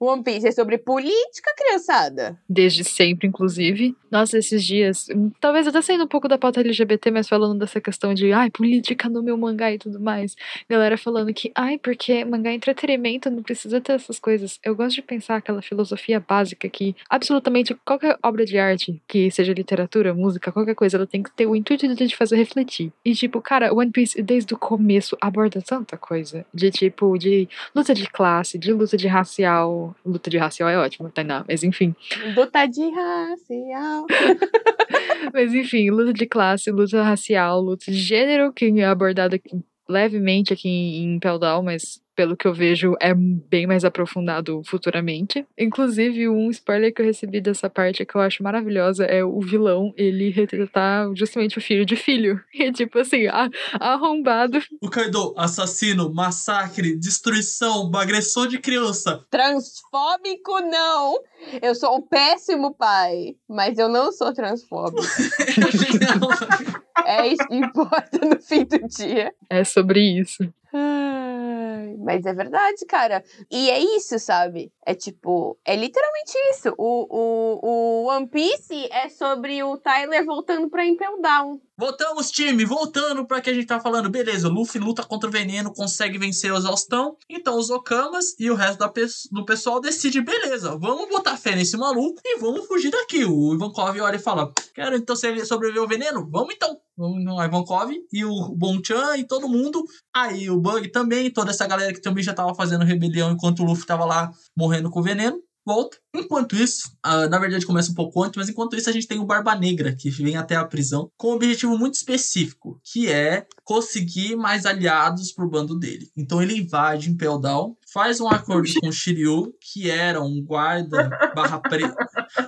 One 0.00 0.22
Piece 0.22 0.46
é 0.46 0.52
sobre 0.52 0.78
política, 0.78 1.52
criançada. 1.56 2.38
Desde 2.48 2.84
sempre, 2.84 3.26
inclusive. 3.26 3.96
Nossa, 4.10 4.38
esses 4.38 4.64
dias, 4.64 5.08
hum, 5.14 5.30
talvez 5.40 5.66
até 5.66 5.82
saindo 5.82 6.04
um 6.04 6.08
pouco 6.08 6.28
da 6.28 6.38
pauta 6.38 6.60
LGBT, 6.60 7.10
mas 7.10 7.28
falando 7.28 7.58
dessa 7.58 7.80
questão 7.80 8.14
de, 8.14 8.32
ai, 8.32 8.48
política 8.48 9.08
no 9.08 9.22
meu 9.22 9.36
mangá 9.36 9.72
e 9.72 9.78
tudo 9.78 9.98
mais. 9.98 10.36
Galera 10.68 10.96
falando 10.96 11.34
que, 11.34 11.50
ai, 11.54 11.78
porque 11.78 12.24
mangá 12.24 12.50
é 12.50 12.54
entretenimento, 12.54 13.28
não 13.28 13.42
precisa 13.42 13.80
ter 13.80 13.94
essas 13.94 14.20
coisas. 14.20 14.60
Eu 14.64 14.76
gosto 14.76 14.96
de 14.96 15.02
pensar 15.02 15.36
aquela 15.36 15.60
filosofia 15.60 16.20
básica 16.20 16.68
que 16.68 16.94
absolutamente 17.10 17.74
qualquer 17.84 18.16
obra 18.22 18.44
de 18.44 18.56
arte, 18.56 19.02
que 19.08 19.30
seja 19.32 19.52
literatura, 19.52 20.14
música, 20.14 20.52
qualquer 20.52 20.76
coisa, 20.76 20.96
ela 20.96 21.06
tem 21.06 21.22
que 21.22 21.30
ter 21.32 21.46
o 21.46 21.56
intuito 21.56 21.88
de 21.88 22.08
te 22.08 22.16
fazer 22.16 22.36
refletir. 22.36 22.92
E, 23.04 23.14
tipo, 23.14 23.40
cara, 23.40 23.74
One 23.74 23.90
Piece, 23.90 24.22
desde 24.22 24.54
o 24.54 24.58
começo, 24.58 25.16
aborda 25.20 25.60
tanta 25.60 25.96
coisa. 25.96 26.46
De, 26.54 26.70
tipo, 26.70 27.18
de 27.18 27.48
luta 27.74 27.92
de 27.92 28.08
classe, 28.08 28.56
de 28.56 28.72
luta 28.72 28.96
de 28.96 29.08
racial. 29.08 29.87
Luta 30.04 30.30
de 30.30 30.38
racial 30.38 30.68
é 30.68 30.78
ótimo, 30.78 31.10
Tainá, 31.10 31.44
mas 31.48 31.62
enfim. 31.62 31.94
Luta 32.36 32.66
de 32.66 32.88
racial. 32.90 34.06
Mas 35.34 35.52
enfim, 35.52 35.90
luta 35.90 36.12
de 36.12 36.26
classe, 36.26 36.70
luta 36.70 37.02
racial, 37.02 37.60
luta 37.60 37.90
de 37.90 37.98
gênero, 37.98 38.52
que 38.52 38.66
é 38.80 38.84
abordado 38.86 39.34
aqui- 39.34 39.50
levemente 39.88 40.52
aqui 40.52 40.68
em 40.68 41.18
Down, 41.38 41.62
mas 41.62 42.00
pelo 42.18 42.36
que 42.36 42.48
eu 42.48 42.52
vejo 42.52 42.96
é 43.00 43.14
bem 43.14 43.64
mais 43.64 43.84
aprofundado 43.84 44.60
futuramente. 44.66 45.46
Inclusive, 45.56 46.28
um 46.28 46.50
spoiler 46.50 46.92
que 46.92 47.00
eu 47.00 47.06
recebi 47.06 47.40
dessa 47.40 47.70
parte 47.70 48.04
que 48.04 48.16
eu 48.16 48.20
acho 48.20 48.42
maravilhosa 48.42 49.04
é 49.04 49.22
o 49.22 49.40
vilão, 49.40 49.94
ele 49.96 50.28
retratar 50.28 51.14
justamente 51.14 51.58
o 51.58 51.60
filho 51.60 51.86
de 51.86 51.94
filho. 51.94 52.40
E 52.58 52.72
tipo 52.72 52.98
assim, 52.98 53.28
a- 53.28 53.48
arrombado. 53.78 54.58
O 54.82 54.90
Kaido, 54.90 55.32
assassino, 55.36 56.12
massacre, 56.12 56.96
destruição, 56.96 57.88
agressor 57.94 58.48
de 58.48 58.58
criança. 58.58 59.24
Transfóbico, 59.30 60.58
não. 60.62 61.20
Eu 61.62 61.72
sou 61.76 61.98
um 61.98 62.02
péssimo 62.02 62.74
pai, 62.74 63.36
mas 63.48 63.78
eu 63.78 63.88
não 63.88 64.10
sou 64.10 64.34
transfóbico. 64.34 65.00
É 67.08 67.26
isso 67.26 67.46
que 67.48 67.56
importa 67.56 68.18
no 68.26 68.40
fim 68.40 68.64
do 68.64 68.78
dia. 68.88 69.32
É 69.50 69.64
sobre 69.64 70.00
isso. 70.20 70.42
Ai, 70.72 71.94
Mas 71.98 72.24
é 72.26 72.32
verdade, 72.34 72.84
cara. 72.86 73.24
E 73.50 73.70
é 73.70 73.78
isso, 73.96 74.18
sabe? 74.18 74.70
É 74.84 74.94
tipo, 74.94 75.58
é 75.64 75.74
literalmente 75.76 76.32
isso. 76.50 76.74
O, 76.76 77.06
o, 77.10 77.60
o 77.62 78.06
One 78.08 78.26
Piece 78.28 78.88
é 78.92 79.08
sobre 79.08 79.62
o 79.62 79.76
Tyler 79.78 80.24
voltando 80.24 80.68
pra 80.68 80.84
Impel 80.84 81.20
Down. 81.20 81.60
Voltamos, 81.76 82.30
time, 82.30 82.64
voltando 82.64 83.24
pra 83.26 83.40
que 83.40 83.50
a 83.50 83.54
gente 83.54 83.66
tá 83.66 83.78
falando. 83.80 84.10
Beleza, 84.10 84.48
o 84.48 84.50
Luffy 84.52 84.80
luta 84.80 85.02
contra 85.04 85.28
o 85.28 85.32
veneno, 85.32 85.72
consegue 85.72 86.18
vencer 86.18 86.52
o 86.52 86.56
exaustão. 86.56 87.16
Então 87.30 87.56
os 87.56 87.70
Okamas 87.70 88.34
e 88.38 88.50
o 88.50 88.54
resto 88.54 88.78
da 88.80 88.88
pe- 88.88 89.06
do 89.30 89.44
pessoal 89.44 89.80
decide, 89.80 90.20
beleza, 90.20 90.76
vamos 90.76 91.08
botar 91.08 91.36
fé 91.36 91.54
nesse 91.54 91.76
maluco 91.76 92.20
e 92.24 92.38
vamos 92.38 92.66
fugir 92.66 92.90
daqui. 92.90 93.24
O 93.24 93.54
Ivankov 93.54 93.98
olha 94.00 94.16
e 94.16 94.20
fala: 94.20 94.52
Quero 94.74 94.96
então 94.96 95.14
sobreviver 95.16 95.80
ao 95.82 95.88
veneno? 95.88 96.28
Vamos 96.30 96.54
então. 96.54 96.76
O 96.98 97.44
Ivankov 97.44 97.92
e 98.12 98.24
o 98.24 98.54
Bonchan 98.56 99.16
e 99.16 99.24
todo 99.24 99.48
mundo. 99.48 99.84
Aí 100.14 100.50
o 100.50 100.60
Bug 100.60 100.88
também, 100.90 101.30
toda 101.30 101.52
essa 101.52 101.66
galera 101.66 101.92
que 101.92 102.00
também 102.00 102.24
já 102.24 102.34
tava 102.34 102.54
fazendo 102.54 102.84
rebelião 102.84 103.30
enquanto 103.30 103.60
o 103.60 103.64
Luffy 103.64 103.86
tava 103.86 104.04
lá 104.04 104.32
morrendo 104.56 104.90
com 104.90 105.00
veneno. 105.00 105.40
Volta. 105.64 105.98
Enquanto 106.14 106.56
isso, 106.56 106.90
ah, 107.02 107.28
na 107.28 107.38
verdade 107.38 107.66
começa 107.66 107.90
um 107.90 107.94
pouco 107.94 108.22
antes, 108.22 108.38
mas 108.38 108.48
enquanto 108.48 108.74
isso 108.74 108.88
a 108.88 108.92
gente 108.92 109.06
tem 109.06 109.20
o 109.20 109.26
Barba 109.26 109.54
Negra, 109.54 109.94
que 109.94 110.08
vem 110.08 110.34
até 110.34 110.56
a 110.56 110.64
prisão, 110.64 111.10
com 111.14 111.28
um 111.28 111.34
objetivo 111.34 111.76
muito 111.76 111.92
específico, 111.92 112.80
que 112.82 113.06
é 113.06 113.46
conseguir 113.64 114.34
mais 114.34 114.64
aliados 114.64 115.30
pro 115.30 115.48
bando 115.48 115.78
dele. 115.78 116.10
Então 116.16 116.42
ele 116.42 116.56
invade 116.56 117.10
Impel 117.10 117.38
Down, 117.38 117.76
faz 117.92 118.20
um 118.20 118.28
acordo 118.28 118.68
com 118.80 118.88
o 118.88 118.92
Shiryu, 118.92 119.54
que 119.60 119.90
era 119.90 120.20
um 120.22 120.42
guarda 120.42 121.08
barra 121.34 121.58
preto. 121.58 121.94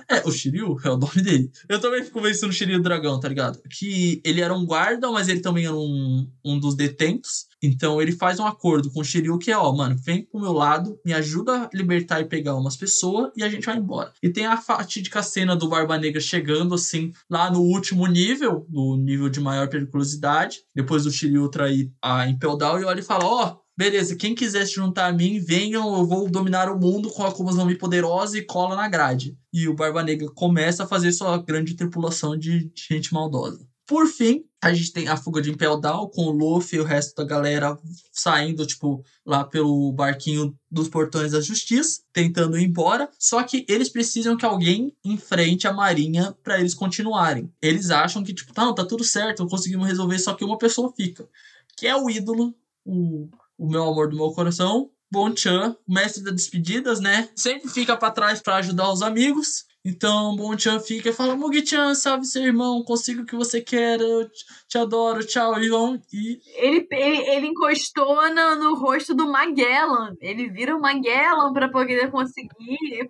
É, 0.07 0.21
o 0.27 0.31
Shiryu 0.31 0.77
é 0.83 0.89
o 0.89 0.97
nome 0.97 1.21
dele. 1.21 1.51
Eu 1.67 1.79
também 1.79 2.03
fico 2.03 2.21
pensando 2.21 2.49
no 2.49 2.53
Shiryu 2.53 2.81
Dragão, 2.81 3.19
tá 3.19 3.27
ligado? 3.27 3.59
Que 3.69 4.21
ele 4.23 4.41
era 4.41 4.53
um 4.53 4.65
guarda, 4.65 5.11
mas 5.11 5.27
ele 5.27 5.41
também 5.41 5.65
era 5.65 5.75
um, 5.75 6.29
um 6.45 6.59
dos 6.59 6.75
detentos. 6.75 7.47
Então 7.63 8.01
ele 8.01 8.11
faz 8.11 8.39
um 8.39 8.45
acordo 8.45 8.91
com 8.91 9.01
o 9.01 9.03
Shiryu 9.03 9.37
que 9.37 9.51
é, 9.51 9.57
ó, 9.57 9.71
mano, 9.71 9.95
vem 9.97 10.23
pro 10.23 10.41
meu 10.41 10.53
lado, 10.53 10.99
me 11.05 11.13
ajuda 11.13 11.63
a 11.63 11.69
libertar 11.73 12.19
e 12.21 12.25
pegar 12.25 12.55
umas 12.55 12.75
pessoas 12.75 13.31
e 13.35 13.43
a 13.43 13.49
gente 13.49 13.65
vai 13.65 13.77
embora. 13.77 14.11
E 14.21 14.29
tem 14.29 14.45
a 14.45 14.57
fatídica 14.57 15.21
cena 15.21 15.55
do 15.55 15.69
Barba 15.69 15.97
Negra 15.97 16.19
chegando, 16.19 16.75
assim, 16.75 17.11
lá 17.29 17.51
no 17.51 17.61
último 17.61 18.05
nível, 18.07 18.65
no 18.69 18.97
nível 18.97 19.29
de 19.29 19.39
maior 19.39 19.69
periculosidade, 19.69 20.59
depois 20.75 21.03
do 21.03 21.11
Shiryu 21.11 21.49
trair 21.49 21.91
a 22.01 22.27
Impel 22.27 22.57
Down, 22.57 22.79
e 22.79 22.83
olha 22.83 22.99
e 22.99 23.03
fala, 23.03 23.25
ó, 23.25 23.57
beleza, 23.81 24.15
quem 24.15 24.35
quiser 24.35 24.67
se 24.67 24.73
juntar 24.73 25.07
a 25.07 25.11
mim, 25.11 25.39
venham, 25.39 25.97
eu 25.97 26.05
vou 26.05 26.29
dominar 26.29 26.69
o 26.69 26.79
mundo 26.79 27.09
com 27.09 27.23
a 27.23 27.29
Akuma 27.29 27.51
no 27.51 27.65
Mi 27.65 27.75
poderosa 27.75 28.37
e 28.37 28.43
cola 28.43 28.75
na 28.75 28.87
grade. 28.87 29.35
E 29.51 29.67
o 29.67 29.73
Barba 29.73 30.03
Negra 30.03 30.29
começa 30.35 30.83
a 30.83 30.87
fazer 30.87 31.11
sua 31.11 31.39
grande 31.39 31.73
tripulação 31.73 32.37
de 32.37 32.71
gente 32.75 33.11
maldosa. 33.11 33.67
Por 33.87 34.05
fim, 34.05 34.43
a 34.61 34.71
gente 34.71 34.93
tem 34.93 35.07
a 35.07 35.17
fuga 35.17 35.41
de 35.41 35.49
Impel 35.49 35.79
Down 35.79 36.11
com 36.11 36.25
o 36.25 36.31
Luffy 36.31 36.77
e 36.77 36.81
o 36.81 36.85
resto 36.85 37.15
da 37.15 37.23
galera 37.23 37.75
saindo, 38.11 38.67
tipo, 38.67 39.03
lá 39.25 39.43
pelo 39.43 39.91
barquinho 39.93 40.55
dos 40.69 40.87
portões 40.87 41.31
da 41.31 41.41
justiça, 41.41 42.03
tentando 42.13 42.59
ir 42.59 42.65
embora. 42.65 43.09
Só 43.17 43.41
que 43.41 43.65
eles 43.67 43.89
precisam 43.89 44.37
que 44.37 44.45
alguém 44.45 44.95
enfrente 45.03 45.67
a 45.67 45.73
marinha 45.73 46.37
para 46.43 46.59
eles 46.59 46.75
continuarem. 46.75 47.51
Eles 47.59 47.89
acham 47.89 48.23
que, 48.23 48.31
tipo, 48.31 48.53
não, 48.55 48.75
tá 48.75 48.85
tudo 48.85 49.03
certo, 49.03 49.47
conseguimos 49.47 49.87
resolver, 49.87 50.19
só 50.19 50.35
que 50.35 50.45
uma 50.45 50.59
pessoa 50.59 50.93
fica. 50.95 51.27
Que 51.75 51.87
é 51.87 51.95
o 51.95 52.11
ídolo, 52.11 52.53
o, 52.85 53.27
o 53.63 53.69
meu 53.69 53.83
amor 53.83 54.09
do 54.09 54.15
meu 54.17 54.31
coração, 54.31 54.89
Bonchan, 55.11 55.75
mestre 55.87 56.23
das 56.23 56.33
despedidas, 56.35 56.99
né? 56.99 57.29
Sempre 57.35 57.69
fica 57.69 57.95
para 57.95 58.11
trás 58.11 58.41
para 58.41 58.55
ajudar 58.55 58.91
os 58.91 59.01
amigos. 59.01 59.65
Então, 59.85 60.35
Bonchan 60.35 60.79
fica 60.79 61.09
e 61.09 61.13
fala: 61.13 61.35
Mugi-chan, 61.35 61.93
salve 61.93 62.25
seu 62.25 62.43
irmão, 62.43 62.83
consigo 62.83 63.21
o 63.21 63.25
que 63.25 63.35
você 63.35 63.59
quer, 63.61 63.99
eu 63.99 64.27
te- 64.67 64.77
adoro, 64.77 65.25
tchau, 65.25 65.61
Ivan. 65.61 65.99
E 66.13 66.39
Ele, 66.55 66.87
ele, 66.91 67.17
ele 67.29 67.47
encostou 67.47 68.15
no, 68.33 68.55
no 68.55 68.75
rosto 68.75 69.13
do 69.13 69.27
Magellan. 69.29 70.15
Ele 70.21 70.49
vira 70.49 70.75
o 70.75 70.81
Magellan 70.81 71.51
pra 71.53 71.67
poder 71.69 72.09
conseguir. 72.11 72.49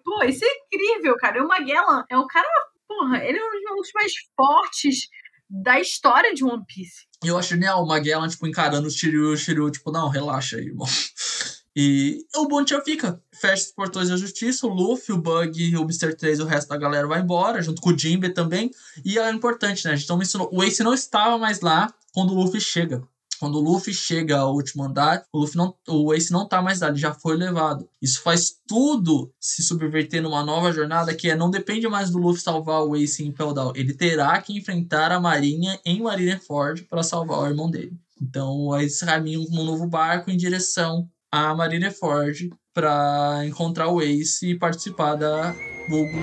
Pô, 0.04 0.24
isso 0.24 0.43
é 0.43 0.47
incrível, 0.66 1.16
cara. 1.18 1.43
O 1.43 1.47
Magellan 1.47 2.04
é 2.10 2.18
um 2.18 2.26
cara, 2.28 2.47
porra, 2.88 3.24
ele 3.24 3.38
é 3.38 3.43
um 3.74 3.76
dos 3.76 3.91
mais 3.93 4.12
fortes 4.36 5.08
da 5.49 5.80
história 5.80 6.34
de 6.34 6.43
One 6.43 6.64
Piece. 6.66 7.06
Eu 7.30 7.38
acho 7.38 7.50
genial 7.50 7.84
o 7.84 7.88
Magellan, 7.88 8.28
tipo, 8.28 8.48
encarando 8.48 8.88
o 8.88 8.92
Shiryu, 8.92 9.32
o 9.32 9.38
Shiryu, 9.38 9.70
tipo, 9.70 9.92
não, 9.92 10.10
relaxa 10.10 10.58
aí, 10.58 10.66
irmão. 10.66 10.88
E 11.74 12.26
o 12.36 12.50
Bonchan 12.50 12.82
fica, 12.82 13.22
fecha 13.34 13.64
os 13.64 13.72
portões 13.72 14.10
da 14.10 14.18
justiça, 14.18 14.68
o 14.68 14.70
Luffy, 14.70 15.16
o 15.16 15.18
Bug, 15.18 15.78
o 15.78 15.84
Mr. 15.84 16.14
3 16.14 16.40
e 16.40 16.42
o 16.42 16.46
resto 16.46 16.68
da 16.68 16.76
galera 16.76 17.08
vai 17.08 17.22
embora, 17.22 17.62
junto 17.62 17.82
com 17.82 17.92
o 17.92 17.98
Jinbe 17.98 18.34
também. 18.34 18.70
E 19.06 19.18
é 19.18 19.32
importante, 19.32 19.86
né? 19.86 19.94
A 19.94 19.96
gente 19.96 20.10
não 20.10 20.18
mencionou, 20.18 20.50
o 20.52 20.62
Ace 20.62 20.84
não 20.84 20.94
estava 20.94 21.38
mais 21.38 21.62
lá 21.62 21.94
quando 22.14 22.32
o 22.32 22.36
Luffy 22.36 22.60
chega. 22.60 23.02
Quando 23.42 23.56
o 23.56 23.60
Luffy 23.60 23.92
chega 23.92 24.38
ao 24.38 24.54
último 24.54 24.84
andar, 24.84 25.24
o, 25.34 25.39
Luffy 25.39 25.58
não, 25.58 25.74
o 25.88 26.14
Ace 26.14 26.32
não 26.32 26.48
tá 26.48 26.62
mais 26.62 26.80
lá, 26.80 26.89
ele 26.89 26.98
já 26.98 27.12
foi 27.12 27.36
levado. 27.36 27.89
Isso 28.00 28.22
faz 28.22 28.54
tudo 28.68 29.34
se 29.39 29.64
subverter 29.64 30.22
numa 30.22 30.46
nova 30.46 30.72
jornada 30.72 31.12
que 31.12 31.28
é 31.28 31.36
não 31.36 31.50
depende 31.50 31.88
mais 31.88 32.12
do 32.12 32.20
Luffy 32.20 32.44
salvar 32.44 32.84
o 32.84 32.96
Ace 32.96 33.24
em 33.24 33.30
Impel 33.30 33.52
Down. 33.52 33.74
Ele 33.76 33.96
terá 33.96 34.39
que 34.39 34.56
enfrentar 34.56 35.12
a 35.12 35.20
Marinha 35.20 35.80
em 35.84 36.04
Marineford 36.04 36.84
para 36.84 37.02
salvar 37.02 37.39
o 37.39 37.48
irmão 37.48 37.68
dele. 37.68 37.98
Então, 38.22 38.80
eles 38.80 39.00
caminham 39.00 39.44
com 39.48 39.56
um 39.56 39.66
novo 39.66 39.88
barco 39.88 40.30
em 40.30 40.38
direção 40.38 41.10
a 41.32 41.56
Marineford 41.56 42.52
pra 42.72 43.42
encontrar 43.48 43.88
o 43.88 44.04
Ace 44.04 44.52
e 44.52 44.60
participar 44.60 45.16
da 45.16 45.56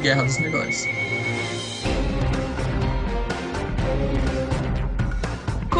Guerra 0.00 0.22
dos 0.22 0.38
Melhores. 0.38 0.84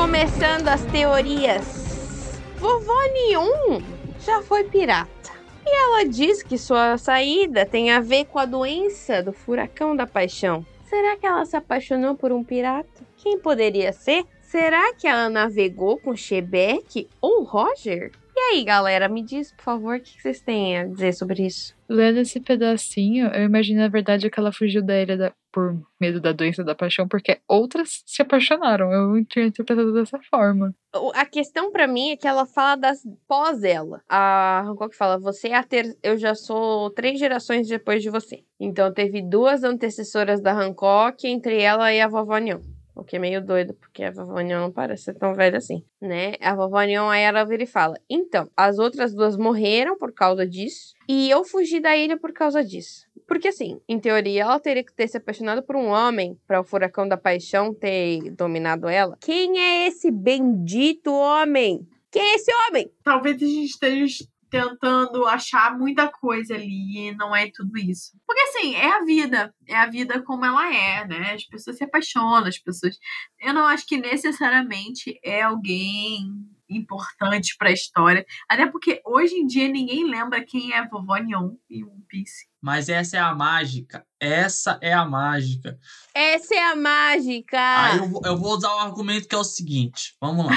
Começando 0.09 0.67
as 0.69 0.83
teorias. 0.87 2.41
Vovó 2.57 2.99
Neon 3.13 3.83
já 4.19 4.41
foi 4.41 4.65
pirata. 4.65 5.31
E 5.67 5.69
ela 5.69 6.07
diz 6.07 6.43
que 6.43 6.57
sua 6.57 6.97
saída 6.97 7.67
tem 7.67 7.91
a 7.91 8.01
ver 8.01 8.25
com 8.25 8.39
a 8.39 8.47
doença 8.47 9.23
do 9.23 9.35
furacão 9.35 9.95
da 9.95 10.07
paixão. 10.07 10.65
Será 10.87 11.15
que 11.19 11.27
ela 11.27 11.45
se 11.45 11.55
apaixonou 11.59 12.15
por 12.15 12.33
um 12.33 12.43
pirata? 12.43 12.89
Quem 13.19 13.39
poderia 13.39 13.93
ser? 13.93 14.25
Será 14.41 14.95
que 14.95 15.07
ela 15.07 15.29
navegou 15.29 15.99
com 15.99 16.17
Shebeck 16.17 17.07
ou 17.21 17.45
Roger? 17.45 18.11
E 18.41 18.55
aí, 18.55 18.65
galera, 18.65 19.09
me 19.09 19.21
diz, 19.21 19.51
por 19.53 19.63
favor, 19.65 19.97
o 19.97 20.01
que 20.01 20.23
vocês 20.23 20.41
têm 20.41 20.79
a 20.79 20.85
dizer 20.87 21.13
sobre 21.13 21.45
isso? 21.45 21.75
Lendo 21.89 22.21
esse 22.21 22.39
pedacinho, 22.39 23.27
eu 23.35 23.43
imagino 23.43 23.81
na 23.81 23.89
verdade 23.89 24.31
que 24.31 24.39
ela 24.39 24.53
fugiu 24.53 24.81
da 24.81 25.01
ilha 25.03 25.17
da- 25.17 25.33
por 25.53 25.77
medo 26.01 26.21
da 26.21 26.31
doença 26.31 26.63
da 26.63 26.73
paixão, 26.75 27.09
porque 27.09 27.41
outras 27.49 28.05
se 28.07 28.23
apaixonaram. 28.23 28.93
Eu 28.93 29.25
tinha 29.25 29.47
interpretado 29.47 29.93
dessa 29.93 30.21
forma. 30.31 30.73
A 31.15 31.27
questão 31.27 31.73
pra 31.73 31.89
mim 31.89 32.11
é 32.13 32.17
que 32.17 32.29
ela 32.29 32.47
fala 32.47 32.77
das 32.77 33.03
pós 33.27 33.65
ela. 33.65 34.03
A 34.09 34.63
Hancock 34.65 34.95
fala: 34.95 35.19
você 35.19 35.49
é 35.49 35.57
a 35.57 35.65
ter... 35.65 35.97
eu 36.03 36.17
já 36.17 36.35
sou 36.35 36.91
três 36.91 37.19
gerações 37.19 37.67
depois 37.67 38.03
de 38.03 38.09
você. 38.11 38.45
Então 38.61 38.93
teve 38.95 39.21
duas 39.21 39.65
antecessoras 39.65 40.41
da 40.41 40.53
Hancock, 40.53 41.27
entre 41.27 41.61
ela 41.61 41.93
e 41.93 42.01
a 42.01 42.07
vovó 42.07 42.39
Neon. 42.39 42.61
O 42.99 43.05
que 43.05 43.15
é 43.15 43.19
meio 43.21 43.41
doido, 43.41 43.75
porque 43.75 44.03
a 44.03 44.11
vovó 44.11 44.41
Neon 44.41 44.61
não 44.61 44.73
parece 44.73 45.05
ser 45.05 45.15
tão 45.15 45.33
velha 45.33 45.59
assim, 45.59 45.85
né? 46.03 46.33
A 46.41 46.53
vovó 46.53 46.83
Neon 46.83 47.09
aí 47.09 47.23
ela 47.23 47.45
vira 47.45 47.63
e 47.63 47.67
fala: 47.67 47.95
então, 48.11 48.51
as 48.57 48.81
outras 48.81 49.15
duas 49.15 49.37
morreram 49.37 49.97
por 49.97 50.13
causa 50.13 50.45
disso, 50.45 50.95
e 51.09 51.31
eu 51.31 51.45
fugi 51.45 51.79
da 51.79 51.97
ilha 51.97 52.19
por 52.19 52.33
causa 52.33 52.63
disso. 52.65 53.07
Porque 53.25 53.49
assim, 53.49 53.81
em 53.89 54.01
teoria, 54.01 54.43
ela 54.43 54.59
teria 54.59 54.83
que 54.83 54.93
ter 54.93 55.07
se 55.07 55.17
apaixonado 55.17 55.63
por 55.63 55.77
um 55.77 55.87
homem 55.87 56.37
para 56.45 56.61
o 56.61 56.65
furacão 56.65 57.07
da 57.07 57.17
paixão 57.17 57.73
ter 57.73 58.31
dominado 58.33 58.89
ela. 58.89 59.17
Quem 59.21 59.61
é 59.61 59.87
esse 59.87 60.11
bendito 60.11 61.13
homem? 61.13 61.87
Quem 62.11 62.23
é 62.23 62.35
esse 62.35 62.51
homem? 62.67 62.91
Talvez 63.05 63.37
a 63.37 63.47
gente 63.47 63.67
esteja 63.67 64.25
tentando 64.51 65.27
achar 65.27 65.77
muita 65.77 66.09
coisa 66.09 66.55
ali 66.55 67.09
e 67.09 67.15
não 67.15 67.35
é 67.35 67.51
tudo 67.53 67.77
isso. 67.79 68.13
Porque 68.27 68.41
assim, 68.43 68.75
é 68.75 68.99
a 68.99 69.05
vida. 69.05 69.55
É 69.67 69.77
a 69.77 69.87
vida 69.87 70.23
como 70.23 70.45
ela 70.45 70.75
é, 70.75 71.07
né? 71.07 71.35
As 71.35 71.45
pessoas 71.45 71.77
se 71.77 71.85
apaixonam, 71.85 72.47
as 72.47 72.59
pessoas. 72.59 72.99
Eu 73.41 73.53
não 73.53 73.67
acho 73.67 73.87
que 73.87 73.97
necessariamente 73.97 75.19
é 75.23 75.43
alguém 75.43 76.31
importante 76.69 77.57
pra 77.59 77.73
história. 77.73 78.25
Até 78.49 78.67
porque 78.67 79.01
hoje 79.05 79.35
em 79.35 79.47
dia 79.47 79.69
ninguém 79.69 80.05
lembra 80.05 80.45
quem 80.45 80.73
é 80.73 80.79
a 80.79 80.89
vovó 80.89 81.17
Neon 81.17 81.55
e 81.69 81.83
One 81.85 82.05
Piece. 82.09 82.47
Mas 82.63 82.89
essa 82.89 83.17
é 83.17 83.21
a 83.21 83.35
mágica. 83.35 84.05
Essa 84.21 84.79
é 84.83 84.93
a 84.93 85.05
mágica. 85.05 85.79
Essa 86.13 86.55
é 86.57 86.73
a 86.73 86.75
mágica! 86.75 87.57
Aí 87.59 87.99
eu, 87.99 88.09
vou- 88.09 88.23
eu 88.25 88.37
vou 88.37 88.57
usar 88.57 88.75
o 88.75 88.79
argumento 88.81 89.29
que 89.29 89.35
é 89.35 89.39
o 89.39 89.45
seguinte. 89.45 90.15
Vamos 90.21 90.47
lá. 90.47 90.53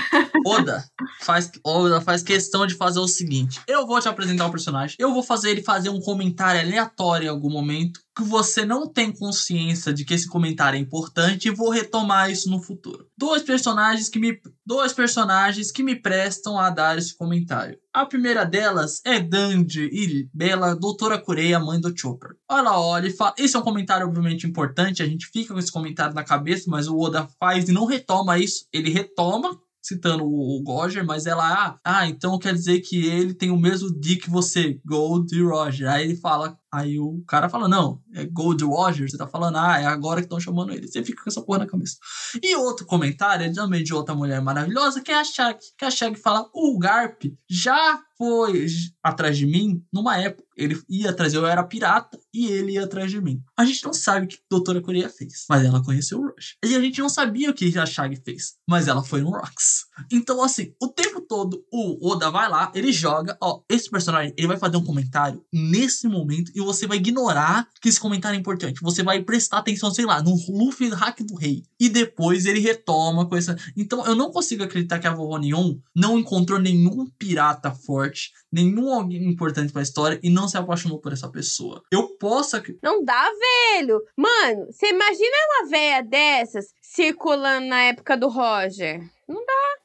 Oda 0.48 0.84
faz, 1.22 1.52
Oda 1.64 2.02
faz 2.02 2.24
questão 2.24 2.66
de 2.66 2.74
fazer 2.74 3.00
o 3.00 3.08
seguinte. 3.08 3.62
Eu 3.68 3.86
vou 3.86 4.02
te 4.02 4.08
apresentar 4.10 4.48
o 4.48 4.52
personagem. 4.52 4.96
Eu 5.00 5.14
vou 5.14 5.22
fazer 5.22 5.52
ele 5.52 5.62
fazer 5.62 5.90
um 5.90 6.00
comentário 6.02 6.60
aleatório 6.60 7.26
em 7.28 7.30
algum 7.30 7.52
momento. 7.52 8.00
Que 8.18 8.24
você 8.24 8.66
não 8.66 8.92
tem 8.92 9.10
consciência 9.12 9.94
de 9.94 10.04
que 10.04 10.14
esse 10.14 10.28
comentário 10.28 10.76
é 10.78 10.82
importante. 10.82 11.48
E 11.48 11.52
vou 11.52 11.70
retomar 11.70 12.30
isso 12.32 12.50
no 12.50 12.62
futuro. 12.62 13.08
Dois 13.18 13.42
personagens 13.44 14.10
que 14.10 14.20
me. 14.20 14.38
Dois 14.66 14.92
personagens 14.92 15.72
que 15.72 15.82
me 15.84 15.96
prestam 15.96 16.58
a 16.60 16.70
dar 16.72 16.98
esse 16.98 17.16
comentário. 17.16 17.78
A 17.94 18.06
primeira 18.06 18.44
delas 18.44 19.02
é 19.06 19.20
Dandy 19.20 19.84
e 19.92 20.28
Bela, 20.34 20.76
doutora 20.76 21.18
Kureia, 21.20 21.60
mãe 21.60 21.80
do 21.80 21.91
Chopper. 21.96 22.32
Ela 22.50 22.80
olha 22.80 23.08
e 23.08 23.12
fala. 23.12 23.34
Esse 23.38 23.56
é 23.56 23.60
um 23.60 23.64
comentário, 23.64 24.08
obviamente, 24.08 24.48
importante. 24.48 25.02
A 25.02 25.06
gente 25.06 25.28
fica 25.28 25.54
com 25.54 25.60
esse 25.60 25.72
comentário 25.72 26.16
na 26.16 26.24
cabeça, 26.24 26.66
mas 26.68 26.88
o 26.88 26.98
Oda 26.98 27.28
faz 27.40 27.68
e 27.70 27.72
não 27.72 27.86
retoma 27.86 28.40
isso. 28.40 28.66
Ele 28.72 28.90
retoma. 28.90 29.60
Citando 29.84 30.24
o 30.24 30.64
Roger, 30.64 31.04
mas 31.04 31.26
ela, 31.26 31.44
ah, 31.44 31.80
ah, 31.84 32.08
então 32.08 32.38
quer 32.38 32.54
dizer 32.54 32.82
que 32.82 33.04
ele 33.04 33.34
tem 33.34 33.50
o 33.50 33.58
mesmo 33.58 33.90
D 33.90 34.16
que 34.16 34.30
você, 34.30 34.80
Gold 34.86 35.36
e 35.36 35.42
Roger. 35.42 35.90
Aí 35.90 36.04
ele 36.04 36.16
fala, 36.16 36.56
aí 36.72 37.00
o 37.00 37.24
cara 37.28 37.50
fala, 37.50 37.68
não, 37.68 38.02
é 38.14 38.26
Gold 38.26 38.64
Roger, 38.64 39.10
você 39.10 39.18
tá 39.18 39.28
falando, 39.28 39.58
ah, 39.58 39.80
é 39.80 39.86
agora 39.86 40.22
que 40.22 40.26
estão 40.26 40.40
chamando 40.40 40.72
ele. 40.72 40.88
Você 40.88 41.04
fica 41.04 41.24
com 41.24 41.30
essa 41.30 41.42
porra 41.42 41.60
na 41.60 41.68
cabeça. 41.68 41.98
E 42.42 42.56
outro 42.56 42.86
comentário 42.86 43.52
também 43.54 43.84
de 43.84 43.94
outra 43.94 44.16
mulher 44.16 44.42
maravilhosa, 44.42 45.02
que 45.02 45.12
é 45.12 45.20
a 45.20 45.24
Shag. 45.24 45.60
Que 45.78 45.86
a 45.86 45.92
Shag 45.92 46.18
fala: 46.18 46.50
o 46.54 46.78
Garp 46.80 47.24
já 47.50 48.02
foi 48.18 48.68
atrás 49.04 49.38
de 49.38 49.46
mim 49.46 49.84
numa 49.92 50.18
época. 50.18 50.48
Ele 50.56 50.80
ia 50.88 51.10
atrás, 51.10 51.34
eu 51.34 51.46
era 51.46 51.64
pirata 51.64 52.20
e 52.34 52.46
ele 52.48 52.74
ia 52.74 52.84
atrás 52.84 53.10
de 53.10 53.20
mim. 53.20 53.42
A 53.58 53.66
gente 53.66 53.84
não 53.84 53.94
sabe 53.94 54.26
o 54.26 54.30
que 54.30 54.36
a 54.36 54.40
Doutora 54.50 54.82
Coreia 54.82 55.10
fez, 55.10 55.46
mas 55.50 55.66
ela 55.66 55.84
conheceu 55.84 56.20
o 56.20 56.28
Rush. 56.28 56.56
E 56.64 56.76
a 56.76 56.80
gente 56.80 57.00
não 57.00 57.10
sabia 57.10 57.50
o 57.50 57.54
que 57.54 57.78
a 57.78 57.86
Shag 57.86 58.16
fez, 58.24 58.58
mas 58.68 58.88
ela 58.88 59.04
foi 59.04 59.22
no 59.22 59.32
Rocks. 59.32 59.86
Então, 60.12 60.44
assim, 60.44 60.74
o 60.82 60.88
tempo 60.88 61.22
todo 61.22 61.64
o 61.72 62.10
Oda 62.10 62.30
vai 62.30 62.50
lá, 62.50 62.72
ele 62.74 62.92
joga, 62.92 63.38
ó, 63.42 63.62
esse 63.68 63.90
personagem, 63.90 64.34
ele 64.38 64.48
vai 64.48 64.58
fazer 64.58 64.78
um 64.78 64.86
comentário 64.86 65.44
nesse 65.52 66.08
momento 66.08 66.52
e 66.56 66.62
você 66.62 66.88
vai 66.88 66.98
ignorar 66.98 67.68
que 67.82 67.90
esse 67.90 68.00
comentário 68.00 68.38
é 68.38 68.40
importante. 68.40 68.82
Você 68.82 69.04
vai 69.04 69.22
prestar 69.22 69.58
atenção, 69.58 69.92
sei 69.92 70.06
lá, 70.06 70.22
no 70.22 70.36
Luffy 70.50 70.90
Hack 70.90 71.22
do 71.22 71.36
Rei. 71.36 71.64
E 71.80 71.90
depois 71.90 72.46
ele 72.46 72.60
retoma 72.60 73.28
com 73.28 73.36
essa. 73.36 73.56
Então 73.76 74.06
eu 74.06 74.16
não 74.16 74.32
consigo 74.32 74.64
acreditar 74.64 75.00
que 75.00 75.08
a 75.08 75.14
vovó 75.14 75.38
Neon 75.38 75.76
não 75.96 76.20
encontrou 76.20 76.60
nenhum 76.60 77.08
pirata 77.18 77.72
forte, 77.72 78.32
nenhum 78.52 78.94
alguém 78.94 79.24
importante 79.26 79.74
pra 79.74 79.82
história 79.82 80.20
e 80.22 80.30
não 80.30 80.48
se 80.48 80.58
apaixonou 80.58 81.00
por 81.00 81.14
essa 81.14 81.30
pessoa. 81.30 81.82
Eu 81.92 82.10
posso 82.18 82.56
Não 82.82 83.04
dá, 83.04 83.30
velho! 83.74 84.02
Mano, 84.18 84.66
você 84.72 84.88
imagina 84.88 85.38
uma 85.50 85.70
véia 85.70 86.04
dessas 86.04 86.66
circulando 86.82 87.68
na 87.68 87.82
época 87.84 88.18
do 88.18 88.28
Roger? 88.28 89.02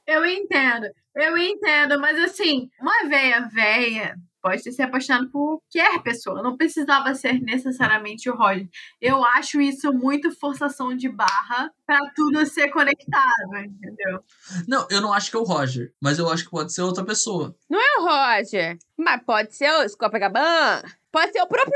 Eu 0.06 0.24
entendo, 0.24 0.86
eu 1.16 1.36
entendo, 1.36 2.00
mas 2.00 2.18
assim, 2.18 2.68
uma 2.80 3.08
véia 3.08 3.48
véia 3.48 4.14
pode 4.46 4.62
ter 4.62 4.70
se 4.70 4.80
apaixonado 4.80 5.28
por 5.32 5.60
qualquer 5.60 6.00
pessoa, 6.04 6.40
não 6.40 6.56
precisava 6.56 7.12
ser 7.16 7.40
necessariamente 7.42 8.30
o 8.30 8.36
Roger. 8.36 8.68
Eu 9.00 9.24
acho 9.24 9.60
isso 9.60 9.92
muito 9.92 10.30
forçação 10.38 10.96
de 10.96 11.08
barra 11.08 11.68
pra 11.84 11.98
tudo 12.14 12.46
ser 12.46 12.70
conectado, 12.70 13.56
entendeu? 13.56 14.20
Não, 14.68 14.86
eu 14.88 15.00
não 15.00 15.12
acho 15.12 15.32
que 15.32 15.36
é 15.36 15.40
o 15.40 15.44
Roger, 15.44 15.92
mas 16.00 16.20
eu 16.20 16.30
acho 16.30 16.44
que 16.44 16.50
pode 16.50 16.72
ser 16.72 16.82
outra 16.82 17.04
pessoa. 17.04 17.56
Não 17.68 17.80
é 17.80 17.98
o 17.98 18.04
Roger, 18.04 18.78
mas 18.96 19.20
pode 19.24 19.52
ser 19.52 19.68
o 19.68 19.98
Copacabana. 19.98 20.84
Pode 21.10 21.32
ser 21.32 21.40
o 21.40 21.48
próprio 21.48 21.72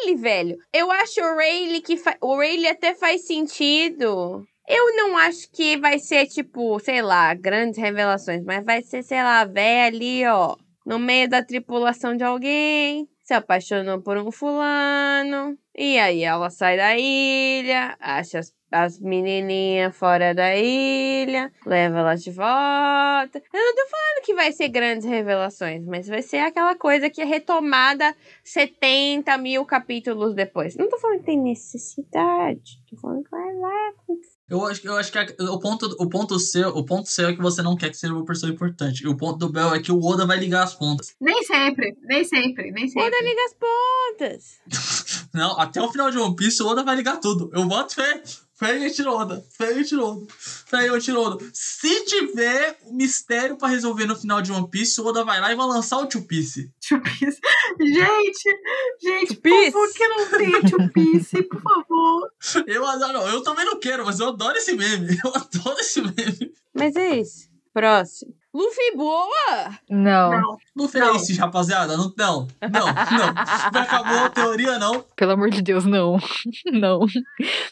Rayleigh, 0.00 0.22
velho. 0.22 0.56
Eu 0.72 0.90
acho 0.90 1.20
o 1.20 1.36
Rayleigh 1.36 1.82
que 1.82 1.98
fa... 1.98 2.16
o 2.22 2.36
Rayleigh 2.36 2.68
até 2.68 2.94
faz 2.94 3.26
sentido. 3.26 4.46
Eu 4.66 4.96
não 4.96 5.16
acho 5.18 5.50
que 5.50 5.76
vai 5.76 5.98
ser, 5.98 6.26
tipo, 6.26 6.78
sei 6.80 7.02
lá, 7.02 7.34
grandes 7.34 7.78
revelações, 7.78 8.42
mas 8.44 8.64
vai 8.64 8.82
ser, 8.82 9.02
sei 9.02 9.22
lá, 9.22 9.40
a 9.40 9.44
véia 9.44 9.86
ali, 9.86 10.26
ó, 10.26 10.56
no 10.86 10.98
meio 10.98 11.28
da 11.28 11.42
tripulação 11.42 12.16
de 12.16 12.24
alguém, 12.24 13.06
se 13.22 13.34
apaixonou 13.34 14.00
por 14.02 14.16
um 14.18 14.30
fulano, 14.30 15.58
e 15.76 15.98
aí 15.98 16.22
ela 16.22 16.50
sai 16.50 16.76
da 16.76 16.96
ilha, 16.96 17.96
acha 17.98 18.38
as, 18.38 18.54
as 18.70 19.00
menininhas 19.00 19.96
fora 19.96 20.34
da 20.34 20.54
ilha, 20.56 21.50
leva 21.66 21.98
elas 21.98 22.22
de 22.22 22.30
volta. 22.30 23.42
Eu 23.52 23.60
não 23.60 23.74
tô 23.74 23.90
falando 23.90 24.24
que 24.24 24.34
vai 24.34 24.52
ser 24.52 24.68
grandes 24.68 25.06
revelações, 25.06 25.84
mas 25.86 26.06
vai 26.06 26.22
ser 26.22 26.38
aquela 26.38 26.74
coisa 26.74 27.10
que 27.10 27.22
é 27.22 27.24
retomada 27.24 28.14
70 28.42 29.36
mil 29.38 29.64
capítulos 29.64 30.34
depois. 30.34 30.76
Não 30.76 30.88
tô 30.88 30.98
falando 30.98 31.20
que 31.20 31.26
tem 31.26 31.40
necessidade, 31.40 32.82
tô 32.88 32.96
falando 32.96 33.24
que 33.24 33.30
vai 33.30 33.54
lá 33.54 33.88
acontecer. 33.90 34.33
Eu 34.48 34.64
acho, 34.66 34.80
que- 34.82 34.88
eu 34.88 34.96
acho 34.96 35.10
que 35.10 35.18
a- 35.18 35.26
o 35.50 35.58
ponto, 35.58 35.86
o, 35.98 36.06
ponto 36.08 36.38
seu, 36.38 36.68
o 36.68 36.84
ponto 36.84 37.08
seu 37.08 37.28
é 37.28 37.32
que 37.34 37.40
você 37.40 37.62
não 37.62 37.76
quer 37.76 37.88
que 37.90 37.96
seja 37.96 38.12
uma 38.12 38.24
pessoa 38.26 38.52
importante. 38.52 39.02
E 39.02 39.08
o 39.08 39.16
ponto 39.16 39.38
do 39.38 39.48
Bel 39.50 39.74
é 39.74 39.80
que 39.80 39.90
o 39.90 39.98
Oda 40.04 40.26
vai 40.26 40.36
ligar 40.38 40.62
as 40.64 40.74
pontas. 40.74 41.14
Nem 41.20 41.42
sempre, 41.44 41.96
nem 42.02 42.22
sempre, 42.24 42.70
nem 42.70 42.86
sempre. 42.86 43.08
Oda 43.08 43.22
liga 43.22 43.40
as 43.46 43.54
pontas. 43.54 44.60
Não, 45.34 45.58
até 45.58 45.80
o 45.82 45.90
final 45.90 46.10
de 46.10 46.18
One 46.18 46.36
Piece 46.36 46.62
o 46.62 46.66
Oda 46.66 46.84
vai 46.84 46.94
ligar 46.94 47.18
tudo. 47.18 47.50
Eu 47.54 47.64
boto 47.64 47.94
fé. 47.94 48.22
Fé 48.56 48.78
em 48.78 48.84
Etiroda. 48.84 49.44
Fé 49.50 49.72
em 49.72 49.80
Etiroda. 49.80 51.44
Se 51.52 52.04
tiver 52.04 52.78
um 52.86 52.94
mistério 52.94 53.56
pra 53.56 53.68
resolver 53.68 54.06
no 54.06 54.16
final 54.16 54.40
de 54.40 54.52
One 54.52 54.70
Piece, 54.70 55.00
o 55.00 55.06
Oda 55.06 55.24
vai 55.24 55.40
lá 55.40 55.52
e 55.52 55.56
vai 55.56 55.66
lançar 55.66 55.98
o 55.98 56.06
Two 56.06 56.22
Piece. 56.22 56.72
Two 56.88 57.00
Piece. 57.00 57.40
Gente, 57.80 58.60
gente, 59.02 59.34
por 59.36 59.64
favor, 59.64 59.92
que 59.92 60.08
não 60.08 60.30
tenha 60.30 60.62
Two 60.62 60.92
Piece, 60.92 61.42
por 61.42 61.60
favor. 61.60 62.30
Eu 62.66 62.86
adoro. 62.86 63.18
Eu 63.28 63.42
também 63.42 63.64
não 63.64 63.78
quero, 63.78 64.04
mas 64.04 64.20
eu 64.20 64.28
adoro 64.28 64.56
esse 64.56 64.74
meme. 64.74 65.18
Eu 65.24 65.30
adoro 65.34 65.80
esse 65.80 66.00
meme. 66.00 66.52
Mas 66.72 66.94
é 66.96 67.20
isso. 67.20 67.48
Próximo. 67.72 68.34
Luffy 68.54 68.96
boa! 68.96 69.78
Não, 69.90 70.30
Não. 70.30 70.56
Luffy 70.76 71.00
Não. 71.00 71.12
é 71.12 71.16
esse, 71.16 71.36
rapaziada. 71.36 71.96
Não, 71.96 72.12
não, 72.16 72.46
não, 72.62 72.70
não. 72.70 73.34
Não 73.72 73.80
acabou 73.82 74.18
a 74.18 74.30
teoria, 74.30 74.78
não. 74.78 75.04
pelo 75.16 75.32
amor 75.32 75.50
de 75.50 75.60
Deus, 75.60 75.84
não. 75.84 76.18
não. 76.72 77.00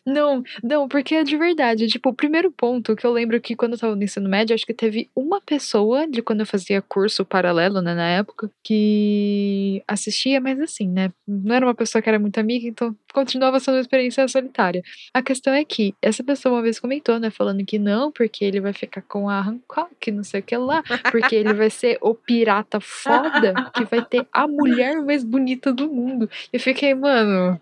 Não, 0.04 0.42
não, 0.62 0.88
porque 0.88 1.14
é 1.14 1.22
de 1.22 1.36
verdade. 1.36 1.86
Tipo, 1.86 2.10
o 2.10 2.14
primeiro 2.14 2.50
ponto 2.50 2.96
que 2.96 3.06
eu 3.06 3.12
lembro 3.12 3.40
que 3.40 3.54
quando 3.54 3.74
eu 3.74 3.78
tava 3.78 3.94
no 3.94 4.02
ensino 4.02 4.28
médio, 4.28 4.54
acho 4.54 4.66
que 4.66 4.74
teve 4.74 5.08
uma 5.14 5.40
pessoa 5.40 6.08
de 6.08 6.20
quando 6.20 6.40
eu 6.40 6.46
fazia 6.46 6.82
curso 6.82 7.24
paralelo, 7.24 7.80
né, 7.80 7.94
na 7.94 8.08
época, 8.08 8.50
que 8.64 9.82
assistia, 9.86 10.40
mas 10.40 10.58
assim, 10.60 10.88
né? 10.88 11.12
Não 11.28 11.54
era 11.54 11.64
uma 11.64 11.74
pessoa 11.74 12.02
que 12.02 12.08
era 12.08 12.18
muito 12.18 12.38
amiga, 12.38 12.66
então 12.66 12.96
continuava 13.12 13.60
sendo 13.60 13.74
uma 13.76 13.80
experiência 13.80 14.26
solitária. 14.26 14.82
A 15.14 15.22
questão 15.22 15.52
é 15.52 15.64
que 15.64 15.94
essa 16.02 16.24
pessoa 16.24 16.56
uma 16.56 16.62
vez 16.62 16.80
comentou, 16.80 17.20
né, 17.20 17.30
falando 17.30 17.64
que 17.64 17.78
não, 17.78 18.10
porque 18.10 18.44
ele 18.44 18.60
vai 18.60 18.72
ficar 18.72 19.02
com 19.02 19.28
a 19.28 19.38
Hancock, 19.38 20.10
não 20.10 20.24
sei 20.24 20.40
o 20.40 20.42
que 20.42 20.56
lá, 20.56 20.71
porque 21.10 21.34
ele 21.34 21.52
vai 21.54 21.70
ser 21.70 21.98
o 22.00 22.14
pirata 22.14 22.80
foda 22.80 23.70
que 23.74 23.84
vai 23.84 24.04
ter 24.04 24.26
a 24.32 24.46
mulher 24.46 25.02
mais 25.02 25.22
bonita 25.24 25.72
do 25.72 25.88
mundo. 25.88 26.28
Eu 26.52 26.60
fiquei, 26.60 26.94
mano, 26.94 27.60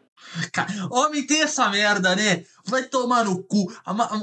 Homem 0.90 1.26
tem 1.26 1.42
essa 1.42 1.68
merda, 1.70 2.14
né? 2.14 2.44
Vai 2.66 2.82
tomar 2.84 3.24
no 3.24 3.42
cu. 3.42 3.72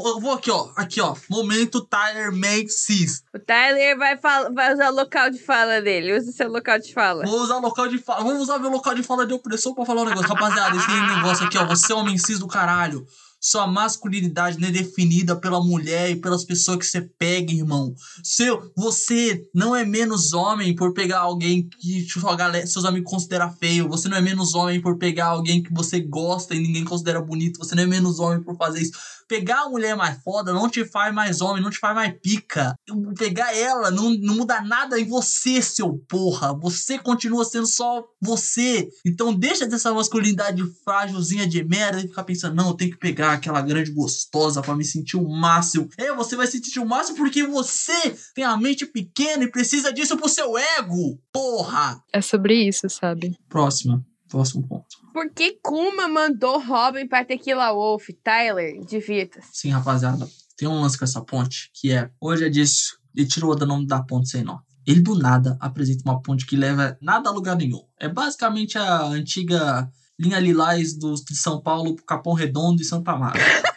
Eu 0.05 0.19
vou 0.21 0.33
aqui, 0.33 0.49
ó. 0.51 0.69
Aqui, 0.75 1.01
ó. 1.01 1.15
Momento 1.29 1.81
Tyler 1.81 2.31
Makes 2.31 2.81
Cis. 2.85 3.23
O 3.33 3.39
Tyler 3.39 3.97
vai, 3.97 4.15
fala- 4.15 4.49
vai 4.51 4.73
usar 4.73 4.89
o 4.91 4.95
local 4.95 5.29
de 5.29 5.39
fala 5.39 5.81
dele. 5.81 6.15
Usa 6.15 6.29
o 6.29 6.33
seu 6.33 6.49
local 6.49 6.79
de 6.79 6.93
fala. 6.93 7.25
Vou 7.25 7.41
usar 7.41 7.55
o 7.57 7.61
local 7.61 7.87
de 7.87 7.97
fala. 7.97 8.23
Vamos 8.23 8.43
usar 8.43 8.59
meu 8.59 8.69
local 8.69 8.93
de 8.95 9.03
fala 9.03 9.25
de 9.25 9.33
opressor 9.33 9.73
pra 9.75 9.85
falar 9.85 10.03
um 10.03 10.05
negócio. 10.05 10.29
Rapaziada, 10.33 10.77
esse 10.77 10.87
negócio 10.87 11.45
aqui, 11.45 11.57
ó. 11.57 11.65
Você 11.65 11.91
é 11.91 11.95
homem 11.95 12.17
cis 12.17 12.39
do 12.39 12.47
caralho. 12.47 13.05
Sua 13.49 13.65
masculinidade 13.65 14.59
não 14.59 14.67
é 14.67 14.71
definida 14.71 15.33
pela 15.33 15.63
mulher 15.63 16.11
e 16.11 16.17
pelas 16.17 16.43
pessoas 16.43 16.79
que 16.79 16.85
você 16.85 16.99
pega, 17.17 17.53
irmão. 17.53 17.95
Seu, 18.21 18.73
você 18.75 19.41
não 19.55 19.73
é 19.73 19.85
menos 19.85 20.33
homem 20.33 20.75
por 20.75 20.93
pegar 20.93 21.19
alguém 21.19 21.65
que 21.65 22.05
sua 22.09 22.35
galera, 22.35 22.67
seus 22.67 22.83
amigos 22.83 23.09
consideram 23.09 23.49
feio. 23.53 23.87
Você 23.87 24.09
não 24.09 24.17
é 24.17 24.21
menos 24.21 24.53
homem 24.53 24.81
por 24.81 24.97
pegar 24.97 25.27
alguém 25.27 25.63
que 25.63 25.73
você 25.73 26.01
gosta 26.01 26.53
e 26.53 26.59
ninguém 26.59 26.83
considera 26.83 27.21
bonito. 27.21 27.59
Você 27.59 27.73
não 27.73 27.83
é 27.83 27.85
menos 27.85 28.19
homem 28.19 28.43
por 28.43 28.57
fazer 28.57 28.81
isso. 28.81 28.91
Pegar 29.27 29.63
a 29.63 29.69
mulher 29.69 29.95
mais 29.95 30.21
foda 30.23 30.53
não 30.53 30.69
te 30.69 30.85
faz 30.85 31.13
mais 31.13 31.41
homem, 31.41 31.61
não 31.61 31.69
te 31.69 31.79
faz 31.79 31.95
mais 31.95 32.13
pica. 32.21 32.75
Pegar 33.17 33.55
ela 33.55 33.91
não, 33.91 34.09
não 34.11 34.35
muda 34.35 34.61
nada 34.61 34.99
em 34.99 35.05
você, 35.05 35.61
seu 35.61 35.97
porra. 36.07 36.57
Você 36.59 36.97
continua 36.97 37.43
sendo 37.43 37.67
só 37.67 38.03
você. 38.21 38.87
Então 39.05 39.33
deixa 39.33 39.65
dessa 39.67 39.93
masculinidade 39.93 40.63
frágilzinha 40.83 41.47
de 41.47 41.63
merda 41.63 41.99
e 41.99 42.07
ficar 42.07 42.23
pensando, 42.23 42.55
não, 42.55 42.69
eu 42.69 42.73
tenho 42.73 42.91
que 42.91 42.97
pegar 42.97 43.33
aquela 43.33 43.61
grande 43.61 43.91
gostosa 43.91 44.61
pra 44.61 44.75
me 44.75 44.85
sentir 44.85 45.17
o 45.17 45.27
máximo. 45.27 45.89
É, 45.97 46.13
você 46.13 46.35
vai 46.35 46.47
se 46.47 46.53
sentir 46.53 46.79
o 46.79 46.85
máximo 46.85 47.17
porque 47.17 47.43
você 47.43 48.15
tem 48.33 48.43
a 48.43 48.57
mente 48.57 48.85
pequena 48.85 49.43
e 49.43 49.51
precisa 49.51 49.91
disso 49.91 50.17
pro 50.17 50.29
seu 50.29 50.57
ego. 50.57 51.19
Porra! 51.31 52.01
é 52.17 52.21
sobre 52.21 52.55
isso, 52.67 52.89
sabe? 52.89 53.37
Próxima. 53.47 54.03
Próximo 54.29 54.67
ponto. 54.67 54.97
Por 55.13 55.29
que 55.29 55.59
Kuma 55.61 56.07
mandou 56.07 56.59
Robin 56.59 57.07
pra 57.07 57.23
Tequila 57.23 57.71
Wolf? 57.71 58.09
Tyler, 58.23 58.83
divirta-se. 58.85 59.47
Sim, 59.53 59.69
rapaziada. 59.69 60.27
Tem 60.57 60.67
um 60.67 60.81
lance 60.81 60.97
com 60.97 61.05
essa 61.05 61.21
ponte 61.21 61.69
que 61.73 61.91
é. 61.91 62.09
Hoje 62.19 62.45
é 62.45 62.49
disso. 62.49 62.97
Ele 63.15 63.27
tirou 63.27 63.53
o 63.53 63.65
nome 63.65 63.87
da 63.87 64.03
ponte 64.03 64.29
sem 64.29 64.43
nó. 64.43 64.59
Ele 64.85 65.01
do 65.01 65.15
nada 65.15 65.57
apresenta 65.59 66.03
uma 66.05 66.21
ponte 66.21 66.45
que 66.45 66.55
leva 66.55 66.97
nada 67.01 67.29
a 67.29 67.33
lugar 67.33 67.55
nenhum. 67.55 67.83
É 67.99 68.07
basicamente 68.07 68.77
a 68.77 69.03
antiga 69.03 69.89
linha 70.19 70.39
lilás 70.39 70.97
do, 70.97 71.13
de 71.13 71.35
São 71.35 71.61
Paulo 71.61 71.95
pro 71.95 72.05
Capão 72.05 72.33
Redondo 72.33 72.81
e 72.81 72.85
Santa 72.85 73.11
Amaro. 73.11 73.39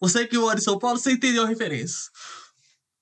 Você 0.00 0.26
que 0.26 0.38
mora 0.38 0.58
em 0.58 0.62
São 0.62 0.78
Paulo, 0.78 0.98
você 0.98 1.12
entendeu 1.12 1.44
a 1.44 1.48
referência. 1.48 2.10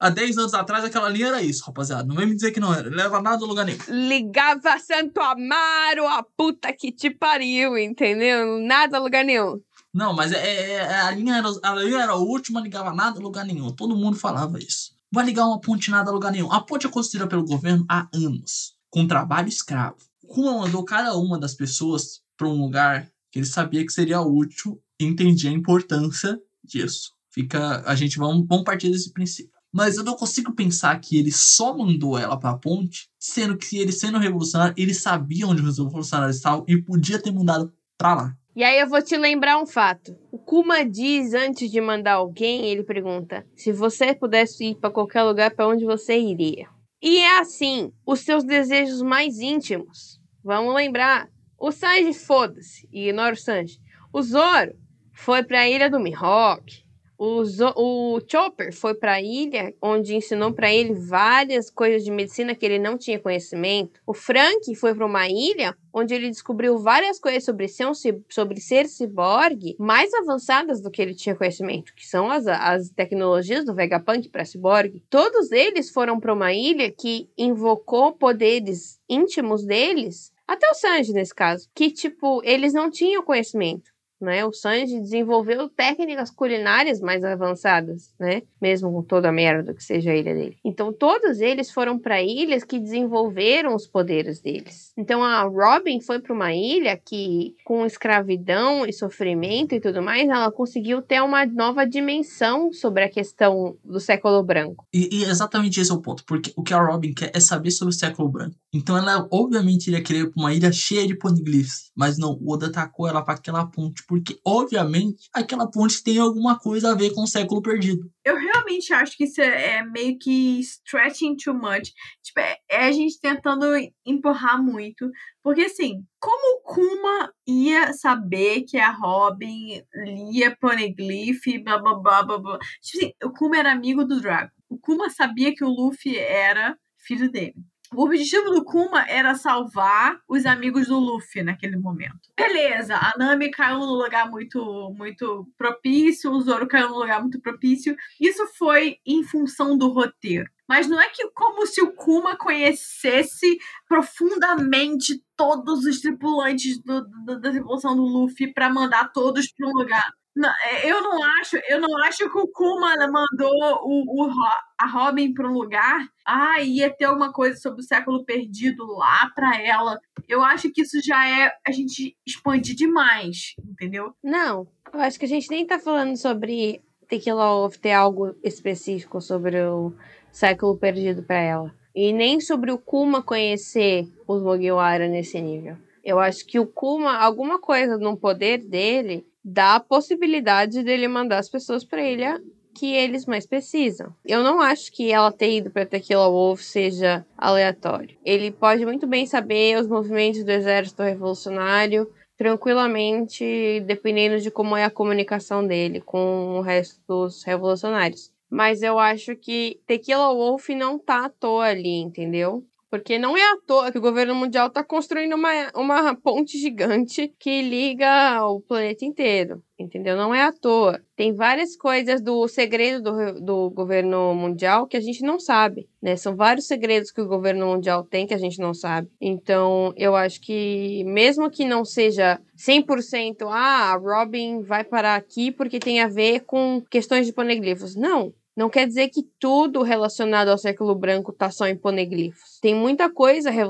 Há 0.05 0.11
10 0.11 0.37
anos 0.37 0.53
atrás, 0.53 0.85
aquela 0.85 1.09
linha 1.09 1.29
era 1.29 1.43
isso, 1.43 1.65
rapaziada. 1.65 2.05
Não 2.05 2.15
vem 2.15 2.27
me 2.27 2.35
dizer 2.35 2.51
que 2.51 2.61
não 2.61 2.75
era. 2.75 2.91
Leva 2.91 3.23
nada 3.23 3.43
a 3.43 3.49
lugar 3.49 3.65
nenhum. 3.65 3.79
Ligava 3.89 4.79
Santo 4.79 5.19
Amaro, 5.19 6.07
a 6.07 6.23
puta 6.23 6.71
que 6.75 6.93
te 6.93 7.09
pariu, 7.09 7.79
entendeu? 7.79 8.61
Nada, 8.61 8.99
lugar 8.99 9.25
nenhum. 9.25 9.59
Não, 9.95 10.13
mas 10.13 10.31
é, 10.31 10.37
é- 10.45 10.73
é- 10.75 11.01
a, 11.01 11.11
linha 11.11 11.37
era, 11.37 11.49
a 11.63 11.75
linha 11.77 12.03
era 12.03 12.13
a 12.13 12.17
última, 12.17 12.61
ligava 12.61 12.93
nada 12.93 13.19
a 13.19 13.23
lugar 13.23 13.47
nenhum. 13.47 13.73
Todo 13.73 13.97
mundo 13.97 14.19
falava 14.19 14.59
isso. 14.59 14.93
Vai 15.11 15.25
ligar 15.25 15.47
uma 15.47 15.59
ponte 15.59 15.91
nada 15.91 16.11
a 16.11 16.13
lugar 16.13 16.33
nenhum. 16.33 16.53
A 16.53 16.61
ponte 16.61 16.87
é 16.87 16.91
construída 16.91 17.27
pelo 17.27 17.47
governo 17.47 17.87
há 17.89 18.07
anos, 18.13 18.75
com 18.91 19.07
trabalho 19.07 19.49
escravo. 19.49 19.97
Kuma 20.27 20.53
mandou 20.59 20.85
cada 20.85 21.17
uma 21.17 21.39
das 21.39 21.55
pessoas 21.55 22.21
para 22.37 22.47
um 22.47 22.61
lugar 22.61 23.11
que 23.33 23.39
ele 23.39 23.47
sabia 23.47 23.87
que 23.87 23.93
seria 23.93 24.21
útil 24.21 24.79
e 25.01 25.07
entendia 25.07 25.49
a 25.49 25.55
importância 25.55 26.39
disso. 26.63 27.15
Fica, 27.31 27.83
a 27.87 27.95
gente 27.95 28.19
vamos, 28.19 28.47
vamos 28.47 28.65
partir 28.65 28.91
desse 28.91 29.11
princípio. 29.11 29.54
Mas 29.75 29.97
eu 29.97 30.05
não 30.05 30.15
consigo 30.15 30.53
pensar 30.53 31.01
que 31.01 31.19
ele 31.19 31.33
só 31.33 31.77
mandou 31.77 32.17
ela 32.17 32.39
para 32.39 32.51
a 32.51 32.57
ponte, 32.57 33.09
sendo 33.19 33.57
que 33.57 33.77
ele 33.77 33.91
sendo 33.91 34.19
revolucionário, 34.19 34.73
ele 34.79 34.95
sabia 34.95 35.49
onde 35.49 35.63
os 35.63 35.79
revolucionários 35.79 36.37
estavam 36.37 36.65
e 36.69 36.81
podia 36.81 37.21
ter 37.21 37.33
mandado 37.33 37.75
para 37.99 38.15
lá. 38.15 38.37
E 38.55 38.63
aí 38.63 38.79
eu 38.79 38.89
vou 38.89 39.03
te 39.03 39.17
lembrar 39.17 39.61
um 39.61 39.67
fato. 39.67 40.17
O 40.31 40.39
Kuma 40.39 40.85
diz 40.85 41.35
antes 41.35 41.69
de 41.69 41.81
mandar 41.81 42.13
alguém, 42.13 42.67
ele 42.67 42.85
pergunta: 42.85 43.45
se 43.57 43.73
você 43.73 44.15
pudesse 44.15 44.65
ir 44.65 44.75
pra 44.77 44.93
qualquer 44.93 45.25
lugar, 45.25 45.51
pra 45.51 45.67
onde 45.67 45.85
você 45.85 46.17
iria? 46.17 46.69
E 47.03 47.19
é 47.19 47.41
assim, 47.41 47.93
os 48.07 48.21
seus 48.21 48.45
desejos 48.45 49.03
mais 49.03 49.41
íntimos. 49.41 50.21
Vamos 50.45 50.73
lembrar. 50.73 51.29
O 51.59 51.73
Sanji, 51.73 52.15
foda-se, 52.15 52.89
ignora 52.93 53.35
o 53.35 53.37
Sanji. 53.37 53.81
O 54.13 54.23
Zoro 54.23 54.77
foi 55.13 55.43
pra 55.43 55.69
ilha 55.69 55.91
do 55.91 55.99
Mihawk. 55.99 56.84
O, 57.19 57.43
o 57.77 58.21
Chopper 58.27 58.75
foi 58.75 58.95
pra 58.95 59.21
ilha 59.21 59.75
onde 59.81 60.15
ensinou 60.15 60.53
pra 60.53 60.73
ele 60.73 60.95
várias 60.95 61.71
coisas 61.71 62.05
de 62.05 62.11
medicina 62.11 62.55
que 62.55 62.67
ele 62.67 62.79
não 62.79 62.99
tinha 62.99 63.19
conhecimento. 63.19 64.01
O 64.07 64.13
Frank 64.13 64.75
foi 64.75 64.95
pra 64.95 65.07
uma 65.07 65.29
ilha 65.29 65.77
onde 65.93 66.13
ele 66.13 66.29
descobriu 66.29 66.77
várias 66.77 67.21
coisas 67.21 67.45
sobre 67.45 67.69
ser, 67.69 67.87
um, 67.87 67.93
sobre 68.29 68.61
ser 68.61 68.87
ciborgue 68.87 69.77
mais 69.79 70.13
avançadas 70.13 70.81
do 70.81 70.91
que 70.91 71.01
ele 71.01 71.15
tinha 71.15 71.37
conhecimento, 71.37 71.95
que 71.95 72.07
são 72.07 72.29
as, 72.31 72.47
as 72.49 72.91
tecnologias 72.91 73.65
do 73.65 73.75
Vegapunk 73.75 74.29
para 74.29 74.45
ciborgue. 74.45 75.05
Todos 75.09 75.53
eles 75.53 75.91
foram 75.91 76.19
para 76.19 76.35
uma 76.35 76.53
ilha 76.53 76.91
que 76.91 77.29
invocou 77.39 78.13
poderes 78.13 78.99
íntimos 79.09 79.65
deles, 79.65 80.33
até 80.47 80.69
o 80.69 80.75
Sanji 80.75 81.13
nesse 81.13 81.35
caso, 81.35 81.69
que 81.75 81.91
tipo, 81.91 82.43
eles 82.45 82.73
não 82.73 82.91
tinham 82.91 83.23
conhecimento. 83.23 83.94
Né? 84.25 84.45
O 84.45 84.53
Sanji 84.53 84.99
desenvolveu 85.01 85.69
técnicas 85.69 86.31
culinárias 86.31 87.01
mais 87.01 87.23
avançadas, 87.23 88.13
né? 88.19 88.43
Mesmo 88.61 88.91
com 88.91 89.03
toda 89.03 89.29
a 89.29 89.33
merda 89.33 89.75
que 89.75 89.85
seja 89.85 90.11
a 90.11 90.17
ilha 90.17 90.35
dele. 90.35 90.57
Então, 90.65 90.93
todos 90.93 91.41
eles 91.41 91.71
foram 91.71 91.99
para 91.99 92.23
ilhas 92.23 92.65
que 92.65 92.79
desenvolveram 92.79 93.75
os 93.75 93.87
poderes 93.87 94.41
deles. 94.41 94.93
Então, 94.97 95.23
a 95.23 95.43
Robin 95.43 96.01
foi 96.01 96.21
para 96.21 96.33
uma 96.33 96.55
ilha 96.55 96.97
que, 96.97 97.55
com 97.65 97.85
escravidão 97.85 98.87
e 98.87 98.93
sofrimento 98.93 99.75
e 99.75 99.81
tudo 99.81 100.03
mais, 100.03 100.29
ela 100.29 100.51
conseguiu 100.51 101.03
ter 101.03 101.23
uma 101.23 101.45
nova 101.45 101.85
dimensão 101.87 102.73
sobre 102.73 103.05
a 103.05 103.09
questão 103.09 103.77
do 103.85 104.01
século 104.01 104.43
branco. 104.43 104.87
E, 104.93 105.09
e 105.13 105.25
exatamente 105.25 105.81
esse 105.81 105.91
é 105.91 105.95
o 105.95 106.01
ponto, 106.01 106.25
porque 106.25 106.53
o 106.57 106.63
que 106.63 106.73
a 106.73 106.83
Robin 106.83 107.13
quer 107.13 107.31
é 107.35 107.41
saber 107.41 107.71
sobre 107.71 107.95
o 107.95 107.99
século 107.99 108.29
branco. 108.29 108.57
Então 108.73 108.97
ela 108.97 109.27
obviamente 109.31 109.89
iria 109.89 110.03
querer 110.03 110.33
uma 110.37 110.53
ilha 110.53 110.73
cheia 110.73 111.07
de 111.07 111.17
poneglyphs, 111.17 111.91
mas 111.95 112.19
não, 112.19 112.33
o 112.41 112.53
Oda 112.53 112.71
tacou 112.73 113.07
ela 113.07 113.23
para 113.23 113.35
aquela 113.35 113.67
ponte, 113.67 114.05
porque 114.15 114.39
obviamente 114.47 115.29
aquela 115.35 115.69
ponte 115.69 116.05
tem 116.05 116.19
alguma 116.19 116.57
coisa 116.57 116.93
a 116.93 116.95
ver 116.95 117.13
com 117.13 117.23
o 117.23 117.27
século 117.27 117.61
perdido. 117.61 118.09
Eu 118.25 118.37
realmente 118.37 118.93
acho 118.93 119.17
que 119.17 119.25
isso 119.25 119.41
é, 119.41 119.79
é 119.79 119.85
meio 119.85 120.17
que 120.21 120.61
stretching 120.61 121.35
too 121.37 121.53
much. 121.53 121.93
Tipo, 122.23 122.39
é, 122.39 122.57
é 122.71 122.85
a 122.87 122.93
gente 122.93 123.19
tentando 123.19 123.67
empurrar 124.07 124.63
muito. 124.63 125.11
Porque, 125.43 125.63
assim, 125.63 126.05
como 126.21 126.59
o 126.59 126.63
Kuma 126.63 127.33
ia 127.45 127.93
saber 127.93 128.63
que 128.63 128.79
a 128.79 128.93
Robin 128.93 129.83
lia 130.07 130.57
Poneglyph 130.61 131.43
blá 131.65 131.79
blá 131.79 131.95
blá 131.95 132.23
blá 132.23 132.39
blá? 132.39 132.59
Tipo 132.81 133.05
assim, 133.05 133.13
o 133.25 133.31
Kuma 133.33 133.59
era 133.59 133.73
amigo 133.73 134.05
do 134.05 134.21
Dragon. 134.21 134.51
O 134.69 134.79
Kuma 134.79 135.11
sabia 135.11 135.53
que 135.53 135.65
o 135.65 135.69
Luffy 135.69 136.17
era 136.17 136.79
filho 136.99 137.29
dele. 137.33 137.57
O 137.97 138.05
objetivo 138.05 138.51
do 138.51 138.65
Kuma 138.65 139.05
era 139.09 139.35
salvar 139.35 140.19
os 140.29 140.45
amigos 140.47 140.89
do 140.89 140.99
Luffy 140.99 141.43
naquele 141.43 141.77
momento. 141.77 142.19
Beleza, 142.37 142.97
a 142.97 143.13
Nami 143.17 143.51
caiu 143.51 143.79
num 143.79 143.93
lugar 143.95 144.31
muito, 144.31 144.93
muito 144.97 145.47
propício, 145.57 146.31
o 146.31 146.41
Zoro 146.41 146.67
caiu 146.67 146.89
num 146.89 146.99
lugar 146.99 147.21
muito 147.21 147.41
propício. 147.41 147.97
Isso 148.21 148.47
foi 148.59 148.97
em 149.07 149.23
função 149.23 149.77
do 149.79 149.89
roteiro. 149.89 150.49
Mas 150.69 150.89
não 150.89 150.99
é 151.01 151.09
que 151.11 151.29
como 151.33 151.67
se 151.67 151.83
o 151.83 151.93
Kuma 151.93 152.37
conhecesse 152.37 153.59
profundamente 153.87 155.23
todos 155.37 155.85
os 155.85 156.01
tripulantes 156.01 156.79
do- 156.83 157.03
do- 157.27 157.41
da 157.41 157.51
tripulação 157.51 157.95
do 157.95 158.03
Luffy 158.03 158.53
para 158.53 158.71
mandar 158.73 159.13
todos 159.13 159.53
para 159.53 159.69
um 159.69 159.73
lugar. 159.73 160.05
Não, 160.37 160.49
é, 160.49 160.91
eu 160.91 161.01
não 161.01 161.23
acho, 161.41 161.57
eu 161.69 161.81
não 161.81 161.97
acho 162.05 162.29
que 162.31 162.39
o 162.39 162.49
Kuma 162.49 162.95
mandou 163.07 163.53
o, 163.85 164.27
o 164.27 164.31
a 164.79 164.87
Robin 164.87 165.33
para 165.33 165.49
um 165.49 165.53
lugar. 165.53 166.09
Ah, 166.27 166.61
ia 166.61 166.91
ter 166.91 167.05
alguma 167.05 167.33
coisa 167.33 167.57
sobre 167.59 167.81
o 167.81 167.85
século 167.85 168.25
perdido 168.25 168.85
lá 168.87 169.31
para 169.35 169.63
ela. 169.63 169.99
Eu 170.29 170.43
acho 170.43 170.73
que 170.73 170.83
isso 170.83 171.01
já 171.05 171.29
é 171.29 171.53
a 171.67 171.71
gente 171.71 172.17
expandir 172.27 172.75
demais, 172.75 173.55
entendeu? 173.59 174.13
Não, 174.23 174.67
eu 174.93 175.01
acho 175.01 175.19
que 175.19 175.25
a 175.25 175.29
gente 175.29 175.51
nem 175.51 175.67
tá 175.67 175.79
falando 175.79 176.17
sobre 176.17 176.83
Tequila 177.09 177.51
Wolf 177.51 177.77
ter 177.77 177.93
algo 177.93 178.35
específico 178.43 179.21
sobre 179.21 179.63
o 179.63 179.93
século 180.33 180.77
perdido 180.77 181.23
para 181.23 181.39
ela. 181.39 181.75
E 181.95 182.13
nem 182.13 182.41
sobre 182.41 182.73
o 182.73 182.79
Kuma 182.79 183.23
conhecer 183.23 184.09
os 184.27 184.43
Mugiwara 184.43 185.07
nesse 185.07 185.41
nível. 185.41 185.77
Eu 186.03 186.19
acho 186.19 186.45
que 186.45 186.59
o 186.59 186.67
Kuma, 186.67 187.17
alguma 187.19 187.61
coisa 187.61 187.97
no 187.97 188.17
poder 188.17 188.59
dele, 188.59 189.25
dá 189.45 189.77
a 189.77 189.81
possibilidade 189.81 190.83
dele 190.83 191.07
mandar 191.07 191.39
as 191.39 191.49
pessoas 191.49 191.85
para 191.85 192.03
ilha 192.03 192.41
que 192.75 192.93
eles 192.93 193.25
mais 193.25 193.47
precisam. 193.47 194.13
Eu 194.25 194.43
não 194.43 194.61
acho 194.61 194.91
que 194.91 195.13
ela 195.13 195.31
ter 195.31 195.59
ido 195.59 195.71
para 195.71 195.87
Tequila 195.87 196.29
Wolf 196.29 196.61
seja 196.61 197.25
aleatório. 197.37 198.17
Ele 198.25 198.51
pode 198.51 198.85
muito 198.85 199.07
bem 199.07 199.27
saber 199.27 199.79
os 199.79 199.87
movimentos 199.87 200.43
do 200.43 200.51
exército 200.51 201.03
revolucionário 201.03 202.11
tranquilamente, 202.37 203.81
dependendo 203.87 204.41
de 204.41 204.51
como 204.51 204.77
é 204.77 204.85
a 204.85 204.91
comunicação 204.91 205.65
dele 205.65 206.01
com 206.01 206.59
o 206.59 206.61
resto 206.61 207.01
dos 207.07 207.45
revolucionários. 207.45 208.33
Mas 208.51 208.83
eu 208.83 208.99
acho 208.99 209.37
que 209.37 209.81
Tequila 209.87 210.35
Wolf 210.35 210.69
não 210.71 210.99
tá 210.99 211.27
à 211.27 211.29
toa 211.29 211.67
ali, 211.67 211.97
entendeu? 211.97 212.65
Porque 212.95 213.19
não 213.19 213.37
é 213.37 213.43
à 213.43 213.57
toa 213.67 213.91
que 213.91 213.99
o 213.99 214.01
governo 214.01 214.37
mundial 214.37 214.69
está 214.69 214.85
construindo 214.85 215.35
uma, 215.35 215.51
uma 215.75 216.15
ponte 216.15 216.57
gigante 216.57 217.27
que 217.41 217.61
liga 217.61 218.47
o 218.47 218.61
planeta 218.61 219.05
inteiro. 219.05 219.61
Entendeu? 219.77 220.17
Não 220.17 220.33
é 220.33 220.45
à 220.45 220.53
toa. 220.53 221.03
Tem 221.17 221.35
várias 221.35 221.75
coisas 221.75 222.23
do 222.23 222.47
segredo 222.47 223.03
do, 223.03 223.41
do 223.41 223.71
governo 223.71 224.33
mundial 224.33 224.87
que 224.87 224.97
a 224.97 225.01
gente 225.01 225.23
não 225.23 225.41
sabe. 225.41 225.89
Né? 226.01 226.15
São 226.15 226.37
vários 226.37 226.69
segredos 226.69 227.11
que 227.11 227.21
o 227.21 227.27
governo 227.27 227.67
mundial 227.67 228.05
tem 228.05 228.29
que 228.29 228.35
a 228.35 228.39
gente 228.39 228.61
não 228.61 228.73
sabe. 228.73 229.11
Então, 229.21 229.93
eu 229.97 230.15
acho 230.15 230.41
que, 230.41 231.03
mesmo 231.03 231.51
que 231.51 231.65
não 231.65 231.85
seja 231.85 232.41
100%, 232.57 233.39
ah, 233.49 233.93
a 233.93 233.97
Robin 233.97 234.63
vai 234.63 234.85
parar 234.85 235.17
aqui 235.17 235.51
porque 235.51 235.81
tem 235.81 236.01
a 236.01 236.07
ver 236.07 236.45
com 236.45 236.81
questões 236.89 237.27
de 237.27 237.33
poneglifos. 237.33 237.97
Não. 237.97 238.33
Não 238.57 238.71
quer 238.71 238.87
dizer 238.87 239.09
que 239.09 239.25
tudo 239.41 239.83
relacionado 239.83 240.49
ao 240.49 240.59
século 240.59 240.95
branco 240.95 241.33
está 241.33 241.51
só 241.51 241.67
em 241.67 241.77
poneglifos. 241.77 242.61
Tem 242.63 242.73
muita 242.73 243.11
coisa 243.11 243.51
re 243.51 243.65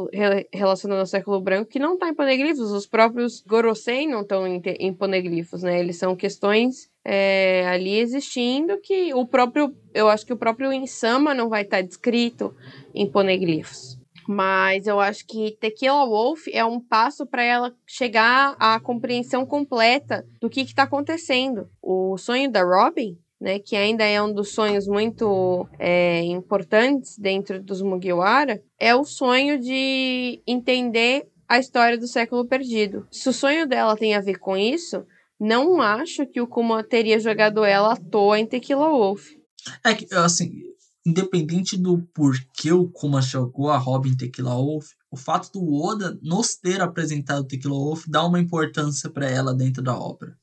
relacionada 0.53 1.01
ao 1.01 1.07
século 1.07 1.41
branco 1.41 1.71
que 1.71 1.79
não 1.79 1.95
está 1.95 2.09
em 2.09 2.15
poneglifos. 2.15 2.71
Os 2.71 2.87
próprios 2.87 3.43
Gorosei 3.47 4.07
não 4.07 4.21
estão 4.21 4.47
em, 4.47 4.61
em 4.79 4.93
poneglifos, 4.93 5.63
né? 5.63 5.81
Eles 5.81 5.97
são 5.97 6.15
questões 6.15 6.91
é, 7.03 7.67
ali 7.67 7.99
existindo 7.99 8.79
que 8.79 9.15
o 9.15 9.27
próprio, 9.27 9.75
eu 9.95 10.09
acho 10.09 10.27
que 10.27 10.33
o 10.35 10.39
próprio 10.39 10.71
Insama 10.71 11.33
não 11.33 11.49
vai 11.49 11.63
estar 11.63 11.79
tá 11.79 11.83
descrito 11.83 12.55
em 12.95 13.11
poneglifos. 13.11 13.99
Mas 14.27 14.87
eu 14.87 15.01
acho 15.01 15.27
que 15.27 15.57
Tequila 15.61 16.07
Wolf 16.07 16.47
é 16.51 16.65
um 16.65 16.81
passo 16.81 17.27
para 17.27 17.43
ela 17.43 17.75
chegar 17.87 18.57
à 18.59 18.79
compreensão 18.81 19.45
completa 19.45 20.27
do 20.41 20.49
que 20.49 20.63
está 20.63 20.85
acontecendo. 20.85 21.69
O 21.83 22.17
sonho 22.17 22.51
da 22.51 22.63
Robin 22.63 23.19
né, 23.45 23.59
que 23.59 23.77
ainda 23.77 24.03
é 24.03 24.23
um 24.23 24.33
dos 24.33 24.55
sonhos 24.55 24.87
muito 24.87 25.69
é, 25.79 26.23
importantes 26.23 27.19
dentro 27.19 27.63
dos 27.63 27.83
Mugiwara, 27.83 28.63
é 28.81 28.95
o 28.95 29.05
sonho 29.05 29.61
de 29.61 30.43
entender 30.47 31.29
a 31.47 31.59
história 31.59 31.99
do 31.99 32.09
século 32.09 32.47
perdido. 32.47 33.07
Se 33.11 33.29
o 33.29 33.35
sonho 33.35 33.69
dela 33.69 33.99
tem 33.99 34.15
a 34.15 34.21
ver 34.23 34.39
com 34.39 34.57
isso, 34.57 35.05
não 35.39 35.83
acho 35.83 36.27
que 36.27 36.41
o 36.41 36.47
Kuma 36.47 36.83
teria 36.83 37.21
jogado 37.21 37.63
ela 37.65 37.93
à 37.93 37.97
toa 37.97 38.39
em 38.39 38.47
Tequila 38.47 38.89
Wolf. 38.89 39.27
É 39.85 39.93
que, 39.93 40.07
assim, 40.15 40.51
independente 41.05 41.77
do 41.77 41.99
porquê 42.15 42.73
o 42.73 42.89
Kuma 42.89 43.21
jogou 43.21 43.69
a 43.69 43.77
Robin 43.77 44.13
em 44.13 44.17
Tequila 44.17 44.55
Wolf, 44.55 44.87
o 45.11 45.19
fato 45.19 45.53
do 45.53 45.71
Oda 45.71 46.19
nos 46.23 46.57
ter 46.57 46.81
apresentado 46.81 47.45
Tequila 47.45 47.75
Wolf 47.75 48.07
dá 48.09 48.25
uma 48.25 48.41
importância 48.41 49.11
para 49.11 49.29
ela 49.29 49.53
dentro 49.53 49.83
da 49.83 49.95
obra. 49.99 50.35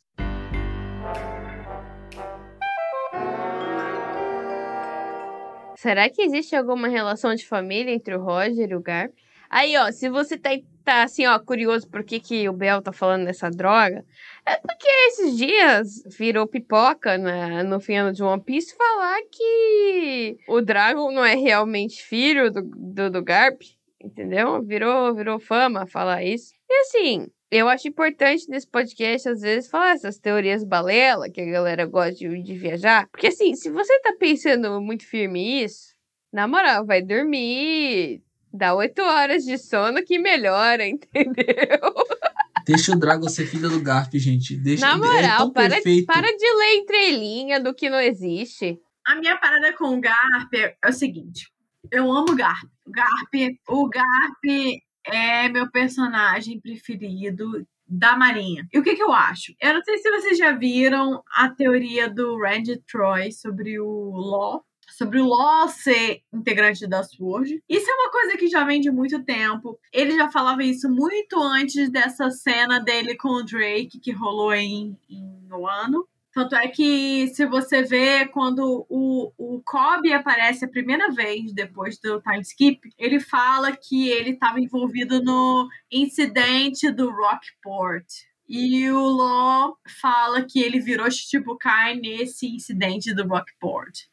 Será 5.82 6.08
que 6.12 6.22
existe 6.22 6.56
alguma 6.56 6.88
relação 6.88 7.34
de 7.34 7.44
família 7.44 7.92
entre 7.92 8.16
o 8.16 8.22
Roger 8.22 8.70
e 8.70 8.76
o 8.76 8.80
Garp? 8.80 9.14
Aí, 9.50 9.76
ó, 9.76 9.92
se 9.92 10.12
você 10.12 10.38
tá, 10.38 10.52
tá 10.84 11.02
assim, 11.02 11.26
ó, 11.26 11.40
curioso 11.40 11.90
por 11.90 12.04
que, 12.04 12.20
que 12.20 12.48
o 12.48 12.54
Bel 12.54 12.84
tá 12.84 12.94
falando 12.94 13.26
dessa 13.26 13.50
droga, 13.50 14.06
é 14.46 14.58
porque 14.58 14.88
esses 15.08 15.36
dias 15.36 16.04
virou 16.20 16.46
pipoca 16.46 17.18
né, 17.18 17.64
no 17.64 17.80
final 17.80 18.12
de 18.12 18.22
One 18.22 18.44
Piece 18.44 18.76
falar 18.76 19.22
que 19.32 20.38
o 20.48 20.62
Dragon 20.62 21.12
não 21.12 21.26
é 21.26 21.34
realmente 21.34 22.04
filho 22.04 22.52
do, 22.52 22.62
do, 22.62 23.10
do 23.10 23.24
Garp, 23.24 23.60
entendeu? 24.00 24.62
Virou, 24.62 25.16
virou 25.16 25.40
fama 25.40 25.88
falar 25.88 26.24
isso. 26.24 26.54
E 26.70 26.74
assim, 26.82 27.28
eu 27.52 27.68
acho 27.68 27.88
importante 27.90 28.48
nesse 28.48 28.66
podcast, 28.66 29.28
às 29.28 29.42
vezes, 29.42 29.70
falar 29.70 29.92
essas 29.92 30.18
teorias 30.18 30.64
balela 30.64 31.30
que 31.30 31.42
a 31.42 31.46
galera 31.46 31.86
gosta 31.86 32.14
de, 32.14 32.42
de 32.42 32.58
viajar. 32.58 33.10
Porque, 33.12 33.28
assim, 33.28 33.54
se 33.56 33.70
você 33.70 34.00
tá 34.00 34.16
pensando 34.18 34.80
muito 34.80 35.06
firme 35.06 35.62
isso, 35.62 35.94
na 36.32 36.48
moral, 36.48 36.86
vai 36.86 37.02
dormir. 37.02 38.24
Dá 38.54 38.74
oito 38.74 39.02
horas 39.02 39.44
de 39.44 39.58
sono 39.58 40.02
que 40.04 40.18
melhora, 40.18 40.88
entendeu? 40.88 41.94
Deixa 42.66 42.94
o 42.94 43.00
Dragon 43.00 43.28
ser 43.28 43.46
filho 43.48 43.70
do 43.70 43.82
Garp, 43.82 44.14
gente. 44.16 44.56
Deixa, 44.56 44.86
Na 44.86 44.98
moral, 44.98 45.50
é 45.50 45.54
para, 45.54 45.76
para 46.08 46.38
de 46.38 46.54
ler 46.54 46.76
entrelinha 46.78 47.60
do 47.60 47.74
que 47.74 47.90
não 47.90 48.00
existe. 48.00 48.80
A 49.06 49.16
minha 49.16 49.38
parada 49.38 49.74
com 49.74 49.98
o 49.98 50.00
Garp 50.00 50.54
é 50.54 50.88
o 50.88 50.94
seguinte. 50.94 51.52
Eu 51.92 52.10
amo 52.12 52.32
o 52.32 52.36
Garp. 52.36 52.70
O 52.86 52.92
Garp, 52.92 53.58
o 53.68 53.90
Garp 53.90 54.82
é 55.06 55.50
meu 55.50 55.70
personagem 55.70 56.60
preferido 56.60 57.66
da 57.88 58.16
Marinha. 58.16 58.68
E 58.72 58.80
o 58.80 58.84
que, 58.84 58.96
que 58.96 59.04
eu 59.04 59.12
acho? 59.12 59.54
Eu 59.60 59.74
não 59.74 59.84
sei 59.84 59.98
se 59.98 60.10
vocês 60.10 60.38
já 60.38 60.54
viram 60.54 61.22
a 61.36 61.50
teoria 61.50 62.10
do 62.10 62.38
Randy 62.38 62.82
Troy 62.90 63.32
sobre 63.32 63.80
o 63.80 64.12
Law. 64.12 64.64
Sobre 64.98 65.20
o 65.20 65.28
Law 65.28 65.68
ser 65.68 66.22
integrante 66.34 66.88
da 66.88 67.04
SWORD. 67.04 67.62
Isso 67.68 67.90
é 67.90 67.94
uma 67.94 68.12
coisa 68.12 68.38
que 68.38 68.48
já 68.48 68.64
vem 68.64 68.80
de 68.80 68.92
muito 68.92 69.24
tempo. 69.24 69.80
Ele 69.92 70.16
já 70.16 70.30
falava 70.30 70.64
isso 70.64 70.90
muito 70.90 71.42
antes 71.42 71.90
dessa 71.90 72.30
cena 72.30 72.80
dele 72.80 73.16
com 73.16 73.30
o 73.30 73.44
Drake, 73.44 74.00
que 74.00 74.12
rolou 74.12 74.54
em, 74.54 74.98
em 75.10 75.42
ano. 75.66 76.08
Tanto 76.34 76.56
é 76.56 76.68
que, 76.70 77.28
se 77.28 77.46
você 77.46 77.84
vê, 77.84 78.26
quando 78.26 78.86
o, 78.90 79.34
o 79.38 79.62
Kobe 79.66 80.14
aparece 80.14 80.64
a 80.64 80.70
primeira 80.70 81.12
vez 81.12 81.54
depois 81.54 82.00
do 82.00 82.22
time 82.22 82.40
skip, 82.40 82.90
ele 82.98 83.20
fala 83.20 83.76
que 83.76 84.10
ele 84.10 84.32
estava 84.32 84.60
envolvido 84.60 85.22
no 85.22 85.68
incidente 85.92 86.90
do 86.90 87.12
Rockport. 87.12 88.06
E 88.48 88.90
o 88.90 89.08
Law 89.10 89.78
fala 90.02 90.44
que 90.44 90.62
ele 90.62 90.80
virou 90.80 91.12
Shichibukai 91.12 91.96
nesse 91.96 92.48
incidente 92.48 93.14
do 93.14 93.28
Rockport. 93.28 94.06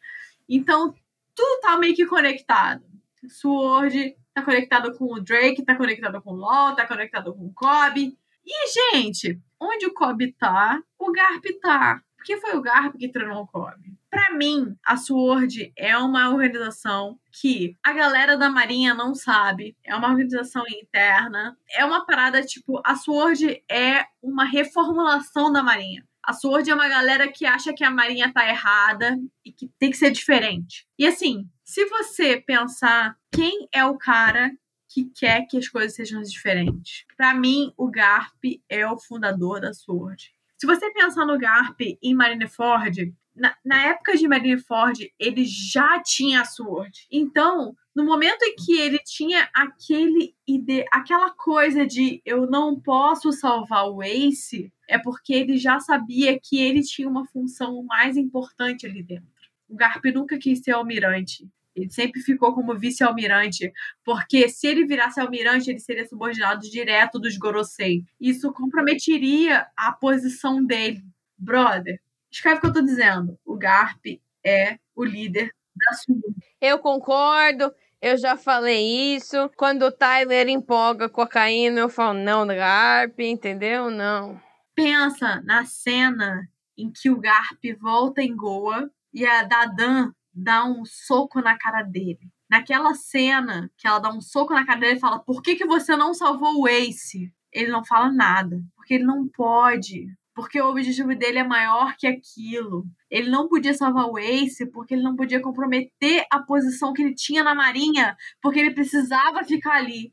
Então, 0.49 0.93
tudo 1.35 1.61
tá 1.61 1.77
meio 1.77 1.95
que 1.95 2.07
conectado. 2.07 2.85
Sword 3.29 4.17
tá 4.35 4.43
conectado 4.43 4.97
com 4.97 5.13
o 5.13 5.21
Drake, 5.21 5.65
tá 5.65 5.77
conectado 5.77 6.21
com 6.21 6.33
o 6.33 6.37
Law, 6.37 6.75
tá 6.75 6.87
conectado 6.87 7.33
com 7.33 7.47
o 7.47 7.53
Kobe. 7.53 8.17
E, 8.45 8.97
gente, 8.97 9.41
onde 9.61 9.87
o 9.87 9.95
Kobe 9.95 10.33
tá, 10.33 10.83
o 10.99 11.13
Garp 11.13 11.45
tá. 11.61 12.03
Porque 12.19 12.37
foi 12.37 12.57
o 12.57 12.61
Garp 12.61 12.97
que 12.99 13.09
treinou 13.09 13.43
o 13.43 13.47
Kobe. 13.47 13.97
Para 14.11 14.35
mim, 14.35 14.77
a 14.85 14.97
SWORD 14.97 15.73
é 15.77 15.97
uma 15.97 16.31
organização 16.31 17.19
que 17.41 17.77
a 17.83 17.93
galera 17.93 18.37
da 18.37 18.51
Marinha 18.51 18.93
não 18.93 19.15
sabe. 19.15 19.77
É 19.85 19.95
uma 19.95 20.09
organização 20.09 20.65
interna. 20.69 21.57
É 21.71 21.85
uma 21.85 22.05
parada 22.05 22.43
tipo, 22.43 22.83
a 22.85 22.97
SWORD 22.97 23.63
é 23.71 24.05
uma 24.21 24.45
reformulação 24.45 25.53
da 25.53 25.63
Marinha. 25.63 26.05
A 26.23 26.33
SWORD 26.33 26.71
é 26.71 26.75
uma 26.75 26.89
galera 26.89 27.31
que 27.31 27.47
acha 27.47 27.73
que 27.73 27.85
a 27.85 27.91
Marinha 27.91 28.33
tá 28.33 28.47
errada 28.47 29.17
e 29.45 29.53
que 29.53 29.71
tem 29.79 29.91
que 29.91 29.97
ser 29.97 30.11
diferente. 30.11 30.87
E 30.99 31.07
assim, 31.07 31.49
se 31.65 31.87
você 31.87 32.37
pensar 32.41 33.17
quem 33.33 33.69
é 33.73 33.85
o 33.85 33.97
cara 33.97 34.51
que 34.89 35.05
quer 35.05 35.47
que 35.47 35.57
as 35.57 35.69
coisas 35.69 35.95
sejam 35.95 36.21
diferentes, 36.23 37.05
para 37.17 37.33
mim 37.33 37.73
o 37.77 37.91
Garp 37.91 38.43
é 38.69 38.87
o 38.87 38.99
fundador 38.99 39.61
da 39.61 39.73
SWORD. 39.73 40.38
Se 40.59 40.67
você 40.67 40.91
pensar 40.93 41.25
no 41.25 41.39
Garp 41.39 41.81
em 41.81 42.15
Marineford, 42.15 43.15
na, 43.35 43.57
na 43.65 43.87
época 43.87 44.17
de 44.17 44.27
Marineford, 44.27 45.13
ele 45.17 45.45
já 45.45 46.03
tinha 46.03 46.41
a 46.41 46.45
Sword. 46.45 47.07
Então, 47.13 47.77
no 47.95 48.05
momento 48.05 48.43
em 48.43 48.57
que 48.57 48.77
ele 48.77 48.99
tinha 48.99 49.49
aquele 49.55 50.35
ide 50.47 50.85
aquela 50.91 51.31
coisa 51.31 51.87
de 51.87 52.21
eu 52.25 52.51
não 52.51 52.79
posso 52.79 53.33
salvar 53.33 53.89
o 53.89 54.03
Ace, 54.03 54.73
é 54.89 54.99
porque 54.99 55.33
ele 55.33 55.57
já 55.57 55.79
sabia 55.79 56.39
que 56.43 56.61
ele 56.61 56.83
tinha 56.83 57.09
uma 57.09 57.25
função 57.27 57.83
mais 57.85 58.17
importante 58.17 58.85
ali 58.85 59.03
dentro. 59.03 59.29
O 59.69 59.77
Garp 59.77 60.05
nunca 60.07 60.39
quis 60.39 60.59
ser 60.59 60.73
almirante. 60.73 61.49
Ele 61.81 61.91
sempre 61.91 62.21
ficou 62.21 62.55
como 62.55 62.77
vice-almirante, 62.77 63.73
porque 64.05 64.49
se 64.49 64.67
ele 64.67 64.87
virasse 64.87 65.21
almirante, 65.21 65.71
ele 65.71 65.79
seria 65.79 66.07
subordinado 66.07 66.69
direto 66.69 67.19
dos 67.19 67.37
Gorosei. 67.37 68.05
Isso 68.21 68.53
comprometeria 68.53 69.67
a 69.77 69.93
posição 69.93 70.65
dele. 70.65 71.03
Brother, 71.37 72.01
escreve 72.31 72.59
o 72.59 72.61
que 72.61 72.67
eu 72.67 72.73
tô 72.73 72.83
dizendo. 72.83 73.39
O 73.45 73.57
Garp 73.57 74.05
é 74.45 74.79
o 74.95 75.05
líder 75.05 75.53
da 75.77 75.97
sua. 75.97 76.17
Eu 76.61 76.79
concordo. 76.79 77.73
Eu 78.01 78.17
já 78.17 78.37
falei 78.37 79.17
isso. 79.17 79.51
Quando 79.57 79.83
o 79.83 79.93
Tyler 79.93 80.49
empolga 80.49 81.09
cocaína, 81.09 81.81
eu 81.81 81.89
falo 81.89 82.19
não, 82.19 82.47
Garp, 82.47 83.19
entendeu? 83.21 83.91
Não. 83.91 84.41
Pensa 84.75 85.43
na 85.45 85.65
cena 85.65 86.49
em 86.77 86.91
que 86.91 87.11
o 87.11 87.19
Garp 87.19 87.61
volta 87.81 88.23
em 88.23 88.35
Goa 88.35 88.89
e 89.13 89.27
a 89.27 89.43
Dadan 89.43 90.13
dá 90.43 90.65
um 90.65 90.85
soco 90.85 91.41
na 91.41 91.59
cara 91.59 91.83
dele. 91.83 92.31
Naquela 92.49 92.95
cena 92.95 93.71
que 93.77 93.87
ela 93.87 93.99
dá 93.99 94.11
um 94.11 94.21
soco 94.21 94.55
na 94.55 94.65
cara 94.65 94.81
dele 94.81 94.97
e 94.97 95.01
fala: 95.01 95.19
Por 95.19 95.43
que, 95.43 95.57
que 95.57 95.67
você 95.67 95.97
não 95.97 96.15
salvou 96.15 96.61
o 96.61 96.69
Ace? 96.69 97.33
Ele 97.53 97.71
não 97.71 97.85
fala 97.85 98.11
nada. 98.11 98.63
Porque 98.77 98.95
ele 98.95 99.05
não 99.05 99.29
pode. 99.29 100.07
Porque 100.35 100.61
o 100.61 100.69
objetivo 100.69 101.15
dele 101.17 101.39
é 101.39 101.45
maior 101.45 101.97
que 101.97 102.07
aquilo. 102.07 102.87
Ele 103.11 103.29
não 103.29 103.49
podia 103.49 103.75
salvar 103.75 104.07
o 104.07 104.19
Ace 104.19 104.71
porque 104.71 104.95
ele 104.95 105.03
não 105.03 105.17
podia 105.17 105.41
comprometer 105.41 106.25
a 106.31 106.39
posição 106.41 106.93
que 106.93 107.03
ele 107.03 107.15
tinha 107.15 107.43
na 107.43 107.55
Marinha, 107.55 108.17
porque 108.41 108.61
ele 108.61 108.71
precisava 108.73 109.43
ficar 109.43 109.75
ali. 109.75 110.13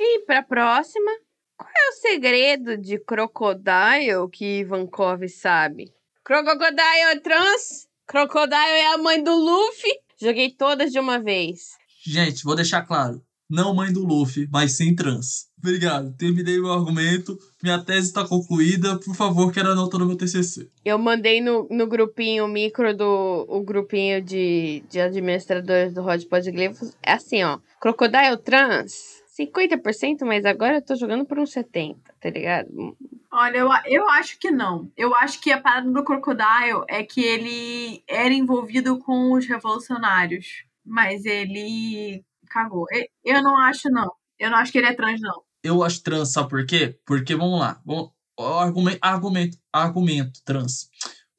E 0.00 0.24
pra 0.26 0.42
próxima, 0.42 1.12
qual 1.60 1.70
é 1.76 1.90
o 1.90 1.92
segredo 1.92 2.78
de 2.78 2.98
Crocodile 2.98 4.30
que 4.32 4.60
Ivankov 4.60 5.28
sabe? 5.28 5.92
Crocodile 6.24 7.12
é 7.12 7.20
trans? 7.20 7.86
Crocodile 8.06 8.56
é 8.56 8.94
a 8.94 8.98
mãe 8.98 9.22
do 9.22 9.34
Luffy? 9.34 9.90
Joguei 10.18 10.50
todas 10.50 10.90
de 10.90 10.98
uma 10.98 11.18
vez. 11.18 11.72
Gente, 12.02 12.44
vou 12.44 12.56
deixar 12.56 12.82
claro. 12.82 13.22
Não 13.48 13.74
mãe 13.74 13.92
do 13.92 14.06
Luffy, 14.06 14.48
mas 14.50 14.76
sim 14.76 14.94
trans. 14.94 15.48
Obrigado. 15.58 16.14
Terminei 16.16 16.58
meu 16.58 16.72
argumento. 16.72 17.36
Minha 17.62 17.82
tese 17.82 18.06
está 18.06 18.26
concluída. 18.26 18.98
Por 18.98 19.14
favor, 19.14 19.52
quero 19.52 19.70
a 19.70 19.74
nota 19.74 19.98
no 19.98 20.06
meu 20.06 20.16
TCC. 20.16 20.70
Eu 20.84 20.98
mandei 20.98 21.40
no, 21.40 21.68
no 21.70 21.86
grupinho 21.86 22.48
micro 22.48 22.96
do 22.96 23.44
o 23.48 23.60
grupinho 23.62 24.22
de, 24.22 24.82
de 24.88 25.00
administradores 25.00 25.92
do 25.92 26.00
Rod 26.00 26.22
Podglifos. 26.24 26.92
É 27.02 27.12
assim, 27.12 27.42
ó. 27.42 27.58
Crocodile 27.80 28.38
trans, 28.42 29.19
50%, 29.44 30.24
mas 30.24 30.44
agora 30.44 30.76
eu 30.76 30.82
tô 30.84 30.94
jogando 30.94 31.24
por 31.24 31.38
uns 31.38 31.50
70%, 31.52 31.96
tá 32.20 32.30
ligado? 32.30 32.96
Olha, 33.32 33.58
eu, 33.58 33.68
eu 33.86 34.08
acho 34.10 34.38
que 34.38 34.50
não. 34.50 34.90
Eu 34.96 35.14
acho 35.14 35.40
que 35.40 35.50
a 35.52 35.60
parada 35.60 35.90
do 35.90 36.04
Crocodile 36.04 36.84
é 36.88 37.02
que 37.04 37.20
ele 37.22 38.02
era 38.08 38.32
envolvido 38.34 38.98
com 38.98 39.32
os 39.32 39.46
revolucionários. 39.46 40.64
Mas 40.84 41.24
ele 41.24 42.24
cagou. 42.48 42.86
Eu- 42.90 43.06
Eu 43.36 43.42
não 43.42 43.56
acho, 43.56 43.88
não. 43.90 44.10
Eu 44.38 44.50
não 44.50 44.58
acho 44.58 44.72
que 44.72 44.78
ele 44.78 44.88
é 44.88 44.94
trans, 44.94 45.20
não. 45.20 45.42
Eu 45.62 45.82
acho 45.82 46.02
trans, 46.02 46.32
sabe 46.32 46.48
por 46.48 46.64
quê? 46.66 46.98
Porque, 47.06 47.34
vamos 47.36 47.60
lá. 47.60 47.80
Vamos, 47.84 48.10
argumento, 48.38 48.98
argumento, 49.02 49.58
argumento 49.72 50.40
trans. 50.44 50.88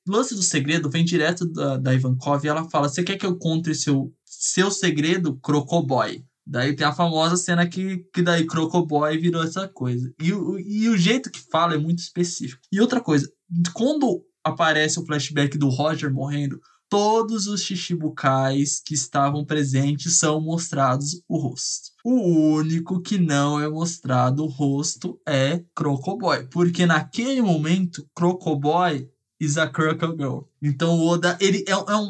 O 0.08 0.12
lance 0.12 0.34
do 0.36 0.42
segredo 0.44 0.90
vem 0.90 1.04
direto 1.04 1.46
da, 1.52 1.78
da 1.78 1.94
Ivankov 1.94 2.44
e 2.46 2.48
ela 2.48 2.70
fala: 2.70 2.88
Você 2.88 3.04
quer 3.04 3.18
que 3.18 3.26
eu 3.26 3.38
conte 3.38 3.74
seu, 3.76 4.14
seu 4.24 4.70
segredo, 4.72 5.38
Crocoboy? 5.42 6.24
Daí 6.52 6.76
tem 6.76 6.86
a 6.86 6.92
famosa 6.92 7.38
cena 7.38 7.66
que, 7.66 8.00
que 8.14 8.22
daí 8.22 8.46
Crocoboy 8.46 9.18
virou 9.18 9.42
essa 9.42 9.70
coisa. 9.70 10.14
E, 10.22 10.34
o- 10.34 10.60
e 10.60 10.90
o 10.90 10.98
jeito 10.98 11.32
que 11.32 11.40
fala 11.50 11.76
é 11.76 11.78
muito 11.78 12.00
específico. 12.00 12.62
E 12.70 12.82
outra 12.82 13.00
coisa, 13.00 13.32
quando 13.74 14.22
aparece 14.44 15.00
o 15.00 15.06
flashback 15.06 15.58
do 15.58 15.70
Roger 15.70 16.14
morrendo, 16.14 16.60
todos 16.90 17.48
os 17.48 17.62
Shichibukais 17.62 18.82
que 18.86 18.94
estavam 18.94 19.46
presentes 19.46 20.18
são 20.18 20.42
mostrados 20.42 21.22
o 21.30 21.38
rosto. 21.38 21.92
O 22.04 22.56
único 22.58 23.00
que 23.02 23.18
não 23.18 23.58
é 23.58 23.70
mostrado 23.70 24.44
o 24.44 24.48
rosto 24.48 25.18
é 25.26 25.64
Crocoboy, 25.74 26.48
porque 26.52 26.86
naquele 26.86 27.42
momento 27.42 28.06
Crocoboy 28.14 29.10
is 29.40 29.58
a 29.58 29.68
Crocogirl. 29.70 30.42
Então 30.62 31.00
o 31.00 31.08
Oda, 31.08 31.38
ele 31.40 31.64
é, 31.66 31.72
é 31.72 31.96
um 31.96 32.10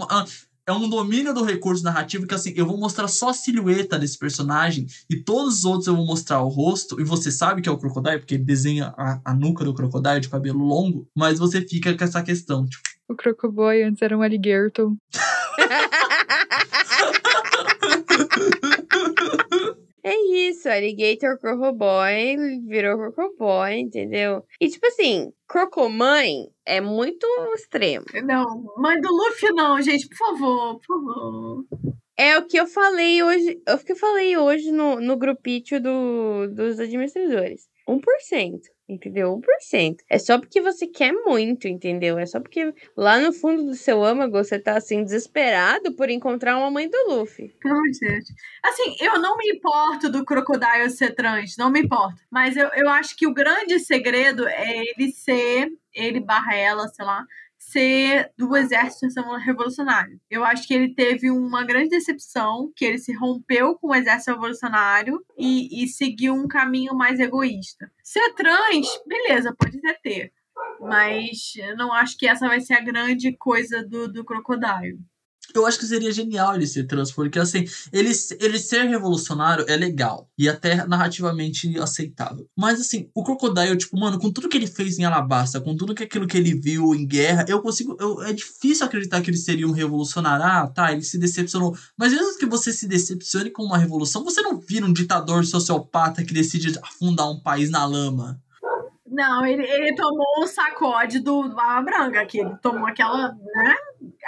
é 0.67 0.71
um 0.71 0.89
domínio 0.89 1.33
do 1.33 1.43
recurso 1.43 1.83
narrativo 1.83 2.27
que 2.27 2.35
assim, 2.35 2.53
eu 2.55 2.65
vou 2.65 2.77
mostrar 2.77 3.07
só 3.07 3.29
a 3.29 3.33
silhueta 3.33 3.97
desse 3.97 4.17
personagem 4.17 4.85
e 5.09 5.17
todos 5.17 5.59
os 5.59 5.65
outros 5.65 5.87
eu 5.87 5.95
vou 5.95 6.05
mostrar 6.05 6.41
o 6.41 6.47
rosto 6.47 6.99
e 6.99 7.03
você 7.03 7.31
sabe 7.31 7.61
que 7.61 7.69
é 7.69 7.71
o 7.71 7.77
Crocodile 7.77 8.19
porque 8.19 8.35
ele 8.35 8.43
desenha 8.43 8.93
a, 8.97 9.19
a 9.25 9.33
nuca 9.33 9.63
do 9.63 9.73
Crocodile 9.73 10.19
de 10.19 10.29
cabelo 10.29 10.63
longo, 10.63 11.07
mas 11.15 11.39
você 11.39 11.61
fica 11.61 11.95
com 11.95 12.03
essa 12.03 12.21
questão, 12.21 12.65
tipo, 12.65 12.83
O 13.09 13.15
Crocoboy 13.15 13.83
antes 13.83 14.01
era 14.01 14.17
um 14.17 14.21
alligator. 14.21 14.93
É 20.11 20.49
isso, 20.49 20.67
Alligator 20.67 21.39
Crocoboy 21.39 22.35
virou 22.67 22.97
Crocoboy, 22.97 23.79
entendeu? 23.79 24.43
E 24.59 24.67
tipo 24.67 24.85
assim, 24.85 25.31
Crocomãe 25.47 26.49
é 26.65 26.81
muito 26.81 27.25
extremo. 27.55 28.03
Não, 28.25 28.43
mãe 28.75 28.99
do 28.99 29.07
Luffy, 29.07 29.53
não, 29.53 29.81
gente, 29.81 30.09
por 30.09 30.17
favor, 30.17 30.79
por 30.81 30.85
favor. 30.85 31.65
É 32.17 32.37
o 32.37 32.45
que 32.45 32.57
eu 32.57 32.67
falei 32.67 33.23
hoje, 33.23 33.61
é 33.65 33.73
o 33.73 33.79
que 33.79 33.93
eu 33.93 33.95
falei 33.95 34.35
hoje 34.35 34.69
no, 34.73 34.99
no 34.99 35.15
grupito 35.15 35.79
do, 35.79 36.47
dos 36.53 36.77
administradores. 36.77 37.69
1%, 37.87 38.59
entendeu? 38.93 39.41
1%. 39.71 39.97
É 40.09 40.19
só 40.19 40.37
porque 40.37 40.61
você 40.61 40.87
quer 40.87 41.13
muito, 41.13 41.67
entendeu? 41.67 42.17
É 42.17 42.25
só 42.25 42.39
porque 42.39 42.73
lá 42.95 43.19
no 43.19 43.31
fundo 43.31 43.63
do 43.63 43.75
seu 43.75 44.03
âmago 44.03 44.33
você 44.33 44.59
tá 44.59 44.77
assim 44.77 45.03
desesperado 45.03 45.93
por 45.95 46.09
encontrar 46.09 46.57
uma 46.57 46.69
mãe 46.69 46.89
do 46.89 46.97
Luffy. 47.09 47.49
Pelo 47.59 47.75
amor. 47.75 47.85
Assim, 48.63 48.95
eu 48.99 49.19
não 49.19 49.37
me 49.37 49.49
importo 49.49 50.09
do 50.09 50.25
Crocodile 50.25 50.89
ser 50.89 51.15
trans, 51.15 51.55
não 51.57 51.69
me 51.69 51.81
importo. 51.81 52.21
Mas 52.29 52.57
eu, 52.57 52.69
eu 52.75 52.89
acho 52.89 53.15
que 53.15 53.27
o 53.27 53.33
grande 53.33 53.79
segredo 53.79 54.47
é 54.47 54.77
ele 54.77 55.11
ser, 55.11 55.69
ele 55.93 56.19
barra 56.19 56.55
ela, 56.55 56.87
sei 56.87 57.05
lá, 57.05 57.25
ser 57.71 58.31
do 58.37 58.55
exército 58.55 59.07
revolucionário. 59.37 60.19
Eu 60.29 60.43
acho 60.43 60.67
que 60.67 60.73
ele 60.73 60.93
teve 60.93 61.31
uma 61.31 61.63
grande 61.63 61.89
decepção, 61.89 62.71
que 62.75 62.85
ele 62.85 62.97
se 62.97 63.13
rompeu 63.13 63.75
com 63.75 63.87
o 63.87 63.95
exército 63.95 64.31
revolucionário 64.31 65.23
e, 65.37 65.83
e 65.83 65.87
seguiu 65.87 66.33
um 66.33 66.47
caminho 66.47 66.93
mais 66.93 67.19
egoísta. 67.19 67.91
Ser 68.03 68.33
trans, 68.33 68.87
beleza, 69.07 69.55
pode 69.57 69.77
até 69.77 69.93
ter. 69.93 70.33
Mas 70.79 71.53
eu 71.55 71.75
não 71.75 71.93
acho 71.93 72.17
que 72.17 72.27
essa 72.27 72.47
vai 72.47 72.59
ser 72.59 72.73
a 72.73 72.81
grande 72.81 73.35
coisa 73.37 73.83
do, 73.83 74.11
do 74.11 74.25
Crocodile. 74.25 74.99
Eu 75.53 75.65
acho 75.65 75.79
que 75.79 75.85
seria 75.85 76.11
genial 76.11 76.55
ele 76.55 76.65
ser 76.65 76.85
trans, 76.85 77.11
porque 77.11 77.37
assim, 77.37 77.65
ele, 77.91 78.11
ele 78.39 78.59
ser 78.59 78.83
revolucionário 78.83 79.65
é 79.67 79.75
legal 79.75 80.29
e 80.37 80.47
até 80.47 80.85
narrativamente 80.85 81.77
aceitável. 81.79 82.47
Mas 82.57 82.79
assim, 82.79 83.09
o 83.13 83.23
Crocodile, 83.23 83.77
tipo, 83.77 83.99
mano, 83.99 84.19
com 84.19 84.31
tudo 84.31 84.47
que 84.47 84.57
ele 84.57 84.67
fez 84.67 84.97
em 84.97 85.03
Alabasta, 85.03 85.59
com 85.59 85.75
tudo 85.75 85.93
que 85.93 86.03
aquilo 86.03 86.27
que 86.27 86.37
ele 86.37 86.53
viu 86.53 86.95
em 86.95 87.05
guerra, 87.05 87.45
eu 87.47 87.61
consigo. 87.61 87.97
Eu, 87.99 88.21
é 88.23 88.33
difícil 88.33 88.85
acreditar 88.85 89.21
que 89.21 89.29
ele 89.29 89.37
seria 89.37 89.67
um 89.67 89.71
revolucionário. 89.71 90.45
Ah, 90.45 90.67
tá, 90.67 90.91
ele 90.91 91.03
se 91.03 91.17
decepcionou. 91.17 91.75
Mas 91.97 92.13
mesmo 92.13 92.37
que 92.37 92.45
você 92.45 92.71
se 92.71 92.87
decepcione 92.87 93.49
com 93.49 93.63
uma 93.63 93.77
revolução, 93.77 94.23
você 94.23 94.41
não 94.41 94.59
vira 94.59 94.85
um 94.85 94.93
ditador 94.93 95.45
sociopata 95.45 96.23
que 96.23 96.33
decide 96.33 96.77
afundar 96.81 97.29
um 97.29 97.41
país 97.41 97.69
na 97.69 97.85
lama. 97.85 98.41
Não, 99.11 99.45
ele, 99.45 99.63
ele 99.69 99.93
tomou 99.93 100.25
um 100.39 100.47
sacode 100.47 101.19
do 101.19 101.49
Barba 101.49 101.81
Branca, 101.91 102.25
que 102.25 102.39
ele 102.39 102.55
tomou 102.61 102.87
aquela, 102.87 103.27
né? 103.33 103.75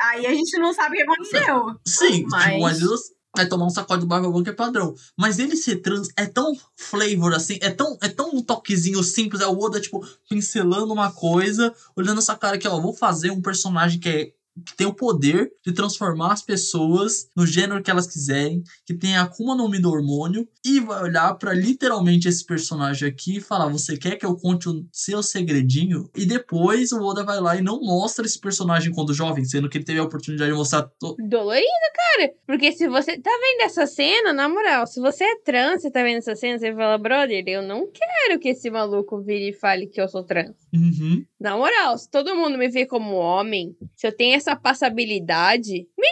Aí 0.10 0.28
a 0.28 0.32
gente 0.34 0.60
não 0.60 0.74
sabe 0.74 0.96
o 0.96 0.98
que 0.98 1.04
aconteceu. 1.04 1.80
Sim, 1.88 2.26
Mas- 2.30 2.52
tipo, 2.52 2.66
às 2.66 2.80
vezes 2.82 3.14
vai 3.36 3.48
tomar 3.48 3.66
um 3.66 3.70
sacode 3.70 4.02
do 4.02 4.08
Barba 4.08 4.30
Branca 4.30 4.52
é 4.52 4.54
padrão. 4.54 4.94
Mas 5.18 5.40
ele 5.40 5.56
ser 5.56 5.78
trans 5.78 6.10
é 6.18 6.26
tão 6.26 6.54
flavor, 6.76 7.34
assim, 7.34 7.58
é 7.62 7.70
tão, 7.70 7.98
é 8.02 8.10
tão 8.10 8.30
um 8.36 8.44
toquezinho 8.44 9.02
simples. 9.04 9.42
É 9.42 9.48
o 9.48 9.58
Oda, 9.58 9.80
tipo, 9.80 10.06
pincelando 10.30 10.92
uma 10.94 11.12
coisa, 11.12 11.74
olhando 11.96 12.20
essa 12.20 12.36
cara 12.36 12.58
aqui, 12.58 12.68
ó, 12.68 12.78
vou 12.80 12.94
fazer 12.94 13.32
um 13.32 13.42
personagem 13.42 14.02
que 14.02 14.10
é 14.10 14.34
que 14.66 14.76
tem 14.78 14.86
o 14.88 14.94
poder 14.94 15.52
de 15.66 15.74
transformar 15.74 16.34
as 16.34 16.42
pessoas 16.42 17.28
no 17.36 17.46
gênero 17.46 17.82
que 17.82 17.90
elas 17.90 18.08
quiserem, 18.08 18.62
que 18.86 18.94
tem 18.94 19.16
a 19.16 19.24
Akuma 19.24 19.56
no 19.56 19.68
Mi 19.70 19.80
do 19.80 19.90
hormônio, 19.90 20.48
e 20.66 20.80
vai 20.80 21.02
olhar 21.04 21.34
pra 21.36 21.54
literalmente 21.54 22.28
esse 22.28 22.46
personagem 22.46 23.08
aqui 23.08 23.38
e 23.38 23.42
falar: 23.42 23.68
Você 23.70 23.98
quer 23.98 24.16
que 24.18 24.26
eu 24.26 24.36
conte 24.36 24.70
o 24.70 24.86
seu 24.92 25.24
segredinho? 25.24 26.10
E 26.16 26.26
depois 26.26 26.92
o 26.92 27.02
Oda 27.02 27.24
vai 27.24 27.40
lá 27.40 27.56
e 27.56 27.62
não 27.62 27.80
mostra 27.82 28.26
esse 28.26 28.40
personagem 28.40 28.92
quando 28.94 29.14
jovem, 29.14 29.44
sendo 29.46 29.70
que 29.70 29.78
ele 29.78 29.86
teve 29.86 30.00
a 30.00 30.04
oportunidade 30.04 30.52
de 30.52 30.58
mostrar 30.58 30.84
to- 31.00 31.16
Dolorido, 31.28 31.68
cara. 31.96 32.32
Porque 32.46 32.72
se 32.72 32.88
você 32.88 33.20
tá 33.20 33.32
vendo 33.32 33.66
essa 33.66 33.88
cena, 33.88 34.34
na 34.34 34.48
moral, 34.48 34.86
se 34.86 35.00
você 35.00 35.24
é 35.24 35.36
trans, 35.44 35.82
você 35.82 35.90
tá 35.92 36.04
vendo 36.04 36.18
essa 36.18 36.36
cena, 36.36 36.60
você 36.60 36.74
fala, 36.74 36.98
brother, 36.98 37.44
eu 37.48 37.62
não 37.62 37.88
quero 37.92 38.40
que 38.40 38.50
esse 38.50 38.70
maluco 38.70 39.22
vire 39.22 39.50
e 39.50 39.54
fale 39.54 39.88
que 39.88 40.00
eu 40.00 40.08
sou 40.08 40.24
trans. 40.24 40.54
Uhum. 40.74 41.24
Na 41.40 41.58
moral, 41.58 41.98
se 41.98 42.10
todo 42.10 42.36
mundo 42.36 42.58
me 42.58 42.70
vê 42.70 42.86
como 42.86 43.16
homem, 43.16 43.76
se 43.96 44.08
eu 44.08 44.16
tenho 44.16 44.36
essa 44.44 44.56
passabilidade, 44.57 45.88
me 45.98 46.07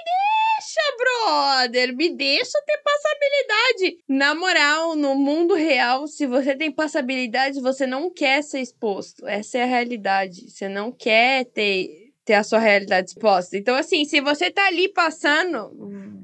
deixa, 0.55 0.81
brother, 0.97 1.95
me 1.95 2.15
deixa 2.15 2.61
ter 2.65 2.77
passabilidade. 2.77 4.03
Na 4.07 4.33
moral, 4.33 4.95
no 4.95 5.15
mundo 5.15 5.53
real, 5.53 6.07
se 6.07 6.25
você 6.25 6.55
tem 6.55 6.71
passabilidade, 6.71 7.59
você 7.59 7.85
não 7.85 8.09
quer 8.09 8.41
ser 8.41 8.61
exposto. 8.61 9.27
Essa 9.27 9.57
é 9.57 9.63
a 9.63 9.67
realidade. 9.67 10.49
Você 10.49 10.69
não 10.69 10.91
quer 10.91 11.45
ter, 11.45 12.13
ter 12.23 12.35
a 12.35 12.43
sua 12.43 12.59
realidade 12.59 13.09
exposta. 13.09 13.57
Então, 13.57 13.75
assim, 13.75 14.05
se 14.05 14.21
você 14.21 14.49
tá 14.49 14.65
ali 14.67 14.87
passando, 14.87 15.71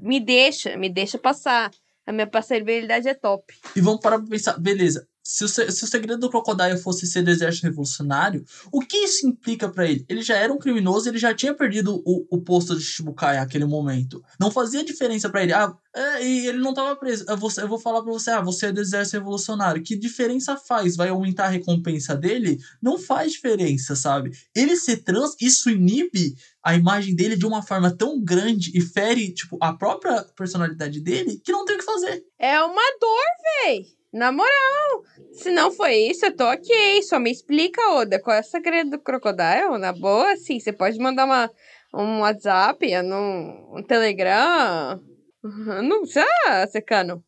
me 0.01 0.19
deixa, 0.19 0.77
me 0.77 0.89
deixa 0.89 1.17
passar. 1.17 1.69
A 2.05 2.13
minha 2.13 2.27
passabilidade 2.27 3.09
é 3.09 3.13
top. 3.13 3.53
E 3.75 3.81
vamos 3.81 3.99
parar 3.99 4.17
pra 4.19 4.29
pensar, 4.29 4.57
beleza. 4.57 5.05
Se 5.27 5.43
o, 5.43 5.47
se 5.47 5.83
o 5.83 5.87
segredo 5.87 6.19
do 6.19 6.29
Crocodile 6.29 6.77
fosse 6.77 7.05
ser 7.05 7.21
do 7.21 7.29
exército 7.29 7.67
revolucionário, 7.67 8.45
o 8.71 8.79
que 8.79 8.97
isso 8.97 9.27
implica 9.27 9.67
para 9.67 9.85
ele? 9.85 10.05
Ele 10.07 10.21
já 10.21 10.35
era 10.35 10.53
um 10.53 10.57
criminoso, 10.57 11.09
ele 11.09 11.17
já 11.17 11.33
tinha 11.33 11.53
perdido 11.53 12.01
o, 12.05 12.25
o 12.31 12.41
posto 12.41 12.75
de 12.75 12.81
Shibukai 12.81 13.35
naquele 13.35 13.65
momento. 13.65 14.23
Não 14.39 14.49
fazia 14.49 14.85
diferença 14.85 15.29
para 15.29 15.43
ele. 15.43 15.53
Ah, 15.53 15.75
é, 15.93 16.23
e 16.25 16.47
ele 16.47 16.59
não 16.59 16.73
tava 16.73 16.95
preso. 16.95 17.25
Eu 17.27 17.35
vou, 17.35 17.51
eu 17.57 17.67
vou 17.67 17.79
falar 17.79 18.01
pra 18.01 18.11
você, 18.11 18.29
ah, 18.31 18.41
você 18.41 18.67
é 18.67 18.71
do 18.71 18.79
exército 18.79 19.17
revolucionário. 19.17 19.83
Que 19.83 19.97
diferença 19.97 20.55
faz? 20.55 20.95
Vai 20.95 21.09
aumentar 21.09 21.45
a 21.45 21.49
recompensa 21.49 22.15
dele? 22.15 22.59
Não 22.81 22.97
faz 22.97 23.33
diferença, 23.33 23.95
sabe? 23.95 24.31
Ele 24.55 24.75
ser 24.77 24.97
trans, 24.97 25.35
isso 25.41 25.69
inibe 25.69 26.35
a 26.63 26.75
imagem 26.75 27.15
dele 27.15 27.35
de 27.35 27.45
uma 27.45 27.63
forma 27.63 27.95
tão 27.95 28.23
grande 28.23 28.71
e 28.73 28.81
fere, 28.81 29.33
tipo, 29.33 29.57
a 29.61 29.73
própria 29.73 30.23
personalidade 30.35 30.99
dele 31.01 31.41
que 31.43 31.51
não 31.51 31.65
tem 31.65 31.75
o 31.75 31.79
que 31.79 31.85
fazer. 31.85 32.23
É 32.37 32.61
uma 32.61 32.81
dor, 32.99 33.65
véi. 33.65 33.96
Na 34.17 34.31
moral, 34.31 35.03
se 35.31 35.51
não 35.51 35.71
foi 35.71 35.93
isso, 35.93 36.25
eu 36.25 36.35
tô 36.35 36.43
ok. 36.45 37.03
Só 37.03 37.19
me 37.19 37.29
explica, 37.29 37.79
Oda, 37.91 38.19
qual 38.19 38.35
é 38.35 38.39
o 38.39 38.43
segredo 38.43 38.89
do 38.89 38.99
Crocodile? 38.99 39.77
Na 39.79 39.93
boa, 39.93 40.35
sim, 40.37 40.59
você 40.59 40.73
pode 40.73 40.97
mandar 40.97 41.25
uma, 41.25 41.51
um 41.93 42.21
WhatsApp, 42.21 42.83
um, 42.97 43.77
um 43.77 43.83
Telegram. 43.83 44.99
Não 45.43 46.01
precisa, 46.01 46.25
Secano. 46.71 47.23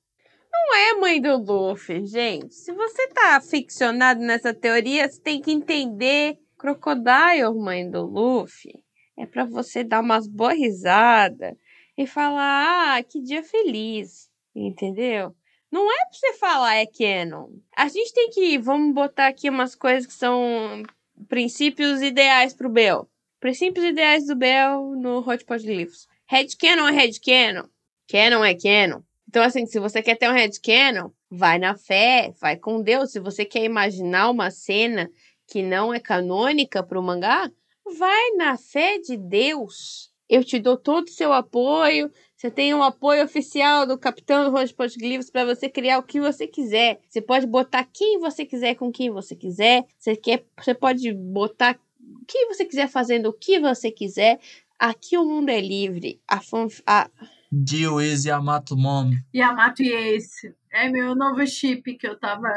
Não 0.52 0.76
é 0.76 0.94
mãe 0.96 1.22
do 1.22 1.38
Luffy, 1.38 2.08
gente. 2.08 2.56
Se 2.56 2.72
você 2.72 3.08
tá 3.10 3.40
ficcionado 3.40 4.20
nessa 4.22 4.52
teoria, 4.52 5.08
você 5.08 5.22
tem 5.22 5.40
que 5.40 5.52
entender. 5.52 6.40
Crocodile, 6.58 7.54
mãe 7.56 7.88
do 7.88 8.02
Luffy, 8.02 8.84
é 9.16 9.28
para 9.28 9.46
você 9.46 9.84
dar 9.84 10.02
umas 10.02 10.28
boas 10.28 10.58
risadas 10.58 11.54
e 11.96 12.08
falar, 12.08 12.98
ah, 12.98 13.04
que 13.04 13.22
dia 13.22 13.44
feliz, 13.44 14.28
entendeu? 14.56 15.36
Não 15.72 15.92
é 15.92 15.96
pra 15.96 16.14
você 16.14 16.34
falar 16.34 16.76
é 16.76 16.86
canon. 16.86 17.50
A 17.76 17.88
gente 17.88 18.14
tem 18.14 18.30
que, 18.30 18.58
vamos 18.58 18.94
botar 18.94 19.28
aqui 19.28 19.50
umas 19.50 19.76
coisas 19.76 20.06
que 20.06 20.14
são 20.14 20.84
princípios 21.28 22.02
ideais 22.02 22.54
pro 22.54 22.70
Bel. 22.70 23.10
Princípios 23.40 23.86
ideais 23.86 24.26
do 24.26 24.36
Bel 24.36 24.96
no 24.96 25.20
Hot 25.20 25.46
Pot 25.46 25.64
Glyphs. 25.64 26.08
Headcanon 26.30 26.88
é 26.88 26.92
headcanon. 26.92 27.68
Canon 28.08 28.44
é 28.44 28.56
canon. 28.56 29.02
Então, 29.28 29.44
assim, 29.44 29.66
se 29.68 29.80
você 29.80 30.02
quer 30.02 30.16
ter 30.16 30.28
um 30.28 30.34
headcanon, 30.34 31.12
vai 31.30 31.60
na 31.60 31.76
fé, 31.76 32.34
vai 32.42 32.58
com 32.58 32.82
Deus. 32.82 33.12
Se 33.12 33.20
você 33.20 33.46
quer 33.46 33.64
imaginar 33.64 34.32
uma 34.32 34.50
cena 34.50 35.10
que 35.48 35.62
não 35.62 35.94
é 35.94 36.00
canônica 36.00 36.82
pro 36.82 37.02
mangá, 37.02 37.50
vai 37.98 38.32
na 38.32 38.58
fé 38.58 38.98
de 38.98 39.16
Deus. 39.16 40.10
Eu 40.28 40.44
te 40.44 40.60
dou 40.60 40.78
todo 40.78 41.08
o 41.08 41.12
seu 41.12 41.32
apoio. 41.32 42.12
Você 42.40 42.50
tem 42.50 42.74
um 42.74 42.82
apoio 42.82 43.26
oficial 43.26 43.86
do 43.86 43.98
Capitão 43.98 44.50
Roger 44.50 44.74
Pontiglyphs 44.74 45.30
para 45.30 45.44
você 45.44 45.68
criar 45.68 46.00
o 46.00 46.04
que 46.04 46.22
você 46.22 46.48
quiser. 46.48 47.02
Você 47.10 47.22
pode 47.22 47.46
botar 47.46 47.84
quem 47.84 48.18
você 48.18 48.46
quiser 48.46 48.76
com 48.76 48.90
quem 48.90 49.10
você 49.10 49.36
quiser. 49.36 49.86
Você, 50.00 50.16
quer, 50.16 50.46
você 50.58 50.74
pode 50.74 51.14
botar 51.14 51.78
o 52.00 52.26
que 52.26 52.46
você 52.46 52.64
quiser 52.64 52.88
fazendo 52.88 53.26
o 53.26 53.34
que 53.34 53.60
você 53.60 53.92
quiser. 53.92 54.40
Aqui 54.80 55.18
o 55.18 55.26
mundo 55.26 55.50
é 55.50 55.60
livre. 55.60 56.22
A, 56.26 56.40
a... 56.88 57.10
Dio 57.52 58.00
is 58.00 58.24
Yamato 58.24 58.78
Mom. 58.78 59.12
Yamato 59.36 59.84
e 59.84 59.92
Ace. 59.92 60.56
É 60.72 60.88
meu 60.88 61.14
novo 61.14 61.46
chip 61.46 61.94
que 61.96 62.08
eu 62.08 62.18
tava. 62.18 62.48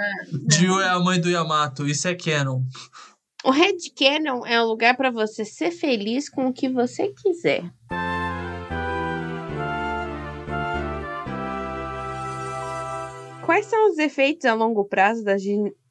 Dio 0.46 0.80
é 0.80 0.90
a 0.90 1.00
mãe 1.00 1.20
do 1.20 1.28
Yamato. 1.28 1.88
Isso 1.88 2.06
é 2.06 2.14
canon. 2.14 2.62
O 3.42 3.50
Red 3.50 3.78
Cannon 3.98 4.46
é 4.46 4.62
um 4.62 4.66
lugar 4.66 4.96
para 4.96 5.10
você 5.10 5.44
ser 5.44 5.72
feliz 5.72 6.28
com 6.28 6.46
o 6.46 6.52
que 6.52 6.68
você 6.68 7.08
quiser. 7.08 7.64
Quais 13.52 13.66
são 13.66 13.90
os 13.90 13.98
efeitos 13.98 14.46
a 14.46 14.54
longo 14.54 14.82
prazo 14.82 15.22
das 15.22 15.42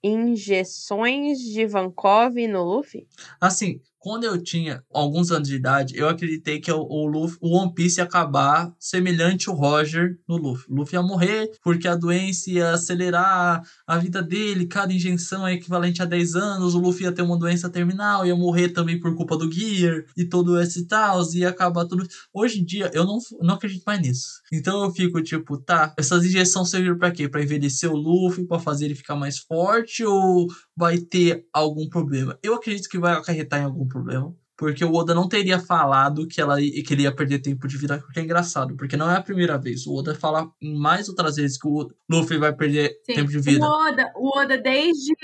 injeções 0.03 1.37
de 1.37 1.67
Vankov 1.67 2.35
no 2.47 2.63
Luffy? 2.63 3.07
Assim, 3.39 3.79
quando 3.99 4.23
eu 4.23 4.41
tinha 4.41 4.83
alguns 4.91 5.31
anos 5.31 5.47
de 5.47 5.57
idade, 5.57 5.95
eu 5.95 6.09
acreditei 6.09 6.59
que 6.59 6.71
o, 6.71 6.81
o, 6.81 7.05
Luffy, 7.05 7.37
o 7.39 7.55
One 7.55 7.71
Piece 7.71 7.99
ia 7.99 8.03
acabar 8.03 8.73
semelhante 8.79 9.47
o 9.47 9.53
Roger 9.53 10.17
no 10.27 10.37
Luffy. 10.37 10.73
O 10.73 10.75
Luffy 10.77 10.95
ia 10.95 11.03
morrer 11.03 11.51
porque 11.63 11.87
a 11.87 11.95
doença 11.95 12.49
ia 12.49 12.71
acelerar 12.71 13.61
a 13.85 13.97
vida 13.99 14.23
dele, 14.23 14.65
cada 14.65 14.91
injeção 14.91 15.45
é 15.45 15.53
equivalente 15.53 16.01
a 16.01 16.05
10 16.05 16.35
anos, 16.35 16.73
o 16.73 16.79
Luffy 16.79 17.03
ia 17.03 17.11
ter 17.11 17.21
uma 17.21 17.37
doença 17.37 17.69
terminal, 17.69 18.25
ia 18.25 18.35
morrer 18.35 18.69
também 18.69 18.99
por 18.99 19.15
culpa 19.15 19.37
do 19.37 19.51
Gear 19.51 20.03
e 20.17 20.25
todo 20.25 20.59
esse 20.59 20.87
tal, 20.87 21.21
ia 21.35 21.49
acabar 21.49 21.85
tudo. 21.85 22.07
Hoje 22.33 22.59
em 22.59 22.65
dia, 22.65 22.89
eu 22.91 23.05
não, 23.05 23.19
não 23.39 23.53
acredito 23.53 23.83
mais 23.85 24.01
nisso. 24.01 24.40
Então 24.51 24.83
eu 24.83 24.91
fico 24.91 25.21
tipo, 25.23 25.57
tá, 25.57 25.93
essas 25.97 26.25
injeções 26.25 26.69
serviram 26.69 26.97
para 26.97 27.11
quê? 27.11 27.29
Para 27.29 27.41
envelhecer 27.43 27.89
o 27.91 27.95
Luffy, 27.95 28.45
para 28.45 28.59
fazer 28.59 28.85
ele 28.85 28.95
ficar 28.95 29.15
mais 29.15 29.37
forte 29.39 30.03
ou 30.03 30.47
vai 30.75 30.97
ter 30.99 31.45
algum 31.53 31.87
problema? 31.89 32.37
Eu 32.43 32.55
acredito 32.55 32.89
que 32.89 32.99
vai 32.99 33.13
acarretar 33.13 33.61
em 33.61 33.65
algum 33.65 33.87
problema. 33.87 34.35
Porque 34.61 34.85
o 34.85 34.93
Oda 34.93 35.15
não 35.15 35.27
teria 35.27 35.57
falado 35.57 36.27
que, 36.27 36.39
ela, 36.39 36.57
que 36.57 36.85
ele 36.91 37.01
ia 37.01 37.11
perder 37.11 37.39
tempo 37.39 37.67
de 37.67 37.79
vida, 37.79 37.97
porque 37.97 38.19
é 38.19 38.23
engraçado. 38.23 38.75
Porque 38.75 38.95
não 38.95 39.09
é 39.09 39.15
a 39.15 39.21
primeira 39.21 39.57
vez. 39.57 39.87
O 39.87 39.95
Oda 39.95 40.13
fala 40.13 40.51
mais 40.61 41.09
outras 41.09 41.37
vezes 41.37 41.57
que 41.57 41.67
o 41.67 41.91
Luffy 42.07 42.37
vai 42.37 42.53
perder 42.53 42.95
Sim. 43.03 43.15
tempo 43.15 43.31
de 43.31 43.39
vida. 43.39 43.65
O 43.65 43.67
Oda, 43.67 44.13
o 44.15 44.37
Oda 44.37 44.59
desde, 44.59 45.15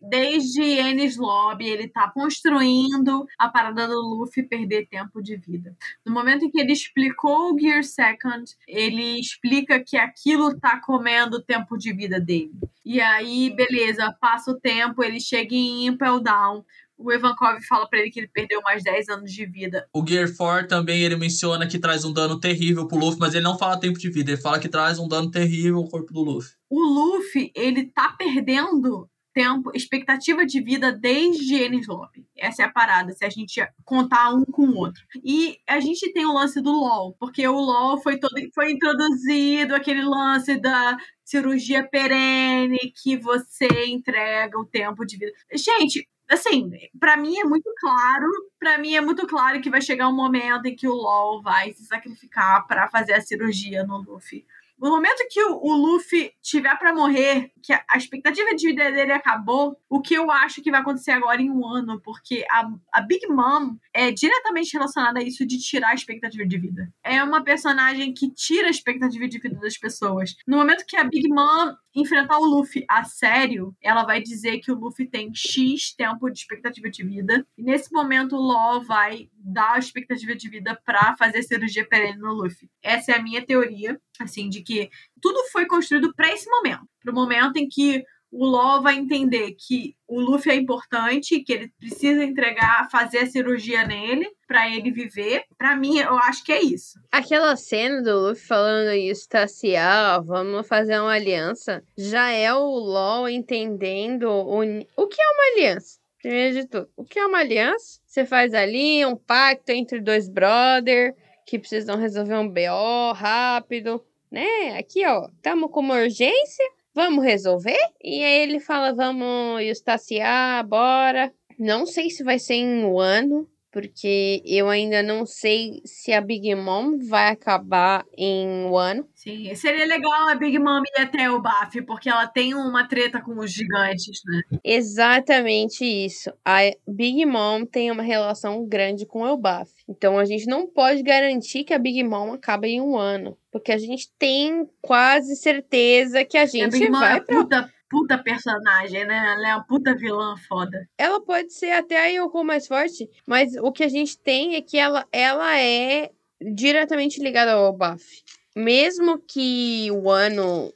desde 0.00 0.62
Enies 0.62 1.18
Lobby, 1.18 1.68
ele 1.68 1.88
tá 1.88 2.10
construindo 2.10 3.26
a 3.38 3.50
parada 3.50 3.86
do 3.86 4.00
Luffy 4.00 4.44
perder 4.44 4.88
tempo 4.88 5.22
de 5.22 5.36
vida. 5.36 5.76
No 6.02 6.14
momento 6.14 6.46
em 6.46 6.50
que 6.50 6.58
ele 6.58 6.72
explicou 6.72 7.52
o 7.52 7.58
Gear 7.60 7.84
Second, 7.84 8.50
ele 8.66 9.20
explica 9.20 9.78
que 9.78 9.98
aquilo 9.98 10.58
tá 10.58 10.80
comendo 10.80 11.36
o 11.36 11.42
tempo 11.42 11.76
de 11.76 11.92
vida 11.92 12.18
dele. 12.18 12.54
E 12.82 12.98
aí, 12.98 13.50
beleza, 13.50 14.10
passa 14.18 14.50
o 14.50 14.58
tempo, 14.58 15.04
ele 15.04 15.20
chega 15.20 15.54
em 15.54 15.86
Impel 15.86 16.18
Down 16.18 16.64
o 17.00 17.12
Ivankov 17.12 17.60
fala 17.66 17.88
para 17.88 17.98
ele 17.98 18.10
que 18.10 18.20
ele 18.20 18.28
perdeu 18.28 18.60
mais 18.62 18.82
10 18.82 19.08
anos 19.08 19.32
de 19.32 19.46
vida. 19.46 19.86
O 19.92 20.06
Gear 20.06 20.28
4 20.36 20.68
também 20.68 21.02
ele 21.02 21.16
menciona 21.16 21.66
que 21.66 21.78
traz 21.78 22.04
um 22.04 22.12
dano 22.12 22.38
terrível 22.38 22.86
pro 22.86 22.98
Luffy, 22.98 23.18
mas 23.18 23.34
ele 23.34 23.44
não 23.44 23.58
fala 23.58 23.80
tempo 23.80 23.98
de 23.98 24.10
vida, 24.10 24.32
ele 24.32 24.40
fala 24.40 24.60
que 24.60 24.68
traz 24.68 24.98
um 24.98 25.08
dano 25.08 25.30
terrível 25.30 25.78
ao 25.78 25.88
corpo 25.88 26.12
do 26.12 26.22
Luffy. 26.22 26.52
O 26.68 26.80
Luffy, 26.80 27.50
ele 27.54 27.86
tá 27.86 28.14
perdendo 28.16 29.08
tempo, 29.32 29.70
expectativa 29.74 30.44
de 30.44 30.60
vida 30.60 30.92
desde 30.92 31.54
Enies 31.54 31.86
Lobby. 31.86 32.26
Essa 32.36 32.62
é 32.62 32.64
a 32.66 32.70
parada, 32.70 33.12
se 33.12 33.24
a 33.24 33.30
gente 33.30 33.60
contar 33.84 34.34
um 34.34 34.44
com 34.44 34.66
o 34.66 34.76
outro. 34.76 35.02
E 35.24 35.58
a 35.66 35.80
gente 35.80 36.12
tem 36.12 36.26
o 36.26 36.32
lance 36.32 36.60
do 36.60 36.72
LoL, 36.72 37.14
porque 37.18 37.46
o 37.46 37.58
LoL 37.58 38.00
foi 38.02 38.18
todo 38.18 38.34
foi 38.54 38.72
introduzido 38.72 39.74
aquele 39.74 40.02
lance 40.02 40.60
da 40.60 40.96
cirurgia 41.24 41.86
perene 41.88 42.92
que 43.02 43.16
você 43.16 43.68
entrega 43.86 44.58
o 44.58 44.66
tempo 44.66 45.04
de 45.06 45.16
vida. 45.16 45.32
Gente, 45.54 46.08
assim, 46.30 46.70
para 46.98 47.16
mim 47.16 47.38
é 47.38 47.44
muito 47.44 47.70
claro, 47.78 48.26
para 48.58 48.78
mim 48.78 48.94
é 48.94 49.00
muito 49.00 49.26
claro 49.26 49.60
que 49.60 49.70
vai 49.70 49.82
chegar 49.82 50.08
um 50.08 50.14
momento 50.14 50.66
em 50.66 50.76
que 50.76 50.86
o 50.86 50.94
LoL 50.94 51.42
vai 51.42 51.72
se 51.72 51.84
sacrificar 51.84 52.66
para 52.66 52.88
fazer 52.88 53.14
a 53.14 53.20
cirurgia 53.20 53.84
no 53.84 53.98
Luffy. 53.98 54.46
No 54.80 54.88
momento 54.88 55.28
que 55.28 55.44
o, 55.44 55.76
Luffy 55.76 56.32
tiver 56.40 56.74
para 56.78 56.94
morrer, 56.94 57.52
que 57.62 57.70
a, 57.70 57.84
a, 57.90 57.98
expectativa 57.98 58.54
de 58.56 58.68
vida 58.68 58.90
dele 58.90 59.12
acabou, 59.12 59.76
o 59.90 60.00
que 60.00 60.14
eu 60.14 60.30
acho 60.30 60.62
que 60.62 60.70
vai 60.70 60.80
acontecer 60.80 61.10
agora 61.10 61.42
em 61.42 61.50
um 61.50 61.66
ano, 61.66 62.00
porque 62.00 62.46
a, 62.50 62.66
a 62.90 63.02
Big 63.02 63.26
Mom 63.28 63.76
é 63.92 64.10
diretamente 64.10 64.72
relacionada 64.72 65.20
a 65.20 65.22
isso 65.22 65.46
de 65.46 65.58
tirar 65.58 65.90
a 65.90 65.94
expectativa 65.94 66.46
de 66.46 66.58
vida. 66.58 66.90
É 67.04 67.22
uma 67.22 67.44
personagem 67.44 68.14
que 68.14 68.30
tira 68.30 68.68
a 68.68 68.70
expectativa 68.70 69.28
de 69.28 69.38
vida 69.38 69.60
das 69.60 69.76
pessoas. 69.76 70.34
No 70.46 70.56
momento 70.56 70.86
que 70.86 70.96
a 70.96 71.04
Big 71.04 71.28
Mom 71.28 71.74
enfrentar 71.94 72.38
o 72.38 72.44
Luffy 72.44 72.84
a 72.88 73.04
sério, 73.04 73.74
ela 73.82 74.04
vai 74.04 74.22
dizer 74.22 74.58
que 74.58 74.70
o 74.70 74.78
Luffy 74.78 75.06
tem 75.06 75.32
X 75.34 75.94
tempo 75.94 76.30
de 76.30 76.38
expectativa 76.38 76.88
de 76.88 77.04
vida. 77.04 77.46
E 77.56 77.62
nesse 77.62 77.92
momento 77.92 78.36
o 78.36 78.46
Law 78.46 78.82
vai 78.82 79.28
dar 79.34 79.74
a 79.74 79.78
expectativa 79.78 80.34
de 80.34 80.48
vida 80.48 80.80
para 80.84 81.16
fazer 81.16 81.42
cirurgia 81.42 81.86
perene 81.86 82.18
no 82.18 82.32
Luffy. 82.32 82.70
Essa 82.82 83.12
é 83.12 83.16
a 83.16 83.22
minha 83.22 83.44
teoria, 83.44 84.00
assim, 84.20 84.48
de 84.48 84.62
que 84.62 84.88
tudo 85.20 85.40
foi 85.50 85.66
construído 85.66 86.14
para 86.14 86.32
esse 86.32 86.48
momento, 86.48 86.86
para 87.02 87.12
o 87.12 87.14
momento 87.14 87.56
em 87.56 87.68
que 87.68 88.04
o 88.32 88.46
Law 88.46 88.82
vai 88.82 88.96
entender 88.96 89.52
que 89.58 89.96
o 90.06 90.20
Luffy 90.20 90.52
é 90.52 90.54
importante, 90.54 91.40
que 91.40 91.52
ele 91.52 91.72
precisa 91.78 92.24
entregar, 92.24 92.88
fazer 92.90 93.18
a 93.18 93.26
cirurgia 93.26 93.86
nele 93.86 94.28
para 94.46 94.68
ele 94.68 94.90
viver. 94.90 95.44
Para 95.58 95.76
mim, 95.76 95.98
eu 95.98 96.16
acho 96.16 96.44
que 96.44 96.52
é 96.52 96.62
isso. 96.62 96.98
Aquela 97.10 97.56
cena 97.56 98.02
do 98.02 98.28
Luffy 98.28 98.46
falando 98.46 98.92
isso, 98.92 99.28
tá 99.28 99.42
assim, 99.42 99.74
ah, 99.76 100.20
vamos 100.24 100.66
fazer 100.66 101.00
uma 101.00 101.12
aliança, 101.12 101.82
já 101.96 102.30
é 102.30 102.52
o 102.54 102.78
Law 102.78 103.28
entendendo 103.28 104.28
o, 104.30 104.60
o 104.60 105.06
que 105.06 105.20
é 105.20 105.30
uma 105.32 105.52
aliança. 105.54 105.98
Primeiro 106.20 106.60
de 106.60 106.66
tudo, 106.66 106.88
o 106.96 107.04
que 107.04 107.18
é 107.18 107.26
uma 107.26 107.38
aliança? 107.38 107.98
Você 108.04 108.26
faz 108.26 108.52
ali 108.52 109.04
um 109.06 109.16
pacto 109.16 109.72
entre 109.72 110.00
dois 110.00 110.28
brothers 110.28 111.14
que 111.46 111.58
precisam 111.58 111.96
resolver 111.96 112.36
um 112.36 112.48
BO 112.48 113.12
rápido, 113.14 114.04
né? 114.30 114.78
Aqui, 114.78 115.04
ó, 115.06 115.28
estamos 115.34 115.70
com 115.70 115.80
uma 115.80 115.96
urgência, 115.96 116.64
vamos 116.94 117.24
resolver? 117.24 117.78
E 118.02 118.22
aí 118.22 118.42
ele 118.42 118.60
fala, 118.60 118.94
vamos 118.94 119.62
estaciar, 119.62 120.66
bora. 120.66 121.32
Não 121.58 121.86
sei 121.86 122.10
se 122.10 122.22
vai 122.24 122.38
ser 122.38 122.54
em 122.54 122.84
um 122.84 122.98
ano, 122.98 123.48
porque 123.70 124.42
eu 124.44 124.68
ainda 124.68 125.02
não 125.02 125.24
sei 125.24 125.80
se 125.84 126.12
a 126.12 126.20
Big 126.20 126.54
Mom 126.54 126.98
vai 127.08 127.30
acabar 127.30 128.04
em 128.16 128.48
um 128.48 128.76
ano. 128.76 129.08
Sim, 129.14 129.54
seria 129.54 129.86
legal 129.86 130.28
a 130.28 130.34
Big 130.34 130.58
Mom 130.58 130.82
ir 130.82 131.00
até 131.00 131.30
o 131.30 131.40
Baf, 131.40 131.80
porque 131.82 132.08
ela 132.08 132.26
tem 132.26 132.54
uma 132.54 132.86
treta 132.86 133.20
com 133.20 133.38
os 133.38 133.50
gigantes, 133.52 134.20
né? 134.26 134.58
Exatamente 134.64 135.84
isso. 135.84 136.32
A 136.44 136.58
Big 136.86 137.24
Mom 137.24 137.64
tem 137.64 137.90
uma 137.90 138.02
relação 138.02 138.66
grande 138.66 139.06
com 139.06 139.22
o 139.22 139.26
Elbaf. 139.26 139.70
Então 139.88 140.18
a 140.18 140.24
gente 140.24 140.46
não 140.46 140.66
pode 140.66 141.02
garantir 141.02 141.64
que 141.64 141.72
a 141.72 141.78
Big 141.78 142.02
Mom 142.02 142.32
acaba 142.32 142.66
em 142.66 142.80
um 142.80 142.98
ano. 142.98 143.36
Porque 143.52 143.72
a 143.72 143.78
gente 143.78 144.08
tem 144.18 144.68
quase 144.80 145.36
certeza 145.36 146.24
que 146.24 146.38
a 146.38 146.42
a 146.42 146.46
gente 146.46 146.72
Big 146.72 146.90
Mom 146.90 146.98
vai 146.98 147.16
é 147.16 147.20
pra 147.20 147.36
puta, 147.36 147.72
puta 147.90 148.16
personagem, 148.16 149.04
né? 149.04 149.34
Ela 149.34 149.48
é 149.48 149.54
uma 149.56 149.64
puta 149.64 149.94
vilã 149.94 150.36
foda. 150.48 150.88
Ela 150.96 151.20
pode 151.20 151.52
ser 151.52 151.72
até 151.72 152.00
a 152.00 152.06
Yoko 152.06 152.44
mais 152.44 152.66
forte, 152.66 153.10
mas 153.26 153.54
o 153.56 153.72
que 153.72 153.82
a 153.82 153.88
gente 153.88 154.16
tem 154.16 154.54
é 154.54 154.62
que 154.62 154.78
ela, 154.78 155.04
ela 155.12 155.58
é 155.58 156.10
diretamente 156.40 157.20
ligada 157.20 157.52
ao 157.52 157.72
buff. 157.72 158.22
Mesmo 158.56 159.18
que 159.18 159.90
o 159.90 160.08
ano 160.08 160.72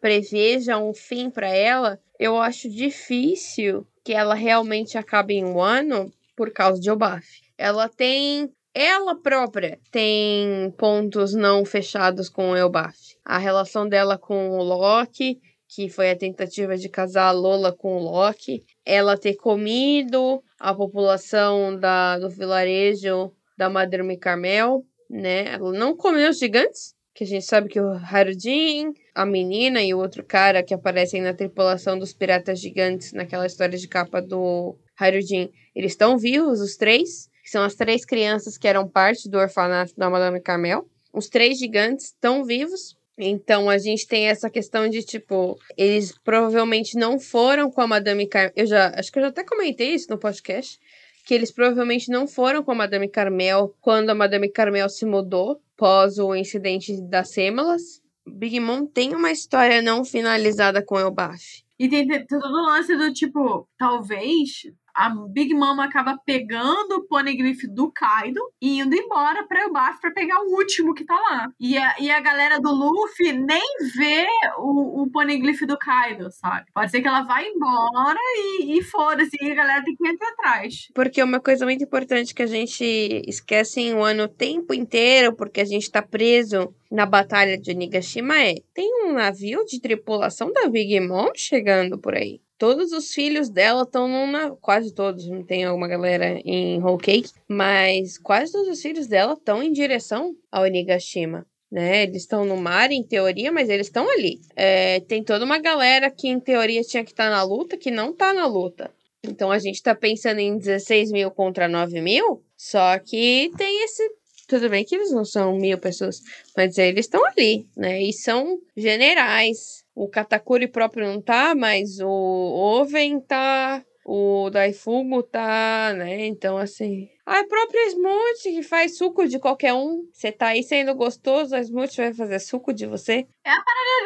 preveja 0.00 0.76
um 0.76 0.92
fim 0.92 1.30
para 1.30 1.48
ela, 1.48 1.98
eu 2.18 2.36
acho 2.36 2.68
difícil 2.68 3.86
que 4.04 4.12
ela 4.12 4.34
realmente 4.34 4.98
acabe 4.98 5.34
em 5.34 5.44
um 5.44 5.60
ano 5.60 6.12
por 6.36 6.52
causa 6.52 6.80
de 6.80 6.90
Obaf. 6.90 7.26
Ela 7.56 7.88
tem. 7.88 8.52
Ela 8.78 9.16
própria 9.16 9.80
tem 9.90 10.70
pontos 10.76 11.32
não 11.32 11.64
fechados 11.64 12.28
com 12.28 12.50
o 12.50 12.56
Elbaf. 12.56 13.16
A 13.24 13.38
relação 13.38 13.88
dela 13.88 14.18
com 14.18 14.50
o 14.50 14.62
Loki, 14.62 15.40
que 15.68 15.88
foi 15.88 16.10
a 16.10 16.16
tentativa 16.16 16.76
de 16.76 16.88
casar 16.88 17.32
Lola 17.32 17.72
com 17.72 17.98
Loki. 17.98 18.64
Ela 18.84 19.16
ter 19.16 19.34
comido 19.34 20.42
a 20.58 20.74
população 20.74 21.78
da, 21.78 22.18
do 22.18 22.30
vilarejo 22.30 23.32
da 23.56 23.68
Madame 23.68 24.16
Carmel, 24.16 24.84
né? 25.10 25.54
Ela 25.54 25.72
não 25.72 25.96
comeu 25.96 26.30
os 26.30 26.38
gigantes, 26.38 26.94
que 27.14 27.24
a 27.24 27.26
gente 27.26 27.46
sabe 27.46 27.68
que 27.68 27.80
o 27.80 27.92
Harudin, 27.92 28.92
a 29.14 29.24
menina 29.24 29.82
e 29.82 29.94
o 29.94 29.98
outro 29.98 30.22
cara 30.22 30.62
que 30.62 30.74
aparecem 30.74 31.22
na 31.22 31.32
tripulação 31.32 31.98
dos 31.98 32.12
piratas 32.12 32.60
gigantes 32.60 33.12
naquela 33.12 33.46
história 33.46 33.78
de 33.78 33.88
capa 33.88 34.20
do 34.20 34.76
Harudin, 34.98 35.50
eles 35.74 35.92
estão 35.92 36.18
vivos, 36.18 36.60
os 36.60 36.76
três, 36.76 37.28
que 37.42 37.50
são 37.50 37.62
as 37.62 37.74
três 37.74 38.04
crianças 38.04 38.58
que 38.58 38.68
eram 38.68 38.88
parte 38.88 39.30
do 39.30 39.38
orfanato 39.38 39.94
da 39.96 40.10
Madame 40.10 40.40
Carmel. 40.40 40.86
Os 41.12 41.28
três 41.28 41.58
gigantes 41.58 42.06
estão 42.06 42.44
vivos. 42.44 42.96
Então 43.18 43.70
a 43.70 43.78
gente 43.78 44.06
tem 44.06 44.26
essa 44.28 44.50
questão 44.50 44.88
de 44.88 45.02
tipo, 45.02 45.58
eles 45.76 46.12
provavelmente 46.18 46.98
não 46.98 47.18
foram 47.18 47.70
com 47.70 47.80
a 47.80 47.86
Madame 47.86 48.26
Carmel. 48.26 48.52
Eu 48.54 48.66
já 48.66 48.92
acho 48.94 49.10
que 49.10 49.18
eu 49.18 49.22
já 49.22 49.28
até 49.28 49.42
comentei 49.42 49.94
isso 49.94 50.10
no 50.10 50.18
podcast 50.18 50.78
que 51.26 51.34
eles 51.34 51.50
provavelmente 51.50 52.08
não 52.08 52.26
foram 52.28 52.62
com 52.62 52.70
a 52.70 52.74
Madame 52.74 53.08
Carmel 53.08 53.74
quando 53.80 54.10
a 54.10 54.14
Madame 54.14 54.48
Carmel 54.48 54.88
se 54.88 55.04
mudou 55.04 55.60
pós 55.76 56.18
o 56.18 56.34
incidente 56.36 57.02
das 57.02 57.30
Sêmolas. 57.30 58.00
Big 58.24 58.60
Mom 58.60 58.86
tem 58.86 59.12
uma 59.12 59.32
história 59.32 59.82
não 59.82 60.04
finalizada 60.04 60.80
com 60.84 60.98
Elbaf. 60.98 61.64
E 61.78 61.88
tem 61.88 62.06
todo 62.26 62.46
o 62.46 62.66
lance 62.66 62.96
do 62.96 63.12
tipo, 63.12 63.68
talvez 63.76 64.62
a 64.96 65.10
Big 65.28 65.52
Mom 65.52 65.80
acaba 65.80 66.18
pegando 66.24 66.96
o 66.96 67.06
Poneglyph 67.06 67.64
do 67.68 67.92
Kaido 67.92 68.40
e 68.60 68.80
indo 68.80 68.94
embora 68.94 69.46
pra 69.46 69.62
Elbaf 69.62 70.00
pra 70.00 70.10
pegar 70.10 70.40
o 70.40 70.56
último 70.56 70.94
que 70.94 71.04
tá 71.04 71.14
lá. 71.14 71.48
E 71.60 71.76
a, 71.76 71.96
e 72.00 72.10
a 72.10 72.20
galera 72.20 72.58
do 72.58 72.72
Luffy 72.72 73.32
nem 73.32 73.62
vê 73.94 74.26
o, 74.58 75.02
o 75.02 75.10
Poneglyph 75.10 75.60
do 75.62 75.78
Kaido, 75.78 76.30
sabe? 76.30 76.66
Pode 76.72 76.90
ser 76.90 77.02
que 77.02 77.08
ela 77.08 77.22
vá 77.22 77.42
embora 77.42 78.18
e, 78.38 78.78
e 78.78 78.82
foda-se, 78.82 79.36
e 79.40 79.52
a 79.52 79.54
galera 79.54 79.84
tem 79.84 79.94
que 79.94 80.06
ir 80.06 80.16
atrás. 80.22 80.88
Porque 80.94 81.22
uma 81.22 81.40
coisa 81.40 81.66
muito 81.66 81.84
importante 81.84 82.34
que 82.34 82.42
a 82.42 82.46
gente 82.46 82.84
esquece 83.26 83.80
em 83.80 83.94
um 83.94 84.02
ano 84.02 84.24
o 84.24 84.28
tempo 84.28 84.72
inteiro, 84.72 85.36
porque 85.36 85.60
a 85.60 85.64
gente 85.64 85.90
tá 85.90 86.00
preso 86.00 86.74
na 86.90 87.04
batalha 87.04 87.58
de 87.58 87.72
Onigashima 87.72 88.38
é, 88.38 88.54
tem 88.72 89.04
um 89.04 89.12
navio 89.12 89.64
de 89.64 89.80
tripulação 89.80 90.52
da 90.52 90.68
Big 90.68 90.98
Mom 91.00 91.30
chegando 91.34 91.98
por 91.98 92.14
aí. 92.14 92.40
Todos 92.58 92.92
os 92.92 93.12
filhos 93.12 93.50
dela 93.50 93.82
estão 93.82 94.08
numa. 94.08 94.56
Quase 94.56 94.94
todos, 94.94 95.26
não 95.28 95.42
tem 95.42 95.64
alguma 95.64 95.86
galera 95.86 96.40
em 96.44 96.82
Whole 96.82 97.02
Cake, 97.02 97.30
mas 97.46 98.16
quase 98.16 98.52
todos 98.52 98.68
os 98.68 98.80
filhos 98.80 99.06
dela 99.06 99.34
estão 99.34 99.62
em 99.62 99.72
direção 99.72 100.34
ao 100.50 100.62
Onigashima. 100.64 101.46
Né? 101.70 102.04
Eles 102.04 102.22
estão 102.22 102.44
no 102.44 102.56
mar, 102.56 102.90
em 102.92 103.02
teoria, 103.02 103.52
mas 103.52 103.68
eles 103.68 103.88
estão 103.88 104.08
ali. 104.08 104.40
É, 104.54 105.00
tem 105.00 105.22
toda 105.22 105.44
uma 105.44 105.58
galera 105.58 106.10
que, 106.10 106.28
em 106.28 106.40
teoria, 106.40 106.80
tinha 106.82 107.04
que 107.04 107.10
estar 107.10 107.28
na 107.28 107.42
luta, 107.42 107.76
que 107.76 107.90
não 107.90 108.12
tá 108.12 108.32
na 108.32 108.46
luta. 108.46 108.90
Então 109.22 109.50
a 109.50 109.58
gente 109.58 109.82
tá 109.82 109.94
pensando 109.94 110.38
em 110.38 110.56
16 110.56 111.10
mil 111.10 111.30
contra 111.30 111.68
9 111.68 112.00
mil, 112.00 112.42
só 112.56 112.98
que 112.98 113.50
tem 113.56 113.84
esse. 113.84 114.02
Tudo 114.48 114.70
bem 114.70 114.84
que 114.84 114.94
eles 114.94 115.10
não 115.10 115.24
são 115.24 115.56
mil 115.56 115.76
pessoas, 115.76 116.20
mas 116.56 116.78
eles 116.78 117.06
estão 117.06 117.24
ali, 117.26 117.66
né? 117.76 118.00
E 118.00 118.12
são 118.12 118.60
generais. 118.76 119.84
O 119.96 120.10
Katakuri 120.10 120.68
próprio 120.68 121.06
não 121.06 121.22
tá, 121.22 121.54
mas 121.54 121.98
o 122.00 122.06
Oven 122.06 123.18
tá, 123.18 123.82
o 124.04 124.50
Daifugo 124.50 125.22
tá, 125.22 125.94
né? 125.96 126.26
Então, 126.26 126.58
assim. 126.58 127.08
A 127.24 127.42
própria 127.44 127.88
Smooth 127.88 128.42
que 128.42 128.62
faz 128.62 128.98
suco 128.98 129.26
de 129.26 129.38
qualquer 129.38 129.72
um. 129.72 130.06
Você 130.12 130.30
tá 130.30 130.48
aí 130.48 130.62
sendo 130.62 130.94
gostoso, 130.94 131.56
a 131.56 131.60
Smooth 131.60 131.96
vai 131.96 132.12
fazer 132.12 132.38
suco 132.40 132.74
de 132.74 132.86
você. 132.86 133.26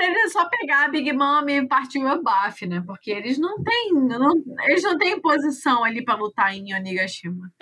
Eles 0.01 0.25
é 0.25 0.29
só 0.29 0.49
pegar 0.49 0.85
a 0.85 0.89
Big 0.89 1.13
Mom 1.13 1.47
e 1.49 1.67
partir 1.67 1.99
o 1.99 2.23
buff, 2.23 2.67
né? 2.69 2.83
Porque 2.87 3.11
eles 3.11 3.37
não 3.37 3.61
têm. 3.63 3.93
Não, 3.93 4.33
eles 4.69 4.85
não 4.85 4.97
têm 4.97 5.21
posição 5.21 5.83
ali 5.83 6.05
pra 6.05 6.15
lutar 6.15 6.55
em 6.55 6.73
Onigashima. 6.73 7.53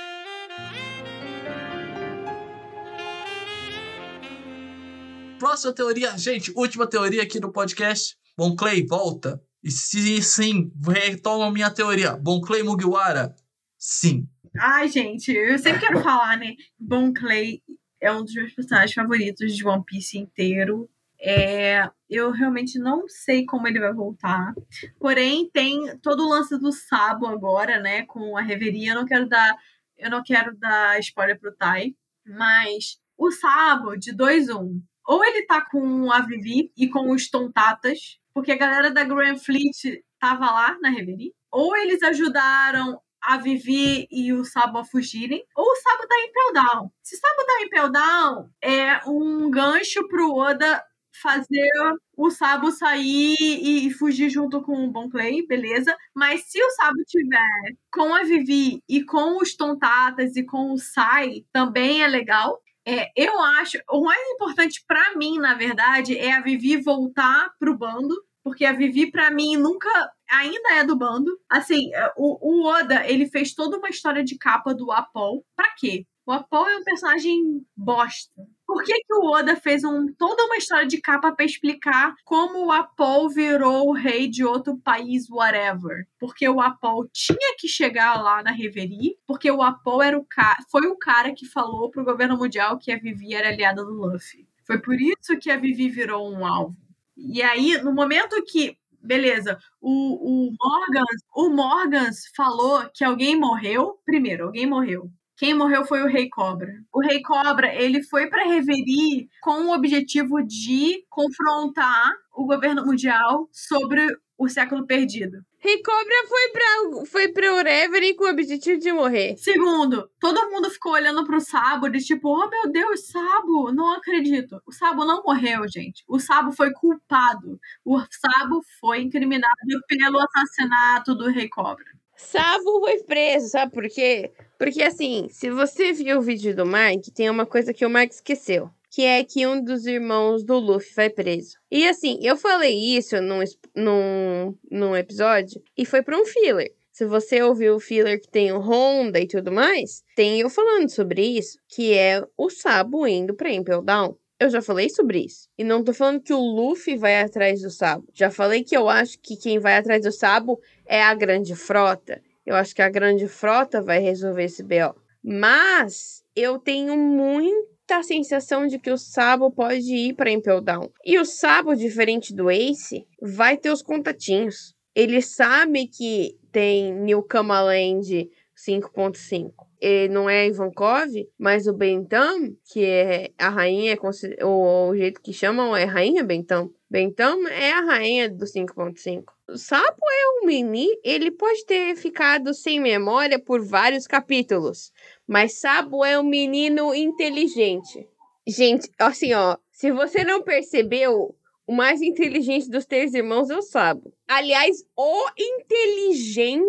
Próxima 5.38 5.72
teoria, 5.72 6.18
gente, 6.18 6.52
última 6.56 6.84
teoria 6.84 7.22
aqui 7.22 7.38
no 7.38 7.52
podcast. 7.52 8.16
Bon 8.36 8.56
Clay, 8.56 8.84
volta. 8.84 9.40
E 9.62 9.70
se 9.70 10.20
sim, 10.20 10.72
retoma 10.84 11.50
minha 11.50 11.70
teoria. 11.70 12.16
Bon 12.16 12.40
Clay 12.40 12.62
Mugiwara, 12.64 13.34
sim. 13.78 14.28
Ai, 14.58 14.88
gente, 14.88 15.30
eu 15.30 15.56
sempre 15.58 15.80
quero 15.80 16.02
falar, 16.02 16.36
né? 16.36 16.54
Bon 16.78 17.12
Clay 17.12 17.62
é 18.00 18.10
um 18.10 18.24
dos 18.24 18.34
meus 18.34 18.52
personagens 18.52 18.92
favoritos 18.92 19.56
de 19.56 19.64
One 19.64 19.84
Piece 19.84 20.18
inteiro. 20.18 20.90
É, 21.20 21.88
eu 22.10 22.32
realmente 22.32 22.78
não 22.78 23.06
sei 23.08 23.44
como 23.44 23.68
ele 23.68 23.78
vai 23.78 23.92
voltar. 23.92 24.54
Porém, 24.98 25.48
tem 25.52 25.96
todo 25.98 26.24
o 26.24 26.30
lance 26.30 26.58
do 26.58 26.72
Sabo 26.72 27.26
agora, 27.26 27.80
né? 27.80 28.04
Com 28.06 28.36
a 28.36 28.42
reveria. 28.42 28.92
Eu 28.92 28.96
não 28.96 29.06
quero 29.06 29.28
dar, 29.28 29.56
eu 29.96 30.10
não 30.10 30.22
quero 30.22 30.56
dar 30.56 30.98
spoiler 30.98 31.38
pro 31.38 31.54
Tai, 31.54 31.94
mas 32.26 32.98
o 33.16 33.30
Sabo 33.30 33.96
de 33.96 34.12
2-1. 34.12 34.80
Ou 35.08 35.24
ele 35.24 35.46
tá 35.46 35.62
com 35.62 36.12
a 36.12 36.20
Vivi 36.20 36.70
e 36.76 36.86
com 36.86 37.10
os 37.10 37.30
Tontatas, 37.30 38.18
porque 38.34 38.52
a 38.52 38.58
galera 38.58 38.90
da 38.90 39.04
Grand 39.04 39.38
Fleet 39.38 40.04
tava 40.20 40.44
lá 40.44 40.76
na 40.82 40.90
reverie. 40.90 41.32
Ou 41.50 41.74
eles 41.78 42.02
ajudaram 42.02 43.00
a 43.22 43.38
Vivi 43.38 44.06
e 44.10 44.34
o 44.34 44.44
Sabo 44.44 44.78
a 44.78 44.84
fugirem, 44.84 45.42
ou 45.56 45.64
o 45.64 45.76
Sabo 45.76 46.06
tá 46.06 46.14
em 46.18 46.30
Pell 46.30 46.52
Down. 46.52 46.90
Se 47.02 47.16
o 47.16 47.18
Sabo 47.18 47.46
tá 47.46 47.62
em 47.62 47.68
Pell 47.70 47.90
Down, 47.90 48.50
é 48.62 49.08
um 49.08 49.50
gancho 49.50 50.06
pro 50.08 50.34
Oda 50.34 50.84
fazer 51.22 51.68
o 52.14 52.30
Sabo 52.30 52.70
sair 52.70 53.34
e 53.40 53.90
fugir 53.90 54.28
junto 54.28 54.62
com 54.62 54.84
o 54.84 54.90
Bon 54.90 55.08
Clay, 55.08 55.46
beleza? 55.46 55.96
Mas 56.14 56.42
se 56.50 56.62
o 56.62 56.70
Sabo 56.72 57.02
tiver 57.06 57.76
com 57.90 58.14
a 58.14 58.24
Vivi 58.24 58.82
e 58.86 59.02
com 59.02 59.38
os 59.38 59.56
Tontatas 59.56 60.36
e 60.36 60.44
com 60.44 60.72
o 60.72 60.78
Sai, 60.78 61.46
também 61.50 62.02
é 62.02 62.06
legal. 62.06 62.60
É, 62.90 63.12
eu 63.14 63.38
acho, 63.38 63.76
o 63.90 64.02
mais 64.02 64.26
importante 64.30 64.82
para 64.88 65.14
mim, 65.14 65.38
na 65.38 65.52
verdade, 65.52 66.16
é 66.16 66.32
a 66.32 66.40
Vivi 66.40 66.78
voltar 66.78 67.50
pro 67.58 67.76
bando, 67.76 68.14
porque 68.42 68.64
a 68.64 68.72
Vivi, 68.72 69.10
para 69.10 69.30
mim, 69.30 69.58
nunca 69.58 69.90
ainda 70.30 70.72
é 70.72 70.84
do 70.84 70.96
bando. 70.96 71.30
Assim, 71.50 71.90
o, 72.16 72.38
o, 72.40 72.66
Oda, 72.66 73.06
ele 73.06 73.28
fez 73.28 73.52
toda 73.52 73.76
uma 73.76 73.90
história 73.90 74.24
de 74.24 74.38
capa 74.38 74.74
do 74.74 74.90
Apol. 74.90 75.44
Pra 75.54 75.74
quê? 75.76 76.06
O 76.24 76.32
Apol 76.32 76.66
é 76.66 76.78
um 76.78 76.82
personagem 76.82 77.62
bosta. 77.76 78.32
Por 78.68 78.84
que, 78.84 78.92
que 78.92 79.14
o 79.14 79.30
Oda 79.30 79.56
fez 79.56 79.82
um, 79.82 80.12
toda 80.12 80.44
uma 80.44 80.58
história 80.58 80.86
de 80.86 81.00
capa 81.00 81.32
para 81.32 81.46
explicar 81.46 82.14
como 82.22 82.66
o 82.66 82.70
Apol 82.70 83.30
virou 83.30 83.88
o 83.88 83.94
rei 83.94 84.28
de 84.28 84.44
outro 84.44 84.76
país, 84.76 85.26
whatever? 85.30 86.06
Porque 86.20 86.46
o 86.46 86.60
Apol 86.60 87.08
tinha 87.10 87.56
que 87.58 87.66
chegar 87.66 88.22
lá 88.22 88.42
na 88.42 88.50
Reverie, 88.50 89.16
porque 89.26 89.50
o 89.50 89.62
Apol 89.62 90.02
era 90.02 90.18
o 90.18 90.26
foi 90.70 90.86
o 90.86 90.98
cara 90.98 91.32
que 91.32 91.46
falou 91.46 91.90
pro 91.90 92.04
governo 92.04 92.36
mundial 92.36 92.78
que 92.78 92.92
a 92.92 92.98
Vivi 92.98 93.32
era 93.32 93.48
aliada 93.48 93.82
do 93.82 93.94
Luffy. 93.94 94.46
Foi 94.66 94.78
por 94.78 95.00
isso 95.00 95.38
que 95.40 95.50
a 95.50 95.56
Vivi 95.56 95.88
virou 95.88 96.30
um 96.30 96.44
alvo. 96.44 96.76
E 97.16 97.40
aí, 97.40 97.82
no 97.82 97.94
momento 97.94 98.36
que 98.44 98.76
beleza, 99.00 99.58
o, 99.80 100.50
o 100.50 100.52
Morgans, 100.60 101.22
o 101.34 101.48
Morgans 101.48 102.30
falou 102.36 102.86
que 102.92 103.02
alguém 103.02 103.34
morreu. 103.34 103.98
Primeiro, 104.04 104.44
alguém 104.44 104.66
morreu. 104.66 105.10
Quem 105.38 105.54
morreu 105.54 105.84
foi 105.84 106.02
o 106.02 106.08
Rei 106.08 106.28
Cobra. 106.28 106.72
O 106.92 107.00
Rei 107.00 107.22
Cobra, 107.22 107.72
ele 107.72 108.02
foi 108.02 108.28
para 108.28 108.44
Reverie 108.44 109.28
com 109.40 109.66
o 109.66 109.72
objetivo 109.72 110.42
de 110.42 111.04
confrontar 111.08 112.10
o 112.34 112.44
governo 112.44 112.84
mundial 112.84 113.48
sobre 113.52 114.04
o 114.36 114.48
século 114.48 114.84
perdido. 114.84 115.38
Rei 115.60 115.80
Cobra 115.80 116.14
foi 116.28 116.48
pra, 116.50 117.06
foi 117.06 117.28
pra 117.28 117.62
Reverie 117.62 118.14
com 118.16 118.24
o 118.24 118.30
objetivo 118.30 118.80
de 118.80 118.92
morrer. 118.92 119.36
Segundo, 119.36 120.10
todo 120.18 120.50
mundo 120.50 120.70
ficou 120.70 120.92
olhando 120.92 121.24
pro 121.24 121.40
Sabo 121.40 121.88
de 121.88 122.00
tipo, 122.00 122.28
oh 122.28 122.48
meu 122.48 122.72
Deus, 122.72 123.06
Sabo, 123.06 123.72
não 123.72 123.92
acredito. 123.94 124.60
O 124.66 124.72
Sabo 124.72 125.04
não 125.04 125.22
morreu, 125.22 125.68
gente. 125.68 126.04
O 126.08 126.18
Sabo 126.18 126.50
foi 126.50 126.72
culpado. 126.72 127.60
O 127.84 128.00
Sabo 128.10 128.60
foi 128.80 129.02
incriminado 129.02 129.52
pelo 129.86 130.18
assassinato 130.18 131.14
do 131.14 131.30
Rei 131.30 131.48
Cobra. 131.48 131.97
Sabo 132.18 132.80
foi 132.80 133.02
preso, 133.04 133.48
sabe 133.48 133.72
por 133.72 133.88
quê? 133.88 134.32
Porque 134.58 134.82
assim, 134.82 135.28
se 135.30 135.48
você 135.50 135.92
viu 135.92 136.18
o 136.18 136.20
vídeo 136.20 136.54
do 136.54 136.66
Mike, 136.66 137.12
tem 137.12 137.30
uma 137.30 137.46
coisa 137.46 137.72
que 137.72 137.86
o 137.86 137.88
Mike 137.88 138.14
esqueceu. 138.14 138.68
Que 138.90 139.04
é 139.04 139.22
que 139.22 139.46
um 139.46 139.62
dos 139.62 139.86
irmãos 139.86 140.42
do 140.42 140.58
Luffy 140.58 140.92
vai 140.94 141.08
preso. 141.08 141.56
E 141.70 141.86
assim, 141.86 142.18
eu 142.20 142.36
falei 142.36 142.74
isso 142.96 143.20
num, 143.20 143.44
num, 143.76 144.58
num 144.70 144.96
episódio 144.96 145.62
e 145.76 145.86
foi 145.86 146.02
pra 146.02 146.18
um 146.18 146.24
filler. 146.24 146.74
Se 146.90 147.06
você 147.06 147.40
ouviu 147.40 147.76
o 147.76 147.80
filler 147.80 148.20
que 148.20 148.28
tem 148.28 148.50
o 148.50 148.58
Honda 148.58 149.20
e 149.20 149.28
tudo 149.28 149.52
mais, 149.52 150.02
tem 150.16 150.40
eu 150.40 150.50
falando 150.50 150.90
sobre 150.90 151.22
isso, 151.22 151.56
que 151.68 151.94
é 151.94 152.20
o 152.36 152.50
Sabo 152.50 153.06
indo 153.06 153.34
pra 153.34 153.52
Impel 153.52 153.80
Down. 153.80 154.16
Eu 154.40 154.50
já 154.50 154.62
falei 154.62 154.88
sobre 154.88 155.24
isso. 155.24 155.48
E 155.58 155.64
não 155.64 155.82
tô 155.82 155.92
falando 155.92 156.20
que 156.20 156.32
o 156.32 156.38
Luffy 156.38 156.96
vai 156.96 157.20
atrás 157.20 157.60
do 157.60 157.70
Sabo. 157.70 158.06
Já 158.14 158.30
falei 158.30 158.62
que 158.62 158.76
eu 158.76 158.88
acho 158.88 159.18
que 159.18 159.36
quem 159.36 159.58
vai 159.58 159.76
atrás 159.76 160.02
do 160.02 160.12
Sabo 160.12 160.60
é 160.86 161.02
a 161.02 161.12
grande 161.12 161.56
frota. 161.56 162.22
Eu 162.46 162.54
acho 162.54 162.72
que 162.74 162.80
a 162.80 162.88
grande 162.88 163.26
frota 163.26 163.82
vai 163.82 163.98
resolver 163.98 164.44
esse 164.44 164.62
BO. 164.62 164.94
Mas 165.22 166.22
eu 166.36 166.58
tenho 166.58 166.96
muita 166.96 168.02
sensação 168.04 168.68
de 168.68 168.78
que 168.78 168.92
o 168.92 168.96
Sabo 168.96 169.50
pode 169.50 169.92
ir 169.92 170.14
para 170.14 170.30
Impel 170.30 170.60
Down. 170.60 170.88
E 171.04 171.18
o 171.18 171.24
Sabo, 171.24 171.74
diferente 171.74 172.32
do 172.32 172.48
Ace, 172.48 173.06
vai 173.20 173.56
ter 173.56 173.70
os 173.70 173.82
contatinhos. 173.82 174.72
Ele 174.94 175.20
sabe 175.20 175.88
que 175.88 176.38
tem 176.52 176.94
New 176.94 177.24
Kamaland 177.24 178.30
5.5. 178.56 179.67
Ele 179.80 180.12
não 180.12 180.28
é 180.28 180.46
Ivankov, 180.48 181.08
mas 181.38 181.66
o 181.66 181.72
Bentham, 181.72 182.56
que 182.72 182.84
é 182.84 183.30
a 183.38 183.48
rainha, 183.48 183.92
é 183.92 183.96
consi- 183.96 184.36
o, 184.42 184.94
jeito 184.96 185.20
que 185.20 185.32
chamam 185.32 185.76
é 185.76 185.84
rainha 185.84 186.24
Bentham. 186.24 186.70
Bentham 186.90 187.46
é 187.48 187.72
a 187.72 187.80
rainha 187.82 188.28
do 188.28 188.44
5.5. 188.44 189.24
O 189.48 189.56
Sapo 189.56 190.02
é 190.10 190.42
um 190.42 190.46
mini, 190.46 190.88
ele 191.04 191.30
pode 191.30 191.64
ter 191.64 191.94
ficado 191.96 192.52
sem 192.52 192.80
memória 192.80 193.38
por 193.38 193.64
vários 193.64 194.06
capítulos, 194.06 194.92
mas 195.26 195.60
Sabo 195.60 196.04
é 196.04 196.18
um 196.18 196.24
menino 196.24 196.94
inteligente. 196.94 198.06
Gente, 198.46 198.90
assim, 198.98 199.32
ó, 199.34 199.56
se 199.70 199.92
você 199.92 200.24
não 200.24 200.42
percebeu, 200.42 201.34
o 201.66 201.72
mais 201.72 202.00
inteligente 202.02 202.68
dos 202.68 202.84
três 202.84 203.14
irmãos 203.14 203.48
é 203.50 203.56
o 203.56 203.62
Sabo. 203.62 204.12
Aliás, 204.26 204.84
o 204.96 205.24
inteligente 205.38 206.64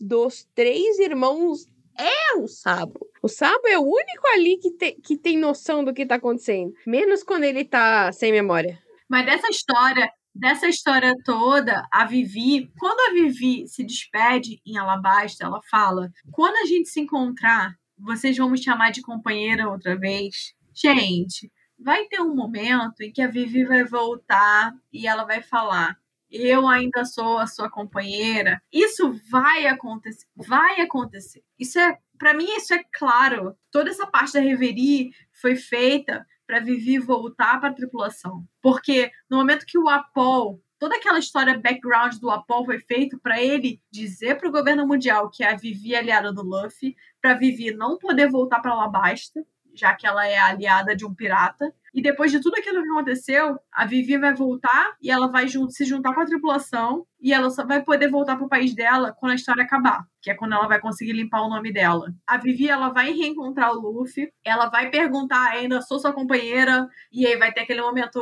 dos 0.00 0.48
três 0.54 0.98
irmãos 0.98 1.66
é 1.98 2.34
o 2.36 2.46
Sabo. 2.48 3.06
O 3.22 3.28
Sabo 3.28 3.66
é 3.68 3.78
o 3.78 3.82
único 3.82 4.26
ali 4.34 4.58
que, 4.58 4.70
te- 4.72 4.96
que 5.02 5.16
tem 5.16 5.38
noção 5.38 5.84
do 5.84 5.92
que 5.94 6.06
tá 6.06 6.16
acontecendo. 6.16 6.72
Menos 6.86 7.22
quando 7.22 7.44
ele 7.44 7.64
tá 7.64 8.10
sem 8.12 8.32
memória. 8.32 8.78
Mas 9.08 9.26
dessa 9.26 9.48
história, 9.48 10.10
dessa 10.34 10.68
história 10.68 11.14
toda, 11.24 11.86
a 11.92 12.04
Vivi, 12.04 12.70
quando 12.78 13.00
a 13.10 13.12
Vivi 13.12 13.66
se 13.68 13.84
despede 13.84 14.60
em 14.66 14.76
Alabasta, 14.78 15.44
ela 15.44 15.60
fala: 15.70 16.10
quando 16.30 16.56
a 16.56 16.66
gente 16.66 16.88
se 16.88 17.00
encontrar, 17.00 17.74
vocês 17.98 18.36
vão 18.36 18.50
me 18.50 18.62
chamar 18.62 18.90
de 18.90 19.02
companheira 19.02 19.68
outra 19.68 19.96
vez. 19.96 20.54
Gente, 20.74 21.50
vai 21.78 22.04
ter 22.06 22.20
um 22.20 22.34
momento 22.34 23.00
em 23.02 23.12
que 23.12 23.20
a 23.22 23.28
Vivi 23.28 23.64
vai 23.64 23.84
voltar 23.84 24.72
e 24.92 25.06
ela 25.06 25.24
vai 25.24 25.42
falar. 25.42 25.96
Eu 26.32 26.66
ainda 26.66 27.04
sou 27.04 27.38
a 27.38 27.46
sua 27.46 27.70
companheira. 27.70 28.62
Isso 28.72 29.12
vai 29.30 29.66
acontecer. 29.66 30.26
Vai 30.34 30.80
acontecer. 30.80 31.44
Isso 31.58 31.78
é, 31.78 31.98
para 32.18 32.32
mim, 32.32 32.46
isso 32.56 32.72
é 32.72 32.82
claro. 32.90 33.54
Toda 33.70 33.90
essa 33.90 34.06
parte 34.06 34.32
da 34.32 34.40
reverie 34.40 35.10
foi 35.30 35.56
feita 35.56 36.26
para 36.46 36.60
Vivi 36.60 36.98
voltar 36.98 37.60
para 37.60 37.68
a 37.68 37.74
tripulação. 37.74 38.46
Porque 38.62 39.10
no 39.30 39.36
momento 39.36 39.66
que 39.66 39.78
o 39.78 39.88
Apol, 39.88 40.62
toda 40.78 40.96
aquela 40.96 41.18
história 41.18 41.58
background 41.58 42.14
do 42.14 42.30
Apol 42.30 42.64
foi 42.64 42.78
feito 42.78 43.18
para 43.20 43.40
ele 43.40 43.80
dizer 43.90 44.38
para 44.38 44.48
o 44.48 44.52
governo 44.52 44.86
mundial 44.86 45.30
que 45.30 45.44
a 45.44 45.54
Vivi 45.54 45.94
é 45.94 45.98
aliada 45.98 46.32
do 46.32 46.42
Luffy, 46.42 46.96
para 47.20 47.34
Vivi 47.34 47.74
não 47.74 47.98
poder 47.98 48.30
voltar 48.30 48.60
para 48.60 48.72
Alabasta, 48.72 49.44
já 49.74 49.94
que 49.94 50.06
ela 50.06 50.26
é 50.26 50.38
aliada 50.38 50.94
de 50.94 51.04
um 51.04 51.14
pirata. 51.14 51.72
E 51.94 52.00
depois 52.00 52.30
de 52.30 52.40
tudo 52.40 52.54
aquilo 52.56 52.82
que 52.82 52.88
aconteceu, 52.88 53.58
a 53.70 53.84
Vivi 53.84 54.16
vai 54.16 54.32
voltar 54.32 54.96
e 55.00 55.10
ela 55.10 55.30
vai 55.30 55.46
se 55.46 55.84
juntar 55.84 56.14
com 56.14 56.20
a 56.20 56.24
tripulação 56.24 57.06
e 57.20 57.32
ela 57.32 57.50
só 57.50 57.66
vai 57.66 57.82
poder 57.82 58.08
voltar 58.10 58.36
pro 58.36 58.48
país 58.48 58.74
dela 58.74 59.12
quando 59.12 59.32
a 59.32 59.34
história 59.34 59.62
acabar, 59.62 60.04
que 60.20 60.30
é 60.30 60.34
quando 60.34 60.54
ela 60.54 60.66
vai 60.66 60.80
conseguir 60.80 61.12
limpar 61.12 61.42
o 61.42 61.50
nome 61.50 61.70
dela. 61.70 62.12
A 62.26 62.38
Vivi 62.38 62.68
ela 62.68 62.88
vai 62.88 63.12
reencontrar 63.12 63.72
o 63.72 63.80
Luffy, 63.80 64.32
ela 64.42 64.70
vai 64.70 64.90
perguntar, 64.90 65.50
ainda 65.50 65.82
sou 65.82 66.00
sua 66.00 66.14
companheira, 66.14 66.88
e 67.12 67.26
aí 67.26 67.36
vai 67.36 67.52
ter 67.52 67.60
aquele 67.60 67.82
momento, 67.82 68.20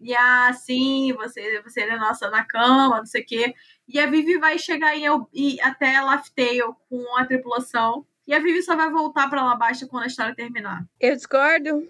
e 0.00 0.14
ah, 0.14 0.52
sim, 0.54 1.12
você, 1.12 1.60
você 1.62 1.82
é 1.82 1.96
nossa 1.98 2.30
na 2.30 2.42
cama, 2.44 2.98
não 2.98 3.06
sei 3.06 3.22
o 3.22 3.26
quê. 3.26 3.54
E 3.86 4.00
a 4.00 4.06
Vivi 4.06 4.38
vai 4.38 4.58
chegar 4.58 4.96
em, 4.96 5.04
e 5.32 5.60
até 5.60 6.00
Laughtale 6.00 6.74
com 6.88 7.16
a 7.18 7.26
tripulação. 7.26 8.06
E 8.26 8.32
a 8.32 8.38
Vivi 8.38 8.62
só 8.62 8.74
vai 8.74 8.90
voltar 8.90 9.28
pra 9.28 9.42
Alabasta 9.42 9.86
quando 9.86 10.04
a 10.04 10.06
história 10.06 10.34
terminar. 10.34 10.84
Eu 10.98 11.14
discordo. 11.14 11.86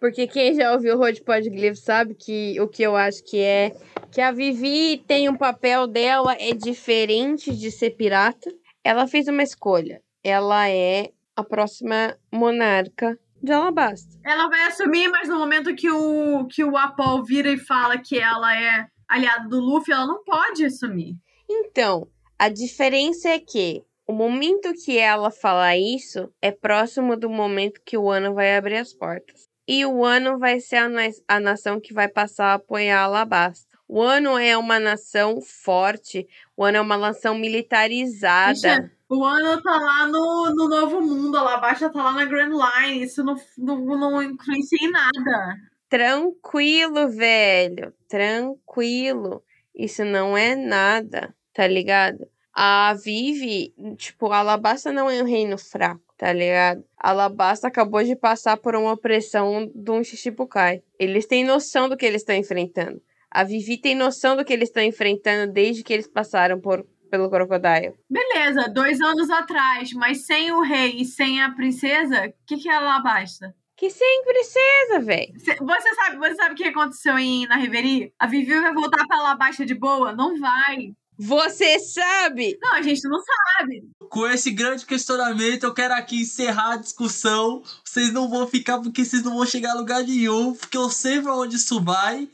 Porque 0.00 0.26
quem 0.26 0.54
já 0.54 0.72
ouviu 0.72 0.96
o 0.96 0.98
Road 0.98 1.22
Podglyph 1.22 1.76
sabe 1.76 2.14
que 2.14 2.60
o 2.60 2.66
que 2.66 2.82
eu 2.82 2.96
acho 2.96 3.22
que 3.22 3.38
é 3.38 3.72
que 4.10 4.20
a 4.20 4.32
Vivi 4.32 4.98
tem 5.06 5.28
um 5.28 5.36
papel 5.36 5.86
dela 5.86 6.34
é 6.40 6.52
diferente 6.52 7.54
de 7.54 7.70
ser 7.70 7.90
pirata. 7.90 8.50
Ela 8.82 9.06
fez 9.06 9.28
uma 9.28 9.42
escolha. 9.42 10.02
Ela 10.24 10.68
é 10.68 11.12
a 11.36 11.44
próxima 11.44 12.16
monarca 12.32 13.18
de 13.42 13.52
Alabasta. 13.52 14.18
Ela 14.24 14.48
vai 14.48 14.62
assumir, 14.64 15.08
mas 15.08 15.28
no 15.28 15.38
momento 15.38 15.74
que 15.74 15.90
o, 15.90 16.46
que 16.46 16.64
o 16.64 16.76
Apol 16.76 17.22
vira 17.22 17.50
e 17.50 17.58
fala 17.58 17.98
que 17.98 18.18
ela 18.18 18.56
é 18.56 18.86
aliada 19.08 19.48
do 19.48 19.60
Luffy, 19.60 19.92
ela 19.92 20.06
não 20.06 20.24
pode 20.24 20.64
assumir. 20.64 21.14
Então, 21.48 22.08
a 22.38 22.48
diferença 22.48 23.28
é 23.28 23.38
que 23.38 23.84
o 24.12 24.14
momento 24.14 24.74
que 24.84 24.98
ela 24.98 25.30
falar 25.30 25.76
isso 25.78 26.30
é 26.42 26.50
próximo 26.52 27.16
do 27.16 27.30
momento 27.30 27.80
que 27.82 27.96
o 27.96 28.10
Ano 28.10 28.34
vai 28.34 28.54
abrir 28.56 28.76
as 28.76 28.92
portas. 28.92 29.48
E 29.66 29.86
o 29.86 30.04
Ano 30.04 30.38
vai 30.38 30.60
ser 30.60 30.76
a, 30.76 30.88
na- 30.88 31.08
a 31.26 31.40
nação 31.40 31.80
que 31.80 31.94
vai 31.94 32.08
passar 32.08 32.48
a 32.48 32.54
apoiar 32.54 33.00
Alabasta. 33.04 33.72
O 33.88 34.02
Ano 34.02 34.36
é 34.36 34.54
uma 34.56 34.78
nação 34.78 35.40
forte, 35.40 36.26
o 36.56 36.62
Ano 36.62 36.76
é 36.76 36.80
uma 36.82 36.98
nação 36.98 37.34
militarizada. 37.34 38.90
O 39.08 39.24
Ano 39.24 39.62
tá 39.62 39.70
lá 39.78 40.06
no, 40.08 40.52
no 40.54 40.68
Novo 40.68 41.00
Mundo, 41.00 41.36
a 41.36 41.40
Alabasta 41.40 41.90
tá 41.90 42.02
lá 42.02 42.12
na 42.12 42.24
Grand 42.26 42.50
Line, 42.52 43.02
isso 43.04 43.22
não, 43.24 43.36
não, 43.56 43.78
não 43.98 44.22
influencia 44.22 44.78
em 44.86 44.90
nada. 44.90 45.56
Tranquilo, 45.88 47.08
velho. 47.10 47.92
Tranquilo. 48.08 49.42
Isso 49.74 50.04
não 50.04 50.36
é 50.36 50.54
nada, 50.54 51.34
tá 51.52 51.66
ligado? 51.66 52.26
A 52.54 52.94
Vivi, 52.94 53.74
tipo, 53.96 54.30
Alabasta 54.32 54.92
não 54.92 55.08
é 55.08 55.22
um 55.22 55.26
reino 55.26 55.56
fraco, 55.56 56.02
tá 56.18 56.32
ligado? 56.32 56.84
Alabasta 56.98 57.66
acabou 57.68 58.02
de 58.04 58.14
passar 58.14 58.56
por 58.58 58.74
uma 58.76 58.92
opressão 58.92 59.70
de 59.74 59.90
um 59.90 60.04
Shichibukai. 60.04 60.82
Eles 60.98 61.26
têm 61.26 61.44
noção 61.44 61.88
do 61.88 61.96
que 61.96 62.04
eles 62.04 62.20
estão 62.22 62.36
enfrentando. 62.36 63.00
A 63.30 63.42
Vivi 63.44 63.78
tem 63.78 63.94
noção 63.94 64.36
do 64.36 64.44
que 64.44 64.52
eles 64.52 64.68
estão 64.68 64.82
enfrentando 64.82 65.50
desde 65.50 65.82
que 65.82 65.92
eles 65.94 66.06
passaram 66.06 66.60
por, 66.60 66.84
pelo 67.10 67.30
Crocodile. 67.30 67.94
Beleza, 68.10 68.68
dois 68.68 69.00
anos 69.00 69.30
atrás, 69.30 69.90
mas 69.94 70.26
sem 70.26 70.52
o 70.52 70.60
rei 70.60 70.96
e 71.00 71.04
sem 71.06 71.42
a 71.42 71.50
princesa, 71.50 72.26
o 72.28 72.32
que, 72.46 72.58
que 72.58 72.68
é 72.68 72.74
Alabasta? 72.74 73.54
Que 73.74 73.88
sem 73.88 74.22
princesa, 74.24 75.00
velho. 75.00 75.32
Cê- 75.40 75.56
Você 75.56 75.94
sabe, 75.94 76.16
você 76.18 76.34
sabe 76.34 76.52
o 76.52 76.56
que 76.56 76.64
aconteceu 76.64 77.18
em, 77.18 77.46
na 77.46 77.56
Reverie? 77.56 78.12
A 78.18 78.26
Vivi 78.26 78.60
vai 78.60 78.72
voltar 78.74 79.06
pra 79.06 79.16
Alabasta 79.16 79.64
de 79.64 79.74
boa? 79.74 80.12
Não 80.12 80.38
vai. 80.38 80.92
Você 81.18 81.78
sabe! 81.78 82.58
Não, 82.60 82.74
a 82.74 82.82
gente 82.82 83.02
não 83.08 83.20
sabe. 83.20 83.84
Com 84.08 84.26
esse 84.26 84.50
grande 84.50 84.84
questionamento, 84.84 85.64
eu 85.64 85.74
quero 85.74 85.94
aqui 85.94 86.22
encerrar 86.22 86.72
a 86.72 86.76
discussão. 86.76 87.62
Vocês 87.84 88.12
não 88.12 88.28
vão 88.28 88.46
ficar 88.46 88.78
porque 88.80 89.04
vocês 89.04 89.22
não 89.22 89.36
vão 89.36 89.46
chegar 89.46 89.72
a 89.72 89.78
lugar 89.78 90.02
nenhum, 90.02 90.54
porque 90.54 90.76
eu 90.76 90.90
sei 90.90 91.20
pra 91.20 91.36
onde 91.36 91.56
isso 91.56 91.80
vai. 91.80 92.28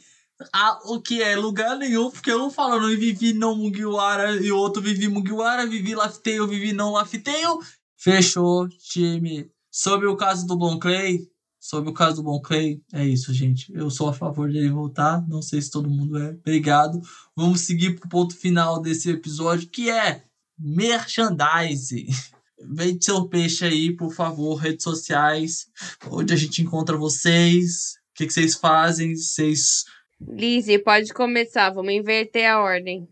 Ah, 0.52 0.78
o 0.84 1.00
que 1.00 1.20
é 1.20 1.34
lugar 1.36 1.76
nenhum, 1.76 2.10
porque 2.10 2.32
um 2.32 2.48
falando 2.48 2.88
eu 2.90 2.98
vivi 2.98 3.32
não 3.32 3.56
Mugiwara 3.56 4.36
e 4.36 4.52
o 4.52 4.56
outro 4.56 4.80
vivi 4.80 5.08
Mugiwara, 5.08 5.66
vivi 5.66 5.94
Laughtale, 5.96 6.46
vivi 6.46 6.72
não 6.72 6.92
Laughtale. 6.92 7.58
Fechou, 7.96 8.68
time. 8.68 9.50
Sobre 9.70 10.06
o 10.06 10.16
caso 10.16 10.46
do 10.46 10.56
Bon 10.56 10.78
Clay, 10.78 11.28
sobre 11.68 11.90
o 11.90 11.92
caso 11.92 12.16
do 12.16 12.22
Bon 12.22 12.40
Clay, 12.40 12.80
é 12.94 13.06
isso, 13.06 13.30
gente. 13.30 13.70
Eu 13.74 13.90
sou 13.90 14.08
a 14.08 14.14
favor 14.14 14.50
dele 14.50 14.70
voltar, 14.70 15.22
não 15.28 15.42
sei 15.42 15.60
se 15.60 15.70
todo 15.70 15.90
mundo 15.90 16.16
é. 16.16 16.30
Obrigado. 16.30 16.98
Vamos 17.36 17.60
seguir 17.60 17.94
pro 18.00 18.08
ponto 18.08 18.34
final 18.34 18.80
desse 18.80 19.10
episódio, 19.10 19.68
que 19.68 19.90
é 19.90 20.24
merchandising. 20.58 22.06
vende 22.58 23.04
seu 23.04 23.28
peixe 23.28 23.66
aí, 23.66 23.94
por 23.94 24.14
favor, 24.14 24.54
redes 24.54 24.82
sociais, 24.82 25.66
onde 26.10 26.32
a 26.32 26.36
gente 26.36 26.62
encontra 26.62 26.96
vocês, 26.96 27.96
o 28.12 28.14
que, 28.14 28.26
que 28.26 28.32
vocês 28.32 28.54
fazem, 28.54 29.14
vocês... 29.14 29.84
Lizzie, 30.18 30.78
pode 30.78 31.12
começar, 31.12 31.68
vamos 31.68 31.92
inverter 31.92 32.50
a 32.50 32.62
ordem. 32.62 33.06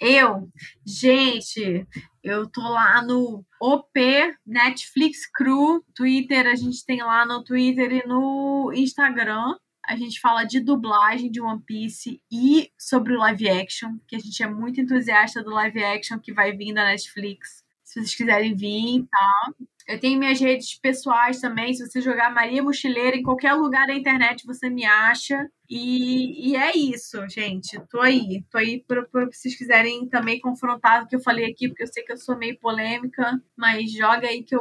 Eu, 0.00 0.48
gente, 0.84 1.86
eu 2.22 2.48
tô 2.48 2.60
lá 2.60 3.02
no 3.02 3.44
OP 3.60 4.34
Netflix 4.46 5.30
Crew, 5.30 5.84
Twitter, 5.94 6.46
a 6.46 6.54
gente 6.54 6.84
tem 6.84 7.02
lá 7.02 7.24
no 7.24 7.44
Twitter 7.44 7.92
e 7.92 8.06
no 8.06 8.72
Instagram. 8.74 9.56
A 9.86 9.96
gente 9.96 10.18
fala 10.18 10.44
de 10.44 10.60
dublagem 10.60 11.30
de 11.30 11.40
One 11.40 11.62
Piece 11.64 12.20
e 12.32 12.70
sobre 12.78 13.14
o 13.14 13.18
live 13.18 13.48
action, 13.48 13.98
que 14.08 14.16
a 14.16 14.18
gente 14.18 14.42
é 14.42 14.48
muito 14.48 14.80
entusiasta 14.80 15.42
do 15.42 15.50
live 15.50 15.84
action 15.84 16.18
que 16.18 16.32
vai 16.32 16.52
vir 16.52 16.72
da 16.72 16.84
Netflix. 16.84 17.62
Se 17.84 18.00
vocês 18.00 18.14
quiserem 18.14 18.56
vir, 18.56 19.06
tá? 19.10 19.52
Eu 19.86 20.00
tenho 20.00 20.18
minhas 20.18 20.40
redes 20.40 20.78
pessoais 20.78 21.40
também. 21.40 21.74
Se 21.74 21.86
você 21.86 22.00
jogar 22.00 22.32
Maria 22.32 22.62
Mochileira 22.62 23.16
em 23.16 23.22
qualquer 23.22 23.52
lugar 23.52 23.86
da 23.86 23.94
internet, 23.94 24.46
você 24.46 24.70
me 24.70 24.84
acha. 24.84 25.46
E, 25.68 26.50
e 26.50 26.56
é 26.56 26.76
isso, 26.76 27.26
gente. 27.28 27.80
Tô 27.88 28.00
aí. 28.00 28.44
Tô 28.50 28.58
aí 28.58 28.84
para 28.86 29.06
vocês 29.26 29.56
quiserem 29.56 30.06
também 30.06 30.40
confrontar 30.40 31.02
o 31.04 31.08
que 31.08 31.16
eu 31.16 31.20
falei 31.20 31.50
aqui, 31.50 31.68
porque 31.68 31.82
eu 31.82 31.86
sei 31.86 32.02
que 32.02 32.12
eu 32.12 32.16
sou 32.16 32.36
meio 32.36 32.58
polêmica, 32.58 33.40
mas 33.56 33.90
joga 33.92 34.28
aí 34.28 34.42
que 34.42 34.54
eu 34.54 34.60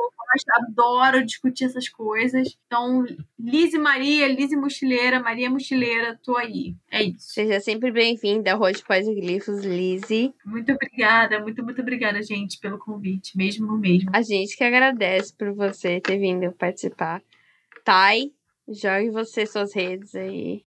adoro 0.56 1.26
discutir 1.26 1.66
essas 1.66 1.90
coisas. 1.90 2.58
Então, 2.66 3.06
Lise 3.40 3.78
Maria, 3.78 4.28
Lise 4.28 4.56
Mochileira, 4.56 5.20
Maria 5.20 5.50
Mochileira, 5.50 6.20
tô 6.24 6.38
aí. 6.38 6.76
É 6.90 7.04
isso. 7.04 7.34
Seja 7.34 7.60
sempre 7.60 7.92
bem-vinda 7.92 8.54
ao 8.54 8.60
Road 8.60 8.84
Glifos, 9.16 9.64
Lise. 9.64 10.34
Muito 10.46 10.72
obrigada, 10.72 11.40
muito, 11.40 11.64
muito 11.64 11.82
obrigada, 11.82 12.22
gente, 12.22 12.60
pelo 12.60 12.80
convite. 12.80 13.38
Mesmo, 13.38 13.78
mesmo. 13.78 14.10
A 14.14 14.22
gente 14.22 14.56
que 14.56 14.64
agradece 14.64 15.34
por 15.36 15.54
você 15.54 16.00
ter 16.00 16.18
vindo 16.18 16.52
participar. 16.54 17.22
Thay, 17.84 18.32
jogue 18.68 19.10
você 19.10 19.46
suas 19.46 19.74
redes 19.74 20.16
aí. 20.16 20.64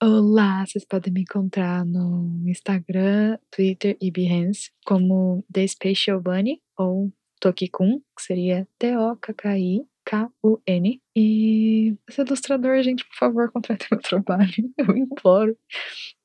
Olá, 0.00 0.64
vocês 0.64 0.84
podem 0.84 1.12
me 1.12 1.22
encontrar 1.22 1.84
no 1.84 2.48
Instagram, 2.48 3.36
Twitter 3.50 3.96
e 4.00 4.12
Behance 4.12 4.70
como 4.86 5.44
The 5.52 5.66
Spatial 5.66 6.20
Bunny 6.20 6.62
ou 6.78 7.12
Tokikun, 7.40 7.98
que 8.16 8.22
seria 8.22 8.68
T-O-K-K-I-K-U-N. 8.78 9.42
E 11.16 11.96
esse 12.08 12.20
ilustrador, 12.20 12.80
gente, 12.80 13.04
por 13.08 13.16
favor, 13.16 13.50
contrate 13.50 13.88
meu 13.90 14.00
trabalho. 14.00 14.70
Eu 14.78 14.96
imploro. 14.96 15.58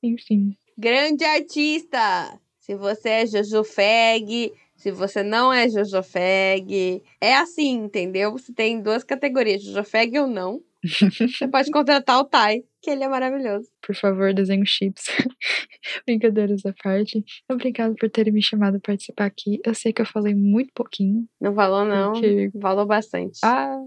Enfim. 0.03 0.55
Grande 0.77 1.25
artista! 1.25 2.39
Se 2.59 2.75
você 2.75 3.09
é 3.09 3.25
Jojo 3.25 3.63
Feg, 3.63 4.53
se 4.75 4.91
você 4.91 5.23
não 5.23 5.51
é 5.51 5.67
Jojo 5.67 6.03
Feg, 6.03 7.01
é 7.19 7.37
assim, 7.37 7.71
entendeu? 7.71 8.33
Você 8.33 8.53
tem 8.53 8.79
duas 8.79 9.03
categorias, 9.03 9.63
Jojo 9.63 9.83
Feg 9.83 10.19
ou 10.19 10.27
não. 10.27 10.61
Você 10.83 11.47
pode 11.47 11.69
contratar 11.71 12.19
o 12.19 12.25
Tai, 12.25 12.63
que 12.81 12.89
ele 12.89 13.03
é 13.03 13.07
maravilhoso. 13.07 13.69
Por 13.81 13.95
favor, 13.95 14.33
desenho 14.33 14.65
chips. 14.65 15.05
Brincadeiras 16.05 16.65
à 16.65 16.73
parte. 16.73 17.23
Obrigada 17.49 17.95
por 17.95 18.09
terem 18.09 18.33
me 18.33 18.41
chamado 18.41 18.77
a 18.77 18.79
participar 18.79 19.25
aqui. 19.25 19.59
Eu 19.65 19.73
sei 19.73 19.93
que 19.93 20.01
eu 20.01 20.05
falei 20.05 20.35
muito 20.35 20.71
pouquinho. 20.73 21.27
Não 21.39 21.53
falou, 21.55 21.85
não. 21.85 22.13
Porque... 22.13 22.51
Falou 22.61 22.85
bastante. 22.85 23.39
Ah, 23.43 23.79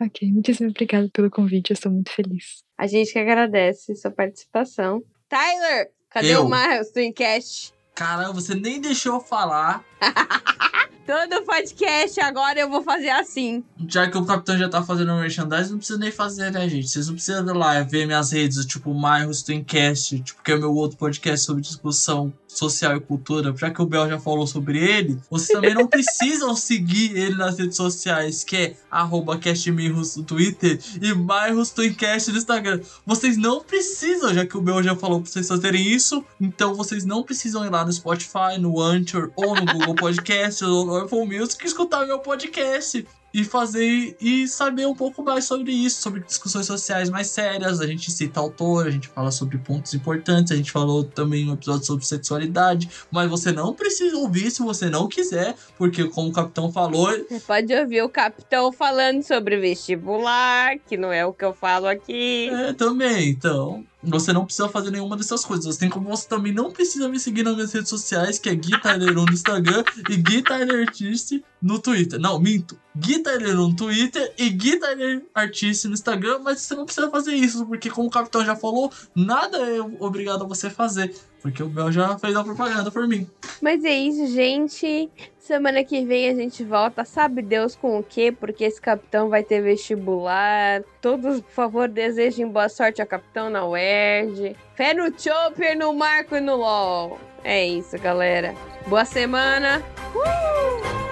ok. 0.00 0.30
Muitíssimo 0.32 0.70
obrigada 0.70 1.08
pelo 1.12 1.30
convite. 1.30 1.70
Eu 1.70 1.74
estou 1.74 1.92
muito 1.92 2.10
feliz. 2.10 2.62
A 2.76 2.86
gente 2.86 3.12
que 3.12 3.18
agradece 3.18 3.94
sua 3.94 4.10
participação. 4.10 5.02
Tyler, 5.28 5.90
cadê 6.10 6.34
eu? 6.34 6.44
o 6.44 6.50
Miles 6.50 6.90
Twincast? 6.90 7.72
Caramba, 7.94 8.32
você 8.32 8.54
nem 8.54 8.80
deixou 8.80 9.14
eu 9.14 9.20
falar. 9.20 9.84
Todo 11.04 11.44
podcast 11.44 12.20
agora 12.20 12.60
eu 12.60 12.70
vou 12.70 12.82
fazer 12.82 13.10
assim. 13.10 13.64
Já 13.88 14.08
que 14.08 14.16
o 14.16 14.24
capitão 14.24 14.56
já 14.56 14.68
tá 14.68 14.82
fazendo 14.84 15.14
merchandising, 15.14 15.72
não 15.72 15.78
precisa 15.78 15.98
nem 15.98 16.12
fazer, 16.12 16.52
né, 16.52 16.68
gente? 16.68 16.88
Vocês 16.88 17.08
não 17.08 17.14
precisam 17.14 17.44
ir 17.44 17.52
lá 17.52 17.82
ver 17.82 18.06
minhas 18.06 18.30
redes, 18.30 18.64
tipo, 18.64 18.94
Myros 18.94 19.42
Twincast, 19.42 20.20
tipo, 20.20 20.42
que 20.42 20.52
é 20.52 20.54
o 20.54 20.60
meu 20.60 20.72
outro 20.74 20.96
podcast 20.96 21.44
sobre 21.44 21.62
discussão 21.62 22.32
social 22.46 22.96
e 22.96 23.00
cultura. 23.00 23.52
Já 23.56 23.70
que 23.70 23.82
o 23.82 23.86
Bel 23.86 24.08
já 24.08 24.20
falou 24.20 24.46
sobre 24.46 24.78
ele, 24.78 25.18
vocês 25.28 25.48
também 25.48 25.74
não 25.74 25.86
precisam 25.88 26.54
seguir 26.54 27.16
ele 27.16 27.34
nas 27.34 27.58
redes 27.58 27.76
sociais, 27.76 28.44
que 28.44 28.56
é 28.56 28.76
arroba 28.90 29.38
castmirros 29.38 30.16
no 30.16 30.22
Twitter 30.22 30.78
e 31.00 31.14
Myros 31.14 31.70
Twincast 31.70 32.30
no 32.30 32.38
Instagram. 32.38 32.80
Vocês 33.04 33.36
não 33.36 33.60
precisam, 33.60 34.32
já 34.32 34.46
que 34.46 34.56
o 34.56 34.60
Bel 34.60 34.82
já 34.82 34.94
falou 34.94 35.20
pra 35.20 35.30
vocês 35.30 35.48
fazerem 35.48 35.84
isso, 35.86 36.24
então 36.40 36.74
vocês 36.74 37.04
não 37.04 37.22
precisam 37.22 37.64
ir 37.64 37.70
lá 37.70 37.84
no 37.84 37.92
Spotify, 37.92 38.58
no 38.60 38.80
Anchor 38.80 39.32
ou 39.34 39.56
no 39.56 39.64
Google 39.64 39.94
Podcast 39.94 40.64
ou 40.64 40.86
no 40.86 40.91
Apple 40.96 41.24
Music 41.26 41.64
escutar 41.64 42.06
meu 42.06 42.18
podcast 42.18 43.06
e 43.32 43.44
fazer 43.44 44.16
e 44.20 44.46
saber 44.46 44.86
um 44.86 44.94
pouco 44.94 45.22
mais 45.22 45.44
sobre 45.44 45.72
isso, 45.72 46.02
sobre 46.02 46.20
discussões 46.20 46.66
sociais 46.66 47.08
mais 47.08 47.28
sérias. 47.28 47.80
A 47.80 47.86
gente 47.86 48.10
cita 48.10 48.40
autor, 48.40 48.86
a 48.86 48.90
gente 48.90 49.08
fala 49.08 49.30
sobre 49.30 49.58
pontos 49.58 49.94
importantes, 49.94 50.52
a 50.52 50.56
gente 50.56 50.70
falou 50.70 51.04
também 51.04 51.48
um 51.48 51.54
episódio 51.54 51.86
sobre 51.86 52.04
sexualidade, 52.04 52.88
mas 53.10 53.28
você 53.28 53.52
não 53.52 53.74
precisa 53.74 54.16
ouvir 54.16 54.50
se 54.50 54.62
você 54.62 54.90
não 54.90 55.08
quiser, 55.08 55.54
porque 55.78 56.04
como 56.04 56.28
o 56.28 56.32
capitão 56.32 56.70
falou, 56.72 57.10
você 57.28 57.40
pode 57.40 57.74
ouvir 57.74 58.02
o 58.02 58.08
capitão 58.08 58.72
falando 58.72 59.22
sobre 59.22 59.56
vestibular, 59.58 60.78
que 60.86 60.96
não 60.96 61.12
é 61.12 61.24
o 61.24 61.32
que 61.32 61.44
eu 61.44 61.52
falo 61.52 61.86
aqui. 61.86 62.48
É, 62.50 62.72
também, 62.72 63.30
então. 63.30 63.84
Você 64.04 64.32
não 64.32 64.44
precisa 64.44 64.68
fazer 64.68 64.90
nenhuma 64.90 65.16
dessas 65.16 65.44
coisas. 65.44 65.76
Assim 65.76 65.88
como 65.88 66.08
você 66.08 66.26
também 66.26 66.52
não 66.52 66.72
precisa 66.72 67.08
me 67.08 67.20
seguir 67.20 67.44
nas 67.44 67.54
minhas 67.54 67.72
redes 67.72 67.88
sociais, 67.88 68.36
que 68.36 68.48
é 68.48 68.54
Gui 68.54 68.80
Tyler 68.80 69.14
no 69.14 69.24
Instagram 69.30 69.84
e 70.10 70.16
Gui 70.16 70.42
Tyler 70.42 70.88
Artist 70.88 71.42
no 71.60 71.78
Twitter. 71.78 72.18
Não, 72.18 72.40
minto. 72.40 72.76
Gui 72.96 73.20
Tyler 73.22 73.54
no 73.54 73.74
Twitter 73.74 74.32
e 74.38 74.50
Gui 74.50 74.78
Tyler 74.78 75.22
Artist 75.34 75.86
no 75.86 75.94
Instagram, 75.94 76.40
mas 76.40 76.60
você 76.60 76.74
não 76.74 76.84
precisa 76.84 77.10
fazer 77.10 77.34
isso, 77.34 77.66
porque 77.66 77.90
como 77.90 78.08
o 78.08 78.10
capitão 78.10 78.44
já 78.44 78.56
falou, 78.56 78.92
nada 79.14 79.58
é 79.58 79.80
obrigado 80.00 80.44
a 80.44 80.46
você 80.46 80.68
fazer. 80.68 81.14
Porque 81.40 81.60
o 81.60 81.68
Bel 81.68 81.90
já 81.90 82.16
fez 82.18 82.36
a 82.36 82.44
propaganda 82.44 82.88
por 82.90 83.08
mim. 83.08 83.28
Mas 83.60 83.84
é 83.84 83.92
isso, 83.92 84.28
gente. 84.28 85.10
Semana 85.40 85.82
que 85.82 86.04
vem 86.04 86.28
a 86.28 86.34
gente 86.34 86.62
volta, 86.62 87.04
sabe 87.04 87.42
Deus 87.42 87.74
com 87.74 87.98
o 87.98 88.02
quê? 88.02 88.30
Porque 88.30 88.62
esse 88.62 88.80
capitão 88.80 89.28
vai 89.28 89.42
ter 89.42 89.60
vestibular. 89.60 90.84
Todos, 91.00 91.40
por 91.40 91.50
favor, 91.50 91.88
desejem 91.88 92.46
boa 92.46 92.68
sorte 92.68 93.02
ao 93.02 93.08
capitão 93.08 93.50
na 93.50 93.66
UERJ. 93.66 94.56
Fé 94.76 94.94
no 94.94 95.06
Chopper, 95.18 95.76
no 95.76 95.92
Marco 95.92 96.36
e 96.36 96.40
no 96.40 96.54
LOL. 96.54 97.18
É 97.42 97.66
isso, 97.66 97.98
galera. 97.98 98.54
Boa 98.86 99.04
semana. 99.04 99.82
Uh! 100.14 101.11